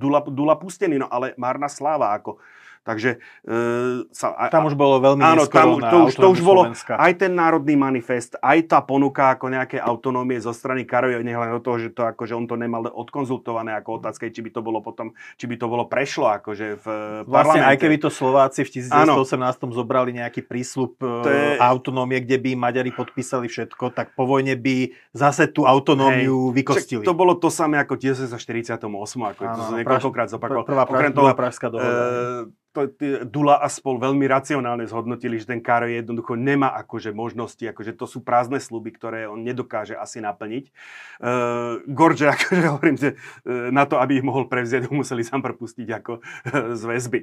Dula, 0.00 0.24
Dula 0.24 0.56
pustený, 0.56 0.96
no 0.96 1.08
ale 1.12 1.36
márna 1.36 1.68
sláva. 1.68 2.16
Ako 2.16 2.40
Takže 2.88 3.20
e, 3.44 4.08
sa, 4.16 4.48
tam 4.48 4.64
už 4.64 4.72
bolo 4.72 4.96
veľmi 4.96 5.20
áno, 5.20 5.44
tam, 5.44 5.76
to, 5.76 6.08
už, 6.08 6.14
to 6.16 6.28
už 6.32 6.40
bolo 6.40 6.72
aj 6.72 7.12
ten 7.20 7.36
národný 7.36 7.76
manifest, 7.76 8.40
aj 8.40 8.64
tá 8.64 8.80
ponuka 8.80 9.36
ako 9.36 9.52
nejaké 9.52 9.76
autonómie 9.76 10.40
zo 10.40 10.56
strany 10.56 10.88
Karoja, 10.88 11.20
nehľadne 11.20 11.60
do 11.60 11.64
toho, 11.68 11.76
že, 11.76 11.92
to, 11.92 12.08
akože 12.08 12.32
on 12.32 12.48
to 12.48 12.56
nemal 12.56 12.88
odkonzultované 12.88 13.76
ako 13.76 14.00
otázka, 14.00 14.32
či 14.32 14.40
by 14.40 14.56
to 14.56 14.64
bolo 14.64 14.80
potom, 14.80 15.12
či 15.36 15.44
by 15.44 15.60
to 15.60 15.68
bolo 15.68 15.84
prešlo 15.84 16.32
akože 16.40 16.80
v 16.80 16.86
Vlastne 17.28 17.60
aj 17.60 17.76
keby 17.76 18.00
to 18.00 18.08
Slováci 18.08 18.64
v 18.64 18.80
1918 18.80 19.36
zobrali 19.68 20.16
nejaký 20.16 20.48
prísľub 20.48 20.96
e, 20.96 21.06
je... 21.28 21.60
autonómie, 21.60 22.24
kde 22.24 22.40
by 22.40 22.56
Maďari 22.56 22.96
podpísali 22.96 23.52
všetko, 23.52 23.92
tak 23.92 24.16
po 24.16 24.24
vojne 24.24 24.56
by 24.56 24.96
zase 25.12 25.52
tú 25.52 25.68
autonómiu 25.68 26.56
Hej. 26.56 26.64
vykostili. 26.64 27.04
to 27.04 27.12
bolo 27.12 27.36
to 27.36 27.52
samé 27.52 27.84
ako 27.84 28.00
1948, 28.00 28.80
ako 28.80 29.42
áno, 29.44 29.52
to 29.52 29.60
som 29.60 29.76
niekoľkokrát 29.76 30.32
zopakoval. 30.32 30.64
Prvá, 30.64 30.88
prvá, 30.88 31.12
prvá 31.12 31.32
pražská 31.36 31.68
dohoda. 31.68 32.48
E, 32.48 32.68
to, 32.86 33.26
Dula 33.26 33.58
a 33.58 33.66
spol 33.66 33.98
veľmi 33.98 34.22
racionálne 34.30 34.86
zhodnotili, 34.86 35.40
že 35.42 35.50
ten 35.50 35.58
Karo 35.58 35.90
jednoducho 35.90 36.38
nemá 36.38 36.70
akože 36.78 37.10
možnosti, 37.10 37.64
akože 37.66 37.98
to 37.98 38.06
sú 38.06 38.22
prázdne 38.22 38.62
sluby, 38.62 38.94
ktoré 38.94 39.26
on 39.26 39.42
nedokáže 39.42 39.98
asi 39.98 40.22
naplniť. 40.22 40.70
Uh, 41.18 41.82
Gorge, 41.90 42.30
akože 42.38 42.62
hovorím, 42.70 42.96
že 43.00 43.18
uh, 43.18 43.74
na 43.74 43.88
to, 43.88 43.98
aby 43.98 44.22
ich 44.22 44.26
mohol 44.26 44.46
prevziať, 44.46 44.86
ho 44.86 44.94
museli 44.94 45.26
sám 45.28 45.42
prepustiť 45.42 45.88
ako 45.90 46.22
uh, 46.22 46.78
z 46.78 46.82
väzby. 46.86 47.20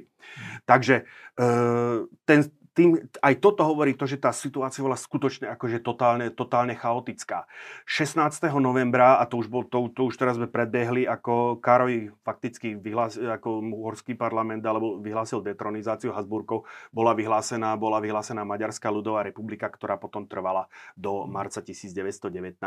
Takže 0.68 1.08
uh, 1.40 2.04
ten, 2.28 2.52
tým, 2.76 3.00
aj 3.24 3.34
toto 3.40 3.64
hovorí 3.64 3.96
to, 3.96 4.04
že 4.04 4.20
tá 4.20 4.36
situácia 4.36 4.84
bola 4.84 5.00
skutočne 5.00 5.48
akože 5.56 5.80
totálne, 5.80 6.28
totálne 6.28 6.76
chaotická. 6.76 7.48
16. 7.88 8.52
novembra, 8.60 9.16
a 9.16 9.24
to 9.24 9.40
už, 9.40 9.48
bol, 9.48 9.64
to, 9.64 9.88
to 9.96 10.12
už 10.12 10.20
teraz 10.20 10.36
sme 10.36 10.44
predbehli, 10.44 11.08
ako 11.08 11.56
Karoj 11.64 12.12
fakticky 12.20 12.76
vyhlásil, 12.76 13.32
ako 13.32 13.64
uhorský 13.64 14.12
parlament, 14.12 14.60
alebo 14.68 15.00
vyhlásil 15.00 15.40
detronizáciu 15.40 16.12
Habsburgov, 16.12 16.68
bola 16.92 17.16
vyhlásená, 17.16 17.72
bola 17.80 17.96
vyhlásená 17.96 18.44
Maďarská 18.44 18.92
ľudová 18.92 19.24
republika, 19.24 19.72
ktorá 19.72 19.96
potom 19.96 20.28
trvala 20.28 20.68
do 20.92 21.24
marca 21.24 21.64
1919. 21.64 22.60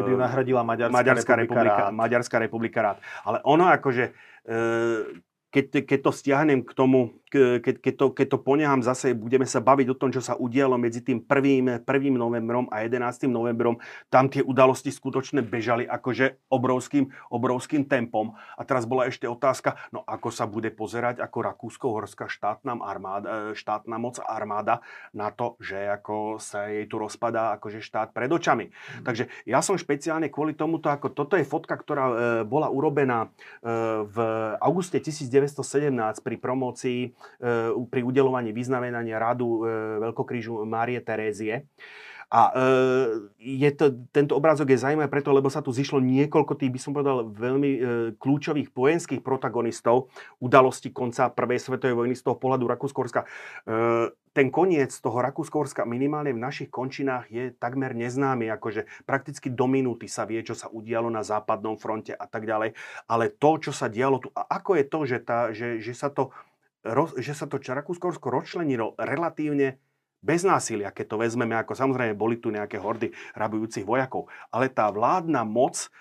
Kedy 0.00 0.08
ju 0.08 0.16
nahradila 0.16 0.64
Maďarská, 0.64 0.96
Maďarská 0.96 1.32
republika, 1.36 1.68
republika 1.68 1.82
rád. 1.84 1.92
Maďarská 1.92 2.36
republika 2.40 2.78
rád. 2.80 2.96
Ale 3.28 3.44
ono 3.44 3.68
akože 3.68 4.04
e, 4.08 5.32
keď, 5.54 5.86
keď 5.86 5.98
to 6.02 6.10
stiahnem 6.10 6.66
k 6.66 6.74
tomu, 6.74 7.14
keď, 7.30 7.78
keď, 7.78 7.94
to, 7.94 8.06
keď 8.10 8.26
to 8.34 8.38
ponehám 8.42 8.82
zase, 8.82 9.14
budeme 9.14 9.46
sa 9.46 9.62
baviť 9.62 9.86
o 9.94 9.98
tom, 9.98 10.10
čo 10.10 10.18
sa 10.18 10.34
udialo 10.34 10.74
medzi 10.78 11.02
tým 11.02 11.22
1. 11.22 11.82
1. 11.82 11.86
novembrom 12.10 12.66
a 12.70 12.82
11. 12.82 13.30
novembrom. 13.30 13.78
Tam 14.10 14.26
tie 14.26 14.42
udalosti 14.42 14.90
skutočne 14.90 15.42
bežali 15.42 15.86
akože 15.86 16.50
obrovským, 16.50 17.10
obrovským 17.30 17.86
tempom. 17.86 18.34
A 18.58 18.62
teraz 18.66 18.86
bola 18.86 19.06
ešte 19.06 19.30
otázka, 19.30 19.78
no 19.94 20.02
ako 20.02 20.28
sa 20.34 20.46
bude 20.50 20.74
pozerať 20.74 21.22
ako 21.22 21.38
Rakúsko-Horská 21.54 22.26
štátna, 22.26 22.74
armáda, 22.82 23.54
e, 23.54 23.58
štátna 23.58 23.98
moc 23.98 24.18
a 24.22 24.30
armáda 24.34 24.82
na 25.14 25.30
to, 25.34 25.58
že 25.62 25.78
ako 25.90 26.42
sa 26.42 26.70
jej 26.70 26.86
tu 26.86 26.98
rozpadá 26.98 27.58
akože 27.58 27.82
štát 27.82 28.10
pred 28.14 28.30
očami. 28.30 28.70
Mm. 28.70 29.04
Takže 29.06 29.24
ja 29.46 29.62
som 29.62 29.78
špeciálne 29.78 30.30
kvôli 30.30 30.54
tomuto, 30.54 30.90
ako 30.90 31.14
toto 31.14 31.34
je 31.34 31.46
fotka, 31.46 31.74
ktorá 31.74 32.04
e, 32.06 32.14
bola 32.46 32.70
urobená 32.70 33.26
e, 33.26 33.28
v 34.06 34.16
auguste 34.58 35.02
1917 35.46 36.24
pri 36.24 36.36
promócii 36.40 37.00
E, 37.44 37.74
pri 37.90 38.00
udelovaní 38.06 38.54
vyznamenania 38.54 39.18
radu 39.18 39.64
e, 39.64 40.00
Veľkokrížu 40.00 40.64
Márie 40.64 41.02
Terézie. 41.02 41.66
A 42.34 42.50
e, 42.50 42.66
je 43.38 43.70
to, 43.70 43.94
tento 44.10 44.34
obrázok 44.34 44.74
je 44.74 44.82
zaujímavý 44.82 45.06
preto, 45.06 45.30
lebo 45.30 45.46
sa 45.46 45.62
tu 45.62 45.70
zišlo 45.70 46.02
niekoľko 46.02 46.58
tých, 46.58 46.74
by 46.74 46.80
som 46.82 46.90
povedal, 46.90 47.30
veľmi 47.30 47.70
e, 47.70 47.78
kľúčových 48.18 48.74
vojenských 48.74 49.22
protagonistov 49.22 50.10
udalosti 50.42 50.90
konca 50.90 51.30
Prvej 51.30 51.62
svetovej 51.62 51.94
vojny 51.94 52.18
z 52.18 52.26
toho 52.26 52.34
pohľadu 52.34 52.66
Rakúsko-Horska. 52.66 53.22
E, 53.22 53.26
ten 54.34 54.50
koniec 54.50 54.90
toho 54.98 55.22
Rakúsko-Horska 55.22 55.86
minimálne 55.86 56.34
v 56.34 56.42
našich 56.42 56.74
končinách 56.74 57.30
je 57.30 57.54
takmer 57.54 57.94
neznámy, 57.94 58.50
akože 58.50 59.06
prakticky 59.06 59.54
do 59.54 59.70
minúty 59.70 60.10
sa 60.10 60.26
vie, 60.26 60.42
čo 60.42 60.58
sa 60.58 60.66
udialo 60.66 61.06
na 61.06 61.22
západnom 61.22 61.78
fronte 61.78 62.18
a 62.18 62.26
tak 62.26 62.50
ďalej. 62.50 62.74
Ale 63.06 63.30
to, 63.30 63.62
čo 63.62 63.70
sa 63.70 63.86
dialo 63.86 64.18
tu, 64.18 64.34
a 64.34 64.42
ako 64.58 64.74
je 64.74 64.84
to, 64.90 65.00
že, 65.06 65.18
tá, 65.22 65.54
že, 65.54 65.78
že 65.78 65.94
sa 65.94 66.10
to 66.10 66.34
že 67.16 67.32
sa 67.32 67.48
to 67.48 67.56
Rakúsko 67.56 68.28
rozčlenilo 68.28 68.92
relatívne 69.00 69.80
bez 70.24 70.40
násilia, 70.40 70.88
keď 70.88 71.04
to 71.12 71.16
vezmeme, 71.20 71.52
ako 71.52 71.76
samozrejme 71.76 72.16
boli 72.16 72.40
tu 72.40 72.48
nejaké 72.48 72.80
hordy 72.80 73.12
rabujúcich 73.36 73.84
vojakov, 73.84 74.32
ale 74.48 74.72
tá 74.72 74.88
vládna 74.88 75.44
moc 75.44 75.92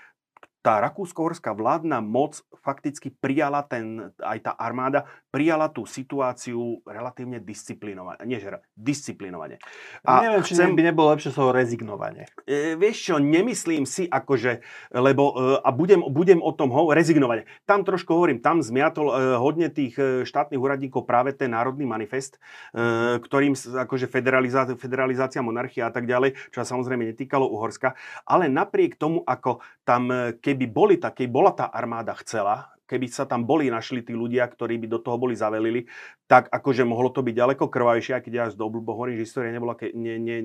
tá 0.63 0.79
rakúsko-horská 0.79 1.51
vládna 1.51 1.99
moc 1.99 2.39
fakticky 2.63 3.11
prijala 3.11 3.67
ten, 3.67 4.15
aj 4.23 4.39
tá 4.47 4.51
armáda, 4.55 5.03
prijala 5.27 5.67
tú 5.67 5.83
situáciu 5.83 6.79
relatívne 6.87 7.43
disciplinovane. 7.43 8.23
Nie, 8.23 8.39
že 8.39 8.63
disciplinovane. 8.71 9.59
A 10.07 10.23
Neviem, 10.23 10.47
či 10.47 10.55
chcem, 10.55 10.71
by 10.71 10.83
nebolo 10.87 11.11
lepšie 11.11 11.35
slovo 11.35 11.51
rezignovanie. 11.51 12.31
E, 12.47 12.79
vieš 12.79 13.11
čo, 13.11 13.15
nemyslím 13.19 13.83
si, 13.83 14.07
akože, 14.07 14.63
lebo, 14.95 15.35
e, 15.35 15.59
a 15.59 15.69
budem, 15.75 15.99
budem 16.07 16.39
o 16.39 16.55
tom 16.55 16.71
hovoriť, 16.71 16.95
rezignovanie. 16.95 17.43
Tam 17.67 17.83
trošku 17.83 18.15
hovorím, 18.15 18.39
tam 18.39 18.63
zmiatol 18.63 19.11
e, 19.11 19.13
hodne 19.35 19.67
tých 19.67 19.99
e, 19.99 20.23
štátnych 20.23 20.61
úradníkov 20.61 21.03
práve 21.03 21.35
ten 21.35 21.51
národný 21.51 21.83
manifest, 21.83 22.39
e, 22.71 23.19
ktorým 23.19 23.59
akože 23.59 24.07
federalizácia, 24.07 24.79
federalizácia 24.79 25.43
monarchia 25.43 25.89
a 25.89 25.91
tak 25.91 26.07
ďalej, 26.07 26.39
čo 26.55 26.63
sa 26.63 26.71
samozrejme 26.71 27.11
netýkalo 27.11 27.51
Uhorska, 27.51 27.99
ale 28.23 28.47
napriek 28.47 28.95
tomu, 28.95 29.19
ako 29.27 29.59
tam, 29.83 30.07
keď 30.39 30.52
keby 30.53 30.69
boli 30.69 30.95
tak, 31.01 31.17
bola 31.25 31.49
tá 31.49 31.65
armáda 31.73 32.13
chcela, 32.21 32.69
keby 32.93 33.09
sa 33.09 33.25
tam 33.25 33.41
boli 33.41 33.73
našli 33.73 34.05
tí 34.05 34.13
ľudia, 34.13 34.45
ktorí 34.45 34.77
by 34.77 34.87
do 34.91 34.99
toho 35.01 35.17
boli 35.17 35.33
zavelili, 35.33 35.89
tak 36.29 36.51
akože 36.53 36.85
mohlo 36.85 37.09
to 37.09 37.25
byť 37.25 37.33
ďaleko 37.33 37.65
krvajšie, 37.65 38.13
aj 38.13 38.23
keď 38.27 38.33
ja 38.33 38.45
z 38.53 38.59
dobu 38.59 38.85
hovorím, 38.85 39.17
že 39.17 39.25
história 39.25 39.49
nebola, 39.49 39.73
ke, 39.73 39.89
ne, 39.95 40.21
ne, 40.21 40.37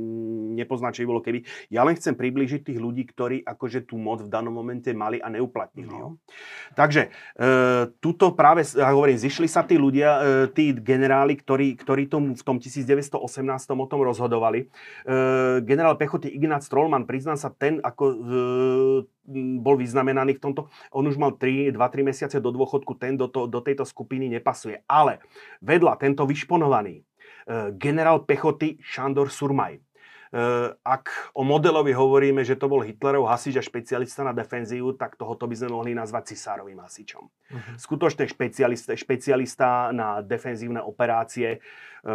nepozná, 0.57 0.89
čo 0.89 1.05
by 1.05 1.09
bolo 1.13 1.21
keby. 1.21 1.45
Ja 1.69 1.85
len 1.85 1.99
chcem 1.99 2.17
priblížiť 2.17 2.73
tých 2.73 2.81
ľudí, 2.81 3.05
ktorí 3.11 3.45
akože 3.45 3.85
tú 3.85 4.01
moc 4.01 4.25
v 4.25 4.33
danom 4.33 4.55
momente 4.55 4.89
mali 4.97 5.21
a 5.21 5.29
neuplatnili. 5.29 5.93
No. 5.93 6.17
Takže 6.73 7.13
e, 7.37 7.45
tuto 8.01 8.33
práve, 8.33 8.65
ja 8.65 8.97
hovorím, 8.97 9.21
zišli 9.21 9.51
sa 9.51 9.67
tí 9.67 9.77
ľudia, 9.77 10.11
e, 10.17 10.21
tí 10.55 10.73
generáli, 10.73 11.37
ktorí, 11.37 11.77
ktorí 11.77 12.09
tomu 12.09 12.33
v 12.33 12.43
tom 12.43 12.57
1918 12.57 13.13
o 13.77 13.87
tom 13.91 14.01
rozhodovali. 14.01 14.65
E, 14.65 14.67
generál 15.67 16.01
pechoty 16.01 16.33
Ignác 16.33 16.65
Trollman, 16.65 17.05
priznám 17.05 17.37
sa, 17.37 17.53
ten 17.53 17.83
ako 17.83 18.05
e, 18.09 18.17
bol 19.61 19.77
vyznamenaný 19.77 20.41
v 20.41 20.43
tomto. 20.43 20.73
On 20.97 21.05
už 21.05 21.21
mal 21.21 21.37
2-3 21.37 21.77
mesiace 22.01 22.37
do 22.41 22.49
dôchodku, 22.49 22.97
ten 22.97 23.15
do, 23.15 23.29
to, 23.29 23.45
do 23.45 23.61
tejto 23.61 23.85
skupiny 23.85 24.33
nepasuje. 24.33 24.81
Ale 24.89 25.21
vedľa 25.61 26.01
tento 26.01 26.25
vyšponovaný 26.25 27.01
e, 27.01 27.03
generál 27.77 28.25
pechoty 28.25 28.81
Šandor 28.81 29.29
Surmaj. 29.29 29.77
E, 29.77 29.81
ak 30.73 31.33
o 31.33 31.45
modelovi 31.45 31.93
hovoríme, 31.93 32.45
že 32.45 32.57
to 32.57 32.69
bol 32.69 32.85
Hitlerov 32.85 33.29
hasič 33.29 33.61
a 33.61 33.65
špecialista 33.65 34.25
na 34.25 34.37
defenzívu, 34.37 34.97
tak 34.97 35.17
tohoto 35.17 35.45
by 35.49 35.57
sme 35.57 35.73
mohli 35.73 35.93
nazvať 35.93 36.37
cisárovým 36.37 36.81
hasičom. 36.81 37.25
Uh-huh. 37.25 37.75
Skutočne 37.81 38.29
špecialista, 38.29 38.93
špecialista 38.97 39.93
na 39.93 40.21
defenzívne 40.25 40.81
operácie, 40.81 41.57
e, 41.57 42.13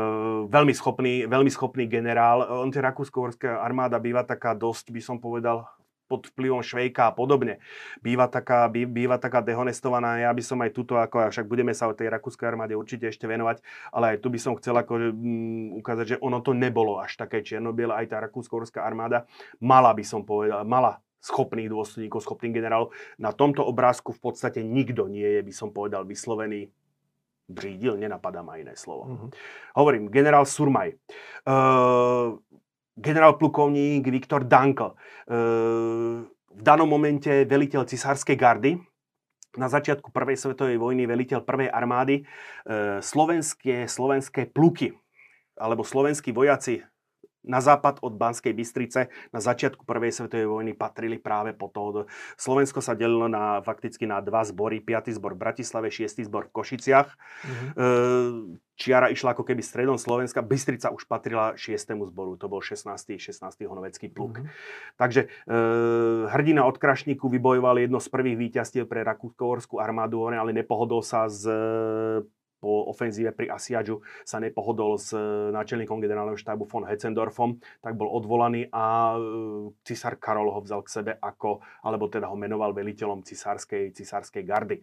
veľmi 0.49 0.73
schopný, 0.73 1.29
veľmi 1.29 1.49
schopný 1.49 1.85
generál. 1.89 2.45
On 2.61 2.69
tie 2.73 2.81
rakúsko 2.81 3.33
armáda 3.41 3.97
býva 3.97 4.25
taká 4.25 4.53
dosť, 4.57 4.93
by 4.93 5.01
som 5.01 5.17
povedal, 5.17 5.65
pod 6.13 6.29
vplyvom 6.29 6.61
Švejka 6.61 7.09
a 7.09 7.15
podobne. 7.17 7.57
Býva 8.05 8.29
taká, 8.29 8.69
bý, 8.69 8.85
býva 8.85 9.17
taká 9.17 9.41
dehonestovaná. 9.41 10.21
Ja 10.21 10.29
by 10.29 10.43
som 10.45 10.61
aj 10.61 10.77
tuto, 10.77 11.01
ako, 11.01 11.33
však 11.33 11.49
budeme 11.49 11.73
sa 11.73 11.89
o 11.89 11.97
tej 11.97 12.13
rakúskej 12.13 12.45
armáde 12.45 12.77
určite 12.77 13.09
ešte 13.09 13.25
venovať, 13.25 13.65
ale 13.89 14.13
aj 14.13 14.17
tu 14.21 14.29
by 14.29 14.37
som 14.37 14.53
chcel 14.61 14.77
ako, 14.77 14.93
um, 15.09 15.81
ukázať, 15.81 16.05
že 16.05 16.17
ono 16.21 16.37
to 16.45 16.53
nebolo 16.53 17.01
až 17.01 17.17
také 17.17 17.41
čierno-biele. 17.41 17.97
Aj 17.97 18.05
tá 18.05 18.21
rakúsko 18.21 18.61
armáda 18.77 19.25
mala, 19.57 19.89
by 19.97 20.05
som 20.05 20.21
povedal, 20.21 20.61
mala 20.61 21.01
schopných 21.23 21.71
dôstojníkov, 21.71 22.21
schopných 22.21 22.53
generálov. 22.53 22.93
Na 23.17 23.33
tomto 23.33 23.65
obrázku 23.65 24.13
v 24.13 24.21
podstate 24.29 24.61
nikto 24.61 25.09
nie 25.09 25.25
je, 25.25 25.41
by 25.41 25.53
som 25.55 25.73
povedal, 25.73 26.05
vyslovený 26.05 26.69
břídil, 27.47 27.99
nenapadá 27.99 28.43
ma 28.43 28.55
iné 28.55 28.75
slovo. 28.75 29.03
Uh-huh. 29.03 29.29
Hovorím, 29.75 30.07
generál 30.07 30.47
Surmaj. 30.47 30.95
Uh, 31.43 32.39
generál 32.97 33.35
plukovník 33.37 34.05
Viktor 34.05 34.45
Dankl. 34.45 34.93
E, 34.93 34.95
v 36.53 36.61
danom 36.61 36.85
momente 36.85 37.45
veliteľ 37.49 37.89
cisárskej 37.89 38.37
gardy, 38.37 38.71
na 39.53 39.69
začiatku 39.69 40.09
prvej 40.09 40.37
svetovej 40.37 40.81
vojny 40.81 41.05
veliteľ 41.05 41.45
prvej 41.45 41.69
armády, 41.69 42.21
e, 42.21 42.23
slovenské, 43.01 43.85
slovenské 43.85 44.49
pluky 44.49 44.93
alebo 45.53 45.85
slovenskí 45.85 46.33
vojaci 46.33 46.81
na 47.43 47.59
západ 47.59 47.99
od 47.99 48.15
Banskej 48.15 48.55
Bystrice 48.55 49.11
na 49.35 49.39
začiatku 49.43 49.83
prvej 49.83 50.15
svetovej 50.15 50.47
vojny 50.47 50.71
patrili 50.73 51.19
práve 51.19 51.51
po 51.51 51.67
toho. 51.67 52.07
Slovensko 52.39 52.79
sa 52.79 52.95
delilo 52.95 53.27
na, 53.27 53.59
fakticky 53.59 54.07
na 54.07 54.23
dva 54.23 54.47
zbory. 54.47 54.79
5. 54.79 55.15
zbor 55.19 55.35
v 55.35 55.43
Bratislave, 55.43 55.91
6. 55.91 56.23
zbor 56.27 56.49
v 56.49 56.53
Košiciach. 56.55 57.09
Mm-hmm. 57.13 57.71
Čiara 58.73 59.13
išla 59.13 59.37
ako 59.37 59.45
keby 59.45 59.61
stredom 59.61 60.01
Slovenska. 60.01 60.41
Bystrica 60.41 60.89
už 60.89 61.05
patrila 61.05 61.53
6. 61.53 61.93
zboru. 62.09 62.39
To 62.39 62.49
bol 62.49 62.63
16. 62.63 62.89
16. 62.89 63.43
honovecký 63.69 64.09
pluk. 64.09 64.41
Mm-hmm. 64.41 64.97
Takže 64.97 65.21
e, 65.23 65.55
hrdina 66.33 66.65
od 66.65 66.81
Krašníku 66.81 67.29
vybojoval 67.29 67.85
jedno 67.85 68.01
z 68.01 68.07
prvých 68.09 68.37
víťazstiev 68.49 68.89
pre 68.89 69.05
rakúsko 69.05 69.77
armádu, 69.77 70.25
ale 70.25 70.55
nepohodol 70.55 71.05
sa 71.05 71.29
s 71.29 71.45
po 72.63 72.87
ofenzíve 72.87 73.35
pri 73.35 73.51
Asiadžu 73.51 73.99
sa 74.23 74.39
nepohodol 74.39 74.95
s 74.95 75.11
e, 75.11 75.19
náčelníkom 75.51 75.99
generálneho 75.99 76.39
štábu 76.39 76.63
von 76.63 76.87
Hetzendorfom, 76.87 77.59
tak 77.83 77.99
bol 77.99 78.07
odvolaný 78.07 78.71
a 78.71 79.19
e, 79.19 79.75
cisár 79.83 80.15
Karol 80.15 80.47
ho 80.47 80.63
vzal 80.63 80.79
k 80.87 80.93
sebe 80.95 81.11
ako, 81.19 81.59
alebo 81.83 82.07
teda 82.07 82.31
ho 82.31 82.39
menoval 82.39 82.71
veliteľom 82.71 83.27
cisárskej, 83.27 83.91
cisárskej 83.91 84.43
gardy. 84.47 84.79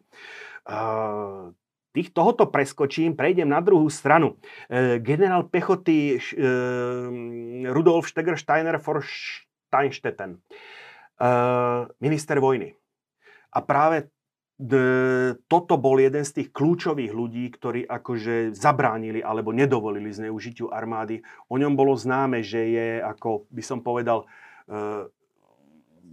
Uh, 0.69 1.57
tých, 1.91 2.15
tohoto 2.15 2.47
preskočím, 2.47 3.19
prejdem 3.19 3.51
na 3.51 3.59
druhú 3.59 3.91
stranu. 3.91 4.39
E, 4.71 4.99
generál 5.03 5.51
pechoty 5.51 6.17
e, 6.17 6.19
Rudolf 7.71 8.07
Stegersteiner 8.07 8.79
for 8.79 9.03
Steinstetten, 9.03 10.39
e, 10.39 10.39
minister 11.99 12.39
vojny. 12.39 12.75
A 13.51 13.59
práve 13.67 14.07
toto 15.49 15.75
bol 15.81 15.97
jeden 15.97 16.21
z 16.21 16.43
tých 16.43 16.49
kľúčových 16.53 17.13
ľudí, 17.17 17.49
ktorí 17.49 17.89
akože 17.89 18.53
zabránili 18.53 19.25
alebo 19.25 19.57
nedovolili 19.57 20.13
zneužitiu 20.13 20.69
armády. 20.69 21.25
O 21.49 21.57
ňom 21.57 21.73
bolo 21.73 21.97
známe, 21.97 22.45
že 22.45 22.61
je, 22.69 22.89
ako 23.01 23.49
by 23.49 23.63
som 23.65 23.81
povedal, 23.81 24.29
e, 24.69 25.09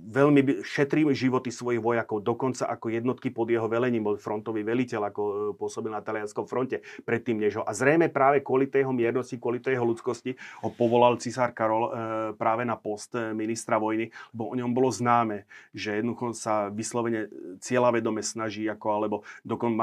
veľmi 0.08 0.64
šetrí 0.64 1.04
životy 1.12 1.52
svojich 1.52 1.84
vojakov, 1.84 2.24
dokonca 2.24 2.64
ako 2.72 2.88
jednotky 2.88 3.28
pod 3.28 3.52
jeho 3.52 3.68
velením, 3.68 4.08
bol 4.08 4.16
frontový 4.16 4.64
veliteľ, 4.64 5.12
ako 5.12 5.22
e, 5.24 5.34
pôsobil 5.60 5.92
na 5.92 6.00
talianskom 6.00 6.48
fronte 6.48 6.80
predtým, 7.04 7.36
než 7.36 7.60
ho. 7.60 7.64
A 7.68 7.76
zrejme 7.76 8.08
práve 8.08 8.40
kvôli 8.40 8.72
tej 8.72 8.88
miernosti, 8.88 9.36
kvôli 9.36 9.60
tej 9.60 9.84
ľudskosti 9.84 10.40
ho 10.64 10.72
povolal 10.72 11.20
cisár 11.20 11.52
Karol 11.52 11.84
e, 11.88 11.92
práve 12.40 12.64
na 12.64 12.80
post 12.80 13.12
e, 13.20 13.36
ministra 13.36 13.76
vojny, 13.76 14.08
lebo 14.32 14.44
o 14.48 14.56
ňom 14.56 14.72
bolo 14.72 14.88
známe, 14.88 15.44
že 15.76 16.00
jednoducho 16.00 16.32
sa 16.32 16.72
vyslovene 16.72 17.28
cieľavedome 17.60 18.24
snaží, 18.24 18.64
ako, 18.72 18.88
alebo 18.88 19.16
dokon 19.44 19.76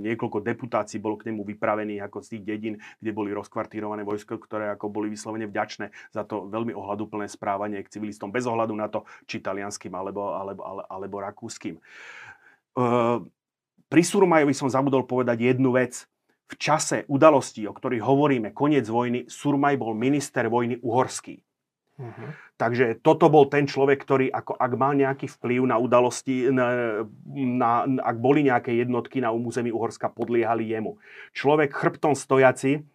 niekoľko 0.00 0.40
deputácií 0.40 0.96
bolo 0.96 1.20
k 1.20 1.28
nemu 1.28 1.44
vypravených 1.44 2.08
ako 2.08 2.24
z 2.24 2.28
tých 2.36 2.42
dedín, 2.48 2.74
kde 3.04 3.10
boli 3.12 3.36
rozkvartírované 3.36 4.02
vojsko, 4.02 4.40
ktoré 4.40 4.72
ako 4.72 4.88
boli 4.88 5.12
vyslovene 5.12 5.44
vďačné 5.44 5.92
za 6.14 6.24
to 6.24 6.48
veľmi 6.48 6.72
ohľaduplné 6.72 7.28
správanie 7.28 7.84
k 7.84 7.92
civilistom, 7.92 8.32
bez 8.32 8.48
ohľadu 8.48 8.72
na 8.72 8.88
to, 8.88 9.04
či 9.28 9.44
talianským 9.58 9.90
alebo, 9.90 10.30
alebo, 10.30 10.62
alebo, 10.62 10.82
alebo 10.86 11.16
rakúskym. 11.18 11.82
Uh, 12.78 13.26
pri 13.90 14.02
Surmajovi 14.06 14.54
som 14.54 14.70
zabudol 14.70 15.02
povedať 15.02 15.42
jednu 15.42 15.74
vec. 15.74 16.06
V 16.48 16.54
čase 16.56 17.04
udalostí, 17.10 17.66
o 17.66 17.74
ktorých 17.74 18.00
hovoríme, 18.00 18.54
koniec 18.54 18.86
vojny, 18.86 19.26
Surmaj 19.26 19.74
bol 19.76 19.92
minister 19.98 20.46
vojny 20.48 20.80
uhorský. 20.80 21.42
Uh-huh. 21.98 22.30
Takže 22.54 23.02
toto 23.02 23.26
bol 23.26 23.50
ten 23.50 23.66
človek, 23.66 23.98
ktorý 23.98 24.30
ako 24.30 24.54
ak 24.54 24.72
mal 24.78 24.94
nejaký 24.94 25.26
vplyv 25.26 25.66
na 25.66 25.82
udalosti, 25.82 26.46
na, 26.46 27.02
na, 27.34 27.70
ak 28.06 28.16
boli 28.22 28.46
nejaké 28.46 28.70
jednotky 28.78 29.18
na 29.18 29.34
území 29.34 29.74
Uhorska, 29.74 30.06
podliehali 30.06 30.70
jemu. 30.70 30.94
Človek 31.34 31.74
chrbtom 31.74 32.14
stojaci, 32.14 32.86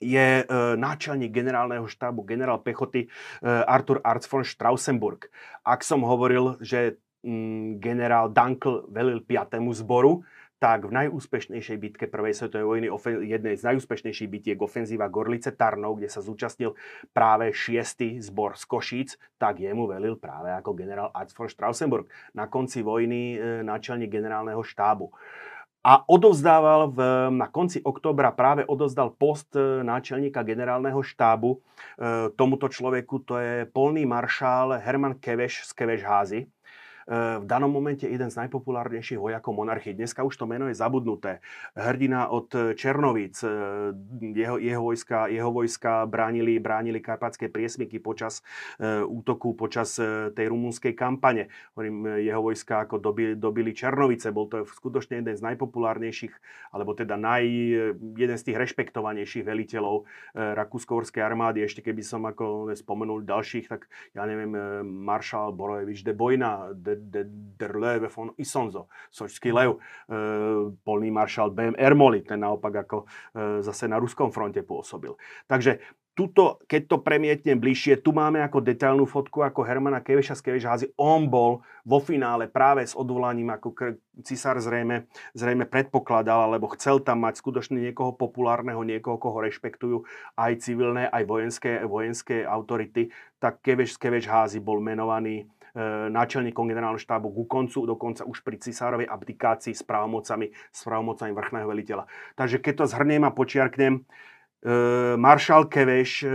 je 0.00 0.42
e, 0.42 0.46
náčelník 0.76 1.30
generálneho 1.30 1.86
štábu, 1.86 2.26
generál 2.26 2.58
pechoty 2.58 3.06
e, 3.06 3.08
Arthur 3.46 4.00
Arz 4.04 4.26
von 4.26 4.44
Strausenburg. 4.44 5.30
Ak 5.64 5.86
som 5.86 6.02
hovoril, 6.02 6.58
že 6.58 6.98
mm, 7.22 7.78
generál 7.78 8.30
Dankl 8.30 8.90
velil 8.90 9.22
5. 9.22 9.60
zboru, 9.74 10.26
tak 10.64 10.88
v 10.88 10.96
najúspešnejšej 10.96 11.76
bitke 11.76 12.04
Prvej 12.08 12.32
svetovej 12.32 12.64
vojny, 12.64 12.88
jednej 13.28 13.52
z 13.52 13.68
najúspešnejších 13.68 14.32
bitiek 14.32 14.56
ofenzíva 14.56 15.12
Gorlice 15.12 15.52
Tarnov, 15.52 16.00
kde 16.00 16.08
sa 16.08 16.24
zúčastnil 16.24 16.72
práve 17.12 17.52
6. 17.52 18.24
zbor 18.24 18.56
z 18.56 18.64
Košíc, 18.64 19.10
tak 19.36 19.60
jemu 19.60 19.84
velil 19.84 20.16
práve 20.16 20.48
ako 20.56 20.72
generál 20.72 21.12
Arz 21.12 21.36
von 21.36 21.52
Strausenburg. 21.52 22.08
Na 22.32 22.48
konci 22.48 22.80
vojny 22.80 23.36
e, 23.36 23.60
náčelník 23.60 24.08
generálneho 24.08 24.64
štábu 24.64 25.12
a 25.84 26.08
odovzdával 26.08 26.88
v, 26.88 26.98
na 27.36 27.44
konci 27.52 27.84
októbra 27.84 28.32
práve 28.32 28.64
odovzdal 28.64 29.12
post 29.12 29.52
e, 29.52 29.84
náčelníka 29.84 30.40
generálneho 30.40 31.04
štábu 31.04 31.52
e, 31.52 31.58
tomuto 32.32 32.72
človeku, 32.72 33.20
to 33.28 33.36
je 33.36 33.68
polný 33.68 34.08
maršál 34.08 34.80
Herman 34.80 35.20
Keveš 35.20 35.68
z 35.68 35.70
Keveš 35.76 36.02
Házy. 36.08 36.40
Eh, 36.40 36.63
v 37.08 37.44
danom 37.44 37.68
momente 37.68 38.08
jeden 38.08 38.32
z 38.32 38.36
najpopulárnejších 38.44 39.20
vojakov 39.20 39.52
monarchie. 39.52 39.92
Dneska 39.92 40.24
už 40.24 40.36
to 40.36 40.46
meno 40.48 40.68
je 40.68 40.76
zabudnuté. 40.76 41.44
Hrdina 41.76 42.28
od 42.32 42.48
eh, 42.54 42.72
Černovíc, 42.72 43.44
eh, 43.44 43.50
jeho, 44.32 44.56
jeho, 44.56 44.82
vojska, 44.82 45.28
jeho 45.28 45.50
vojska 45.52 46.06
bránili, 46.06 46.56
bránili 46.58 47.00
karpatské 47.00 47.48
priesmiky 47.48 48.00
počas 48.00 48.42
útoku, 49.04 49.54
počas 49.54 49.96
tej 50.34 50.46
rumúnskej 50.50 50.92
kampane. 50.96 51.48
Hovorím, 51.74 52.20
jeho 52.20 52.42
vojska 52.42 52.86
ako 52.86 52.98
dobili, 52.98 53.34
dobili 53.36 53.70
Černovice. 53.74 54.32
Bol 54.34 54.48
to 54.50 54.64
skutočne 54.66 55.20
jeden 55.20 55.34
z 55.36 55.42
najpopulárnejších, 55.44 56.34
alebo 56.74 56.96
teda 56.96 57.14
naj, 57.14 57.44
jeden 57.96 58.36
z 58.38 58.44
tých 58.44 58.58
rešpektovanejších 58.58 59.44
veliteľov 59.46 60.06
rakúsko 60.34 61.02
armády. 61.20 61.64
Ešte 61.64 61.84
keby 61.84 62.02
som 62.02 62.26
ako 62.26 62.74
spomenul 62.74 63.26
ďalších, 63.26 63.66
tak 63.70 63.86
ja 64.14 64.26
neviem, 64.26 64.52
maršál 64.84 65.54
Borojevič 65.54 66.02
de 66.02 66.14
Bojna, 66.14 66.74
de 66.74 66.93
der 66.96 67.72
Löwe 67.74 68.08
von 68.08 68.32
Isonzo, 68.38 68.88
sočský 69.10 69.52
lev, 69.52 69.78
polný 70.82 71.10
maršal 71.10 71.50
BM 71.50 71.76
Ermoli, 71.78 72.22
ten 72.22 72.40
naopak 72.40 72.86
ako 72.86 73.04
zase 73.62 73.90
na 73.90 73.98
ruskom 73.98 74.30
fronte 74.30 74.62
pôsobil. 74.62 75.14
Takže 75.46 75.78
tuto, 76.14 76.62
keď 76.70 76.82
to 76.86 76.96
premietnem 77.02 77.58
bližšie, 77.58 77.98
tu 77.98 78.14
máme 78.14 78.38
ako 78.38 78.62
detailnú 78.62 79.04
fotku 79.04 79.42
ako 79.42 79.66
Hermana 79.66 79.98
Keveša 79.98 80.38
z 80.38 80.42
Keveš 80.46 80.64
Házy. 80.64 80.86
On 80.94 81.26
bol 81.26 81.66
vo 81.82 81.98
finále 81.98 82.46
práve 82.46 82.86
s 82.86 82.94
odvolaním, 82.94 83.50
ako 83.50 83.98
cisár 84.22 84.62
zrejme, 84.62 85.10
zrejme 85.34 85.66
predpokladal, 85.66 86.46
alebo 86.46 86.70
chcel 86.78 87.02
tam 87.02 87.26
mať 87.26 87.42
skutočne 87.42 87.82
niekoho 87.82 88.14
populárneho, 88.14 88.86
niekoho, 88.86 89.18
koho 89.18 89.42
rešpektujú 89.42 90.06
aj 90.38 90.62
civilné, 90.62 91.10
aj 91.10 91.22
vojenské, 91.26 91.82
vojenské 91.82 92.46
autority, 92.46 93.10
tak 93.42 93.60
Keveš 93.60 93.98
z 93.98 94.00
Keveš 94.00 94.30
Házy 94.30 94.62
bol 94.62 94.78
menovaný 94.78 95.42
e, 95.42 95.44
náčelníkom 96.10 96.70
generálneho 96.70 97.02
štábu 97.02 97.34
ku 97.34 97.50
koncu, 97.50 97.82
dokonca 97.82 98.22
už 98.22 98.46
pri 98.46 98.62
cisárovej 98.62 99.10
abdikácii 99.10 99.74
s 99.74 99.82
právomocami, 99.82 100.54
s 100.70 100.80
právomocami 100.86 101.34
vrchného 101.34 101.66
veliteľa. 101.66 102.06
Takže 102.38 102.62
keď 102.62 102.74
to 102.78 102.84
zhrniem 102.94 103.26
a 103.26 103.34
počiarknem, 103.34 104.06
Eh, 104.64 105.16
maršal 105.20 105.68
Keveš, 105.68 106.24
eh, 106.24 106.30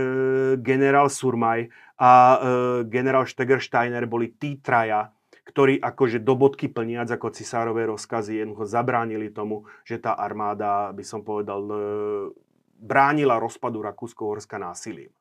generál 0.62 1.10
Surmaj 1.10 1.66
a 1.98 2.40
generál 2.88 3.26
Stegersteiner 3.28 4.08
boli 4.08 4.32
tí 4.32 4.56
traja, 4.56 5.12
ktorí 5.44 5.76
akože 5.82 6.24
do 6.24 6.32
bodky 6.32 6.72
plniac 6.72 7.12
ako 7.12 7.28
cisárové 7.28 7.84
rozkazy 7.84 8.40
jednoducho 8.40 8.64
zabránili 8.64 9.28
tomu, 9.28 9.68
že 9.84 10.00
tá 10.00 10.16
armáda, 10.16 10.96
by 10.96 11.04
som 11.04 11.20
povedal, 11.20 11.60
bránila 12.80 13.36
rozpadu 13.36 13.84
Rakúsko-Horska 13.84 14.56
násilím. 14.56 15.12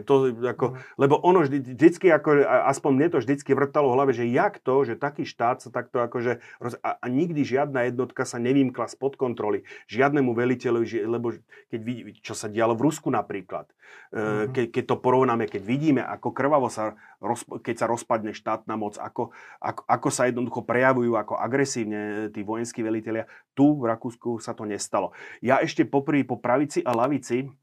To, 0.00 0.32
ako, 0.32 0.72
mm. 0.72 0.96
Lebo 0.96 1.20
ono 1.20 1.44
vždy, 1.44 1.76
vždycky, 1.76 2.08
ako, 2.08 2.48
aspoň 2.72 2.90
mne 2.96 3.08
to 3.12 3.18
vždycky 3.20 3.52
vrtalo 3.52 3.92
v 3.92 3.96
hlave, 4.00 4.12
že 4.16 4.24
jak 4.24 4.56
to, 4.64 4.88
že 4.88 4.96
taký 4.96 5.28
štát 5.28 5.60
sa 5.60 5.68
takto 5.68 6.00
akože, 6.00 6.40
a, 6.80 6.90
a 6.96 7.06
nikdy 7.12 7.44
žiadna 7.44 7.92
jednotka 7.92 8.24
sa 8.24 8.40
nevymkla 8.40 8.88
spod 8.88 9.20
kontroly 9.20 9.68
žiadnemu 9.92 10.32
veliteľovi, 10.32 11.04
lebo 11.04 11.36
keď 11.68 11.80
vidí, 11.84 12.02
čo 12.24 12.32
sa 12.32 12.48
dialo 12.48 12.72
v 12.72 12.88
Rusku 12.88 13.12
napríklad, 13.12 13.68
mm. 14.16 14.56
ke, 14.56 14.62
keď 14.72 14.84
to 14.88 14.96
porovnáme, 14.96 15.44
keď 15.44 15.60
vidíme, 15.60 16.00
ako 16.00 16.32
krvavo 16.32 16.72
sa, 16.72 16.96
roz, 17.20 17.44
keď 17.60 17.84
sa 17.84 17.86
rozpadne 17.90 18.32
štátna 18.32 18.80
moc, 18.80 18.96
ako, 18.96 19.36
ako, 19.60 19.82
ako 19.84 20.08
sa 20.08 20.24
jednoducho 20.24 20.64
prejavujú, 20.64 21.20
ako 21.20 21.36
agresívne 21.36 22.32
tí 22.32 22.40
vojenskí 22.40 22.80
veliteľia, 22.80 23.28
tu 23.52 23.76
v 23.76 23.92
Rakúsku 23.92 24.40
sa 24.40 24.56
to 24.56 24.64
nestalo. 24.64 25.12
Ja 25.44 25.60
ešte 25.60 25.84
poprý 25.84 26.24
po 26.24 26.40
pravici 26.40 26.80
a 26.80 26.96
lavici 26.96 27.44
E, 27.44 27.61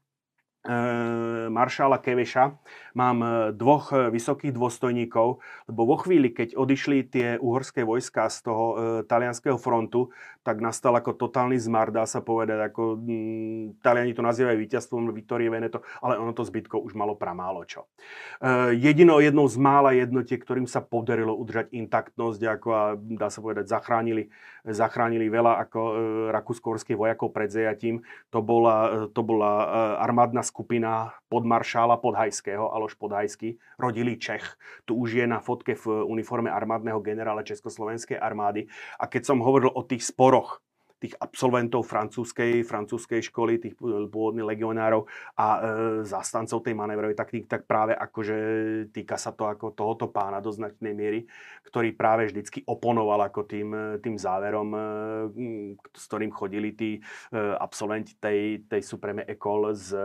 maršála 1.48 1.96
Keveša 2.04 2.52
mám 2.94 3.18
e, 3.22 3.28
dvoch 3.54 3.92
e, 3.94 4.10
vysokých 4.10 4.52
dôstojníkov, 4.54 5.40
lebo 5.70 5.80
vo 5.86 5.96
chvíli, 5.96 6.34
keď 6.34 6.58
odišli 6.58 7.06
tie 7.06 7.28
uhorské 7.38 7.86
vojska 7.86 8.28
z 8.28 8.38
toho 8.44 8.64
e, 8.66 8.74
talianského 9.06 9.56
frontu, 9.56 10.10
tak 10.40 10.64
nastal 10.64 10.96
ako 10.96 11.20
totálny 11.20 11.60
zmar, 11.60 11.92
dá 11.92 12.08
sa 12.08 12.24
povedať, 12.24 12.72
ako 12.72 12.96
mm, 12.96 13.84
Taliani 13.84 14.16
to 14.16 14.24
nazývajú 14.24 14.56
víťazstvom 14.56 15.12
Vittorie 15.12 15.52
Veneto, 15.52 15.84
ale 16.00 16.16
ono 16.16 16.32
to 16.32 16.48
zbytko 16.48 16.80
už 16.80 16.96
malo 16.96 17.12
pramálo 17.12 17.60
čo. 17.68 17.92
E, 18.40 18.72
jedino 18.80 19.20
jednou 19.20 19.44
z 19.46 19.56
mála 19.60 19.92
jednotiek, 19.92 20.40
ktorým 20.40 20.64
sa 20.64 20.80
podarilo 20.80 21.36
udržať 21.36 21.76
intaktnosť, 21.76 22.40
ako 22.56 22.68
a 22.72 22.82
dá 22.96 23.28
sa 23.28 23.44
povedať, 23.44 23.68
zachránili, 23.68 24.32
zachránili 24.64 25.28
veľa 25.28 25.60
ako 25.68 25.80
e, 25.80 25.94
rakúsko 26.32 26.72
vojakov 26.96 27.30
pred 27.36 27.52
zajatím, 27.52 28.00
to 28.32 28.40
bola, 28.40 29.08
to 29.12 29.20
bola 29.20 29.52
e, 29.60 29.66
armádna 30.00 30.40
skupina 30.50 31.14
podmaršála 31.30 32.02
Podhajského, 32.02 32.74
Aloš 32.74 32.98
Podhajský, 32.98 33.62
rodilý 33.78 34.18
Čech. 34.18 34.58
Tu 34.82 34.98
už 34.98 35.22
je 35.22 35.26
na 35.30 35.38
fotke 35.38 35.78
v 35.78 36.02
uniforme 36.10 36.50
armádneho 36.50 36.98
generála 36.98 37.46
Československej 37.46 38.18
armády. 38.18 38.66
A 38.98 39.06
keď 39.06 39.30
som 39.30 39.38
hovoril 39.38 39.70
o 39.70 39.86
tých 39.86 40.02
sporoch 40.02 40.58
tých 41.00 41.16
absolventov 41.16 41.88
francúzskej, 41.88 42.60
francúzskej 42.62 43.24
školy, 43.32 43.56
tých 43.56 43.74
pôvodných 43.80 44.44
legionárov 44.44 45.08
a 45.40 45.46
e, 45.48 45.60
zastancov 46.04 46.60
tej 46.60 46.76
manévrovej 46.76 47.16
taktiky, 47.16 47.48
tak 47.48 47.64
práve 47.64 47.96
akože 47.96 48.36
týka 48.92 49.16
sa 49.16 49.32
to 49.32 49.48
ako 49.48 49.72
tohoto 49.72 50.12
pána 50.12 50.44
do 50.44 50.52
značnej 50.52 50.92
miery, 50.92 51.24
ktorý 51.64 51.96
práve 51.96 52.28
vždycky 52.28 52.62
oponoval 52.68 53.32
ako 53.32 53.48
tým, 53.48 53.68
tým 54.04 54.20
záverom, 54.20 54.68
e, 54.76 54.80
s 55.96 56.04
ktorým 56.06 56.30
chodili 56.30 56.76
tí 56.76 56.90
e, 56.96 57.00
absolventi 57.56 58.20
tej, 58.20 58.68
tej 58.68 58.84
Supreme 58.84 59.24
École 59.24 59.72
z 59.72 59.96
e, 59.96 60.00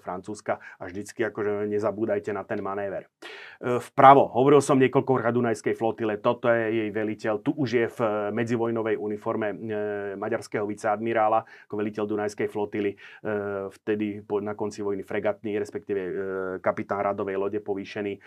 Francúzska. 0.00 0.56
A 0.80 0.88
vždycky 0.88 1.20
akože 1.28 1.68
nezabúdajte 1.68 2.32
na 2.32 2.48
ten 2.48 2.64
manéver. 2.64 3.06
E, 3.60 3.76
vpravo, 3.92 4.32
hovoril 4.32 4.64
som 4.64 4.80
niekoľko 4.80 5.20
Dunajskej 5.30 5.74
flotile, 5.76 6.18
toto 6.18 6.50
je 6.50 6.84
jej 6.84 6.90
veliteľ, 6.90 7.34
tu 7.44 7.52
už 7.54 7.68
je 7.70 7.86
v 7.86 7.98
medzivojnovej 8.32 8.96
uniforme 8.98 9.46
e, 9.52 9.56
maďarského 10.30 10.62
viceadmirála 10.62 11.42
ako 11.66 11.74
veliteľ 11.74 12.06
Dunajskej 12.06 12.46
flotily, 12.46 12.94
e, 12.94 12.96
vtedy 13.74 14.22
na 14.46 14.54
konci 14.54 14.86
vojny 14.86 15.02
fregatný, 15.02 15.58
respektíve 15.58 16.00
e, 16.00 16.12
kapitán 16.62 17.02
radovej 17.02 17.34
lode 17.34 17.58
povýšený 17.58 18.12
e, 18.14 18.20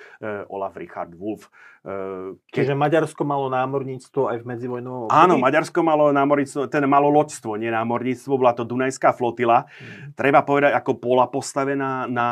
Olaf 0.51 0.75
Richard 0.75 1.15
Wolf. 1.15 1.47
Ke... 1.83 2.63
Čiže 2.63 2.79
Maďarsko 2.79 3.27
malo 3.27 3.51
námorníctvo 3.51 4.31
aj 4.31 4.37
v 4.39 4.45
medzivojnovom 4.55 5.01
období? 5.07 5.19
Áno, 5.19 5.35
Maďarsko 5.39 5.79
malo 5.83 6.11
námorníctvo, 6.15 6.71
ten 6.71 6.83
malo 6.87 7.11
loďstvo, 7.11 7.59
nie 7.59 7.71
námorníctvo, 7.71 8.39
bola 8.39 8.55
to 8.55 8.63
Dunajská 8.63 9.11
flotila. 9.11 9.67
Hmm. 9.67 10.15
Treba 10.15 10.47
povedať, 10.47 10.75
ako 10.79 10.95
bola 10.95 11.27
postavená 11.27 12.07
na, 12.07 12.27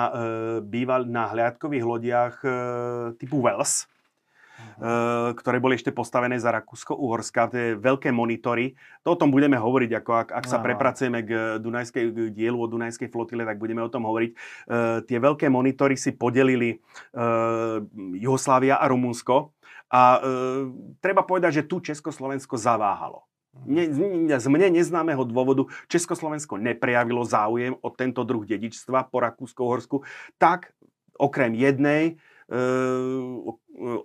býval 0.64 1.04
na 1.04 1.28
hliadkových 1.36 1.84
lodiach 1.84 2.36
typu 3.20 3.44
Wells 3.44 3.92
ktoré 5.38 5.62
boli 5.62 5.78
ešte 5.78 5.94
postavené 5.94 6.42
za 6.42 6.50
Rakúsko-Uhorska, 6.50 7.54
tie 7.54 7.66
veľké 7.78 8.10
monitory. 8.10 8.74
To 9.06 9.14
o 9.14 9.20
tom 9.20 9.30
budeme 9.30 9.54
hovoriť, 9.54 9.92
ako 10.02 10.12
ak, 10.26 10.30
ak 10.34 10.46
sa 10.50 10.58
prepracujeme 10.58 11.22
k 11.22 11.62
Dunajskej 11.62 12.04
k 12.10 12.18
dielu 12.34 12.58
o 12.58 12.66
Dunajskej 12.66 13.14
flotile, 13.14 13.46
tak 13.46 13.62
budeme 13.62 13.86
o 13.86 13.94
tom 13.94 14.10
hovoriť. 14.10 14.32
Uh, 14.34 15.06
tie 15.06 15.22
veľké 15.22 15.54
monitory 15.54 15.94
si 15.94 16.18
podelili 16.18 16.82
uh, 17.14 17.78
Juhoslávia 18.18 18.82
a 18.82 18.90
Rumunsko 18.90 19.54
a 19.94 20.02
uh, 20.18 20.74
treba 20.98 21.22
povedať, 21.30 21.62
že 21.62 21.68
tu 21.70 21.78
Československo 21.78 22.58
zaváhalo. 22.58 23.30
Ne, 23.68 23.86
z 24.40 24.48
mne 24.48 24.72
neznámeho 24.72 25.28
dôvodu 25.28 25.68
Československo 25.92 26.56
neprejavilo 26.56 27.22
záujem 27.28 27.76
o 27.84 27.90
tento 27.92 28.24
druh 28.24 28.48
dedičstva 28.48 29.12
po 29.12 29.20
Rakúsko-Horsku, 29.20 30.08
tak 30.40 30.72
okrem 31.20 31.54
jednej 31.54 32.18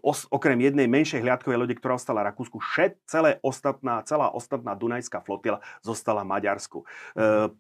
os, 0.03 0.27
okrem 0.31 0.59
jednej 0.61 0.87
menšej 0.87 1.23
hliadkovej 1.23 1.59
lode, 1.59 1.75
ktorá 1.75 1.99
ostala 1.99 2.27
Rakúsku, 2.27 2.59
všet, 2.63 3.01
celé 3.09 3.43
ostatná, 3.43 4.03
celá 4.07 4.31
ostatná 4.31 4.75
Dunajská 4.79 5.23
flotila 5.23 5.59
zostala 5.83 6.23
Maďarsku. 6.23 6.87
Uh, 7.17 7.51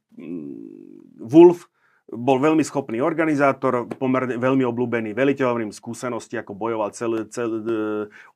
Wolf 1.18 1.66
bol 2.06 2.38
veľmi 2.38 2.62
schopný 2.62 3.02
organizátor, 3.02 3.90
pomerne 3.98 4.38
veľmi 4.38 4.62
obľúbený 4.62 5.10
veliteľ, 5.10 5.50
hovorím 5.50 5.74
skúsenosti, 5.74 6.38
ako 6.38 6.54
bojoval 6.54 6.94
celý, 6.94 7.26
celý 7.34 7.66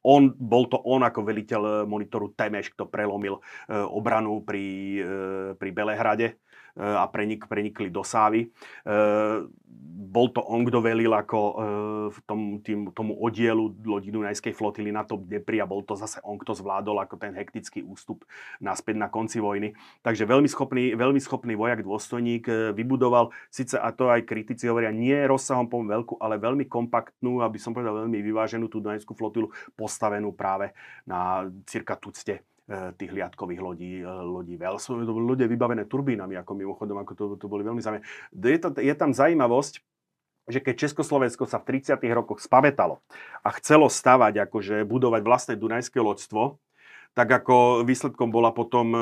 on, 0.03 0.35
bol 0.35 0.67
to 0.67 0.75
on 0.83 1.07
ako 1.07 1.23
veliteľ 1.23 1.87
monitoru 1.87 2.35
Temeš, 2.35 2.75
kto 2.75 2.91
prelomil 2.91 3.39
uh, 3.39 3.87
obranu 3.87 4.43
pri, 4.43 4.67
pri 5.55 5.71
Belehrade 5.71 6.35
a 6.77 7.07
prenik, 7.11 7.47
prenikli 7.49 7.91
do 7.91 8.05
Sávy. 8.07 8.51
Bol 10.11 10.27
to 10.35 10.43
on, 10.43 10.67
kto 10.67 10.83
velil 10.83 11.15
ako 11.15 11.39
v 12.11 12.19
tom, 12.27 12.59
tým, 12.67 12.91
tomu 12.91 13.15
oddielu 13.15 13.71
lodi 13.87 14.11
Dunajskej 14.11 14.51
flotily 14.51 14.91
na 14.91 15.07
to 15.07 15.15
Dnepri 15.15 15.63
a 15.63 15.71
bol 15.71 15.87
to 15.87 15.95
zase 15.95 16.19
on, 16.27 16.35
kto 16.35 16.51
zvládol 16.59 16.99
ako 17.07 17.15
ten 17.15 17.31
hektický 17.31 17.87
ústup 17.87 18.27
naspäť 18.59 18.99
na 18.99 19.07
konci 19.07 19.39
vojny. 19.39 19.71
Takže 20.03 20.27
veľmi 20.27 20.51
schopný, 20.51 20.99
veľmi 20.99 21.23
schopný 21.23 21.55
vojak, 21.55 21.87
dôstojník, 21.87 22.75
vybudoval, 22.75 23.31
síce 23.55 23.79
a 23.79 23.95
to 23.95 24.11
aj 24.11 24.27
kritici 24.27 24.67
hovoria, 24.67 24.91
nie 24.91 25.15
rozsahom 25.31 25.71
poviem 25.71 26.03
veľkú, 26.03 26.19
ale 26.19 26.43
veľmi 26.43 26.67
kompaktnú, 26.67 27.47
aby 27.47 27.63
som 27.63 27.71
povedal 27.71 28.03
veľmi 28.03 28.19
vyváženú 28.19 28.67
tú 28.67 28.83
Dunajskú 28.83 29.15
flotilu, 29.15 29.55
postavenú 29.79 30.35
práve 30.35 30.75
na 31.07 31.47
cirka 31.71 31.95
tucte 31.95 32.43
E, 32.60 32.60
tých 32.71 33.11
hliadkových 33.11 33.61
lodí, 33.61 33.93
e, 34.01 34.07
lodí 34.07 34.55
Vels. 34.55 34.87
To 34.87 34.95
boli 34.95 35.27
ľudia 35.35 35.51
vybavené 35.51 35.91
turbínami, 35.91 36.39
ako 36.39 36.53
mimochodom, 36.55 37.03
ako 37.03 37.13
to, 37.19 37.25
to 37.35 37.47
boli 37.51 37.67
veľmi 37.67 37.83
zaujímavé. 37.83 38.07
Je, 38.31 38.59
to, 38.63 38.69
je 38.79 38.95
tam 38.95 39.11
zaujímavosť, 39.11 39.83
že 40.51 40.59
keď 40.63 40.75
Československo 40.89 41.47
sa 41.47 41.59
v 41.63 41.79
30. 41.83 41.99
rokoch 42.15 42.43
spavetalo 42.43 43.03
a 43.43 43.49
chcelo 43.59 43.91
stavať, 43.91 44.47
akože 44.47 44.87
budovať 44.87 45.23
vlastné 45.23 45.55
dunajské 45.59 45.99
loďstvo, 45.99 46.59
tak 47.15 47.27
ako 47.27 47.83
výsledkom 47.83 48.31
bola 48.31 48.55
potom 48.55 48.95
e, 48.95 49.01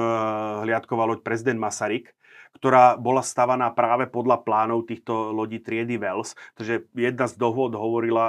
hliadková 0.64 1.04
loď 1.04 1.20
prezident 1.20 1.60
Masaryk, 1.60 2.16
ktorá 2.56 2.96
bola 2.96 3.20
stavaná 3.20 3.68
práve 3.76 4.08
podľa 4.08 4.40
plánov 4.40 4.88
týchto 4.88 5.36
lodí 5.36 5.60
triedy 5.60 6.00
Wells. 6.00 6.32
Takže 6.56 6.88
jedna 6.96 7.28
z 7.28 7.36
dohod 7.36 7.76
hovorila 7.76 8.26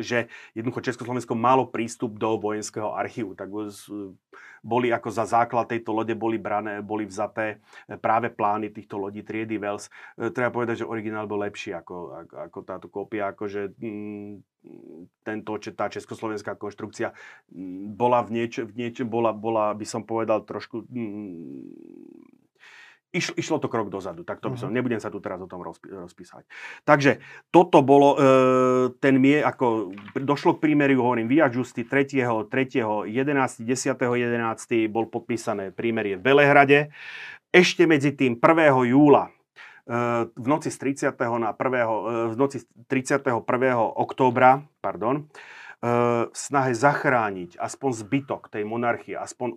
že 0.00 0.30
jednoducho 0.56 0.80
Československo 0.80 1.36
malo 1.36 1.68
prístup 1.68 2.16
do 2.16 2.40
vojenského 2.40 2.96
archívu. 2.96 3.36
Tak 3.36 3.48
boli 4.62 4.94
ako 4.94 5.08
za 5.10 5.26
základ 5.26 5.66
tejto 5.66 5.90
lode 5.90 6.14
boli 6.14 6.38
brané, 6.38 6.78
boli 6.80 7.02
vzaté 7.04 7.58
práve 7.98 8.30
plány 8.30 8.70
týchto 8.70 8.94
lodí 8.96 9.26
triedy 9.26 9.58
Wells. 9.58 9.90
Treba 10.14 10.54
povedať, 10.54 10.86
že 10.86 10.88
originál 10.88 11.26
bol 11.26 11.42
lepší 11.42 11.74
ako, 11.74 12.24
ako, 12.24 12.34
ako 12.38 12.58
táto 12.62 12.86
kópia, 12.86 13.34
akože 13.34 13.74
mm, 13.74 14.32
tento, 15.26 15.52
tá 15.74 15.90
československá 15.90 16.54
konštrukcia 16.54 17.10
mm, 17.50 17.98
bola 17.98 18.22
v 18.22 18.38
niečom, 18.38 18.70
v 18.70 18.74
niečo, 18.78 19.02
bola, 19.02 19.34
bola, 19.34 19.74
by 19.74 19.86
som 19.86 20.06
povedal, 20.06 20.46
trošku... 20.46 20.86
Mm, 23.12 23.18
iš, 23.18 23.36
išlo 23.36 23.60
to 23.60 23.68
krok 23.68 23.92
dozadu, 23.92 24.24
tak 24.24 24.40
to 24.40 24.48
by 24.48 24.56
som, 24.56 24.72
uh-huh. 24.72 24.76
nebudem 24.80 25.00
sa 25.00 25.12
tu 25.12 25.20
teraz 25.20 25.36
o 25.40 25.46
tom 25.46 25.60
rozpí, 25.60 25.92
rozpísať. 25.92 26.48
Takže 26.88 27.20
toto 27.52 27.84
bolo, 27.84 28.16
e, 28.16 28.20
ten 29.04 29.20
mie, 29.20 29.44
ako 29.44 29.92
došlo 30.16 30.56
k 30.56 30.68
prímeriu, 30.68 31.04
hovorím, 31.04 31.28
Via 31.28 31.52
Justi 31.52 31.84
3. 31.84 32.48
3. 32.48 33.08
11. 33.08 33.68
10. 33.68 33.68
11. 33.68 34.88
bol 34.88 35.12
podpísané 35.12 35.76
prímerie 35.76 36.16
v 36.16 36.24
Belehrade. 36.24 36.88
Ešte 37.52 37.84
medzi 37.84 38.16
tým 38.16 38.40
1. 38.40 38.88
júla 38.88 39.28
v 40.32 40.46
noci 40.46 40.70
z 40.70 40.78
30. 41.10 41.18
na 41.42 41.50
1. 41.52 42.32
v 42.32 42.36
noci 42.38 42.62
31. 42.86 43.42
októbra, 43.98 44.62
pardon, 44.78 45.26
v 45.82 46.30
snahe 46.30 46.72
zachrániť 46.78 47.58
aspoň 47.58 47.90
zbytok 48.06 48.46
tej 48.54 48.62
monarchie, 48.62 49.18
aspoň 49.18 49.48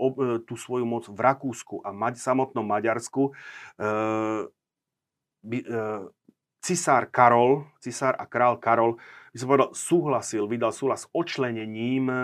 tú 0.49 0.57
svoju 0.57 0.81
moc 0.81 1.05
v 1.05 1.19
Rakúsku 1.21 1.85
a 1.85 1.93
mať 1.93 2.17
samotnom 2.17 2.65
Maďarsku, 2.65 3.37
cisár 6.65 7.13
Karol, 7.13 7.69
cisár 7.77 8.17
a 8.17 8.25
král 8.25 8.57
Karol 8.57 8.97
by 9.35 9.37
som 9.43 9.51
povedal, 9.51 9.71
súhlasil, 9.75 10.43
vydal 10.47 10.71
súhlas 10.71 11.03
s 11.03 11.11
očlenením 11.11 12.07
e, 12.07 12.15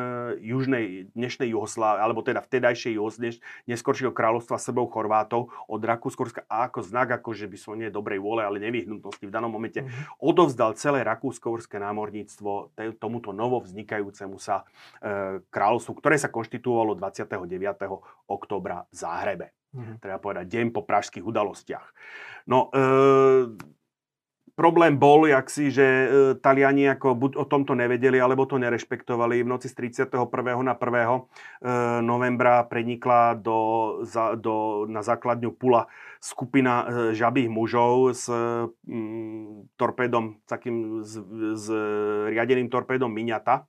južnej, 0.47 1.11
dnešnej 1.11 1.51
Juhoslávy, 1.51 1.99
alebo 1.99 2.23
teda 2.23 2.39
vtedajšej 2.39 2.95
Juhoslavy, 2.95 3.35
neskoršieho 3.68 4.15
kráľovstva 4.15 4.55
sebou 4.55 4.88
Chorvátov 4.88 5.51
od 5.68 5.81
Rakúskorska 5.84 6.47
a 6.47 6.72
ako 6.72 6.80
znak, 6.88 7.19
ako 7.19 7.35
že 7.35 7.51
by 7.51 7.57
som 7.59 7.76
nie 7.76 7.91
dobrej 7.91 8.23
vôle, 8.23 8.47
ale 8.47 8.63
nevyhnutnosti 8.63 9.27
v 9.27 9.27
danom 9.27 9.51
momente 9.51 9.84
mm-hmm. 9.84 10.23
odovzdal 10.23 10.72
celé 10.80 11.03
rakúsko 11.03 11.51
tomuto 11.51 12.95
tomuto 12.95 13.35
novovznikajúcemu 13.35 14.39
sa 14.39 14.63
e, 15.03 15.43
kráľovstvu, 15.51 15.91
ktoré 15.99 16.15
sa 16.15 16.31
konštituovalo 16.31 16.95
29. 16.95 17.27
oktobra 18.31 18.88
v 18.88 18.95
Záhrebe. 18.95 19.51
Mm-hmm. 19.76 19.99
Treba 19.99 20.15
povedať, 20.23 20.47
deň 20.47 20.72
po 20.72 20.88
pražských 20.88 21.27
udalostiach. 21.27 21.88
No, 22.47 22.72
e, 22.72 23.72
Problém 24.61 24.93
bol, 24.93 25.25
jak 25.25 25.49
si, 25.49 25.73
že 25.73 25.81
e, 25.81 26.07
Taliani 26.38 26.85
ako 26.93 27.17
buď 27.17 27.31
o 27.33 27.49
tomto 27.49 27.73
nevedeli, 27.73 28.21
alebo 28.21 28.45
to 28.45 28.61
nerešpektovali. 28.61 29.41
V 29.41 29.49
noci 29.49 29.65
z 29.65 29.73
31. 29.73 30.13
na 30.61 30.77
1. 30.77 30.77
E, 30.77 31.21
novembra 32.05 32.61
prenikla 32.69 33.41
do, 33.41 33.57
za, 34.05 34.38
do, 34.38 34.85
na 34.85 35.01
základňu 35.01 35.57
Pula 35.57 35.89
skupina 36.21 36.85
e, 36.85 37.17
žabých 37.17 37.49
mužov 37.49 38.13
s 38.13 38.29
mm, 38.85 39.73
torpédom, 39.81 40.38
takým 40.45 41.01
s, 41.01 41.17
s 41.57 41.65
riadeným 42.29 42.69
torpédom 42.69 43.09
Miňata. 43.09 43.65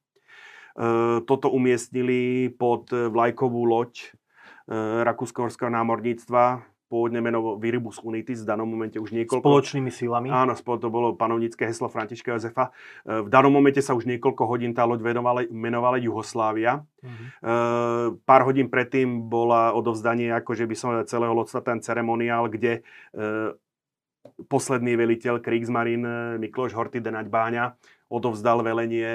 Toto 1.29 1.53
umiestnili 1.53 2.49
pod 2.49 2.89
vlajkovú 2.89 3.69
loď 3.69 4.09
Rakúsko-horského 5.05 5.69
námorníctva 5.69 6.65
pôvodne 6.93 7.25
meno 7.25 7.57
Viribus 7.57 7.97
Unitis, 8.05 8.45
v 8.45 8.53
danom 8.53 8.69
momente 8.69 9.01
už 9.01 9.17
niekoľko... 9.17 9.41
Spoločnými 9.41 9.89
silami. 9.89 10.29
Áno, 10.29 10.53
to 10.53 10.89
bolo 10.93 11.17
panovnícke 11.17 11.65
heslo 11.65 11.89
Františka 11.89 12.37
Jozefa. 12.37 12.69
E, 13.09 13.25
v 13.25 13.29
danom 13.33 13.49
momente 13.49 13.81
sa 13.81 13.97
už 13.97 14.05
niekoľko 14.05 14.45
hodín 14.45 14.77
tá 14.77 14.85
loď 14.85 15.01
venovala, 15.01 15.49
menovala 15.49 15.97
Juhoslávia. 15.97 16.85
Uh-huh. 17.01 17.25
E, 17.41 17.55
pár 18.29 18.45
hodín 18.45 18.69
predtým 18.69 19.33
bola 19.33 19.73
odovzdanie, 19.73 20.37
akože 20.37 20.69
by 20.69 20.77
som 20.77 20.93
celého 21.09 21.33
lodstva 21.33 21.65
ten 21.65 21.81
ceremoniál, 21.81 22.53
kde 22.53 22.85
e, 23.17 23.17
posledný 24.53 24.93
veliteľ 25.01 25.41
Kriegsmarine 25.41 26.37
Mikloš 26.37 26.77
Horty 26.77 27.01
Denať 27.01 27.33
Báňa 27.33 27.73
odovzdal 28.13 28.61
velenie 28.61 29.09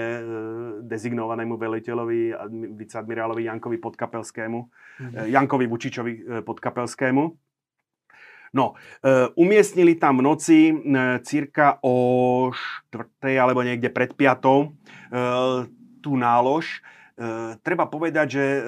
dezignovanému 0.81 1.53
veliteľovi, 1.53 2.33
viceadmirálovi 2.81 3.45
Jankovi 3.45 3.77
Podkapelskému, 3.77 4.57
uh-huh. 4.57 5.29
Jankovi 5.29 5.69
Vučičovi 5.69 6.13
Podkapelskému. 6.41 7.46
No, 8.57 8.73
e, 9.05 9.29
umiestnili 9.37 10.01
tam 10.01 10.17
v 10.17 10.25
noci 10.25 10.59
e, 10.73 10.73
cirka 11.21 11.77
o 11.85 12.49
4. 12.89 13.37
alebo 13.37 13.61
niekde 13.61 13.93
pred 13.93 14.17
5. 14.17 14.17
E, 14.17 14.65
tú 16.01 16.17
nálož. 16.17 16.81
E, 17.17 17.53
treba 17.61 17.85
povedať, 17.85 18.27
že 18.33 18.45
e, 18.57 18.61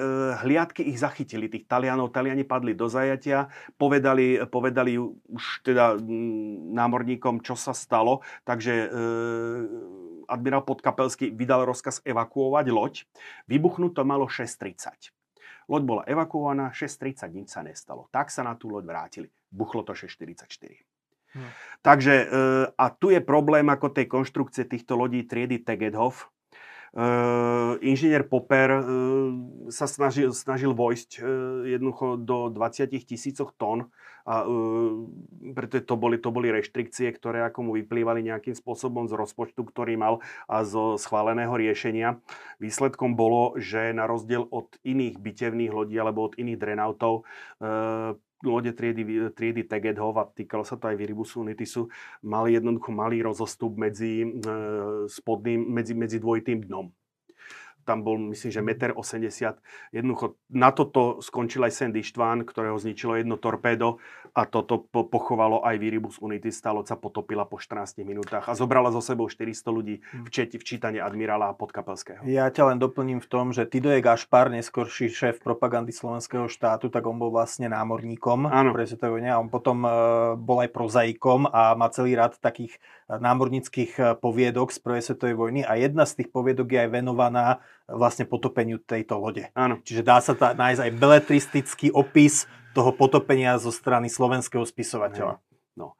hliadky 0.46 0.86
ich 0.86 1.02
zachytili, 1.02 1.50
tých 1.50 1.66
Talianov. 1.66 2.14
Taliani 2.14 2.46
padli 2.46 2.78
do 2.78 2.86
zajatia, 2.86 3.50
povedali, 3.74 4.38
povedali 4.46 4.94
už 4.98 5.66
teda 5.66 5.98
námorníkom, 6.70 7.42
čo 7.42 7.58
sa 7.58 7.74
stalo, 7.74 8.22
takže 8.46 8.74
e, 8.74 8.88
admirál 10.30 10.62
Podkapelský 10.62 11.34
vydal 11.34 11.66
rozkaz 11.66 11.98
evakuovať 12.06 12.66
loď. 12.70 12.94
Vybuchnúť 13.50 13.98
to 13.98 14.02
malo 14.06 14.30
6.30. 14.30 15.19
Loď 15.70 15.82
bola 15.86 16.02
evakuovaná, 16.02 16.74
6.30 16.74 17.30
nič 17.30 17.54
sa 17.54 17.62
nestalo. 17.62 18.10
Tak 18.10 18.26
sa 18.34 18.42
na 18.42 18.58
tú 18.58 18.74
loď 18.74 18.84
vrátili. 18.90 19.28
Buchlo 19.54 19.86
to 19.86 19.94
6.44. 19.94 20.82
Hm. 21.30 21.50
Takže, 21.86 22.14
e, 22.14 22.28
a 22.74 22.86
tu 22.90 23.14
je 23.14 23.22
problém 23.22 23.70
ako 23.70 23.94
tej 23.94 24.10
konštrukcie 24.10 24.66
týchto 24.66 24.98
lodí 24.98 25.22
triedy 25.22 25.62
Tegedhof. 25.62 26.26
Uh, 26.90 27.78
inžinier 27.86 28.26
Popper 28.26 28.82
uh, 28.82 28.82
sa 29.70 29.86
snažil, 29.86 30.34
snažil 30.34 30.74
vojsť 30.74 31.22
uh, 31.22 31.26
jednoducho 31.62 32.18
do 32.18 32.50
20 32.50 32.90
tisícoch 33.06 33.54
tón 33.54 33.94
a 34.26 34.44
preto 35.56 35.80
to 35.80 35.94
boli, 35.96 36.20
to 36.20 36.28
boli 36.28 36.52
reštrikcie, 36.52 37.08
ktoré 37.10 37.40
ako 37.50 37.66
mu 37.66 37.70
vyplývali 37.74 38.20
nejakým 38.20 38.52
spôsobom 38.52 39.08
z 39.08 39.16
rozpočtu, 39.16 39.64
ktorý 39.64 39.96
mal 39.96 40.14
a 40.44 40.62
zo 40.62 41.00
schváleného 41.00 41.50
riešenia. 41.56 42.20
Výsledkom 42.60 43.16
bolo, 43.16 43.56
že 43.56 43.96
na 43.96 44.04
rozdiel 44.04 44.44
od 44.52 44.70
iných 44.84 45.18
bitevných 45.18 45.72
lodí 45.72 45.96
alebo 45.96 46.30
od 46.30 46.36
iných 46.36 46.58
drenautov 46.60 47.24
lode 48.44 48.72
triedy, 48.72 49.32
triedy 49.32 49.64
Tegedhov 49.68 50.14
a 50.20 50.24
týkalo 50.28 50.64
sa 50.64 50.76
to 50.76 50.88
aj 50.88 50.96
Viribusu 50.96 51.44
Unitisu, 51.44 51.88
mali 52.24 52.56
jednoducho 52.56 52.90
malý 52.92 53.20
rozostup 53.24 53.76
medzi, 53.76 54.24
e, 54.24 54.28
spodným, 55.08 55.60
medzi, 55.68 55.92
medzi 55.96 56.16
dvojitým 56.20 56.64
dnom 56.68 56.92
tam 57.90 58.06
bol 58.06 58.14
myslím, 58.30 58.50
že 58.54 58.62
1,80 58.62 58.94
m. 58.94 59.58
Jednoducho 59.90 60.38
na 60.46 60.70
toto 60.70 61.18
skončil 61.18 61.66
aj 61.66 61.74
Sandy 61.74 62.06
Štván, 62.06 62.46
ktorého 62.46 62.78
zničilo 62.78 63.18
jedno 63.18 63.34
torpédo 63.34 63.98
a 64.30 64.46
toto 64.46 64.86
po- 64.86 65.10
pochovalo 65.10 65.66
aj 65.66 65.74
Viribus 65.82 66.22
Unitis. 66.22 66.62
Tá 66.62 66.70
loď 66.70 66.94
sa 66.94 66.96
potopila 66.96 67.42
po 67.42 67.58
14 67.58 68.06
minútach 68.06 68.46
a 68.46 68.54
zobrala 68.54 68.94
so 68.94 69.02
sebou 69.02 69.26
400 69.26 69.66
ľudí 69.74 69.98
hm. 69.98 70.22
v, 70.22 70.28
v 70.30 70.62
čítane 70.62 71.02
admirála 71.02 71.50
Podkapelského. 71.58 72.22
Ja 72.30 72.46
ťa 72.46 72.70
len 72.70 72.78
doplním 72.78 73.18
v 73.18 73.26
tom, 73.26 73.50
že 73.50 73.66
Tido 73.66 73.90
je 73.90 73.98
Gašpar, 73.98 74.54
neskorší 74.54 75.10
šéf 75.10 75.42
propagandy 75.42 75.90
slovenského 75.90 76.46
štátu, 76.46 76.94
tak 76.94 77.02
on 77.10 77.18
bol 77.18 77.34
vlastne 77.34 77.66
námorníkom 77.66 78.46
Áno. 78.46 78.70
a 78.70 79.34
on 79.42 79.50
potom 79.50 79.82
uh, 79.82 80.38
bol 80.38 80.62
aj 80.62 80.70
prozaikom 80.70 81.50
a 81.50 81.74
má 81.74 81.90
celý 81.90 82.14
rad 82.14 82.38
takých 82.38 82.78
námornických 83.18 83.92
e, 83.98 84.02
poviedok 84.14 84.70
z 84.70 84.78
prvej 84.78 85.02
svetovej 85.02 85.34
vojny 85.34 85.60
a 85.66 85.74
jedna 85.74 86.06
z 86.06 86.22
tých 86.22 86.28
poviedok 86.30 86.70
je 86.70 86.78
aj 86.86 86.90
venovaná 86.94 87.46
vlastne 87.90 88.24
potopeniu 88.24 88.78
tejto 88.78 89.18
lode. 89.18 89.50
Áno. 89.52 89.82
Čiže 89.82 90.02
dá 90.06 90.18
sa 90.22 90.32
tá, 90.38 90.54
nájsť 90.54 90.80
aj 90.86 90.92
beletristický 90.96 91.88
opis 91.90 92.46
toho 92.70 92.94
potopenia 92.94 93.58
zo 93.58 93.74
strany 93.74 94.06
slovenského 94.06 94.62
spisovateľa. 94.62 95.42
No. 95.74 95.98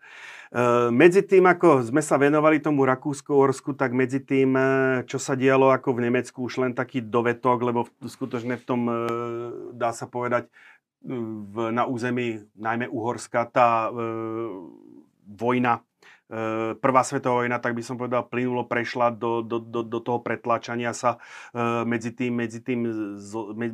E, 0.54 0.90
medzi 0.94 1.26
tým, 1.26 1.46
ako 1.50 1.82
sme 1.90 2.02
sa 2.02 2.14
venovali 2.18 2.62
tomu 2.62 2.86
Rakúsko-Orsku, 2.86 3.74
tak 3.74 3.90
medzi 3.90 4.22
tým, 4.22 4.54
e, 4.54 4.62
čo 5.06 5.18
sa 5.18 5.34
dialo 5.34 5.74
ako 5.74 5.98
v 5.98 6.10
Nemecku, 6.10 6.46
už 6.46 6.62
len 6.62 6.72
taký 6.74 7.02
dovetok, 7.02 7.58
lebo 7.62 7.80
v, 7.86 7.90
skutočne 8.06 8.54
v 8.58 8.64
tom, 8.66 8.80
e, 8.86 8.94
dá 9.74 9.90
sa 9.90 10.06
povedať, 10.06 10.46
v, 11.00 11.72
na 11.72 11.88
území 11.88 12.44
najmä 12.60 12.84
Uhorska 12.92 13.48
tá 13.48 13.88
e, 13.88 13.90
vojna 15.24 15.80
prvá 16.78 17.02
svetová 17.02 17.42
vojna, 17.42 17.58
tak 17.58 17.74
by 17.74 17.82
som 17.82 17.98
povedal, 17.98 18.22
plynulo 18.30 18.62
prešla 18.70 19.10
do, 19.10 19.42
do, 19.42 19.58
do, 19.58 19.82
do 19.82 19.98
toho 19.98 20.22
pretlačania 20.22 20.94
sa 20.94 21.18
eh, 21.50 21.82
medzi 21.82 22.14
tým, 22.14 22.32
medzi 22.38 22.60
tým, 22.62 22.80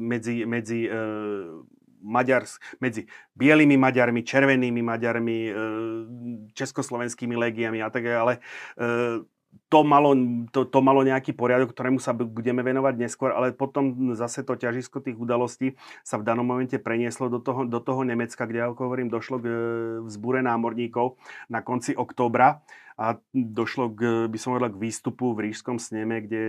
medzi, 0.00 0.48
medzi 0.48 0.80
eh, 0.88 1.44
Maďars, 2.06 2.62
medzi 2.78 3.08
bielými 3.34 3.74
Maďarmi, 3.74 4.22
červenými 4.22 4.78
Maďarmi, 4.78 5.38
československými 6.54 7.34
legiami 7.34 7.82
a 7.82 7.90
tak 7.90 8.06
ale 8.06 8.38
to 9.68 9.80
malo, 9.82 10.14
to, 10.52 10.64
to 10.68 10.78
malo 10.80 11.02
nejaký 11.02 11.34
poriadok, 11.34 11.72
ktorému 11.72 11.98
sa 11.98 12.14
budeme 12.14 12.62
venovať 12.62 12.94
neskôr, 12.96 13.34
ale 13.34 13.52
potom 13.56 14.14
zase 14.14 14.46
to 14.46 14.54
ťažisko 14.54 15.02
tých 15.02 15.18
udalostí 15.18 15.74
sa 16.06 16.20
v 16.20 16.26
danom 16.26 16.46
momente 16.46 16.78
prenieslo 16.78 17.28
do 17.28 17.42
toho, 17.42 17.66
do 17.66 17.80
toho 17.82 18.02
Nemecka, 18.06 18.46
kde, 18.46 18.68
ako 18.68 18.90
hovorím, 18.90 19.08
došlo 19.10 19.36
k 19.42 19.46
e, 19.46 19.54
vzbure 20.06 20.40
námorníkov 20.44 21.18
na 21.50 21.60
konci 21.60 21.92
októbra 21.92 22.62
a 22.96 23.20
došlo 23.36 23.92
k, 23.92 24.00
by 24.24 24.38
som 24.40 24.56
povedal, 24.56 24.72
k 24.72 24.82
výstupu 24.88 25.36
v 25.36 25.52
rížskom 25.52 25.76
sneme, 25.76 26.24
kde 26.24 26.42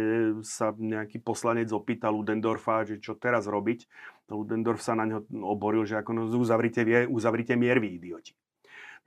sa 0.47 0.71
nejaký 0.71 1.19
poslanec 1.19 1.67
opýtal 1.75 2.15
Ludendorfa, 2.15 2.87
že 2.87 3.03
čo 3.03 3.19
teraz 3.19 3.51
robiť 3.51 3.83
Ludendorff 4.31 4.79
sa 4.79 4.95
na 4.95 5.07
ňo 5.07 5.27
oboril, 5.43 5.83
že 5.83 5.99
ako 5.99 6.11
no, 6.15 6.23
uzavrite, 6.39 6.83
uzavrite 7.07 7.55
mier, 7.59 7.79
vy 7.83 7.99
idioti. 7.99 8.31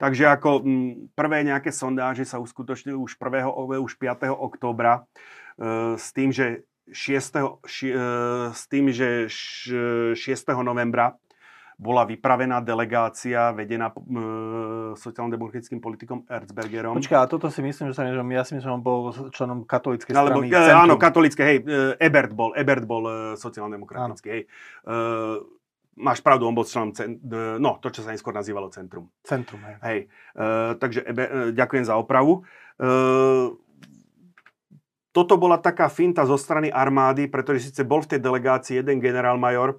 Takže 0.01 0.23
ako 0.33 0.49
m, 0.65 1.13
prvé 1.13 1.45
nejaké 1.45 1.69
sondáže 1.69 2.25
sa 2.25 2.41
uskutočnili 2.41 2.97
už 2.97 3.21
1. 3.21 3.53
už 3.85 4.01
5. 4.01 4.33
oktobra 4.33 5.05
e, 5.61 5.93
s 5.93 6.09
tým, 6.09 6.33
že 6.33 6.65
6. 6.89 7.61
Ši, 7.69 7.87
e, 7.93 8.09
s 8.49 8.63
tým, 8.65 8.89
že 8.89 9.29
6. 9.29 10.17
novembra 10.65 11.21
bola 11.81 12.05
vypravená 12.05 12.61
delegácia 12.61 13.49
vedená 13.57 13.89
e, 13.89 13.93
sociálno-demokratickým 14.93 15.81
politikom 15.81 16.29
Erzbergerom. 16.29 16.93
Počkaj, 16.93 17.17
a 17.17 17.25
toto 17.25 17.49
si 17.49 17.65
myslím, 17.65 17.89
že 17.89 17.97
sa 17.97 18.05
nežom, 18.05 18.29
ja 18.29 18.45
si 18.45 18.53
myslím, 18.53 18.69
že 18.69 18.77
on 18.77 18.85
bol 18.85 19.09
členom 19.33 19.65
katolíckej 19.65 20.13
Alebo, 20.13 20.45
strany. 20.45 20.53
e, 20.53 20.77
áno, 20.77 21.01
katolícké, 21.01 21.41
hej, 21.41 21.57
e, 21.65 21.97
Ebert 21.97 22.37
bol, 22.37 22.53
Ebert 22.53 22.85
bol 22.85 23.03
e, 23.09 23.13
sociálno-demokratický, 23.33 24.27
hej. 24.29 24.43
E, 24.45 24.93
máš 26.01 26.19
pravdu, 26.25 26.49
on 26.49 26.57
bol 26.57 26.65
členom, 26.65 26.91
cen, 26.97 27.21
e, 27.21 27.61
no, 27.61 27.77
to, 27.77 27.93
čo 27.93 28.01
sa 28.01 28.09
neskôr 28.09 28.33
nazývalo 28.33 28.73
Centrum. 28.73 29.13
Centrum, 29.21 29.61
hej. 29.61 29.75
Hej, 29.85 29.99
e, 30.33 30.45
takže 30.81 31.05
Ebe, 31.05 31.23
e, 31.23 31.31
ďakujem 31.53 31.85
za 31.85 31.95
opravu. 31.95 32.41
E, 32.81 32.89
toto 35.11 35.35
bola 35.35 35.59
taká 35.59 35.91
finta 35.91 36.25
zo 36.25 36.39
strany 36.39 36.71
armády, 36.71 37.27
pretože 37.29 37.69
síce 37.69 37.85
bol 37.85 38.01
v 38.01 38.15
tej 38.15 38.19
delegácii 38.23 38.79
jeden 38.79 39.03
generálmajor, 39.03 39.77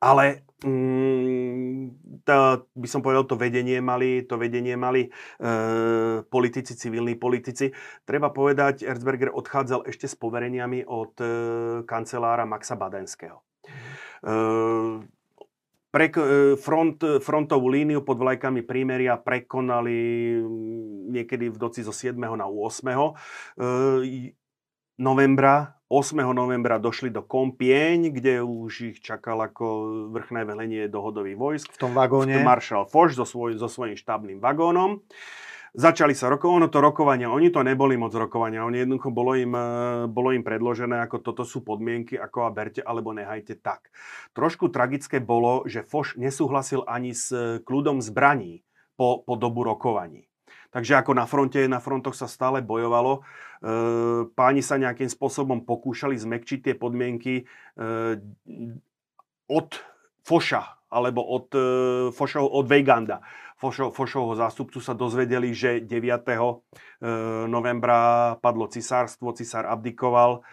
ale 0.00 0.48
mm, 0.64 2.24
to, 2.24 2.36
by 2.72 2.88
som 2.88 3.00
povedal, 3.04 3.28
to 3.28 3.36
vedenie 3.36 3.80
mali, 3.84 4.24
to 4.24 4.40
vedenie 4.40 4.76
mali 4.76 5.06
e, 5.06 5.10
politici, 6.24 6.76
civilní 6.76 7.14
politici. 7.20 7.72
Treba 8.08 8.32
povedať, 8.32 8.88
Erzberger 8.88 9.32
odchádzal 9.32 9.84
ešte 9.84 10.08
s 10.08 10.16
povereniami 10.16 10.84
od 10.88 11.12
e, 11.20 11.26
kancelára 11.84 12.48
Maxa 12.48 12.76
Badenského. 12.76 13.44
E, 14.24 14.32
pre, 15.88 16.12
e, 16.12 16.56
front, 16.60 17.00
frontovú 17.24 17.68
líniu 17.72 18.04
pod 18.04 18.20
vlajkami 18.20 18.64
prímeria 18.64 19.16
prekonali 19.16 19.96
mm, 20.40 21.12
niekedy 21.14 21.48
v 21.48 21.56
doci 21.56 21.80
zo 21.84 21.92
7. 21.92 22.16
na 22.16 22.46
8. 22.46 22.84
E, 22.84 24.34
novembra 24.98 25.78
8. 25.88 26.20
novembra 26.36 26.76
došli 26.76 27.08
do 27.08 27.24
Kompieň, 27.24 28.12
kde 28.12 28.44
už 28.44 28.92
ich 28.92 28.98
čakal 29.00 29.40
ako 29.40 29.64
vrchné 30.12 30.44
velenie 30.44 30.84
dohodových 30.84 31.38
vojsk. 31.40 31.68
V 31.72 31.80
tom 31.80 31.96
vagóne. 31.96 32.44
Maršal 32.44 32.84
Foch 32.84 33.16
so, 33.16 33.24
svoj, 33.24 33.56
so 33.56 33.72
svojím 33.72 33.96
štábnym 33.96 34.36
vagónom. 34.36 35.00
Začali 35.76 36.16
sa 36.16 36.32
rokovať, 36.32 36.54
ono 36.54 36.68
to 36.72 36.80
rokovania, 36.80 37.28
oni 37.28 37.52
to 37.52 37.60
neboli 37.60 38.00
moc 38.00 38.16
rokovania, 38.16 38.64
oni 38.64 38.84
jednoducho 38.84 39.12
bolo 39.12 39.36
im, 39.36 39.52
e, 39.52 39.64
bolo 40.08 40.32
im 40.32 40.40
predložené, 40.40 41.04
ako 41.04 41.20
toto 41.20 41.44
sú 41.44 41.60
podmienky, 41.60 42.16
ako 42.16 42.48
a 42.48 42.50
berte 42.54 42.80
alebo 42.80 43.12
nehajte 43.12 43.60
tak. 43.60 43.92
Trošku 44.32 44.72
tragické 44.72 45.20
bolo, 45.20 45.68
že 45.68 45.84
Foch 45.84 46.16
nesúhlasil 46.16 46.88
ani 46.88 47.12
s 47.12 47.28
kľudom 47.68 48.00
zbraní 48.00 48.64
po, 48.96 49.20
po 49.20 49.36
dobu 49.36 49.62
rokovaní. 49.62 50.28
Takže 50.68 51.00
ako 51.00 51.12
na 51.16 51.24
fronte, 51.24 51.64
na 51.64 51.80
frontoch 51.80 52.12
sa 52.12 52.28
stále 52.28 52.60
bojovalo. 52.60 53.20
E, 53.20 53.20
páni 54.36 54.60
sa 54.60 54.76
nejakým 54.76 55.08
spôsobom 55.08 55.64
pokúšali 55.64 56.12
zmekčiť 56.12 56.58
tie 56.60 56.74
podmienky 56.76 57.42
e, 57.42 57.44
od 59.48 59.68
Foša, 60.28 60.62
alebo 60.92 61.24
od, 61.24 61.48
e, 61.56 61.64
Fošov, 62.12 62.52
od 62.52 62.68
Vejganda. 62.68 63.24
Fošov, 63.58 63.90
Fošovho 63.90 64.38
zástupcu 64.38 64.78
sa 64.78 64.94
dozvedeli, 64.94 65.50
že 65.50 65.82
9. 65.82 65.90
novembra 67.50 68.34
padlo 68.38 68.70
cisárstvo, 68.70 69.34
cisár 69.34 69.66
abdikoval, 69.66 70.46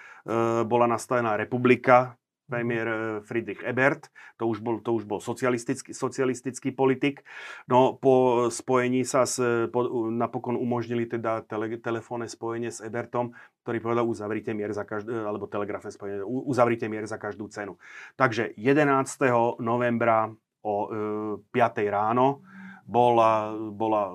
bola 0.65 0.85
nastavená 0.89 1.37
republika, 1.37 2.17
premiér 2.45 2.87
eh, 2.87 2.97
Friedrich 3.25 3.61
Ebert, 3.65 4.13
to 4.37 4.45
už 4.45 4.61
bol, 4.61 4.79
to 4.79 4.93
už 4.93 5.03
bol 5.09 5.19
socialistický, 5.19 5.91
socialistický 5.91 6.69
politik. 6.71 7.25
No 7.65 7.97
po 7.97 8.47
spojení 8.53 9.01
sa 9.03 9.25
s, 9.25 9.41
po, 9.73 10.09
napokon 10.13 10.55
umožnili 10.55 11.09
teda 11.09 11.43
tele, 11.49 11.77
telefónne 11.81 12.29
spojenie 12.29 12.69
s 12.69 12.79
Ebertom, 12.85 13.33
ktorý 13.65 13.77
povedal 13.81 14.05
uzavrite 14.05 14.53
mier 14.53 14.71
za 14.71 14.85
každú, 14.85 15.25
alebo 15.25 15.49
telegrafné 15.49 15.89
spojenie, 15.89 16.21
uzavrite 16.23 16.85
mier 16.85 17.09
za 17.09 17.17
každú 17.17 17.49
cenu. 17.49 17.81
Takže 18.15 18.53
11. 18.55 19.59
novembra 19.59 20.29
o 20.65 20.75
e, 20.89 21.41
eh, 21.53 21.85
5. 21.85 21.89
ráno 21.89 22.45
bola, 22.85 23.49
bola, 23.73 24.13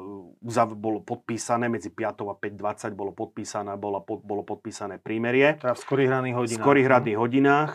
bolo 0.79 1.03
podpísané 1.03 1.67
medzi 1.67 1.91
5 1.91 2.23
a 2.23 2.35
5.20 2.39 2.95
bolo 2.95 3.11
podpísané, 3.11 3.75
bola, 3.75 3.99
bolo 4.07 4.47
podpísané 4.47 5.03
prímerie. 5.03 5.59
Teda 5.59 5.75
v 5.75 5.83
skorých 5.83 6.09
ranných 6.09 6.37
hodinách. 6.39 6.55
V 6.55 6.63
skorých 6.63 6.87
ranných 6.87 7.19
hodinách. 7.19 7.73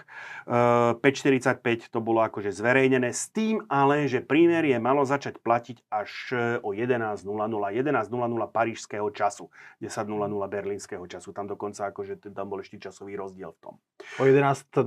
5.45 0.47 1.91
to 1.91 1.99
bolo 1.99 2.23
akože 2.23 2.55
zverejnené 2.55 3.11
s 3.11 3.27
tým 3.27 3.67
ale, 3.67 4.07
že 4.07 4.23
prímerie 4.23 4.79
malo 4.79 5.03
začať 5.03 5.43
platiť 5.43 5.83
až 5.91 6.11
e, 6.31 6.63
o 6.63 6.71
11.00. 6.71 7.27
11.00 7.27 8.55
parížského 8.55 9.07
času. 9.11 9.51
10.00 9.83 10.07
berlínskeho 10.47 11.03
času. 11.11 11.35
Tam 11.35 11.49
dokonca 11.49 11.91
akože 11.91 12.31
tam 12.31 12.47
bol 12.47 12.63
ešte 12.63 12.79
časový 12.79 13.19
rozdiel 13.19 13.51
v 13.51 13.59
tom. 13.59 13.73
O 14.15 14.23
11.00, 14.23 14.79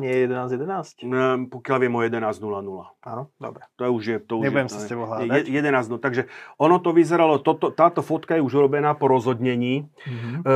nie 0.00 0.12
11.11? 0.24 1.04
11? 1.04 1.52
Pokiaľ 1.52 1.76
viem 1.84 1.94
o 1.94 2.00
11.00. 2.00 3.02
Áno, 3.04 3.22
dobre. 3.36 3.66
To 3.76 3.92
už 3.92 4.02
je... 4.06 4.16
To 4.24 4.40
už 4.40 4.44
Nebudem 4.48 4.68
je, 4.70 4.72
sa 4.72 4.80
s 4.80 4.86
tebou 4.88 5.04
hľadať. 5.04 5.49
11 5.50 5.90
dnú. 5.90 5.98
Takže 5.98 6.30
ono 6.62 6.78
to 6.78 6.94
vyzeralo, 6.94 7.42
toto, 7.42 7.74
táto 7.74 8.00
fotka 8.00 8.38
je 8.38 8.42
už 8.42 8.54
urobená 8.62 8.94
po 8.94 9.10
rozhodnení. 9.10 9.84
Mm-hmm. 9.84 10.34
E, 10.40 10.54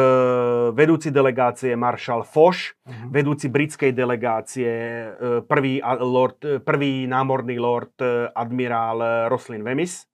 vedúci 0.73 1.11
delegácie 1.11 1.75
maršal 1.75 2.23
Foch, 2.23 2.55
mm-hmm. 2.55 3.09
vedúci 3.11 3.47
britskej 3.51 3.91
delegácie 3.91 4.71
e, 4.71 5.07
prvý, 5.43 5.83
lord, 5.83 6.63
prvý 6.63 7.11
námorný 7.11 7.59
lord 7.59 7.99
e, 7.99 8.31
admirál 8.31 9.29
Roslin 9.29 9.67
Vemis, 9.67 10.07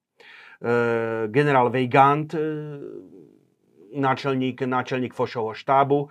e, 0.58 1.28
generál 1.28 1.68
Weigand, 1.68 2.34
e, 2.34 2.40
náčelník, 3.90 4.62
náčelník 4.62 5.14
Fošovho 5.14 5.54
štábu, 5.54 6.08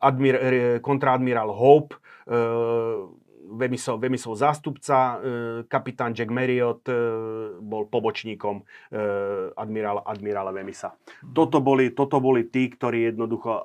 admir, 0.00 0.36
kontradmirál 0.84 1.52
Hope, 1.52 1.96
e, 1.96 3.16
Vemisov, 3.46 4.02
Vemisov 4.02 4.34
zástupca, 4.34 4.96
e, 4.96 5.06
kapitán 5.70 6.10
Jack 6.10 6.30
Marriott 6.34 6.82
e, 6.90 6.94
bol 7.62 7.86
pobočníkom 7.86 8.56
e, 8.58 8.64
admirála, 9.54 10.02
admirála 10.02 10.50
Vemisa. 10.50 10.98
Toto 11.22 11.62
boli, 11.62 11.94
toto 11.94 12.18
boli 12.18 12.50
tí, 12.50 12.66
ktorí 12.66 13.14
jednoducho 13.14 13.62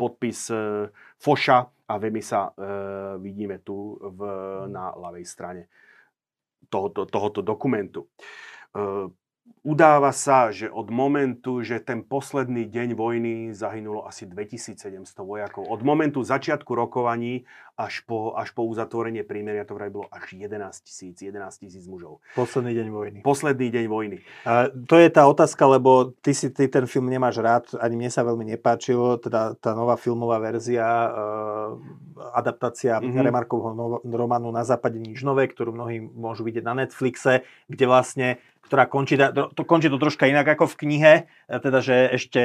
podpis 0.00 0.48
Foša 1.20 1.58
a 1.88 1.94
Vemisa 2.00 2.50
vidíme 3.20 3.60
tu 3.60 4.00
v, 4.00 4.20
na 4.72 4.96
ľavej 4.96 5.24
strane 5.28 5.62
tohoto, 6.72 7.04
tohoto 7.04 7.44
dokumentu. 7.44 8.08
E, 9.42 9.52
Udáva 9.62 10.10
sa, 10.10 10.50
že 10.50 10.66
od 10.66 10.90
momentu, 10.90 11.62
že 11.62 11.78
ten 11.78 12.02
posledný 12.02 12.66
deň 12.66 12.98
vojny 12.98 13.34
zahynulo 13.54 14.02
asi 14.02 14.26
2700 14.26 15.06
vojakov. 15.22 15.70
Od 15.70 15.86
momentu 15.86 16.18
začiatku 16.26 16.74
rokovaní 16.74 17.46
až 17.78 18.02
po, 18.02 18.34
až 18.34 18.50
po 18.58 18.66
uzatvorenie 18.66 19.22
prímeria 19.22 19.62
to 19.62 19.78
vraj 19.78 19.88
bolo 19.88 20.10
až 20.10 20.34
11 20.34 20.82
tisíc, 20.82 21.16
11 21.22 21.62
tisíc 21.62 21.86
mužov. 21.86 22.18
Posledný 22.34 22.74
deň 22.74 22.88
vojny. 22.90 23.18
Posledný 23.22 23.68
deň 23.70 23.84
vojny. 23.86 24.16
A 24.42 24.66
to 24.84 24.98
je 24.98 25.08
tá 25.08 25.30
otázka, 25.30 25.62
lebo 25.64 26.10
ty 26.20 26.34
si 26.34 26.50
ty 26.50 26.66
ten 26.66 26.90
film 26.90 27.06
nemáš 27.06 27.38
rád, 27.38 27.70
ani 27.78 27.94
mne 27.94 28.10
sa 28.10 28.26
veľmi 28.26 28.44
nepáčilo, 28.58 29.16
teda 29.22 29.54
tá 29.62 29.78
nová 29.78 29.94
filmová 29.94 30.42
verzia, 30.42 30.84
uh, 30.84 31.78
adaptácia 32.34 32.98
mm-hmm. 32.98 33.24
Remarkovho 33.24 33.68
románu 34.04 34.50
Na 34.52 34.66
západe 34.66 35.00
nič 35.00 35.24
nové, 35.24 35.48
ktorú 35.48 35.72
mnohí 35.72 36.02
môžu 36.02 36.44
vidieť 36.44 36.66
na 36.66 36.82
Netflixe, 36.82 37.46
kde 37.70 37.84
vlastne 37.88 38.28
ktorá 38.66 38.88
končí, 38.88 39.18
to 39.18 39.62
končí 39.66 39.92
to 39.92 39.98
troška 40.00 40.30
inak 40.30 40.56
ako 40.56 40.70
v 40.70 40.78
knihe, 40.86 41.12
e, 41.22 41.22
teda 41.58 41.82
že 41.82 42.08
ešte, 42.14 42.42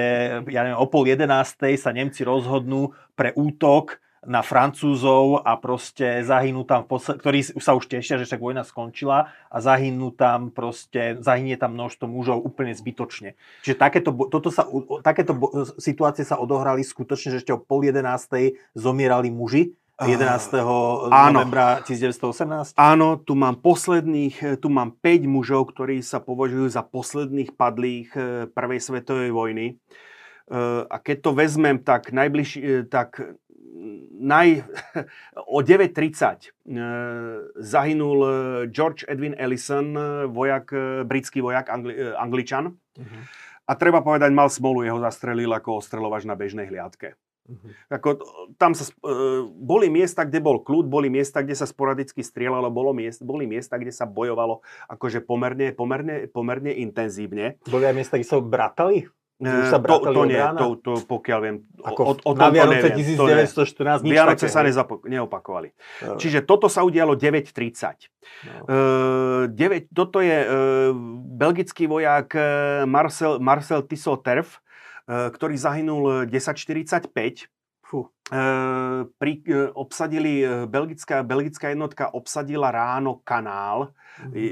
ja 0.49 0.61
neviem, 0.65 0.81
o 0.81 0.87
pol 0.89 1.07
jedenástej 1.07 1.77
sa 1.79 1.95
Nemci 1.95 2.25
rozhodnú 2.25 2.97
pre 3.15 3.31
útok 3.37 4.01
na 4.27 4.43
Francúzov 4.43 5.45
a 5.45 5.55
proste 5.55 6.25
zahynú 6.25 6.67
tam, 6.67 6.83
posled... 6.83 7.23
ktorí 7.23 7.39
sa 7.63 7.77
už 7.77 7.87
tešia, 7.87 8.19
že 8.19 8.27
však 8.27 8.43
vojna 8.43 8.67
skončila 8.67 9.31
a 9.47 9.57
zahynú 9.63 10.11
tam 10.11 10.51
proste, 10.51 11.15
zahynie 11.23 11.55
tam 11.55 11.79
množstvo 11.79 12.05
mužov 12.11 12.43
úplne 12.43 12.75
zbytočne. 12.75 13.39
Čiže 13.63 13.79
takéto, 13.79 14.11
toto 14.27 14.51
sa, 14.51 14.67
takéto 14.99 15.31
situácie 15.79 16.27
sa 16.27 16.41
odohrali 16.41 16.83
skutočne, 16.83 17.37
že 17.37 17.39
ešte 17.45 17.55
o 17.55 17.61
pol 17.63 17.87
jedenástej 17.87 18.59
zomierali 18.75 19.31
muži 19.31 19.77
11. 19.97 20.53
Uh, 20.61 21.09
novembra 21.33 21.81
1918? 21.81 22.77
Áno, 22.77 23.17
tu 23.17 23.33
mám 23.33 23.57
posledných, 23.57 24.61
tu 24.61 24.69
mám 24.69 24.93
5 24.93 25.25
mužov, 25.25 25.73
ktorí 25.73 26.05
sa 26.05 26.21
považujú 26.21 26.69
za 26.69 26.85
posledných 26.85 27.57
padlých 27.57 28.09
eh, 28.13 28.45
prvej 28.45 28.77
svetovej 28.77 29.33
vojny. 29.33 29.73
Eh, 29.73 30.81
a 30.85 30.95
keď 31.01 31.17
to 31.25 31.31
vezmem, 31.33 31.81
tak 31.81 32.13
najbližší, 32.13 32.59
eh, 32.61 32.85
tak 32.85 33.25
naj, 34.21 34.69
o 35.57 35.65
9.30 35.65 36.53
zahynul 37.57 38.19
George 38.69 39.01
Edwin 39.09 39.33
Ellison, 39.33 39.97
vojak, 40.29 40.73
britský 41.09 41.41
vojak, 41.41 41.73
angli, 41.73 41.93
angličan. 42.13 42.73
Uh-huh. 42.73 43.21
A 43.65 43.71
treba 43.77 44.05
povedať, 44.05 44.29
mal 44.29 44.49
smolu, 44.49 44.85
jeho 44.85 45.01
zastrelil 45.01 45.49
ako 45.53 45.81
ostrelovač 45.81 46.25
na 46.25 46.37
bežnej 46.37 46.69
hliadke. 46.69 47.17
Uh-huh. 47.47 47.71
Ako, 47.87 48.19
tam 48.59 48.75
sa, 48.75 48.83
uh, 49.07 49.47
boli 49.47 49.87
miesta, 49.87 50.27
kde 50.27 50.43
bol 50.43 50.59
kľud, 50.59 50.91
boli 50.91 51.07
miesta, 51.07 51.39
kde 51.39 51.55
sa 51.55 51.63
sporadicky 51.63 52.19
strieľalo, 52.19 52.67
bolo 52.67 52.91
miest, 52.91 53.23
boli 53.23 53.47
miesta, 53.47 53.79
kde 53.79 53.95
sa 53.95 54.03
bojovalo 54.03 54.59
akože 54.91 55.23
pomerne, 55.23 55.71
pomerne, 55.71 56.27
pomerne 56.27 56.75
intenzívne. 56.75 57.55
Boli 57.71 57.87
aj 57.87 57.95
miesta, 57.95 58.19
kde 58.19 58.27
sa 58.27 58.43
bratali? 58.43 59.07
Už 59.37 59.69
sa 59.69 59.77
to, 59.77 60.01
to 60.01 60.25
nie, 60.25 60.41
to, 60.57 60.67
to 60.81 60.91
pokiaľ 61.05 61.39
viem. 61.45 61.57
Ako 61.85 62.01
o, 62.01 62.13
o 62.25 62.31
na 62.33 62.49
Vianoce 62.49 62.89
1914 62.89 64.01
nič 64.01 64.09
Vianoce 64.09 64.49
také, 64.49 64.53
sa 64.57 64.65
nezapo- 64.65 65.05
neopakovali. 65.05 65.77
No. 66.01 66.17
Čiže 66.17 66.41
toto 66.41 66.65
sa 66.65 66.81
udialo 66.81 67.13
9.30. 67.13 68.09
No. 68.65 69.45
Uh, 69.45 69.53
9, 69.53 69.93
toto 69.93 70.25
je 70.25 70.41
uh, 70.41 70.49
belgický 71.37 71.85
vojak 71.85 72.33
Marcel, 72.89 73.37
Marcel 73.37 73.85
Tissot 73.85 74.25
Terf, 74.25 74.57
uh, 74.57 74.66
ktorý 75.07 75.55
zahynul 75.55 76.27
10.45. 76.27 77.47
Fú. 77.87 78.11
Uh, 78.27 79.07
pri, 79.15 79.39
obsadili, 79.71 80.43
belgická, 80.67 81.23
belgická 81.23 81.71
jednotka 81.71 82.11
obsadila 82.11 82.67
ráno 82.67 83.23
kanál, 83.23 83.95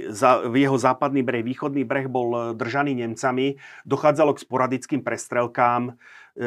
za, 0.09 0.45
v 0.45 0.55
jeho 0.61 0.77
západný 0.77 1.25
breh, 1.25 1.41
východný 1.41 1.83
breh 1.85 2.05
bol 2.05 2.29
e, 2.33 2.41
držaný 2.53 2.93
Nemcami. 3.01 3.57
Dochádzalo 3.85 4.37
k 4.37 4.43
sporadickým 4.45 5.01
prestrelkám. 5.01 5.97
15 6.35 6.37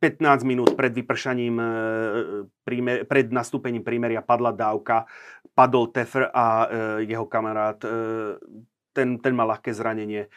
e, 0.00 0.46
minút 0.46 0.78
pred 0.78 0.94
vypršaním, 0.94 1.56
e, 1.58 3.04
pred 3.06 3.26
nastúpením 3.34 3.82
prímeria 3.82 4.22
padla 4.22 4.54
dávka, 4.54 5.10
padol 5.58 5.90
Tefer 5.90 6.30
a 6.30 6.70
jeho 7.02 7.26
kamarát, 7.26 7.82
ten, 8.94 9.08
ten 9.18 9.32
mal 9.34 9.50
ľahké 9.50 9.74
zranenie, 9.74 10.30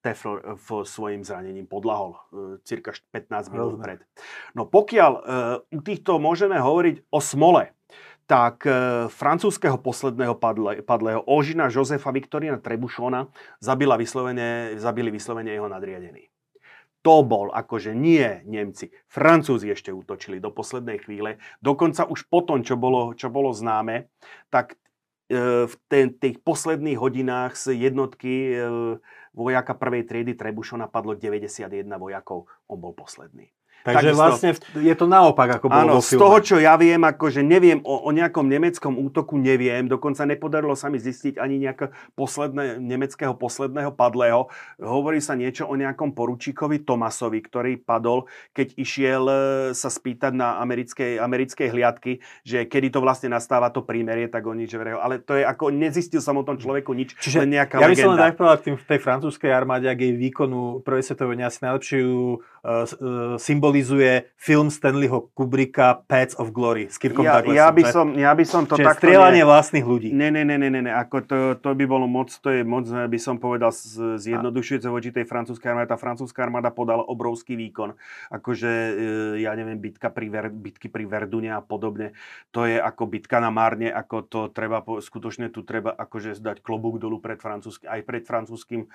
Tefr 0.00 0.56
v 0.56 0.68
svojim 0.88 1.20
zranením 1.20 1.68
podlahol 1.68 2.16
cirka 2.64 2.96
15 3.12 3.52
minút 3.52 3.76
pred. 3.84 4.00
No 4.56 4.64
pokiaľ 4.64 5.12
u 5.68 5.80
týchto 5.84 6.16
môžeme 6.16 6.56
hovoriť 6.56 7.12
o 7.12 7.20
smole, 7.20 7.76
tak 8.30 8.62
e, 8.62 9.10
francúzského 9.10 9.74
posledného 9.82 10.38
padle, 10.38 10.86
padlého 10.86 11.26
Ožina 11.26 11.66
Josefa 11.66 12.14
Viktorina 12.14 12.62
Trebušona 12.62 13.26
zabila 13.58 13.98
vyslovene, 13.98 14.78
zabili 14.78 15.10
vyslovene 15.10 15.50
jeho 15.50 15.66
nadriadení. 15.66 16.30
To 17.02 17.26
bol 17.26 17.50
akože 17.50 17.90
nie 17.96 18.44
Nemci. 18.46 18.94
Francúzi 19.10 19.72
ešte 19.72 19.90
útočili 19.90 20.38
do 20.38 20.54
poslednej 20.54 21.02
chvíle. 21.02 21.42
Dokonca 21.58 22.06
už 22.06 22.28
po 22.30 22.44
tom, 22.46 22.62
čo 22.62 22.78
bolo, 22.78 23.16
čo 23.18 23.32
bolo 23.32 23.50
známe, 23.50 24.12
tak 24.52 24.78
v 25.30 25.74
ten, 25.86 26.10
tých 26.10 26.42
posledných 26.42 26.98
hodinách 26.98 27.54
z 27.54 27.78
jednotky 27.78 28.34
e, 28.50 28.66
vojaka 29.30 29.78
prvej 29.78 30.02
triedy 30.02 30.34
Trebušona 30.34 30.90
padlo 30.90 31.14
91 31.14 31.70
vojakov. 32.02 32.50
On 32.66 32.78
bol 32.82 32.90
posledný. 32.90 33.54
Takže 33.80 34.12
vlastne 34.12 34.50
je 34.76 34.94
to 34.96 35.06
naopak, 35.08 35.60
ako 35.60 35.66
bolo 35.72 35.96
Áno, 35.96 36.04
z 36.04 36.20
toho, 36.20 36.36
čo 36.44 36.56
ja 36.60 36.76
viem, 36.76 37.00
akože 37.00 37.40
neviem 37.40 37.80
o, 37.80 38.04
o 38.04 38.10
nejakom 38.12 38.44
nemeckom 38.44 39.00
útoku, 39.00 39.40
neviem. 39.40 39.88
Dokonca 39.88 40.28
nepodarilo 40.28 40.76
sa 40.76 40.92
mi 40.92 41.00
zistiť 41.00 41.40
ani 41.40 41.56
nejaké 41.64 41.92
posledné, 42.12 42.76
nemeckého 42.76 43.32
posledného 43.32 43.96
padlého. 43.96 44.52
Hovorí 44.76 45.24
sa 45.24 45.32
niečo 45.32 45.64
o 45.64 45.74
nejakom 45.76 46.12
poručíkovi 46.12 46.84
Tomasovi, 46.84 47.40
ktorý 47.40 47.80
padol, 47.80 48.28
keď 48.52 48.76
išiel 48.76 49.22
e, 49.26 49.36
sa 49.72 49.88
spýtať 49.88 50.32
na 50.36 50.60
americkej, 50.60 51.16
americkej 51.16 51.68
hliadky, 51.72 52.12
že 52.44 52.68
kedy 52.68 52.92
to 52.92 53.00
vlastne 53.00 53.32
nastáva 53.32 53.72
to 53.72 53.80
prímerie, 53.80 54.28
tak 54.28 54.44
oni 54.44 54.68
že 54.68 54.76
vreo. 54.76 55.00
Ale 55.00 55.24
to 55.24 55.40
je 55.40 55.44
ako, 55.44 55.72
nezistil 55.72 56.20
som 56.20 56.36
o 56.36 56.44
tom 56.44 56.60
človeku 56.60 56.92
nič, 56.92 57.16
Čiže 57.16 57.48
len 57.48 57.56
nejaká 57.56 57.80
ja 57.80 57.88
by 57.88 57.96
som 57.96 58.12
len 58.12 58.20
tak 58.20 58.36
povedal 58.36 58.58
v 58.76 58.86
tej 58.86 59.00
francúzskej 59.00 59.50
armáde, 59.50 59.88
ak 59.88 59.98
jej 59.98 60.12
výkonu 60.12 60.84
prvej 60.84 61.04
svetovej 61.04 61.42
asi 61.42 61.60
najlepšiu 61.64 62.06
symbolizuje 63.40 64.28
film 64.36 64.68
Stanleyho 64.68 65.32
Kubricka 65.32 66.04
Paths 66.04 66.36
of 66.36 66.52
Glory 66.52 66.92
s 66.92 67.00
Kirkom 67.00 67.24
ja, 67.24 67.40
Douglasom. 67.40 67.56
Ja 67.56 67.68
by, 67.72 67.82
som, 67.88 68.06
ja 68.12 68.32
by 68.36 68.44
som 68.44 68.62
to 68.68 68.76
Čiže 68.76 68.88
takto... 68.92 69.00
strieľanie 69.08 69.42
ne, 69.44 69.48
vlastných 69.48 69.86
ľudí. 69.86 70.08
Ne, 70.12 70.28
ne, 70.28 70.44
ne, 70.44 70.56
ne, 70.60 70.68
ne, 70.68 70.80
ne. 70.84 70.92
Ako 70.92 71.24
to, 71.24 71.36
to 71.56 71.72
by 71.72 71.84
bolo 71.88 72.04
moc, 72.04 72.28
to 72.28 72.52
je 72.52 72.60
moc, 72.60 72.84
by 72.84 73.18
som 73.20 73.40
povedal, 73.40 73.72
zjednodušujúce 74.20 74.88
voči 74.92 75.08
tej 75.08 75.24
francúzskej 75.24 75.72
armáde. 75.72 75.88
Tá 75.88 75.96
francúzska 75.96 76.44
armáda 76.44 76.68
podala 76.68 77.00
obrovský 77.04 77.56
výkon. 77.56 77.96
Akože, 78.28 78.70
e, 78.70 78.92
ja 79.40 79.56
neviem, 79.56 79.80
bitka 79.80 80.12
pri 80.12 80.28
Ver, 80.28 80.52
bitky 80.52 80.92
pri 80.92 81.08
Verdune 81.08 81.56
a 81.56 81.64
podobne. 81.64 82.12
To 82.52 82.68
je 82.68 82.76
ako 82.76 83.08
bitka 83.08 83.40
na 83.40 83.48
Márne, 83.48 83.88
ako 83.88 84.16
to 84.28 84.40
treba, 84.52 84.84
skutočne 84.84 85.48
tu 85.48 85.64
treba 85.64 85.96
akože 85.96 86.36
zdať 86.36 86.60
klobúk 86.60 87.00
dolu 87.00 87.18
pred 87.24 87.40
francúzským, 87.40 87.88
aj 87.88 88.00
pred 88.04 88.22
francúzským 88.28 88.80
e, 88.84 88.88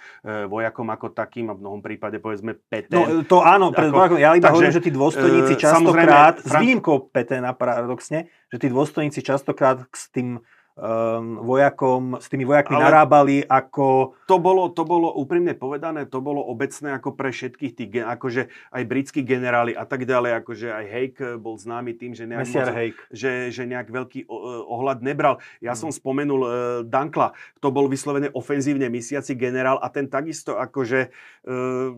vojakom 0.46 0.88
ako 0.94 1.12
takým 1.18 1.50
a 1.50 1.58
v 1.58 1.62
mnohom 1.66 1.82
prípade 1.82 2.22
povedzme 2.22 2.54
Peter. 2.56 2.94
No 2.94 3.26
to 3.26 3.42
áno, 3.56 3.72
pred 3.72 3.90
ako, 3.90 4.20
ja 4.20 4.36
iba 4.36 4.52
hovorím, 4.52 4.76
že 4.76 4.84
tí 4.84 4.92
dôstojníci 4.92 5.54
uh, 5.56 5.60
častokrát, 5.60 6.36
s 6.44 6.52
výjimkou 6.52 7.08
Petena 7.10 7.56
paradoxne, 7.56 8.28
že 8.52 8.58
tí 8.60 8.68
dôstojníci 8.68 9.24
častokrát 9.24 9.82
s 9.96 10.12
tým 10.12 10.44
um, 10.76 11.40
vojakom, 11.42 12.20
s 12.20 12.28
tými 12.28 12.44
vojakmi 12.44 12.76
Ale 12.76 12.84
narábali 12.88 13.36
ako... 13.48 14.16
To 14.28 14.38
bolo, 14.38 14.68
to 14.76 14.84
bolo 14.84 15.16
úprimne 15.16 15.56
povedané, 15.56 16.06
to 16.06 16.20
bolo 16.20 16.44
obecné 16.44 16.96
ako 17.00 17.16
pre 17.16 17.32
všetkých 17.32 17.74
tých, 17.74 17.90
akože 18.04 18.52
aj 18.76 18.84
britskí 18.84 19.22
generáli 19.24 19.72
a 19.72 19.88
tak 19.88 20.04
ďalej, 20.04 20.44
akože 20.44 20.68
aj 20.70 20.86
Hake 20.86 21.28
bol 21.40 21.56
známy 21.56 21.96
tým, 21.96 22.12
že 22.12 22.28
nejak, 22.28 22.48
moc, 22.52 22.68
že, 23.12 23.50
že 23.56 23.64
nejak 23.64 23.88
veľký 23.88 24.28
ohľad 24.68 25.00
nebral. 25.02 25.40
Ja 25.64 25.74
hmm. 25.74 25.88
som 25.88 25.90
spomenul 25.96 26.42
uh, 26.44 26.52
Dankla, 26.84 27.34
to 27.64 27.72
bol 27.72 27.88
vyslovene 27.88 28.30
ofenzívne 28.36 28.92
misiaci 28.92 29.34
generál 29.40 29.80
a 29.80 29.88
ten 29.88 30.12
takisto 30.12 30.60
akože... 30.60 31.10
Uh, 31.48 31.96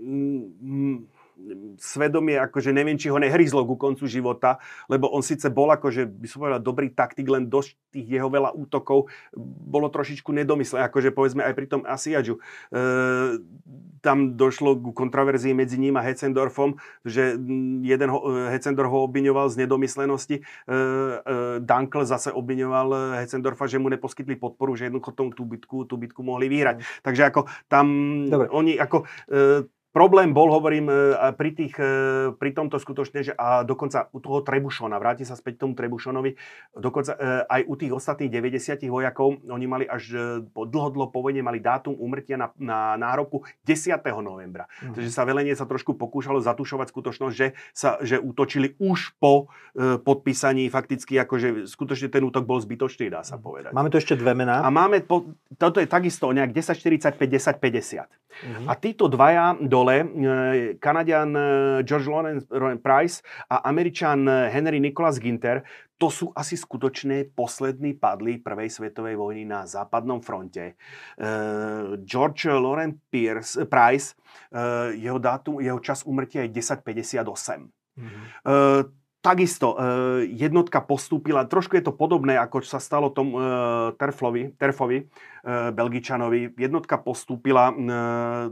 mm, 0.00 1.20
svedomie, 1.80 2.36
akože 2.36 2.70
neviem, 2.70 3.00
či 3.00 3.08
ho 3.08 3.16
nehryzlo 3.16 3.64
ku 3.64 3.76
koncu 3.80 4.04
života, 4.04 4.60
lebo 4.92 5.08
on 5.08 5.24
síce 5.24 5.48
bol 5.48 5.72
akože, 5.72 6.04
by 6.04 6.26
som 6.28 6.38
povedal, 6.44 6.60
dobrý 6.60 6.92
taktik, 6.92 7.26
len 7.26 7.48
dosť 7.48 7.76
tých 7.90 8.06
jeho 8.20 8.28
veľa 8.28 8.52
útokov 8.54 9.08
bolo 9.40 9.88
trošičku 9.88 10.30
nedomyslené, 10.30 10.86
akože 10.86 11.10
povedzme 11.10 11.42
aj 11.42 11.54
pri 11.56 11.66
tom 11.66 11.82
Asiadžu. 11.88 12.38
E, 12.38 12.40
tam 14.00 14.36
došlo 14.36 14.80
ku 14.80 14.90
kontraverzii 14.96 15.52
medzi 15.52 15.76
ním 15.76 15.96
a 15.96 16.04
Hetzendorfom, 16.04 16.80
že 17.04 17.36
jeden 17.84 18.08
ho, 18.08 18.48
Hetzendorf 18.52 18.88
ho 18.88 19.04
obviňoval 19.08 19.52
z 19.52 19.64
nedomyslenosti, 19.64 20.36
e, 20.40 20.42
e, 20.44 20.84
Dankl 21.60 22.04
zase 22.04 22.32
obviňoval 22.32 23.16
Hetzendorfa, 23.20 23.68
že 23.68 23.80
mu 23.80 23.88
neposkytli 23.92 24.36
podporu, 24.36 24.76
že 24.76 24.88
jednoducho 24.88 25.12
tú 25.16 25.44
bitku, 25.44 25.88
tú 25.88 25.94
bitku 25.96 26.20
mohli 26.24 26.48
vyhrať. 26.48 26.80
Mm. 26.80 26.84
Takže 27.04 27.22
ako 27.28 27.40
tam 27.66 27.86
Dobre. 28.28 28.48
oni 28.52 28.72
ako 28.80 29.04
e, 29.28 29.68
Problém 29.90 30.30
bol, 30.30 30.54
hovorím, 30.54 30.86
e, 30.86 30.94
pri, 31.34 31.50
tých, 31.50 31.74
e, 31.74 32.30
pri 32.38 32.54
tomto 32.54 32.78
skutočne, 32.78 33.26
že 33.26 33.32
a 33.34 33.66
dokonca 33.66 34.06
u 34.14 34.22
toho 34.22 34.38
Trebušona, 34.38 35.02
vráti 35.02 35.26
sa 35.26 35.34
späť 35.34 35.58
k 35.58 35.62
tomu 35.66 35.74
Trebušonovi, 35.74 36.38
dokonca 36.78 37.18
e, 37.18 37.42
aj 37.50 37.60
u 37.66 37.74
tých 37.74 37.92
ostatných 37.98 38.30
90 38.30 38.86
vojakov, 38.86 39.42
oni 39.50 39.66
mali 39.66 39.84
až 39.90 40.14
dlho, 40.54 40.88
dlho 40.94 41.10
po 41.10 41.26
vojne 41.26 41.42
mali 41.42 41.58
dátum 41.58 41.98
umrtia 41.98 42.38
na, 42.38 42.54
na 42.54 42.94
nárobku 42.94 43.42
10. 43.66 43.98
novembra. 44.22 44.70
Mm. 44.78 44.94
Takže 44.94 45.10
sa 45.10 45.26
velenie 45.26 45.58
sa 45.58 45.66
trošku 45.66 45.98
pokúšalo 45.98 46.38
zatušovať 46.38 46.86
skutočnosť, 46.94 47.34
že, 47.34 47.58
sa, 47.74 47.98
že 47.98 48.22
útočili 48.22 48.78
už 48.78 49.18
po 49.18 49.50
e, 49.74 49.98
podpísaní 49.98 50.70
fakticky, 50.70 51.18
akože 51.18 51.66
skutočne 51.66 52.14
ten 52.14 52.22
útok 52.22 52.46
bol 52.46 52.62
zbytočný, 52.62 53.10
dá 53.10 53.26
sa 53.26 53.36
mhm. 53.36 53.42
povedať. 53.42 53.70
Máme 53.74 53.90
tu 53.90 53.98
ešte 53.98 54.14
dve 54.14 54.38
mená. 54.38 54.62
A 54.62 54.70
máme, 54.70 55.02
po, 55.02 55.34
toto 55.58 55.82
je 55.82 55.90
takisto 55.90 56.30
nejak 56.30 56.54
1045, 56.54 57.18
1050. 57.18 58.06
Mm. 58.30 58.70
A 58.70 58.78
títo 58.78 59.10
dvaja 59.10 59.58
do 59.58 59.79
dole 59.80 59.96
e, 60.04 60.76
Kanadian 60.76 61.32
e, 61.36 61.44
George 61.88 62.08
Lawrence 62.08 62.46
Price 62.84 63.24
a 63.48 63.56
Američan 63.64 64.28
e, 64.28 64.52
Henry 64.52 64.80
Nicholas 64.80 65.16
Ginter, 65.16 65.64
to 66.00 66.08
sú 66.08 66.32
asi 66.32 66.56
skutočné 66.56 67.32
poslední 67.36 67.96
padli 67.96 68.40
prvej 68.40 68.72
svetovej 68.72 69.20
vojny 69.20 69.44
na 69.44 69.68
západnom 69.68 70.24
fronte. 70.24 70.80
George 72.08 72.48
Lawrence 72.48 73.04
Pierce, 73.12 73.68
Price, 73.68 74.16
jeho, 74.96 75.20
dátum, 75.20 75.60
jeho 75.60 75.76
čas 75.84 76.00
umrtia 76.08 76.48
je 76.48 76.56
1058. 76.56 77.68
Mm-hmm. 78.00 78.24
Takisto 79.20 79.76
jednotka 80.32 80.80
postúpila, 80.80 81.44
trošku 81.44 81.76
je 81.76 81.84
to 81.84 81.92
podobné, 81.92 82.40
ako 82.40 82.64
sa 82.64 82.80
stalo 82.80 83.12
tomu 83.12 83.36
Terflovi, 84.00 84.56
Terfovi, 84.56 85.04
E, 85.40 85.72
Belgičanovi. 85.72 86.52
Jednotka 86.56 87.00
postúpila, 87.00 87.72
e, 87.72 87.74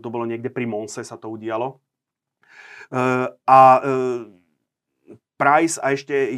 to 0.01 0.09
bolo 0.09 0.25
niekde 0.25 0.49
pri 0.49 0.65
Monse 0.65 1.05
sa 1.05 1.21
to 1.21 1.29
udialo. 1.29 1.77
E, 2.89 3.01
a 3.45 3.61
Price 5.39 5.79
a 5.79 5.95
ešte, 5.95 6.35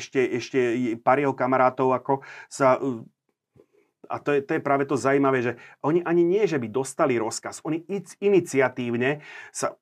ešte, 0.00 0.20
ešte 0.40 0.58
pár 1.04 1.20
jeho 1.20 1.36
kamarátov 1.36 1.92
ako 1.92 2.24
sa 2.48 2.80
a 4.10 4.18
to 4.18 4.34
je, 4.34 4.40
to 4.42 4.58
je 4.58 4.62
práve 4.62 4.84
to 4.90 4.98
zaujímavé, 4.98 5.38
že 5.40 5.52
oni 5.86 6.02
ani 6.02 6.26
nie, 6.26 6.42
že 6.50 6.58
by 6.58 6.66
dostali 6.66 7.14
rozkaz, 7.14 7.62
oni 7.62 7.86
iniciatívne 8.18 9.22
sa 9.54 9.78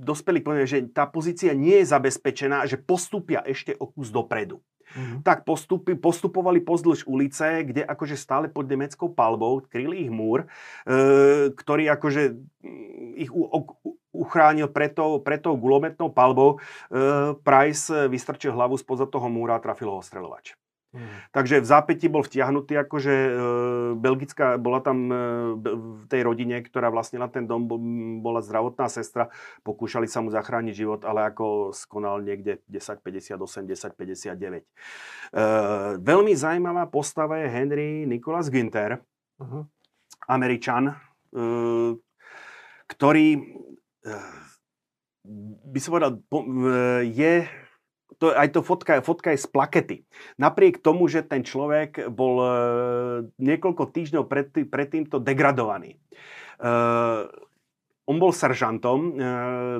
dospeli 0.00 0.40
k 0.42 0.64
že 0.66 0.78
tá 0.90 1.06
pozícia 1.06 1.52
nie 1.52 1.84
je 1.84 1.90
zabezpečená, 1.92 2.66
že 2.66 2.80
postupia 2.80 3.44
ešte 3.46 3.76
o 3.78 3.86
kus 3.86 4.08
dopredu. 4.10 4.58
Mm-hmm. 4.90 5.22
Tak 5.22 5.46
postupy, 5.46 5.94
postupovali 5.94 6.58
pozdĺž 6.58 7.06
ulice, 7.06 7.62
kde 7.62 7.86
akože 7.86 8.18
stále 8.18 8.50
pod 8.50 8.66
nemeckou 8.66 9.14
palbou 9.14 9.62
kryli 9.62 10.02
ich 10.02 10.10
múr, 10.10 10.50
e, 10.82 11.54
ktorý 11.54 11.94
akože 11.94 12.34
mm, 12.34 13.22
ich 13.22 13.30
u, 13.30 13.46
u, 13.46 13.94
uchránil 14.10 14.66
pred 14.66 14.90
tou, 14.90 15.22
pred 15.22 15.38
tou 15.38 15.54
gulometnou 15.54 16.10
palbou. 16.10 16.58
E, 16.90 17.38
Price 17.38 18.10
vystrčil 18.10 18.50
hlavu 18.50 18.74
spoza 18.74 19.06
toho 19.06 19.30
múra 19.30 19.54
a 19.54 19.62
trafil 19.62 19.94
ho 19.94 20.02
ostreľovač. 20.02 20.58
Hmm. 20.90 21.06
Takže 21.30 21.62
v 21.62 21.70
zápäti 21.70 22.10
bol 22.10 22.26
vtiahnutý, 22.26 22.74
akože 22.82 23.14
e, 23.14 23.32
belgická, 23.94 24.58
bola 24.58 24.82
tam 24.82 25.06
e, 25.06 25.14
v 25.62 26.04
tej 26.10 26.26
rodine, 26.26 26.58
ktorá 26.66 26.90
vlastnila 26.90 27.30
ten 27.30 27.46
dom, 27.46 27.70
bola 28.18 28.42
zdravotná 28.42 28.90
sestra, 28.90 29.30
pokúšali 29.62 30.10
sa 30.10 30.18
mu 30.18 30.34
zachrániť 30.34 30.74
život, 30.74 31.06
ale 31.06 31.30
ako 31.30 31.70
skonal 31.70 32.18
niekde 32.26 32.58
1058, 32.66 33.38
1059. 33.70 34.66
E, 34.66 34.70
veľmi 36.02 36.32
zaujímavá 36.34 36.90
postava 36.90 37.38
je 37.38 37.46
Henry 37.46 38.02
Nicholas 38.10 38.50
Ginter, 38.50 38.98
uh-huh. 39.38 39.62
Američan, 40.26 40.90
e, 40.90 40.94
ktorý 42.90 43.26
e, 43.38 43.40
by 45.70 45.78
som 45.78 45.90
povedal, 45.94 46.12
po, 46.26 46.42
e, 46.42 46.48
je 47.14 47.46
to, 48.18 48.34
aj 48.34 48.48
to 48.50 48.60
fotka, 48.64 49.00
fotka 49.04 49.30
je 49.30 49.44
z 49.44 49.48
plakety. 49.48 49.96
Napriek 50.40 50.82
tomu, 50.82 51.06
že 51.06 51.22
ten 51.22 51.46
človek 51.46 52.10
bol 52.10 52.34
e, 52.42 52.50
niekoľko 53.38 53.84
týždňov 53.94 54.24
pred, 54.26 54.50
pred 54.66 54.88
týmto 54.90 55.22
degradovaný. 55.22 55.94
E, 55.94 55.98
on 58.10 58.16
bol 58.18 58.34
seržantom, 58.34 58.98
e, 58.98 59.12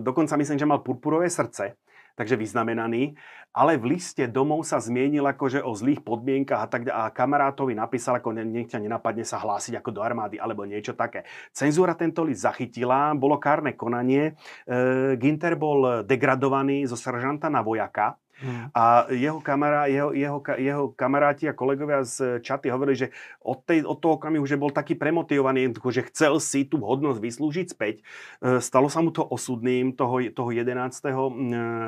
dokonca 0.04 0.38
myslím, 0.38 0.58
že 0.60 0.70
mal 0.70 0.86
purpurové 0.86 1.26
srdce, 1.26 1.74
takže 2.14 2.38
vyznamenaný, 2.38 3.14
ale 3.50 3.74
v 3.74 3.98
liste 3.98 4.30
domov 4.30 4.62
sa 4.62 4.78
zmienil 4.78 5.26
akože 5.26 5.66
o 5.66 5.74
zlých 5.74 6.06
podmienkach 6.06 6.60
a 6.62 6.66
tak 6.70 6.82
a 6.86 7.10
kamarátovi 7.10 7.74
napísal, 7.74 8.22
ako 8.22 8.30
nech 8.36 8.70
ťa 8.70 8.78
nenapadne 8.78 9.26
sa 9.26 9.42
hlásiť 9.42 9.82
ako 9.82 9.90
do 9.90 10.00
armády 10.00 10.38
alebo 10.38 10.62
niečo 10.62 10.94
také. 10.94 11.26
Cenzúra 11.50 11.98
tento 11.98 12.22
list 12.22 12.46
zachytila, 12.46 13.10
bolo 13.18 13.42
kárne 13.42 13.74
konanie, 13.74 14.38
e, 14.70 15.18
Ginter 15.18 15.58
bol 15.58 16.06
degradovaný 16.06 16.86
zo 16.86 16.94
seržanta 16.94 17.50
na 17.50 17.66
vojaka, 17.66 18.14
Hmm. 18.40 18.72
A 18.72 19.04
jeho, 19.12 19.36
kamará, 19.44 19.84
jeho, 19.86 20.16
jeho, 20.16 20.40
jeho 20.56 20.84
kamaráti 20.96 21.44
a 21.44 21.52
kolegovia 21.52 22.00
z 22.08 22.40
čaty 22.40 22.72
hovorili, 22.72 22.96
že 22.96 23.08
od, 23.44 23.60
tej, 23.68 23.84
od 23.84 24.00
toho 24.00 24.16
okamihu, 24.16 24.48
že 24.48 24.56
bol 24.56 24.72
taký 24.72 24.96
premotivovaný, 24.96 25.76
že 25.92 26.08
chcel 26.08 26.40
si 26.40 26.64
tú 26.64 26.80
hodnosť 26.80 27.20
vyslúžiť 27.20 27.66
späť. 27.68 28.00
E, 28.40 28.64
stalo 28.64 28.88
sa 28.88 29.04
mu 29.04 29.12
to 29.12 29.20
osudným 29.20 29.92
toho, 29.92 30.24
toho 30.32 30.50
11. 30.56 30.72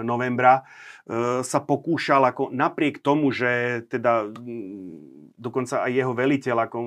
novembra. 0.04 0.68
E, 1.08 1.40
sa 1.40 1.58
pokúšal 1.64 2.28
ako 2.28 2.52
napriek 2.52 3.00
tomu, 3.00 3.32
že 3.32 3.82
teda 3.88 4.28
dokonca 5.42 5.82
aj 5.82 5.90
jeho 5.90 6.14
veliteľ, 6.14 6.70
ako, 6.70 6.78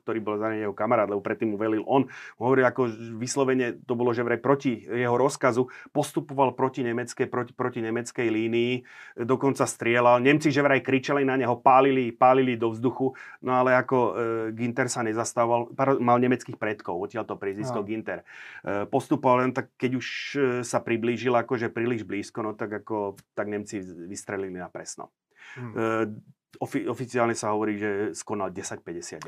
ktorý 0.00 0.18
bol 0.24 0.40
za 0.40 0.56
jeho 0.56 0.72
kamarát, 0.72 1.04
lebo 1.04 1.20
predtým 1.20 1.52
mu 1.52 1.60
velil 1.60 1.84
on, 1.84 2.08
hovoril 2.40 2.64
ako 2.64 2.88
vyslovene, 3.20 3.76
to 3.84 3.92
bolo, 3.92 4.16
že 4.16 4.24
vraj 4.24 4.40
proti 4.40 4.80
jeho 4.80 5.12
rozkazu, 5.20 5.68
postupoval 5.92 6.56
proti 6.56 6.80
nemeckej, 6.80 7.28
proti, 7.28 7.52
proti 7.52 7.84
nemeckej 7.84 8.28
línii, 8.32 8.72
dokonca 9.16 9.64
strieľal. 9.64 10.20
Nemci, 10.20 10.52
že 10.52 10.60
vraj 10.60 10.84
kričali 10.84 11.24
na 11.24 11.38
neho, 11.38 11.56
pálili, 11.60 12.10
pálili 12.12 12.58
do 12.58 12.74
vzduchu, 12.74 13.14
no 13.44 13.50
ale 13.54 13.78
ako 13.78 13.96
e, 13.96 14.10
Ginter 14.52 14.90
sa 14.90 15.06
nezastával, 15.06 15.72
mal 16.02 16.18
nemeckých 16.20 16.58
predkov, 16.58 16.98
odtiaľ 16.98 17.24
to 17.24 17.40
priezvisko 17.40 17.80
no. 17.80 17.86
Ginter. 17.86 18.26
E, 18.66 18.84
postupoval 18.90 19.48
len 19.48 19.52
tak, 19.54 19.72
keď 19.78 19.90
už 19.96 20.06
e, 20.34 20.38
sa 20.66 20.82
priblížil 20.84 21.32
akože 21.32 21.72
príliš 21.72 22.04
blízko, 22.04 22.44
no 22.44 22.52
tak 22.52 22.84
ako 22.84 23.16
tak 23.32 23.48
Nemci 23.48 23.80
vystrelili 23.82 24.58
na 24.58 24.68
presno. 24.68 25.14
Hmm. 25.56 25.72
E, 25.72 26.36
Ofi- 26.58 26.88
oficiálne 26.88 27.36
sa 27.36 27.52
hovorí, 27.52 27.76
že 27.76 28.16
skonal 28.16 28.50
1059. 28.50 29.20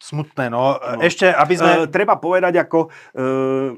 Smutné, 0.00 0.48
no. 0.48 0.80
no. 0.80 1.04
Ešte, 1.04 1.28
aby 1.28 1.54
sme... 1.60 1.72
E, 1.84 1.92
treba 1.92 2.16
povedať, 2.16 2.56
ako 2.56 2.88
e, 2.88 3.22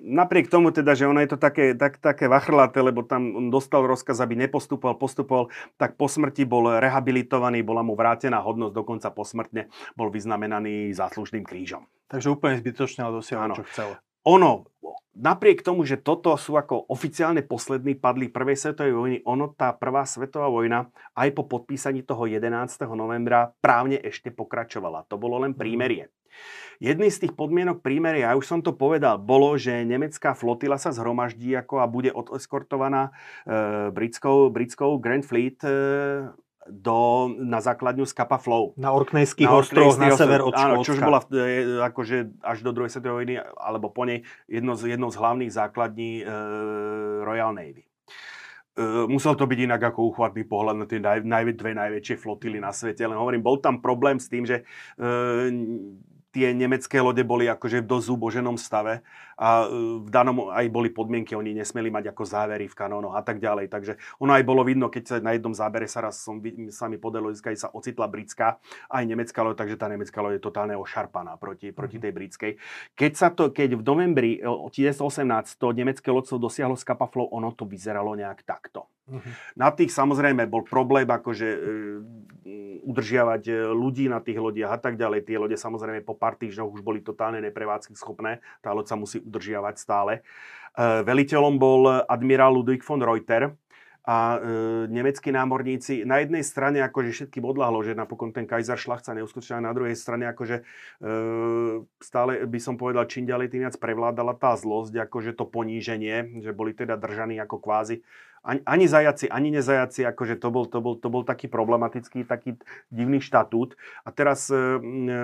napriek 0.07 0.47
tomu 0.47 0.71
teda, 0.71 0.95
že 0.95 1.11
ono 1.11 1.19
je 1.19 1.35
to 1.35 1.39
také, 1.39 1.75
tak, 1.75 1.99
také 1.99 2.31
vachrlaté, 2.31 2.79
lebo 2.79 3.03
tam 3.03 3.35
on 3.35 3.47
dostal 3.51 3.83
rozkaz, 3.83 4.23
aby 4.23 4.39
nepostupoval, 4.47 5.03
postupoval, 5.03 5.51
tak 5.75 5.99
po 5.99 6.07
smrti 6.07 6.47
bol 6.47 6.79
rehabilitovaný, 6.79 7.67
bola 7.67 7.83
mu 7.83 7.99
vrátená 7.99 8.39
hodnosť, 8.39 8.71
dokonca 8.71 9.11
posmrtne 9.11 9.67
bol 9.99 10.15
vyznamenaný 10.15 10.95
záslužným 10.95 11.43
krížom. 11.43 11.91
Takže 12.07 12.31
úplne 12.31 12.55
zbytočne, 12.63 13.03
ale 13.03 13.19
dosiahol, 13.19 13.59
čo 13.59 13.67
chcel. 13.75 13.99
Ono, 14.23 14.71
napriek 15.17 15.61
tomu, 15.61 15.85
že 15.85 16.01
toto 16.01 16.33
sú 16.41 16.57
ako 16.57 16.89
oficiálne 16.89 17.45
poslední 17.45 17.97
padli 17.97 18.33
prvej 18.33 18.57
svetovej 18.57 18.95
vojny, 18.95 19.17
ono 19.29 19.53
tá 19.53 19.73
prvá 19.77 20.09
svetová 20.09 20.49
vojna 20.49 20.89
aj 21.17 21.29
po 21.37 21.45
podpísaní 21.49 22.03
toho 22.03 22.25
11. 22.25 22.49
novembra 22.97 23.53
právne 23.61 24.01
ešte 24.01 24.33
pokračovala. 24.33 25.09
To 25.13 25.21
bolo 25.21 25.41
len 25.43 25.53
mhm. 25.53 25.61
prímerie. 25.61 26.05
Jedný 26.83 27.15
z 27.15 27.29
tých 27.29 27.39
podmienok 27.39 27.79
prímeria, 27.79 28.33
ja 28.33 28.39
už 28.41 28.43
som 28.43 28.59
to 28.59 28.75
povedal, 28.75 29.15
bolo, 29.15 29.55
že 29.55 29.87
nemecká 29.87 30.35
flotila 30.35 30.81
sa 30.81 30.91
zhromaždí 30.91 31.55
ako 31.55 31.79
a 31.79 31.87
bude 31.87 32.11
odeskortovaná 32.11 33.15
e, 33.47 33.93
britskou, 33.95 34.51
britskou 34.51 34.99
Grand 34.99 35.23
Fleet 35.23 35.63
e, 35.63 35.71
do, 36.71 37.31
na 37.43 37.59
základňu 37.59 38.07
z 38.07 38.15
Kappa 38.15 38.39
Flow. 38.39 38.75
Na 38.79 38.95
Orknejských 38.95 39.51
ostrovoch 39.51 39.99
na 39.99 40.15
sever 40.15 40.47
od 40.47 40.55
Áno, 40.55 40.83
čož 40.87 41.03
bola 41.03 41.19
e, 41.35 41.83
akože 41.83 42.39
až 42.39 42.63
do 42.63 42.71
druhej 42.71 42.91
svetovej 42.93 43.17
vojny, 43.19 43.35
alebo 43.59 43.91
po 43.91 44.07
nej 44.07 44.23
jedno 44.47 44.79
z, 44.79 44.95
jednou 44.95 45.11
z 45.11 45.19
hlavných 45.19 45.51
základní 45.51 46.23
e, 46.23 46.25
Royal 47.27 47.51
Navy. 47.51 47.83
E, 47.83 48.85
musel 49.11 49.35
to 49.35 49.45
byť 49.45 49.59
inak 49.59 49.83
ako 49.83 50.15
uchvatný 50.15 50.47
pohľad 50.47 50.77
na 50.79 50.87
tie 50.87 51.03
naj, 51.03 51.27
naj, 51.27 51.45
dve 51.59 51.75
najväčšie 51.75 52.17
flotily 52.17 52.63
na 52.63 52.71
svete, 52.71 53.03
len 53.05 53.19
hovorím, 53.19 53.43
bol 53.43 53.59
tam 53.59 53.83
problém 53.83 54.23
s 54.23 54.31
tým, 54.31 54.47
že 54.47 54.63
e, 54.97 55.83
tie 56.33 56.57
nemecké 56.57 56.97
lode 57.05 57.21
boli 57.23 57.45
akože 57.47 57.85
v 57.85 57.91
dosť 57.93 58.07
zúboženom 58.09 58.57
stave 58.57 59.05
a 59.43 59.67
e, 59.67 60.07
v 60.07 60.09
danom 60.09 60.55
aj 60.55 60.71
boli 60.71 60.95
podmienky, 60.95 61.35
oni 61.35 61.51
nesmeli 61.51 61.91
mať 61.91 62.15
ako 62.15 62.23
závery 62.23 62.71
v 62.71 62.79
kanónoch 62.79 63.19
a 63.19 63.27
tak 63.27 63.43
ďalej. 63.43 63.67
Takže 63.67 63.99
ono 64.23 64.39
aj 64.39 64.47
bolo 64.47 64.63
vidno, 64.63 64.87
keď 64.87 65.03
sa 65.03 65.17
na 65.19 65.35
jednom 65.35 65.51
zábere 65.51 65.91
sa 65.91 66.07
raz 66.07 66.23
som 66.23 66.39
sa 66.71 66.87
mi 66.87 67.03
podalo 67.03 67.35
získať, 67.35 67.59
sa 67.59 67.69
ocitla 67.75 68.07
britská 68.07 68.63
aj 68.87 69.03
nemecká 69.03 69.43
loď, 69.43 69.67
takže 69.67 69.75
tá 69.75 69.91
nemecká 69.91 70.23
loď 70.23 70.39
je 70.39 70.43
totálne 70.47 70.79
ošarpaná 70.79 71.35
proti, 71.43 71.75
proti 71.75 71.99
mhm. 71.99 72.03
tej 72.07 72.13
britskej. 72.15 72.53
Keď, 72.95 73.13
sa 73.19 73.35
to, 73.35 73.51
keď 73.51 73.75
v 73.75 73.83
novembri 73.83 74.31
1918 74.39 75.59
to 75.59 75.67
nemecké 75.75 76.07
lodstvo 76.15 76.39
dosiahlo 76.39 76.79
z 76.79 76.87
Kapaflow, 76.87 77.27
ono 77.35 77.51
to 77.51 77.67
vyzeralo 77.67 78.15
nejak 78.15 78.47
takto. 78.47 78.87
Uh-huh. 79.11 79.35
Na 79.59 79.75
tých 79.75 79.91
samozrejme 79.91 80.47
bol 80.47 80.63
problém 80.63 81.11
akože 81.11 81.49
e, 81.51 81.59
udržiavať 82.87 83.43
e, 83.51 83.55
ľudí 83.75 84.07
na 84.07 84.23
tých 84.23 84.39
lodiach 84.39 84.79
a 84.79 84.81
tak 84.81 84.95
ďalej. 84.95 85.27
Tie 85.27 85.37
lode 85.37 85.59
samozrejme 85.59 86.07
po 86.07 86.15
pár 86.15 86.39
týždňoch 86.39 86.71
už 86.71 86.87
boli 86.87 87.03
totálne 87.03 87.43
neprevádzky 87.43 87.99
schopné. 87.99 88.39
Tá 88.63 88.71
loď 88.71 88.95
sa 88.95 88.97
musí 88.97 89.19
udržiavať 89.33 89.75
stále. 89.81 90.21
E, 90.21 91.01
veliteľom 91.01 91.57
bol 91.57 91.89
admirál 92.05 92.53
Ludwig 92.53 92.85
von 92.85 93.01
Reuter, 93.01 93.57
a 94.03 94.35
e, 94.35 94.39
nemeckí 94.91 95.31
námorníci 95.31 96.03
na 96.03 96.19
jednej 96.19 96.43
strane 96.43 96.83
akože 96.83 97.15
všetky 97.15 97.39
odľahlo, 97.39 97.87
že 97.87 97.95
napokon 97.95 98.35
ten 98.35 98.51
Kaiser 98.51 98.75
Šlach 98.75 99.07
sa 99.07 99.15
neuskutočnil, 99.15 99.63
na 99.63 99.71
druhej 99.71 99.95
strane 99.95 100.27
akože 100.27 100.59
e, 100.59 100.63
stále 102.03 102.43
by 102.43 102.59
som 102.59 102.75
povedal, 102.75 103.07
čím 103.07 103.31
ďalej 103.31 103.55
tým 103.55 103.63
viac 103.63 103.79
prevládala 103.79 104.35
tá 104.35 104.59
zlosť, 104.59 105.07
akože 105.07 105.39
to 105.39 105.47
poníženie, 105.47 106.43
že 106.43 106.51
boli 106.51 106.75
teda 106.75 106.99
držaní 106.99 107.39
ako 107.39 107.63
kvázi 107.63 108.03
ani, 108.43 108.61
ani 108.67 108.87
zajaci, 108.91 109.31
ani 109.31 109.51
nezajaci, 109.55 110.07
akože 110.07 110.37
to 110.43 110.49
bol, 110.51 110.67
to, 110.67 110.79
bol, 110.83 110.95
to 110.99 111.09
bol 111.09 111.23
taký 111.23 111.47
problematický, 111.47 112.27
taký 112.27 112.59
divný 112.91 113.23
štatút. 113.23 113.79
A 114.03 114.11
teraz 114.11 114.51
e, 114.51 114.59
e, 114.59 115.19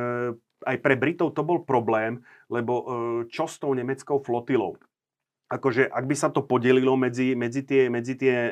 aj 0.62 0.76
pre 0.78 0.94
Britov 0.94 1.34
to 1.34 1.42
bol 1.42 1.66
problém, 1.66 2.22
lebo 2.46 2.72
e, 2.78 2.84
čo 3.30 3.50
s 3.50 3.58
tou 3.58 3.74
nemeckou 3.74 4.22
flotilou? 4.22 4.78
Akože 5.48 5.88
ak 5.88 6.04
by 6.04 6.14
sa 6.16 6.28
to 6.28 6.44
podelilo 6.44 6.92
medzi, 6.94 7.32
medzi 7.32 7.64
tie, 7.64 7.88
medzi 7.88 8.20
tie 8.20 8.36
e, 8.36 8.50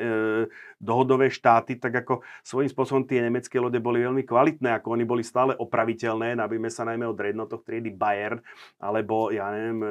dohodové 0.81 1.29
štáty, 1.29 1.77
tak 1.77 2.03
ako 2.03 2.25
svojím 2.41 2.73
spôsobom 2.73 3.05
tie 3.05 3.21
nemecké 3.21 3.61
lode 3.61 3.77
boli 3.77 4.01
veľmi 4.01 4.25
kvalitné, 4.25 4.81
ako 4.81 4.97
oni 4.97 5.05
boli 5.05 5.21
stále 5.21 5.53
opraviteľné, 5.53 6.33
nabíme 6.33 6.73
sa 6.73 6.89
najmä 6.89 7.05
od 7.05 7.21
rednotoch 7.21 7.61
triedy 7.61 7.93
Bayern, 7.93 8.41
alebo 8.81 9.29
ja 9.29 9.53
neviem, 9.53 9.79
e, 9.79 9.89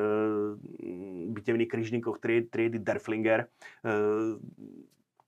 bitevných 1.31 1.70
kryžníkoch 1.70 2.19
triedy, 2.19 2.51
triedy 2.51 2.78
Derflinger. 2.83 3.47
E, 3.47 3.91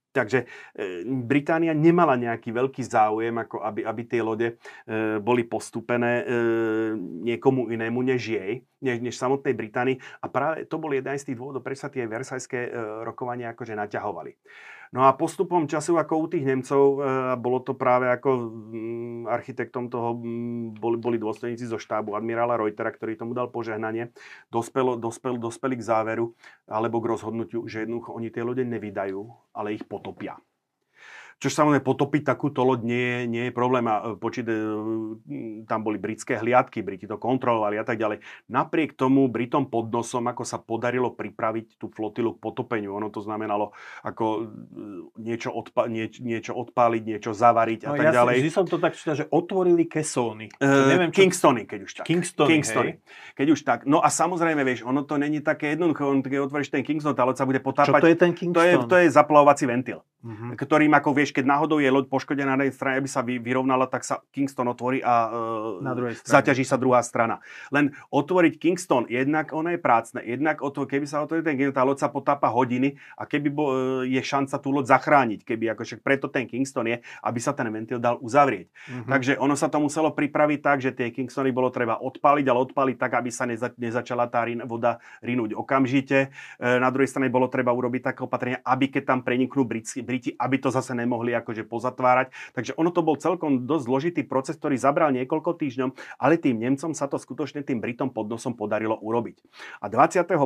Takže 0.08 0.48
e, 0.72 1.04
Británia 1.04 1.76
nemala 1.76 2.16
nejaký 2.16 2.48
veľký 2.50 2.82
záujem, 2.82 3.36
ako 3.36 3.60
aby, 3.60 3.80
aby 3.84 4.02
tie 4.08 4.22
lode 4.24 4.48
e, 4.48 4.54
boli 5.20 5.44
postupené 5.44 6.12
e, 6.20 6.24
niekomu 7.28 7.68
inému 7.68 8.00
než 8.02 8.20
jej, 8.32 8.64
než, 8.80 9.04
než 9.04 9.14
samotnej 9.20 9.52
Británii. 9.52 10.00
A 10.24 10.26
práve 10.32 10.64
to 10.64 10.80
bol 10.80 10.90
jeden 10.96 11.14
z 11.14 11.28
tých 11.28 11.36
dôvodov, 11.36 11.60
prečo 11.60 11.86
sa 11.86 11.92
tie 11.92 12.08
versajské 12.08 12.72
rokovania 13.04 13.52
akože 13.52 13.76
naťahovali. 13.76 14.32
No 14.88 15.04
a 15.04 15.12
postupom 15.12 15.68
času, 15.68 16.00
ako 16.00 16.14
u 16.16 16.26
tých 16.32 16.48
Nemcov, 16.48 16.84
e, 16.96 17.00
bolo 17.36 17.60
to 17.60 17.76
práve 17.76 18.08
ako 18.08 18.30
mm, 18.48 19.28
architektom 19.28 19.92
toho, 19.92 20.16
mm, 20.16 20.80
boli, 20.80 20.96
boli 20.96 21.16
dôstojníci 21.20 21.68
zo 21.68 21.76
štábu 21.76 22.16
admirála 22.16 22.56
Reutera, 22.56 22.88
ktorý 22.88 23.20
tomu 23.20 23.36
dal 23.36 23.52
požehnanie, 23.52 24.08
dospelo, 24.48 24.96
dospel, 24.96 25.36
dospeli 25.36 25.76
k 25.76 25.84
záveru 25.84 26.32
alebo 26.64 27.04
k 27.04 27.10
rozhodnutiu, 27.12 27.68
že 27.68 27.84
jednoducho 27.84 28.16
oni 28.16 28.28
tie 28.32 28.40
lode 28.40 28.64
nevydajú, 28.64 29.20
ale 29.52 29.76
ich 29.76 29.84
potopia. 29.84 30.40
Čo 31.38 31.54
samozrejme 31.54 31.86
potopiť 31.86 32.22
takúto 32.26 32.66
loď 32.66 32.80
nie 32.82 33.04
je, 33.06 33.20
nie 33.30 33.44
je 33.46 33.52
problém. 33.54 33.86
A 33.86 34.18
počít, 34.18 34.50
tam 35.70 35.80
boli 35.86 36.02
britské 36.02 36.34
hliadky, 36.34 36.82
Briti 36.82 37.06
to 37.06 37.14
kontrolovali 37.14 37.78
a 37.78 37.86
tak 37.86 37.94
ďalej. 37.94 38.18
Napriek 38.50 38.98
tomu 38.98 39.30
Britom 39.30 39.70
pod 39.70 39.86
nosom, 39.94 40.26
ako 40.26 40.42
sa 40.42 40.58
podarilo 40.58 41.14
pripraviť 41.14 41.78
tú 41.78 41.94
flotilu 41.94 42.34
k 42.34 42.42
potopeniu. 42.42 42.98
Ono 42.98 43.06
to 43.14 43.22
znamenalo 43.22 43.70
ako 44.02 44.50
niečo, 45.14 45.54
odpa- 45.54 45.86
nieč- 45.86 46.18
niečo 46.18 46.58
odpáliť, 46.58 47.02
niečo 47.06 47.30
zavariť 47.30 47.86
a 47.86 47.88
no, 47.88 47.94
tak 47.94 48.06
ja 48.10 48.12
ďalej. 48.18 48.36
Vždy 48.42 48.50
som 48.50 48.66
to 48.66 48.82
tak 48.82 48.98
čítal, 48.98 49.14
že 49.14 49.30
otvorili 49.30 49.86
kesóny. 49.86 50.50
Uh, 50.58 50.90
neviem, 50.90 51.14
čo... 51.14 51.22
Kingstony, 51.22 51.62
keď 51.70 51.80
už 51.86 51.92
tak. 52.02 52.04
Kingstony, 52.10 52.50
Kingstony. 52.50 52.92
Keď 53.38 53.46
už 53.54 53.60
tak. 53.62 53.78
No 53.86 54.02
a 54.02 54.10
samozrejme, 54.10 54.66
vieš, 54.66 54.82
ono 54.82 55.06
to 55.06 55.14
není 55.14 55.38
také 55.38 55.78
jednoduché. 55.78 56.02
On, 56.02 56.18
keď 56.18 56.50
otvoríš 56.50 56.74
ten 56.74 56.82
Kingston, 56.82 57.14
tá 57.14 57.22
loď 57.22 57.38
sa 57.38 57.46
bude 57.46 57.62
potápať. 57.62 57.94
Čo 57.94 58.02
to 58.02 58.10
je 58.10 58.18
ten 58.18 58.32
Kingston? 58.34 58.58
To 58.58 58.62
je, 58.66 58.74
to 58.90 58.96
je 58.98 59.06
zaplavovací 59.14 59.70
ventil. 59.70 60.02
Uh-huh. 60.18 60.58
Ktorým, 60.58 60.90
ako 60.98 61.14
vieš, 61.14 61.27
keď 61.32 61.44
náhodou 61.46 61.78
je 61.78 61.90
loď 61.90 62.06
poškodená 62.10 62.54
na 62.54 62.66
jednej 62.66 62.76
strane, 62.76 62.96
aby 63.00 63.10
sa 63.10 63.20
vy, 63.24 63.40
vyrovnala, 63.40 63.88
tak 63.88 64.04
sa 64.04 64.20
Kingston 64.30 64.68
otvorí 64.70 65.00
a 65.00 65.30
na 65.80 65.92
zaťaží 66.24 66.64
sa 66.66 66.80
druhá 66.80 67.00
strana. 67.04 67.40
Len 67.72 67.92
otvoriť 68.12 68.54
Kingston, 68.58 69.06
jednak 69.08 69.50
ono 69.52 69.72
je 69.72 69.80
prácne, 69.80 70.20
jednak 70.24 70.60
otvor, 70.60 70.88
keby 70.88 71.06
sa 71.08 71.24
otvorí 71.24 71.40
ten 71.44 71.56
Kingston, 71.56 71.76
tá 71.78 71.86
loď 71.86 71.98
sa 72.04 72.08
potápa 72.10 72.50
hodiny 72.50 72.98
a 73.16 73.24
keby 73.24 73.48
bo, 73.52 73.64
uh, 73.68 73.74
je 74.04 74.20
šanca 74.20 74.56
tú 74.58 74.68
loď 74.72 74.90
zachrániť, 74.92 75.40
keby 75.44 75.74
ako 75.74 75.82
však 75.84 76.00
preto 76.02 76.26
ten 76.28 76.44
Kingston 76.48 76.86
je, 76.88 77.00
aby 77.22 77.38
sa 77.40 77.52
ten 77.52 77.68
ventil 77.68 78.00
dal 78.00 78.18
uzavrieť. 78.18 78.66
Uh-huh. 78.68 79.08
Takže 79.08 79.32
ono 79.38 79.54
sa 79.54 79.70
to 79.70 79.78
muselo 79.82 80.12
pripraviť 80.12 80.58
tak, 80.60 80.78
že 80.82 80.90
tie 80.92 81.14
Kingstony 81.14 81.54
bolo 81.54 81.70
treba 81.70 81.98
odpaliť, 81.98 82.46
ale 82.46 82.58
odpaliť 82.68 82.96
tak, 82.98 83.12
aby 83.18 83.30
sa 83.30 83.44
neza, 83.46 83.70
nezačala 83.78 84.26
tá 84.26 84.42
rin, 84.44 84.62
voda 84.66 84.98
rinúť 85.22 85.54
okamžite. 85.54 86.28
E, 86.28 86.68
na 86.78 86.90
druhej 86.90 87.10
strane 87.10 87.32
bolo 87.32 87.46
treba 87.46 87.70
urobiť 87.72 88.12
také 88.12 88.20
opatrenia, 88.26 88.58
aby 88.66 88.90
keď 88.90 89.14
tam 89.14 89.20
preniknú 89.22 89.62
Briti, 89.64 90.02
Briti, 90.02 90.30
aby 90.34 90.56
to 90.58 90.68
zase 90.70 90.92
nemohli 91.18 91.34
akože 91.34 91.66
pozatvárať. 91.66 92.30
Takže 92.54 92.78
ono 92.78 92.94
to 92.94 93.02
bol 93.02 93.18
celkom 93.18 93.66
dosť 93.66 93.84
zložitý 93.90 94.22
proces, 94.22 94.54
ktorý 94.54 94.78
zabral 94.78 95.10
niekoľko 95.10 95.58
týždňov, 95.58 95.90
ale 96.22 96.38
tým 96.38 96.62
Nemcom 96.62 96.94
sa 96.94 97.10
to 97.10 97.18
skutočne 97.18 97.66
tým 97.66 97.82
Britom 97.82 98.14
pod 98.14 98.30
nosom 98.30 98.54
podarilo 98.54 98.94
urobiť. 99.02 99.42
A 99.82 99.90
21. 99.90 100.38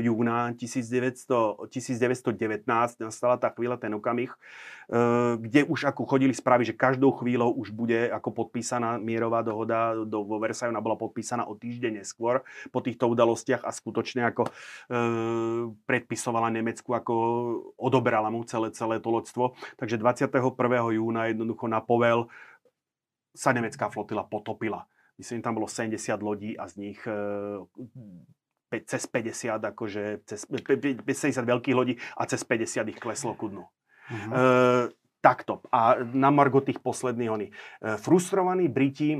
júna 0.00 0.56
1900, 0.56 1.68
1919 1.68 2.64
nastala 3.04 3.36
tá 3.36 3.52
chvíľa, 3.52 3.76
ten 3.76 3.92
okamih, 3.92 4.32
e, 4.32 4.36
kde 5.44 5.68
už 5.68 5.92
ako 5.92 6.08
chodili 6.08 6.32
správy, 6.32 6.64
že 6.64 6.72
každou 6.72 7.12
chvíľou 7.20 7.52
už 7.52 7.76
bude 7.76 8.08
ako 8.08 8.48
podpísaná 8.48 8.96
mierová 8.96 9.44
dohoda 9.44 9.92
do, 10.08 10.24
vo 10.24 10.40
Versailles, 10.40 10.72
ona 10.72 10.80
bola 10.80 10.96
podpísaná 10.96 11.44
o 11.44 11.52
týždeň 11.52 12.00
neskôr 12.00 12.40
po 12.72 12.80
týchto 12.80 13.10
udalostiach 13.12 13.66
a 13.66 13.70
skutočne 13.74 14.24
ako 14.32 14.48
e, 14.48 14.50
predpisovala 15.84 16.48
Nemecku, 16.48 16.96
ako 16.96 17.12
odoberala 17.76 18.32
mu 18.32 18.46
celé, 18.46 18.70
celé 18.72 19.02
to 19.02 19.10
loďstvo. 19.10 19.58
Takže 19.74 19.98
21. 20.14 20.94
júna 20.94 21.28
jednoducho 21.28 21.66
na 21.66 21.82
povel 21.82 22.30
sa 23.34 23.50
nemecká 23.50 23.90
flotila 23.90 24.22
potopila. 24.22 24.86
Myslím, 25.18 25.42
tam 25.42 25.58
bolo 25.58 25.66
70 25.66 25.98
lodí 26.22 26.54
a 26.58 26.66
z 26.70 26.74
nich 26.78 27.00
e, 27.06 27.18
cez 28.86 29.06
50, 29.06 29.62
akože 29.62 30.26
cez 30.26 30.46
50 30.46 31.06
veľkých 31.42 31.76
lodí 31.76 31.94
a 32.18 32.26
cez 32.26 32.42
50 32.42 32.90
ich 32.90 32.98
kleslo 32.98 33.34
ku 33.34 33.50
dnu. 33.50 33.66
Mm-hmm. 34.10 34.30
E, 34.30 34.42
takto. 35.24 35.64
A 35.72 35.96
na 36.12 36.28
margo 36.28 36.60
tých 36.60 36.84
posledných 36.84 37.30
oni. 37.32 37.46
E, 37.48 37.52
frustrovaní 37.96 38.68
Briti 38.68 39.16
e, 39.16 39.18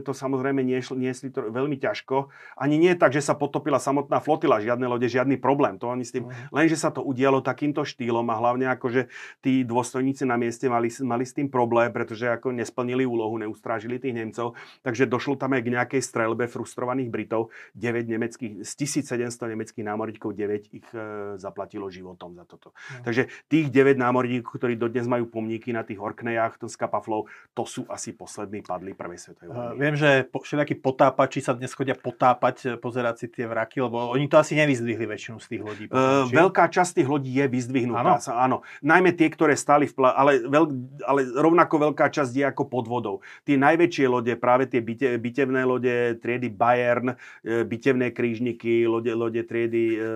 to 0.00 0.16
samozrejme 0.16 0.64
niesli, 0.64 0.96
niesli 0.96 1.28
to 1.28 1.52
veľmi 1.52 1.76
ťažko. 1.76 2.32
Ani 2.56 2.80
nie 2.80 2.96
tak, 2.96 3.12
že 3.12 3.20
sa 3.20 3.36
potopila 3.36 3.76
samotná 3.76 4.24
flotila, 4.24 4.56
žiadne 4.64 4.88
lode, 4.88 5.04
žiadny 5.04 5.36
problém. 5.36 5.76
To 5.76 5.92
oni 5.92 6.08
s 6.08 6.16
tým, 6.16 6.32
uh-huh. 6.32 6.48
len, 6.56 6.66
že 6.72 6.80
sa 6.80 6.88
to 6.88 7.04
udialo 7.04 7.44
takýmto 7.44 7.84
štýlom 7.84 8.24
a 8.32 8.38
hlavne 8.40 8.72
ako, 8.72 8.86
že 8.88 9.02
tí 9.44 9.68
dôstojníci 9.68 10.24
na 10.24 10.40
mieste 10.40 10.64
mali, 10.72 10.88
mali 11.04 11.24
s 11.28 11.36
tým 11.36 11.52
problém, 11.52 11.92
pretože 11.92 12.24
ako 12.24 12.54
nesplnili 12.54 13.04
úlohu, 13.04 13.36
neustrážili 13.36 14.00
tých 14.00 14.16
Nemcov. 14.16 14.56
Takže 14.80 15.04
došlo 15.04 15.36
tam 15.36 15.52
aj 15.52 15.62
k 15.66 15.72
nejakej 15.76 16.00
strelbe 16.00 16.48
frustrovaných 16.48 17.12
Britov. 17.12 17.50
9 17.76 18.08
nemeckých, 18.08 18.52
z 18.64 18.72
1700 19.04 19.52
nemeckých 19.52 19.84
námorníkov 19.84 20.32
9 20.32 20.72
ich 20.72 20.88
e, 20.94 21.36
zaplatilo 21.36 21.90
životom 21.92 22.38
za 22.38 22.46
toto. 22.46 22.72
Uh-huh. 22.72 23.04
Takže 23.04 23.28
tých 23.50 23.68
9 23.68 23.98
námorníkov, 23.98 24.56
ktorí 24.56 24.78
dodnes 24.78 25.04
majú 25.10 25.17
majú 25.18 25.26
pomníky 25.26 25.74
na 25.74 25.82
tých 25.82 25.98
Orkneyách, 25.98 26.62
ten 26.62 26.70
Skapaflow, 26.70 27.26
to 27.58 27.66
sú 27.66 27.82
asi 27.90 28.14
poslední 28.14 28.62
padli 28.62 28.94
prvej 28.94 29.18
svetovej 29.18 29.50
vojny. 29.50 29.74
Uh, 29.74 29.80
viem, 29.82 29.94
že 29.98 30.22
po, 30.30 30.38
všetakí 30.46 30.78
potápači 30.78 31.42
sa 31.42 31.58
dnes 31.58 31.74
chodia 31.74 31.98
potápať, 31.98 32.56
e, 32.62 32.66
pozerať 32.78 33.14
si 33.18 33.26
tie 33.26 33.50
vraky, 33.50 33.82
lebo 33.82 34.14
oni 34.14 34.30
to 34.30 34.38
asi 34.38 34.54
nevyzdvihli 34.54 35.06
väčšinu 35.10 35.42
z 35.42 35.46
tých 35.50 35.62
lodí. 35.66 35.84
uh, 35.90 36.30
veľká 36.30 36.70
časť 36.70 37.02
tých 37.02 37.08
lodí 37.08 37.34
je 37.34 37.46
vyzdvihnutá. 37.50 37.98
Áno. 38.04 38.22
Sa, 38.22 38.38
áno. 38.38 38.62
Najmä 38.84 39.16
tie, 39.18 39.26
ktoré 39.32 39.58
stáli 39.58 39.90
v 39.90 39.98
pla- 39.98 40.14
ale, 40.14 40.44
veľ, 40.46 40.64
ale 41.02 41.20
rovnako 41.34 41.90
veľká 41.90 42.06
časť 42.12 42.32
je 42.38 42.44
ako 42.46 42.62
pod 42.70 42.86
vodou. 42.86 43.16
Tie 43.42 43.58
najväčšie 43.58 44.06
lode, 44.06 44.32
práve 44.38 44.70
tie 44.70 44.78
bite, 44.78 45.18
bitevné 45.18 45.66
lode, 45.66 46.20
triedy 46.22 46.52
Bayern, 46.52 47.16
e, 47.42 47.66
bitevné 47.66 48.14
krížniky, 48.14 48.86
lode, 48.86 49.10
lode 49.10 49.42
triedy 49.48 49.96
uh, 49.96 50.08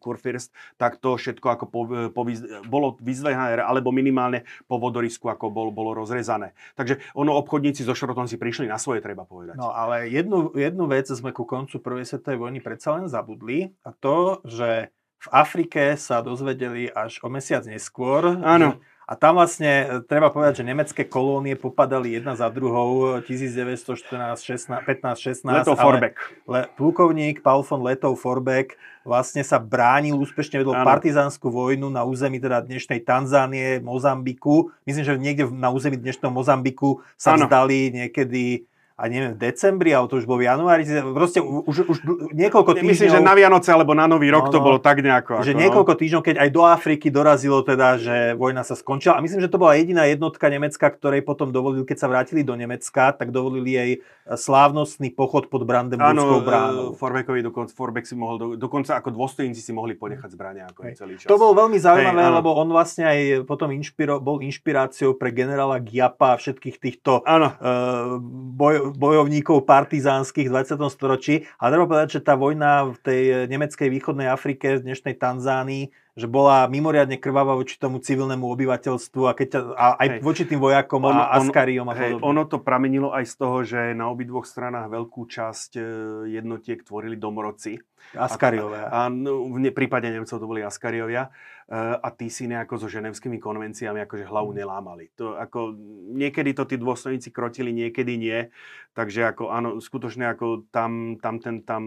Kurfürst, 0.00 0.50
tak 0.80 0.96
to 0.98 1.14
všetko 1.20 1.46
ako 1.52 1.64
po, 1.68 1.80
po, 2.10 2.22
bolo 2.64 2.96
vyzdvihnuté, 3.04 3.60
alebo 3.60 3.92
minimálne 3.92 4.23
minimálne 4.24 4.48
po 4.64 4.80
vodorisku, 4.80 5.28
ako 5.28 5.52
bol, 5.52 5.68
bolo 5.70 5.92
rozrezané. 5.92 6.56
Takže 6.74 7.00
ono 7.12 7.36
obchodníci 7.36 7.84
so 7.84 7.92
šrotom 7.92 8.24
si 8.24 8.40
prišli 8.40 8.64
na 8.66 8.80
svoje, 8.80 9.04
treba 9.04 9.28
povedať. 9.28 9.60
No 9.60 9.70
ale 9.70 10.08
jednu, 10.08 10.56
jednu 10.56 10.84
vec 10.88 11.06
sme 11.08 11.36
ku 11.36 11.44
koncu 11.44 11.76
prvej 11.80 12.08
svetovej 12.08 12.40
vojny 12.40 12.60
predsa 12.64 12.96
len 12.96 13.06
zabudli 13.10 13.76
a 13.84 13.92
to, 13.92 14.40
že 14.48 14.88
v 15.24 15.28
Afrike 15.32 15.96
sa 15.96 16.20
dozvedeli 16.20 16.92
až 16.92 17.20
o 17.24 17.32
mesiac 17.32 17.64
neskôr, 17.64 18.36
Áno. 18.44 18.76
Že 18.76 18.92
a 19.04 19.12
tam 19.20 19.36
vlastne 19.36 19.72
e, 19.84 19.86
treba 20.08 20.32
povedať, 20.32 20.64
že 20.64 20.68
nemecké 20.68 21.04
kolónie 21.04 21.60
popadali 21.60 22.16
jedna 22.16 22.32
za 22.32 22.48
druhou 22.48 23.20
1914, 23.20 23.92
16, 24.40 24.80
15, 24.80 25.44
16. 25.44 25.44
Letov 25.44 25.76
Forbeck. 25.76 26.16
Le, 26.48 26.72
plukovník 26.72 27.44
Paul 27.44 27.60
von 27.68 27.84
Letov 27.84 28.16
Forbeck 28.16 28.80
vlastne 29.04 29.44
sa 29.44 29.60
bránil, 29.60 30.16
úspešne 30.16 30.64
vedol 30.64 30.80
partizánsku 30.80 31.52
vojnu 31.52 31.92
na 31.92 32.08
území 32.08 32.40
teda 32.40 32.64
dnešnej 32.64 33.04
Tanzánie, 33.04 33.84
Mozambiku. 33.84 34.72
Myslím, 34.88 35.04
že 35.04 35.20
niekde 35.20 35.44
na 35.52 35.68
území 35.68 36.00
dnešného 36.00 36.32
Mozambiku 36.32 37.04
sa 37.20 37.36
ano. 37.36 37.44
vzdali 37.44 37.92
niekedy 37.92 38.64
a 38.94 39.10
neviem, 39.10 39.34
v 39.34 39.50
decembri, 39.50 39.90
ale 39.90 40.06
to 40.06 40.22
už 40.22 40.26
bolo 40.30 40.38
v 40.38 40.46
januári, 40.46 40.86
proste 40.86 41.42
už, 41.42 41.76
už 41.82 41.98
niekoľko 42.30 42.78
týždňov... 42.78 42.94
Myslím, 42.94 43.10
že 43.10 43.26
na 43.26 43.34
Vianoce 43.34 43.74
alebo 43.74 43.90
na 43.90 44.06
Nový 44.06 44.30
rok 44.30 44.46
no, 44.46 44.50
no, 44.50 44.54
to 44.54 44.60
bolo 44.62 44.78
tak 44.78 45.02
nejako. 45.02 45.42
Že 45.42 45.50
ako, 45.50 45.62
niekoľko 45.66 45.92
týždňov, 45.98 46.22
keď 46.22 46.36
aj 46.38 46.50
do 46.54 46.62
Afriky 46.62 47.10
dorazilo 47.10 47.58
teda, 47.66 47.98
že 47.98 48.16
vojna 48.38 48.62
sa 48.62 48.78
skončila. 48.78 49.18
A 49.18 49.24
myslím, 49.26 49.42
že 49.42 49.50
to 49.50 49.58
bola 49.58 49.74
jediná 49.74 50.06
jednotka 50.06 50.46
Nemecka, 50.46 50.86
ktorej 50.86 51.26
potom 51.26 51.50
dovolili, 51.50 51.82
keď 51.82 52.06
sa 52.06 52.06
vrátili 52.06 52.46
do 52.46 52.54
Nemecka, 52.54 53.10
tak 53.10 53.34
dovolili 53.34 53.74
jej 53.74 53.90
slávnostný 54.30 55.10
pochod 55.10 55.50
pod 55.50 55.66
Brandenburskou 55.66 56.46
bránou. 56.46 56.94
Forbeckovi 56.94 57.42
dokonca, 57.42 57.74
Forbeck 57.74 58.06
si 58.06 58.14
mohol, 58.14 58.36
do, 58.38 58.46
dokonca 58.54 59.02
ako 59.02 59.10
dôstojníci 59.10 59.58
si 59.58 59.74
mohli 59.74 59.98
ponechať 59.98 60.30
zbrania 60.32 60.70
ako 60.70 60.80
hey. 60.86 60.94
celý 60.94 61.18
čas. 61.18 61.26
To 61.28 61.36
bolo 61.36 61.52
veľmi 61.66 61.76
zaujímavé, 61.82 62.30
hey, 62.30 62.36
lebo 62.38 62.54
on 62.56 62.70
vlastne 62.70 63.04
aj 63.04 63.18
potom 63.44 63.74
inšpiro, 63.74 64.22
bol 64.22 64.38
inšpiráciou 64.40 65.18
pre 65.18 65.34
generála 65.34 65.82
Giapa 65.82 66.38
a 66.38 66.40
všetkých 66.40 66.76
týchto 66.78 67.20
uh, 67.20 68.16
boj, 68.54 68.83
bojovníkov 68.92 69.64
partizánskych 69.64 70.50
v 70.50 70.52
20. 70.52 70.76
storočí. 70.92 71.48
A 71.56 71.72
treba 71.72 71.88
povedať, 71.88 72.20
že 72.20 72.24
tá 72.26 72.36
vojna 72.36 72.92
v 72.92 72.98
tej 73.00 73.22
nemeckej 73.48 73.88
východnej 73.88 74.28
Afrike, 74.28 74.76
v 74.76 74.92
dnešnej 74.92 75.16
Tanzánii, 75.16 75.88
že 76.14 76.30
bola 76.30 76.70
mimoriadne 76.70 77.18
krvavá 77.18 77.58
voči 77.58 77.74
tomu 77.74 77.98
civilnému 77.98 78.46
obyvateľstvu 78.46 79.22
a, 79.26 79.32
keď, 79.34 79.48
a 79.74 79.86
aj 79.98 80.08
hej. 80.08 80.18
voči 80.22 80.42
tým 80.46 80.62
vojakom 80.62 81.02
on, 81.02 81.18
a 81.18 81.34
askariom 81.42 81.90
a 81.90 81.94
hej, 81.98 82.22
Ono 82.22 82.46
to 82.46 82.62
pramenilo 82.62 83.10
aj 83.10 83.26
z 83.26 83.34
toho, 83.34 83.56
že 83.66 83.80
na 83.98 84.06
obidvoch 84.06 84.46
stranách 84.46 84.94
veľkú 84.94 85.26
časť 85.26 85.70
e, 85.74 85.82
jednotiek 86.38 86.86
tvorili 86.86 87.18
domorodci. 87.18 87.82
Askariovia. 88.14 88.94
A, 88.94 89.08
a 89.08 89.10
no, 89.10 89.50
v 89.50 89.74
prípade 89.74 90.06
Nemcov 90.06 90.38
to 90.38 90.46
boli 90.46 90.62
Askariovia. 90.62 91.34
E, 91.64 91.76
a 91.76 92.08
tí 92.12 92.28
si 92.28 92.44
nejako 92.44 92.76
so 92.76 92.88
ženevskými 92.92 93.40
konvenciami 93.40 94.04
akože 94.04 94.28
hlavu 94.28 94.52
mm. 94.52 94.56
nelámali. 94.60 95.04
To, 95.16 95.36
ako, 95.40 95.72
niekedy 96.12 96.52
to 96.52 96.68
tí 96.68 96.76
dôstojníci 96.76 97.32
krotili, 97.32 97.72
niekedy 97.72 98.20
nie. 98.20 98.52
Takže 98.92 99.32
ako, 99.32 99.50
áno, 99.50 99.80
skutočne 99.80 100.28
ako 100.28 100.68
tam, 100.68 101.16
tam, 101.18 101.40
ten, 101.40 101.64
tam 101.64 101.82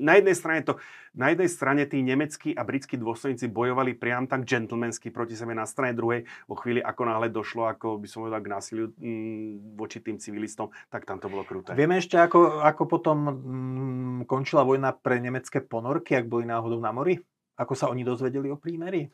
na 0.00 0.16
jednej 0.16 0.32
strane 0.32 0.60
to, 0.64 0.80
na 1.12 1.28
jednej 1.28 1.50
strane 1.52 1.82
tí 1.84 2.00
nemeckí 2.00 2.56
a 2.56 2.64
britskí 2.64 2.96
dôstojníci 2.96 3.52
bojovali 3.52 3.92
priam 3.94 4.24
tak 4.24 4.48
gentlemansky 4.48 5.12
proti 5.12 5.36
sebe, 5.36 5.52
na 5.52 5.68
strane 5.68 5.92
druhej, 5.92 6.24
vo 6.48 6.56
chvíli 6.56 6.80
ako 6.80 7.02
náhle 7.04 7.28
došlo, 7.28 7.68
ako 7.68 8.00
by 8.00 8.06
som 8.08 8.24
povedal, 8.24 8.40
k 8.40 8.48
násiliu 8.48 8.86
m, 8.96 9.60
voči 9.76 10.00
tým 10.00 10.16
civilistom, 10.16 10.72
tak 10.88 11.04
tam 11.04 11.20
to 11.20 11.28
bolo 11.28 11.44
kruté. 11.44 11.76
Vieme 11.76 12.00
ešte, 12.00 12.16
ako, 12.16 12.64
ako 12.64 12.82
potom 12.88 13.18
m, 13.28 14.20
končila 14.24 14.64
vojna 14.64 14.96
pre 14.96 15.20
nemecké 15.20 15.60
ponorky, 15.60 16.16
ak 16.16 16.26
boli 16.26 16.48
náhodou 16.48 16.80
na 16.80 16.90
mori? 16.96 17.20
Ako 17.60 17.76
sa 17.76 17.92
oni 17.92 18.00
dozvedeli 18.00 18.48
o 18.48 18.56
prímeri? 18.56 19.04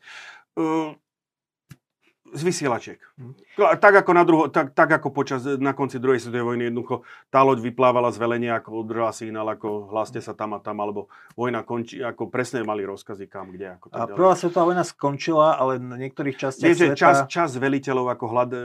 Z 2.33 2.41
vysielačiek. 2.43 2.99
Hm. 3.15 3.33
Tak 3.57 4.03
ako, 4.03 4.11
na 4.13 4.23
druho, 4.27 4.43
tak, 4.51 4.75
tak 4.75 4.89
ako 4.99 5.09
počas, 5.15 5.41
na 5.57 5.71
konci 5.71 5.97
druhej 5.97 6.19
svetovej 6.21 6.45
vojny 6.45 6.63
jednoducho 6.69 7.07
tá 7.31 7.41
loď 7.41 7.63
vyplávala 7.63 8.11
z 8.13 8.17
velenia, 8.19 8.59
ako 8.59 8.83
udržala 8.83 9.11
signál, 9.15 9.47
ako 9.47 9.89
hláste 9.89 10.19
sa 10.19 10.35
tam 10.35 10.53
a 10.53 10.59
tam, 10.59 10.77
alebo 10.83 11.07
vojna 11.33 11.63
končí, 11.63 12.03
ako 12.03 12.29
presne 12.29 12.61
mali 12.67 12.83
rozkazy 12.83 13.25
kam, 13.31 13.49
kde. 13.55 13.79
Ako 13.79 13.85
a 13.95 14.05
prvá 14.11 14.33
svetová 14.35 14.69
vojna 14.69 14.83
skončila, 14.83 15.55
ale 15.55 15.79
na 15.79 15.95
niektorých 15.95 16.35
častiach 16.35 16.67
Vieš, 16.67 16.79
sveta... 16.93 16.99
čas, 16.99 17.17
čas 17.31 17.49
veliteľov 17.55 18.13
ako 18.13 18.25
hlad, 18.29 18.49
e, 18.53 18.59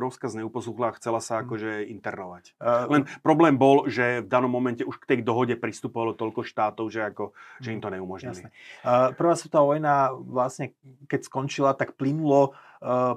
rozkaz 0.00 0.34
neuposúchla, 0.34 0.96
chcela 0.98 1.20
sa 1.20 1.38
hm. 1.38 1.40
akože 1.46 1.70
internovať. 1.92 2.44
Len 2.88 3.06
problém 3.20 3.54
bol, 3.54 3.86
že 3.86 4.24
v 4.24 4.28
danom 4.28 4.50
momente 4.50 4.82
už 4.82 4.98
k 4.98 5.16
tej 5.16 5.20
dohode 5.22 5.54
pristupovalo 5.60 6.16
toľko 6.16 6.42
štátov, 6.42 6.88
že, 6.88 7.04
ako, 7.06 7.36
že 7.62 7.72
im 7.72 7.80
to 7.80 7.88
neumožnili. 7.92 8.48
Uh, 8.82 9.14
prvá 9.14 9.34
svetová 9.38 9.64
vojna 9.76 9.94
vlastne, 10.14 10.74
keď 11.06 11.20
skončila, 11.26 11.70
tak 11.76 11.94
plynulo 11.94 12.54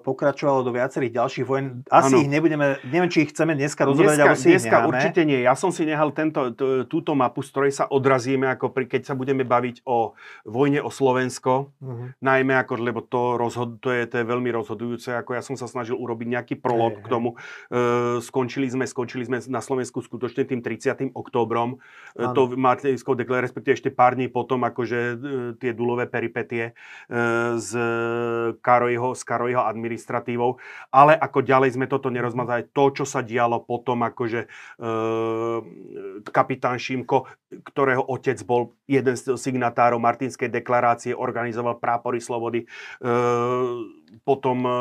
pokračovalo 0.05 0.61
do 0.61 0.71
viacerých 0.71 1.11
ďalších 1.17 1.45
vojen. 1.45 1.81
Asi 1.89 2.13
ano. 2.13 2.21
ich 2.21 2.29
nebudeme, 2.29 2.77
neviem, 2.85 3.09
či 3.09 3.25
ich 3.25 3.33
chceme 3.33 3.57
dneska 3.57 3.81
rozoberať, 3.81 4.21
alebo 4.21 4.37
si 4.37 4.53
dneska 4.53 4.77
ich 4.77 4.89
určite 4.93 5.21
nie. 5.25 5.41
Ja 5.41 5.57
som 5.57 5.73
si 5.73 5.89
nehal 5.89 6.13
tento, 6.13 6.53
túto 6.85 7.17
mapu, 7.17 7.41
z 7.41 7.49
ktorej 7.49 7.73
sa 7.73 7.85
odrazíme, 7.89 8.45
ako 8.53 8.69
pri, 8.69 8.85
keď 8.85 9.01
sa 9.09 9.13
budeme 9.17 9.41
baviť 9.41 9.81
o 9.89 10.13
vojne 10.45 10.85
o 10.85 10.93
Slovensko, 10.93 11.73
uh-huh. 11.81 12.13
najmä 12.21 12.53
ako, 12.61 12.77
lebo 12.77 13.01
to, 13.01 13.41
rozhod, 13.41 13.81
to, 13.81 13.89
je, 13.89 14.05
to 14.05 14.21
je 14.21 14.25
veľmi 14.25 14.53
rozhodujúce, 14.53 15.17
ako 15.17 15.33
ja 15.33 15.41
som 15.41 15.57
sa 15.57 15.65
snažil 15.65 15.97
urobiť 15.97 16.27
nejaký 16.29 16.55
prolog 16.61 17.01
k 17.01 17.07
tomu. 17.09 17.33
E, 17.73 18.21
skončili 18.21 18.69
sme, 18.69 18.85
skončili 18.85 19.25
sme 19.25 19.41
na 19.49 19.65
Slovensku 19.65 20.05
skutočne 20.05 20.45
tým 20.45 20.61
30. 20.61 21.09
októbrom. 21.17 21.81
E, 22.13 22.21
to 22.37 22.53
Matejskou 22.53 23.17
deklar, 23.17 23.41
respektíve 23.41 23.73
ešte 23.73 23.89
pár 23.89 24.13
dní 24.13 24.29
potom, 24.29 24.61
akože 24.61 24.99
e, 24.99 25.15
tie 25.57 25.73
dulové 25.73 26.05
peripetie 26.05 26.71
e, 26.71 26.73
z 27.57 27.71
Karojho, 28.61 29.17
z 29.17 29.23
Karojho 29.25 29.54
jeho 29.55 29.63
administratívou, 29.63 30.59
ale 30.91 31.15
ako 31.15 31.39
ďalej 31.41 31.79
sme 31.79 31.87
toto 31.87 32.11
nerozmazali. 32.11 32.67
To, 32.75 32.91
čo 32.91 33.07
sa 33.07 33.23
dialo 33.23 33.63
potom, 33.63 34.03
akože 34.03 34.45
e, 34.45 34.47
kapitán 36.29 36.75
Šimko, 36.75 37.25
ktorého 37.71 38.03
otec 38.03 38.37
bol 38.43 38.75
jeden 38.85 39.15
z 39.15 39.39
signatárov 39.39 39.97
Martinskej 39.97 40.51
deklarácie, 40.51 41.15
organizoval 41.15 41.79
prápory 41.79 42.19
slobody, 42.19 42.67
e, 42.99 43.13
potom 44.23 44.57
e, 44.63 44.71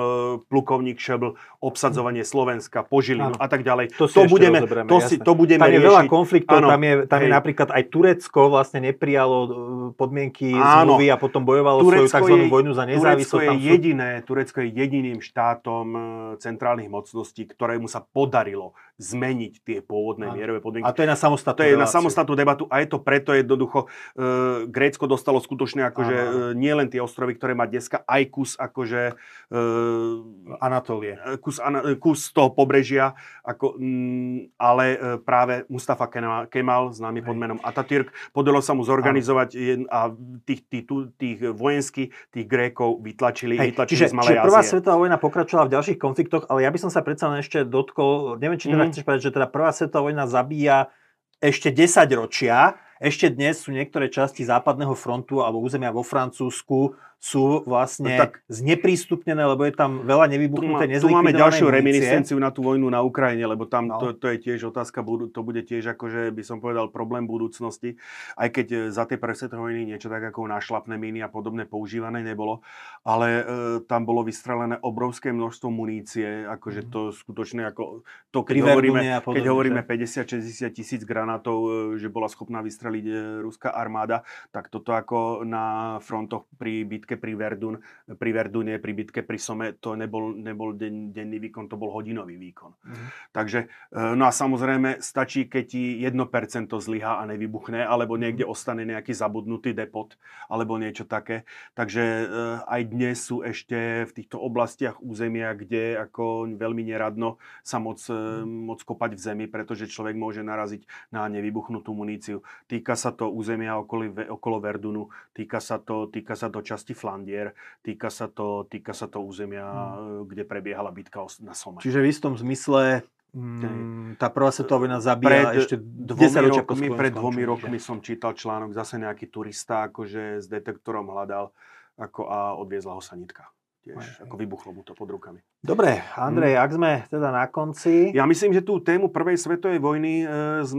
plukovník 0.47 1.01
Šebl, 1.01 1.35
obsadzovanie 1.59 2.23
Slovenska, 2.23 2.87
Požilinu 2.87 3.35
a 3.35 3.47
tak 3.51 3.67
ďalej. 3.67 3.97
To, 3.99 4.07
si 4.07 4.15
to 4.15 4.23
budeme, 4.31 4.61
to, 4.63 4.99
si, 5.03 5.17
to 5.19 5.33
budeme 5.35 5.65
tam 5.65 5.73
je 5.73 5.81
riešiť. 5.81 5.91
veľa 5.91 6.03
konfliktov, 6.07 6.63
ano, 6.63 6.69
tam, 6.71 6.83
je, 6.85 6.95
tam 7.09 7.21
je 7.25 7.31
napríklad 7.33 7.69
aj 7.75 7.83
Turecko 7.91 8.41
vlastne 8.53 8.81
neprijalo 8.85 9.37
e, 9.43 9.51
podmienky 9.97 10.55
áno, 10.55 10.95
zmluvy 10.95 11.07
a 11.11 11.17
potom 11.19 11.43
bojovalo 11.43 11.83
Turecko 11.83 12.23
svoju 12.23 12.47
tzv. 12.47 12.53
vojnu 12.53 12.73
za 12.77 12.85
nezávislosť. 12.87 13.33
Turecko 13.33 13.57
je, 13.59 13.67
jediné, 13.67 14.09
Turecko 14.23 14.59
je 14.63 14.69
jediným 14.71 15.19
štátom 15.19 15.87
e, 15.91 16.01
centrálnych 16.39 16.93
mocností, 16.93 17.49
ktorému 17.49 17.91
sa 17.91 18.05
podarilo 18.05 18.77
zmeniť 18.95 19.55
tie 19.67 19.79
pôvodné 19.83 20.31
áno. 20.31 20.37
mierové 20.39 20.63
podmienky. 20.63 20.87
A 20.87 20.95
to 20.95 21.03
je 21.03 21.11
na 21.11 21.19
samostatnú 21.19 21.59
To 21.59 21.67
je 21.67 21.75
na 21.75 21.91
samostatnú 21.91 22.35
debatu 22.39 22.65
a 22.71 22.79
je 22.79 22.87
to 22.87 22.99
preto 23.03 23.35
jednoducho, 23.35 23.91
e, 24.15 24.27
Grécko 24.71 25.11
dostalo 25.11 25.43
skutočne 25.43 25.91
akože 25.91 26.17
e, 26.17 26.29
nie 26.55 26.71
len 26.71 26.87
tie 26.87 27.03
ostrovy, 27.03 27.35
ktoré 27.35 27.59
má 27.59 27.67
dneska, 27.67 28.07
aj 28.07 28.23
kus 28.31 28.51
akože 28.55 29.19
Uh, 29.55 30.25
Anatólie. 30.59 31.15
Kus, 31.39 31.63
ana, 31.63 31.95
kus 32.01 32.35
toho 32.35 32.51
pobrežia, 32.51 33.15
ako, 33.47 33.79
mm, 33.79 34.57
ale 34.59 34.85
uh, 34.97 34.99
práve 35.23 35.63
Mustafa 35.71 36.11
Kemal, 36.11 36.51
Kemal 36.51 36.91
známy 36.91 37.23
pod 37.23 37.37
menom 37.39 37.59
Atatürk, 37.63 38.11
podalo 38.35 38.59
sa 38.59 38.75
mu 38.75 38.83
zorganizovať 38.83 39.49
Hej. 39.55 39.87
a 39.93 40.11
tých, 40.43 40.67
tých, 40.67 40.85
tých 41.21 41.39
vojenských, 41.55 42.11
tých 42.35 42.47
Grékov 42.51 43.05
vytlačili, 43.05 43.61
Hej. 43.61 43.79
vytlačili 43.79 43.95
čiže, 43.95 44.11
z 44.11 44.15
Malej 44.17 44.35
čiže 44.35 44.43
prvá 44.43 44.63
svetová 44.67 44.97
vojna 44.99 45.19
pokračovala 45.23 45.71
v 45.71 45.73
ďalších 45.79 45.99
konfliktoch, 46.03 46.51
ale 46.51 46.67
ja 46.67 46.71
by 46.75 46.79
som 46.83 46.91
sa 46.91 47.07
predsa 47.07 47.31
ešte 47.39 47.63
dotkol, 47.63 48.41
neviem, 48.43 48.59
či 48.59 48.75
teda 48.75 48.84
mm. 48.84 48.84
Chceš 48.93 49.07
povedať, 49.07 49.23
že 49.31 49.35
teda 49.37 49.49
prvá 49.49 49.71
svetová 49.71 50.11
vojna 50.11 50.27
zabíja 50.27 50.91
ešte 51.39 51.71
10 51.71 52.09
ročia. 52.19 52.77
Ešte 52.99 53.29
dnes 53.29 53.61
sú 53.61 53.71
niektoré 53.71 54.09
časti 54.09 54.43
západného 54.49 54.97
frontu 54.97 55.45
alebo 55.45 55.61
územia 55.61 55.93
vo 55.93 56.01
Francúzsku 56.01 56.97
sú 57.25 57.65
vlastne 57.65 58.21
tak, 58.21 58.45
zneprístupnené, 58.53 59.49
lebo 59.49 59.65
je 59.65 59.73
tam 59.73 60.05
veľa 60.05 60.29
nevybuchnuté, 60.29 61.01
Tu 61.01 61.09
máme 61.09 61.33
ďalšiu 61.33 61.73
reminiscenciu 61.73 62.37
na 62.37 62.53
tú 62.53 62.61
vojnu 62.61 62.85
na 62.93 63.01
Ukrajine, 63.01 63.49
lebo 63.49 63.65
tam 63.65 63.89
no. 63.89 63.97
to, 63.97 64.13
to 64.13 64.29
je 64.37 64.45
tiež 64.45 64.69
otázka, 64.69 65.01
to 65.33 65.41
bude 65.41 65.65
tiež 65.65 65.97
akože 65.97 66.29
by 66.37 66.43
som 66.45 66.61
povedal 66.61 66.93
problém 66.93 67.25
budúcnosti, 67.25 67.97
aj 68.37 68.49
keď 68.53 68.67
e, 68.69 68.79
za 68.93 69.09
tie 69.09 69.17
presvetné 69.17 69.57
vojny 69.57 69.89
niečo 69.89 70.13
tak 70.13 70.21
ako 70.21 70.53
našlapné 70.53 71.01
míny 71.01 71.25
a 71.25 71.33
podobné 71.33 71.65
používané 71.65 72.21
nebolo, 72.21 72.61
ale 73.09 73.29
e, 73.41 73.43
tam 73.89 74.05
bolo 74.05 74.21
vystrelené 74.21 74.77
obrovské 74.85 75.33
množstvo 75.33 75.73
munície, 75.73 76.45
akože 76.45 76.85
mhm. 76.85 76.89
to 76.93 77.01
skutočne 77.09 77.65
ako 77.73 78.05
to, 78.35 78.45
keď 78.45 78.69
hovoríme, 78.69 79.01
podobne, 79.25 79.41
keď 79.41 79.45
hovoríme 79.49 79.81
50-60 79.81 80.77
tisíc 80.77 81.03
granátov, 81.09 81.57
e, 81.65 81.69
že 81.97 82.13
bola 82.13 82.29
schopná 82.29 82.61
vystreliť 82.61 83.07
e, 83.09 83.15
ruská 83.41 83.73
armáda, 83.73 84.29
tak 84.53 84.69
toto 84.69 84.93
ako 84.93 85.49
na 85.49 85.97
frontoch 86.05 86.45
pri 86.61 86.85
bitke 86.85 87.14
bitke 87.15 87.23
pri, 87.23 87.33
Verdun, 87.39 87.75
pri 88.19 88.31
Verdune, 88.35 88.75
pri 88.83 88.93
bitke 88.93 89.21
pri 89.23 89.39
Some, 89.39 89.79
to 89.79 89.95
nebol, 89.95 90.35
nebol 90.35 90.75
den, 90.75 91.15
denný 91.15 91.39
výkon, 91.39 91.71
to 91.71 91.79
bol 91.79 91.95
hodinový 91.95 92.37
výkon. 92.37 92.75
Mm-hmm. 92.75 93.09
Takže, 93.31 93.59
e, 93.95 94.01
no 94.19 94.27
a 94.27 94.33
samozrejme, 94.35 94.99
stačí, 94.99 95.47
keď 95.47 95.65
ti 95.65 95.83
1% 96.03 96.75
zlyhá 96.75 97.23
a 97.23 97.25
nevybuchne, 97.31 97.87
alebo 97.87 98.19
niekde 98.19 98.45
mhm. 98.45 98.51
ostane 98.51 98.83
nejaký 98.85 99.15
zabudnutý 99.15 99.73
depot, 99.73 100.11
alebo 100.51 100.77
niečo 100.77 101.07
také. 101.07 101.47
Takže 101.79 102.03
e, 102.03 102.25
aj 102.67 102.81
dnes 102.91 103.17
sú 103.23 103.47
ešte 103.47 104.09
v 104.11 104.13
týchto 104.13 104.43
oblastiach 104.43 104.99
územia, 104.99 105.55
kde 105.55 105.99
ako 106.11 106.51
veľmi 106.59 106.83
neradno 106.83 107.39
sa 107.63 107.79
moc, 107.79 108.03
mm-hmm. 108.03 108.67
moc 108.67 108.81
kopať 108.83 109.11
v 109.15 109.21
zemi, 109.21 109.45
pretože 109.47 109.87
človek 109.91 110.19
môže 110.19 110.43
naraziť 110.43 110.87
na 111.15 111.31
nevybuchnutú 111.31 111.95
muníciu. 111.95 112.43
Týka 112.67 112.99
sa 112.99 113.15
to 113.15 113.31
územia 113.31 113.79
okolo, 113.79 114.11
okolo 114.35 114.57
Verdunu, 114.59 115.13
týka 115.37 115.61
sa 115.61 115.77
to, 115.79 116.09
týka 116.09 116.35
sa 116.35 116.49
to 116.49 116.65
časti 116.65 116.94
Flandier. 116.95 117.53
Týka 117.83 118.09
sa 118.09 118.31
to, 118.31 118.65
týka 118.71 118.95
sa 118.97 119.11
to 119.11 119.21
územia, 119.21 119.67
hmm. 119.67 120.31
kde 120.31 120.43
prebiehala 120.49 120.95
bitka 120.95 121.27
na 121.43 121.53
Some. 121.53 121.83
Čiže 121.83 122.01
v 122.01 122.09
istom 122.09 122.33
zmysle 122.39 123.05
Mm, 123.35 124.15
tá 124.15 124.31
prvá 124.31 124.55
svetová 124.55 124.87
vojna 124.87 125.03
zabíja 125.03 125.51
pred 125.51 125.67
ešte 125.67 125.75
dvomi 125.83 126.55
rokmi, 126.55 126.87
pred 126.95 127.11
dvomi 127.11 127.43
rokmi 127.43 127.79
som 127.83 127.99
čítal 127.99 128.31
článok, 128.31 128.71
zase 128.71 128.95
nejaký 129.03 129.27
turista 129.27 129.91
akože 129.91 130.39
s 130.39 130.47
detektorom 130.47 131.11
hľadal 131.11 131.51
ako, 131.99 132.31
a 132.31 132.55
odviezla 132.55 132.95
ho 132.95 133.03
sanitka 133.03 133.51
tiež 133.85 134.01
aj, 134.01 134.09
ako 134.25 134.35
vybuchlo 134.41 134.71
mu 134.73 134.81
to 134.81 134.97
pod 134.97 135.13
rukami. 135.13 135.45
Dobre, 135.61 136.01
Andrej, 136.17 136.57
hmm. 136.57 136.65
ak 136.65 136.71
sme 136.73 136.93
teda 137.13 137.29
na 137.29 137.45
konci... 137.53 138.17
Ja 138.17 138.25
myslím, 138.25 138.57
že 138.57 138.65
tú 138.65 138.81
tému 138.81 139.13
prvej 139.13 139.37
svetovej 139.37 139.79
vojny, 139.79 140.25
e, 140.25 140.27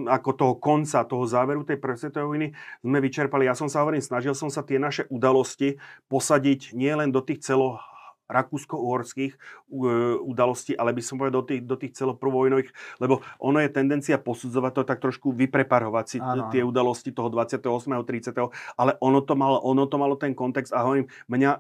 ako 0.10 0.30
toho 0.34 0.54
konca, 0.58 1.06
toho 1.06 1.30
záveru 1.30 1.62
tej 1.62 1.78
prvej 1.78 2.02
svetovej 2.02 2.28
vojny 2.28 2.48
sme 2.82 2.98
vyčerpali. 2.98 3.46
Ja 3.46 3.54
som 3.54 3.70
sa 3.70 3.86
hovorím, 3.86 4.02
snažil 4.02 4.34
som 4.34 4.50
sa 4.50 4.66
tie 4.66 4.82
naše 4.82 5.06
udalosti 5.14 5.78
posadiť 6.10 6.74
nielen 6.74 7.14
do 7.14 7.22
tých 7.22 7.46
celo 7.46 7.78
rakúsko-uhorských 8.26 9.34
e, 9.34 9.38
udalostí, 10.22 10.74
ale 10.74 10.94
by 10.94 11.02
som 11.02 11.22
povedal 11.22 11.42
do 11.42 11.46
tých, 11.46 11.62
do 11.64 11.76
tých 11.78 11.94
celoprovojnových, 11.98 12.70
lebo 13.00 13.22
ono 13.38 13.62
je 13.62 13.70
tendencia 13.70 14.18
posudzovať 14.18 14.72
to 14.76 14.84
tak 14.86 15.00
trošku 15.02 15.34
vypreparovať 15.34 16.06
si 16.06 16.18
ano, 16.18 16.50
tie 16.50 16.66
udalosti 16.66 17.14
toho 17.14 17.30
28. 17.30 17.62
30. 18.06 18.34
Ale 18.78 18.98
ono 19.02 19.20
to 19.22 19.34
malo, 19.34 19.58
ono 19.62 19.86
to 19.90 19.98
malo 19.98 20.16
ten 20.18 20.34
kontext 20.38 20.74
a 20.74 20.86
hovorím, 20.86 21.10
mňa, 21.30 21.52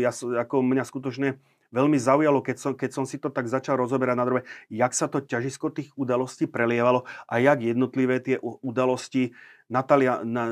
ja, 0.00 0.10
ako 0.12 0.64
mňa 0.64 0.84
skutočne 0.84 1.28
veľmi 1.74 1.98
zaujalo, 1.98 2.38
keď 2.38 2.56
som, 2.56 2.72
keď 2.78 2.90
som 2.94 3.04
si 3.04 3.18
to 3.18 3.34
tak 3.34 3.50
začal 3.50 3.74
rozoberať 3.74 4.14
na 4.14 4.24
druhé, 4.24 4.42
jak 4.70 4.94
sa 4.94 5.10
to 5.10 5.18
ťažisko 5.18 5.74
tých 5.74 5.90
udalostí 5.98 6.46
prelievalo 6.46 7.02
a 7.26 7.42
jak 7.42 7.66
jednotlivé 7.66 8.22
tie 8.22 8.38
udalosti 8.62 9.34
Natalia 9.72 10.20
na, 10.22 10.44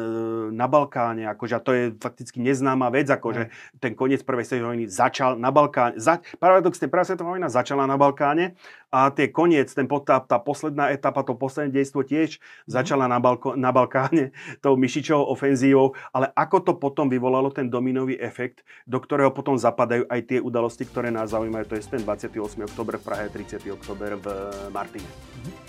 na 0.49 0.67
Balkáne, 0.67 1.29
akože, 1.29 1.55
a 1.57 1.61
to 1.61 1.71
je 1.77 1.85
fakticky 2.01 2.41
neznáma 2.41 2.89
vec, 2.89 3.13
akože 3.13 3.53
ten 3.77 3.93
koniec 3.93 4.25
prvej 4.25 4.49
svetovej 4.49 4.69
vojny 4.73 4.85
začal 4.89 5.37
na 5.37 5.53
Balkáne. 5.53 6.01
Za, 6.01 6.25
paradoxne, 6.41 6.89
prvá 6.89 7.05
svetová 7.05 7.37
vojna 7.37 7.53
začala 7.53 7.85
na 7.85 8.01
Balkáne 8.01 8.57
a 8.89 9.13
tie 9.13 9.29
koniec, 9.29 9.69
ten, 9.73 9.85
tá, 9.85 10.17
tá 10.21 10.37
posledná 10.41 10.89
etapa, 10.93 11.21
to 11.25 11.37
posledné 11.37 11.73
dejstvo 11.77 12.05
tiež 12.05 12.41
mm. 12.41 12.73
začala 12.73 13.05
na, 13.05 13.21
Balko, 13.21 13.53
na 13.53 13.69
Balkáne 13.69 14.33
tou 14.65 14.81
Myšičovou 14.81 15.29
ofenzívou, 15.29 15.93
ale 16.17 16.33
ako 16.33 16.57
to 16.61 16.73
potom 16.81 17.13
vyvolalo 17.13 17.53
ten 17.53 17.69
dominový 17.69 18.17
efekt, 18.17 18.65
do 18.89 18.97
ktorého 18.97 19.29
potom 19.29 19.61
zapadajú 19.61 20.09
aj 20.09 20.21
tie 20.25 20.39
udalosti, 20.41 20.89
ktoré 20.89 21.13
nás 21.13 21.37
zaujímajú, 21.37 21.69
to 21.69 21.77
je 21.77 21.85
ten 21.85 22.01
28. 22.01 22.65
október 22.65 22.97
v 22.97 23.05
Prahe, 23.05 23.29
30. 23.29 23.61
október 23.77 24.17
v 24.17 24.27
Martine. 24.73 25.05
Mm-hmm. 25.05 25.62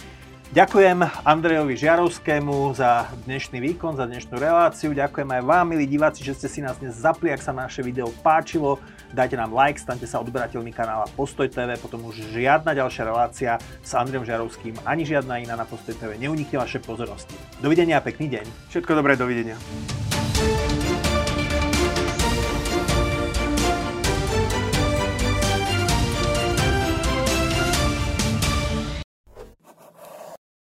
Ďakujem 0.54 1.02
Andrejovi 1.26 1.74
Žiarovskému 1.74 2.78
za 2.78 3.10
dnešný 3.26 3.58
výkon, 3.58 3.98
za 3.98 4.06
dnešnú 4.06 4.38
reláciu. 4.38 4.94
Ďakujem 4.94 5.26
aj 5.26 5.42
vám, 5.42 5.66
milí 5.66 5.90
diváci, 5.90 6.22
že 6.22 6.38
ste 6.38 6.46
si 6.46 6.62
nás 6.62 6.78
dnes 6.78 6.94
zapli, 6.94 7.34
ak 7.34 7.42
sa 7.42 7.50
naše 7.50 7.82
video 7.82 8.14
páčilo. 8.22 8.78
Dajte 9.10 9.34
nám 9.34 9.50
like, 9.50 9.82
stante 9.82 10.06
sa 10.06 10.22
odberateľmi 10.22 10.70
kanála 10.70 11.10
Postoj 11.18 11.50
TV, 11.50 11.74
potom 11.82 12.06
už 12.06 12.30
žiadna 12.38 12.70
ďalšia 12.78 13.02
relácia 13.02 13.58
s 13.82 13.98
Andrejom 13.98 14.30
Žiarovským, 14.30 14.78
ani 14.86 15.10
žiadna 15.10 15.42
iná 15.42 15.58
na 15.58 15.66
Postoj 15.66 15.98
TV 15.98 16.22
neunikne 16.22 16.62
vaše 16.62 16.78
pozornosti. 16.78 17.34
Dovidenia 17.58 17.98
a 17.98 18.06
pekný 18.06 18.30
deň. 18.30 18.46
Všetko 18.70 18.94
dobré, 18.94 19.18
dovidenia. 19.18 19.58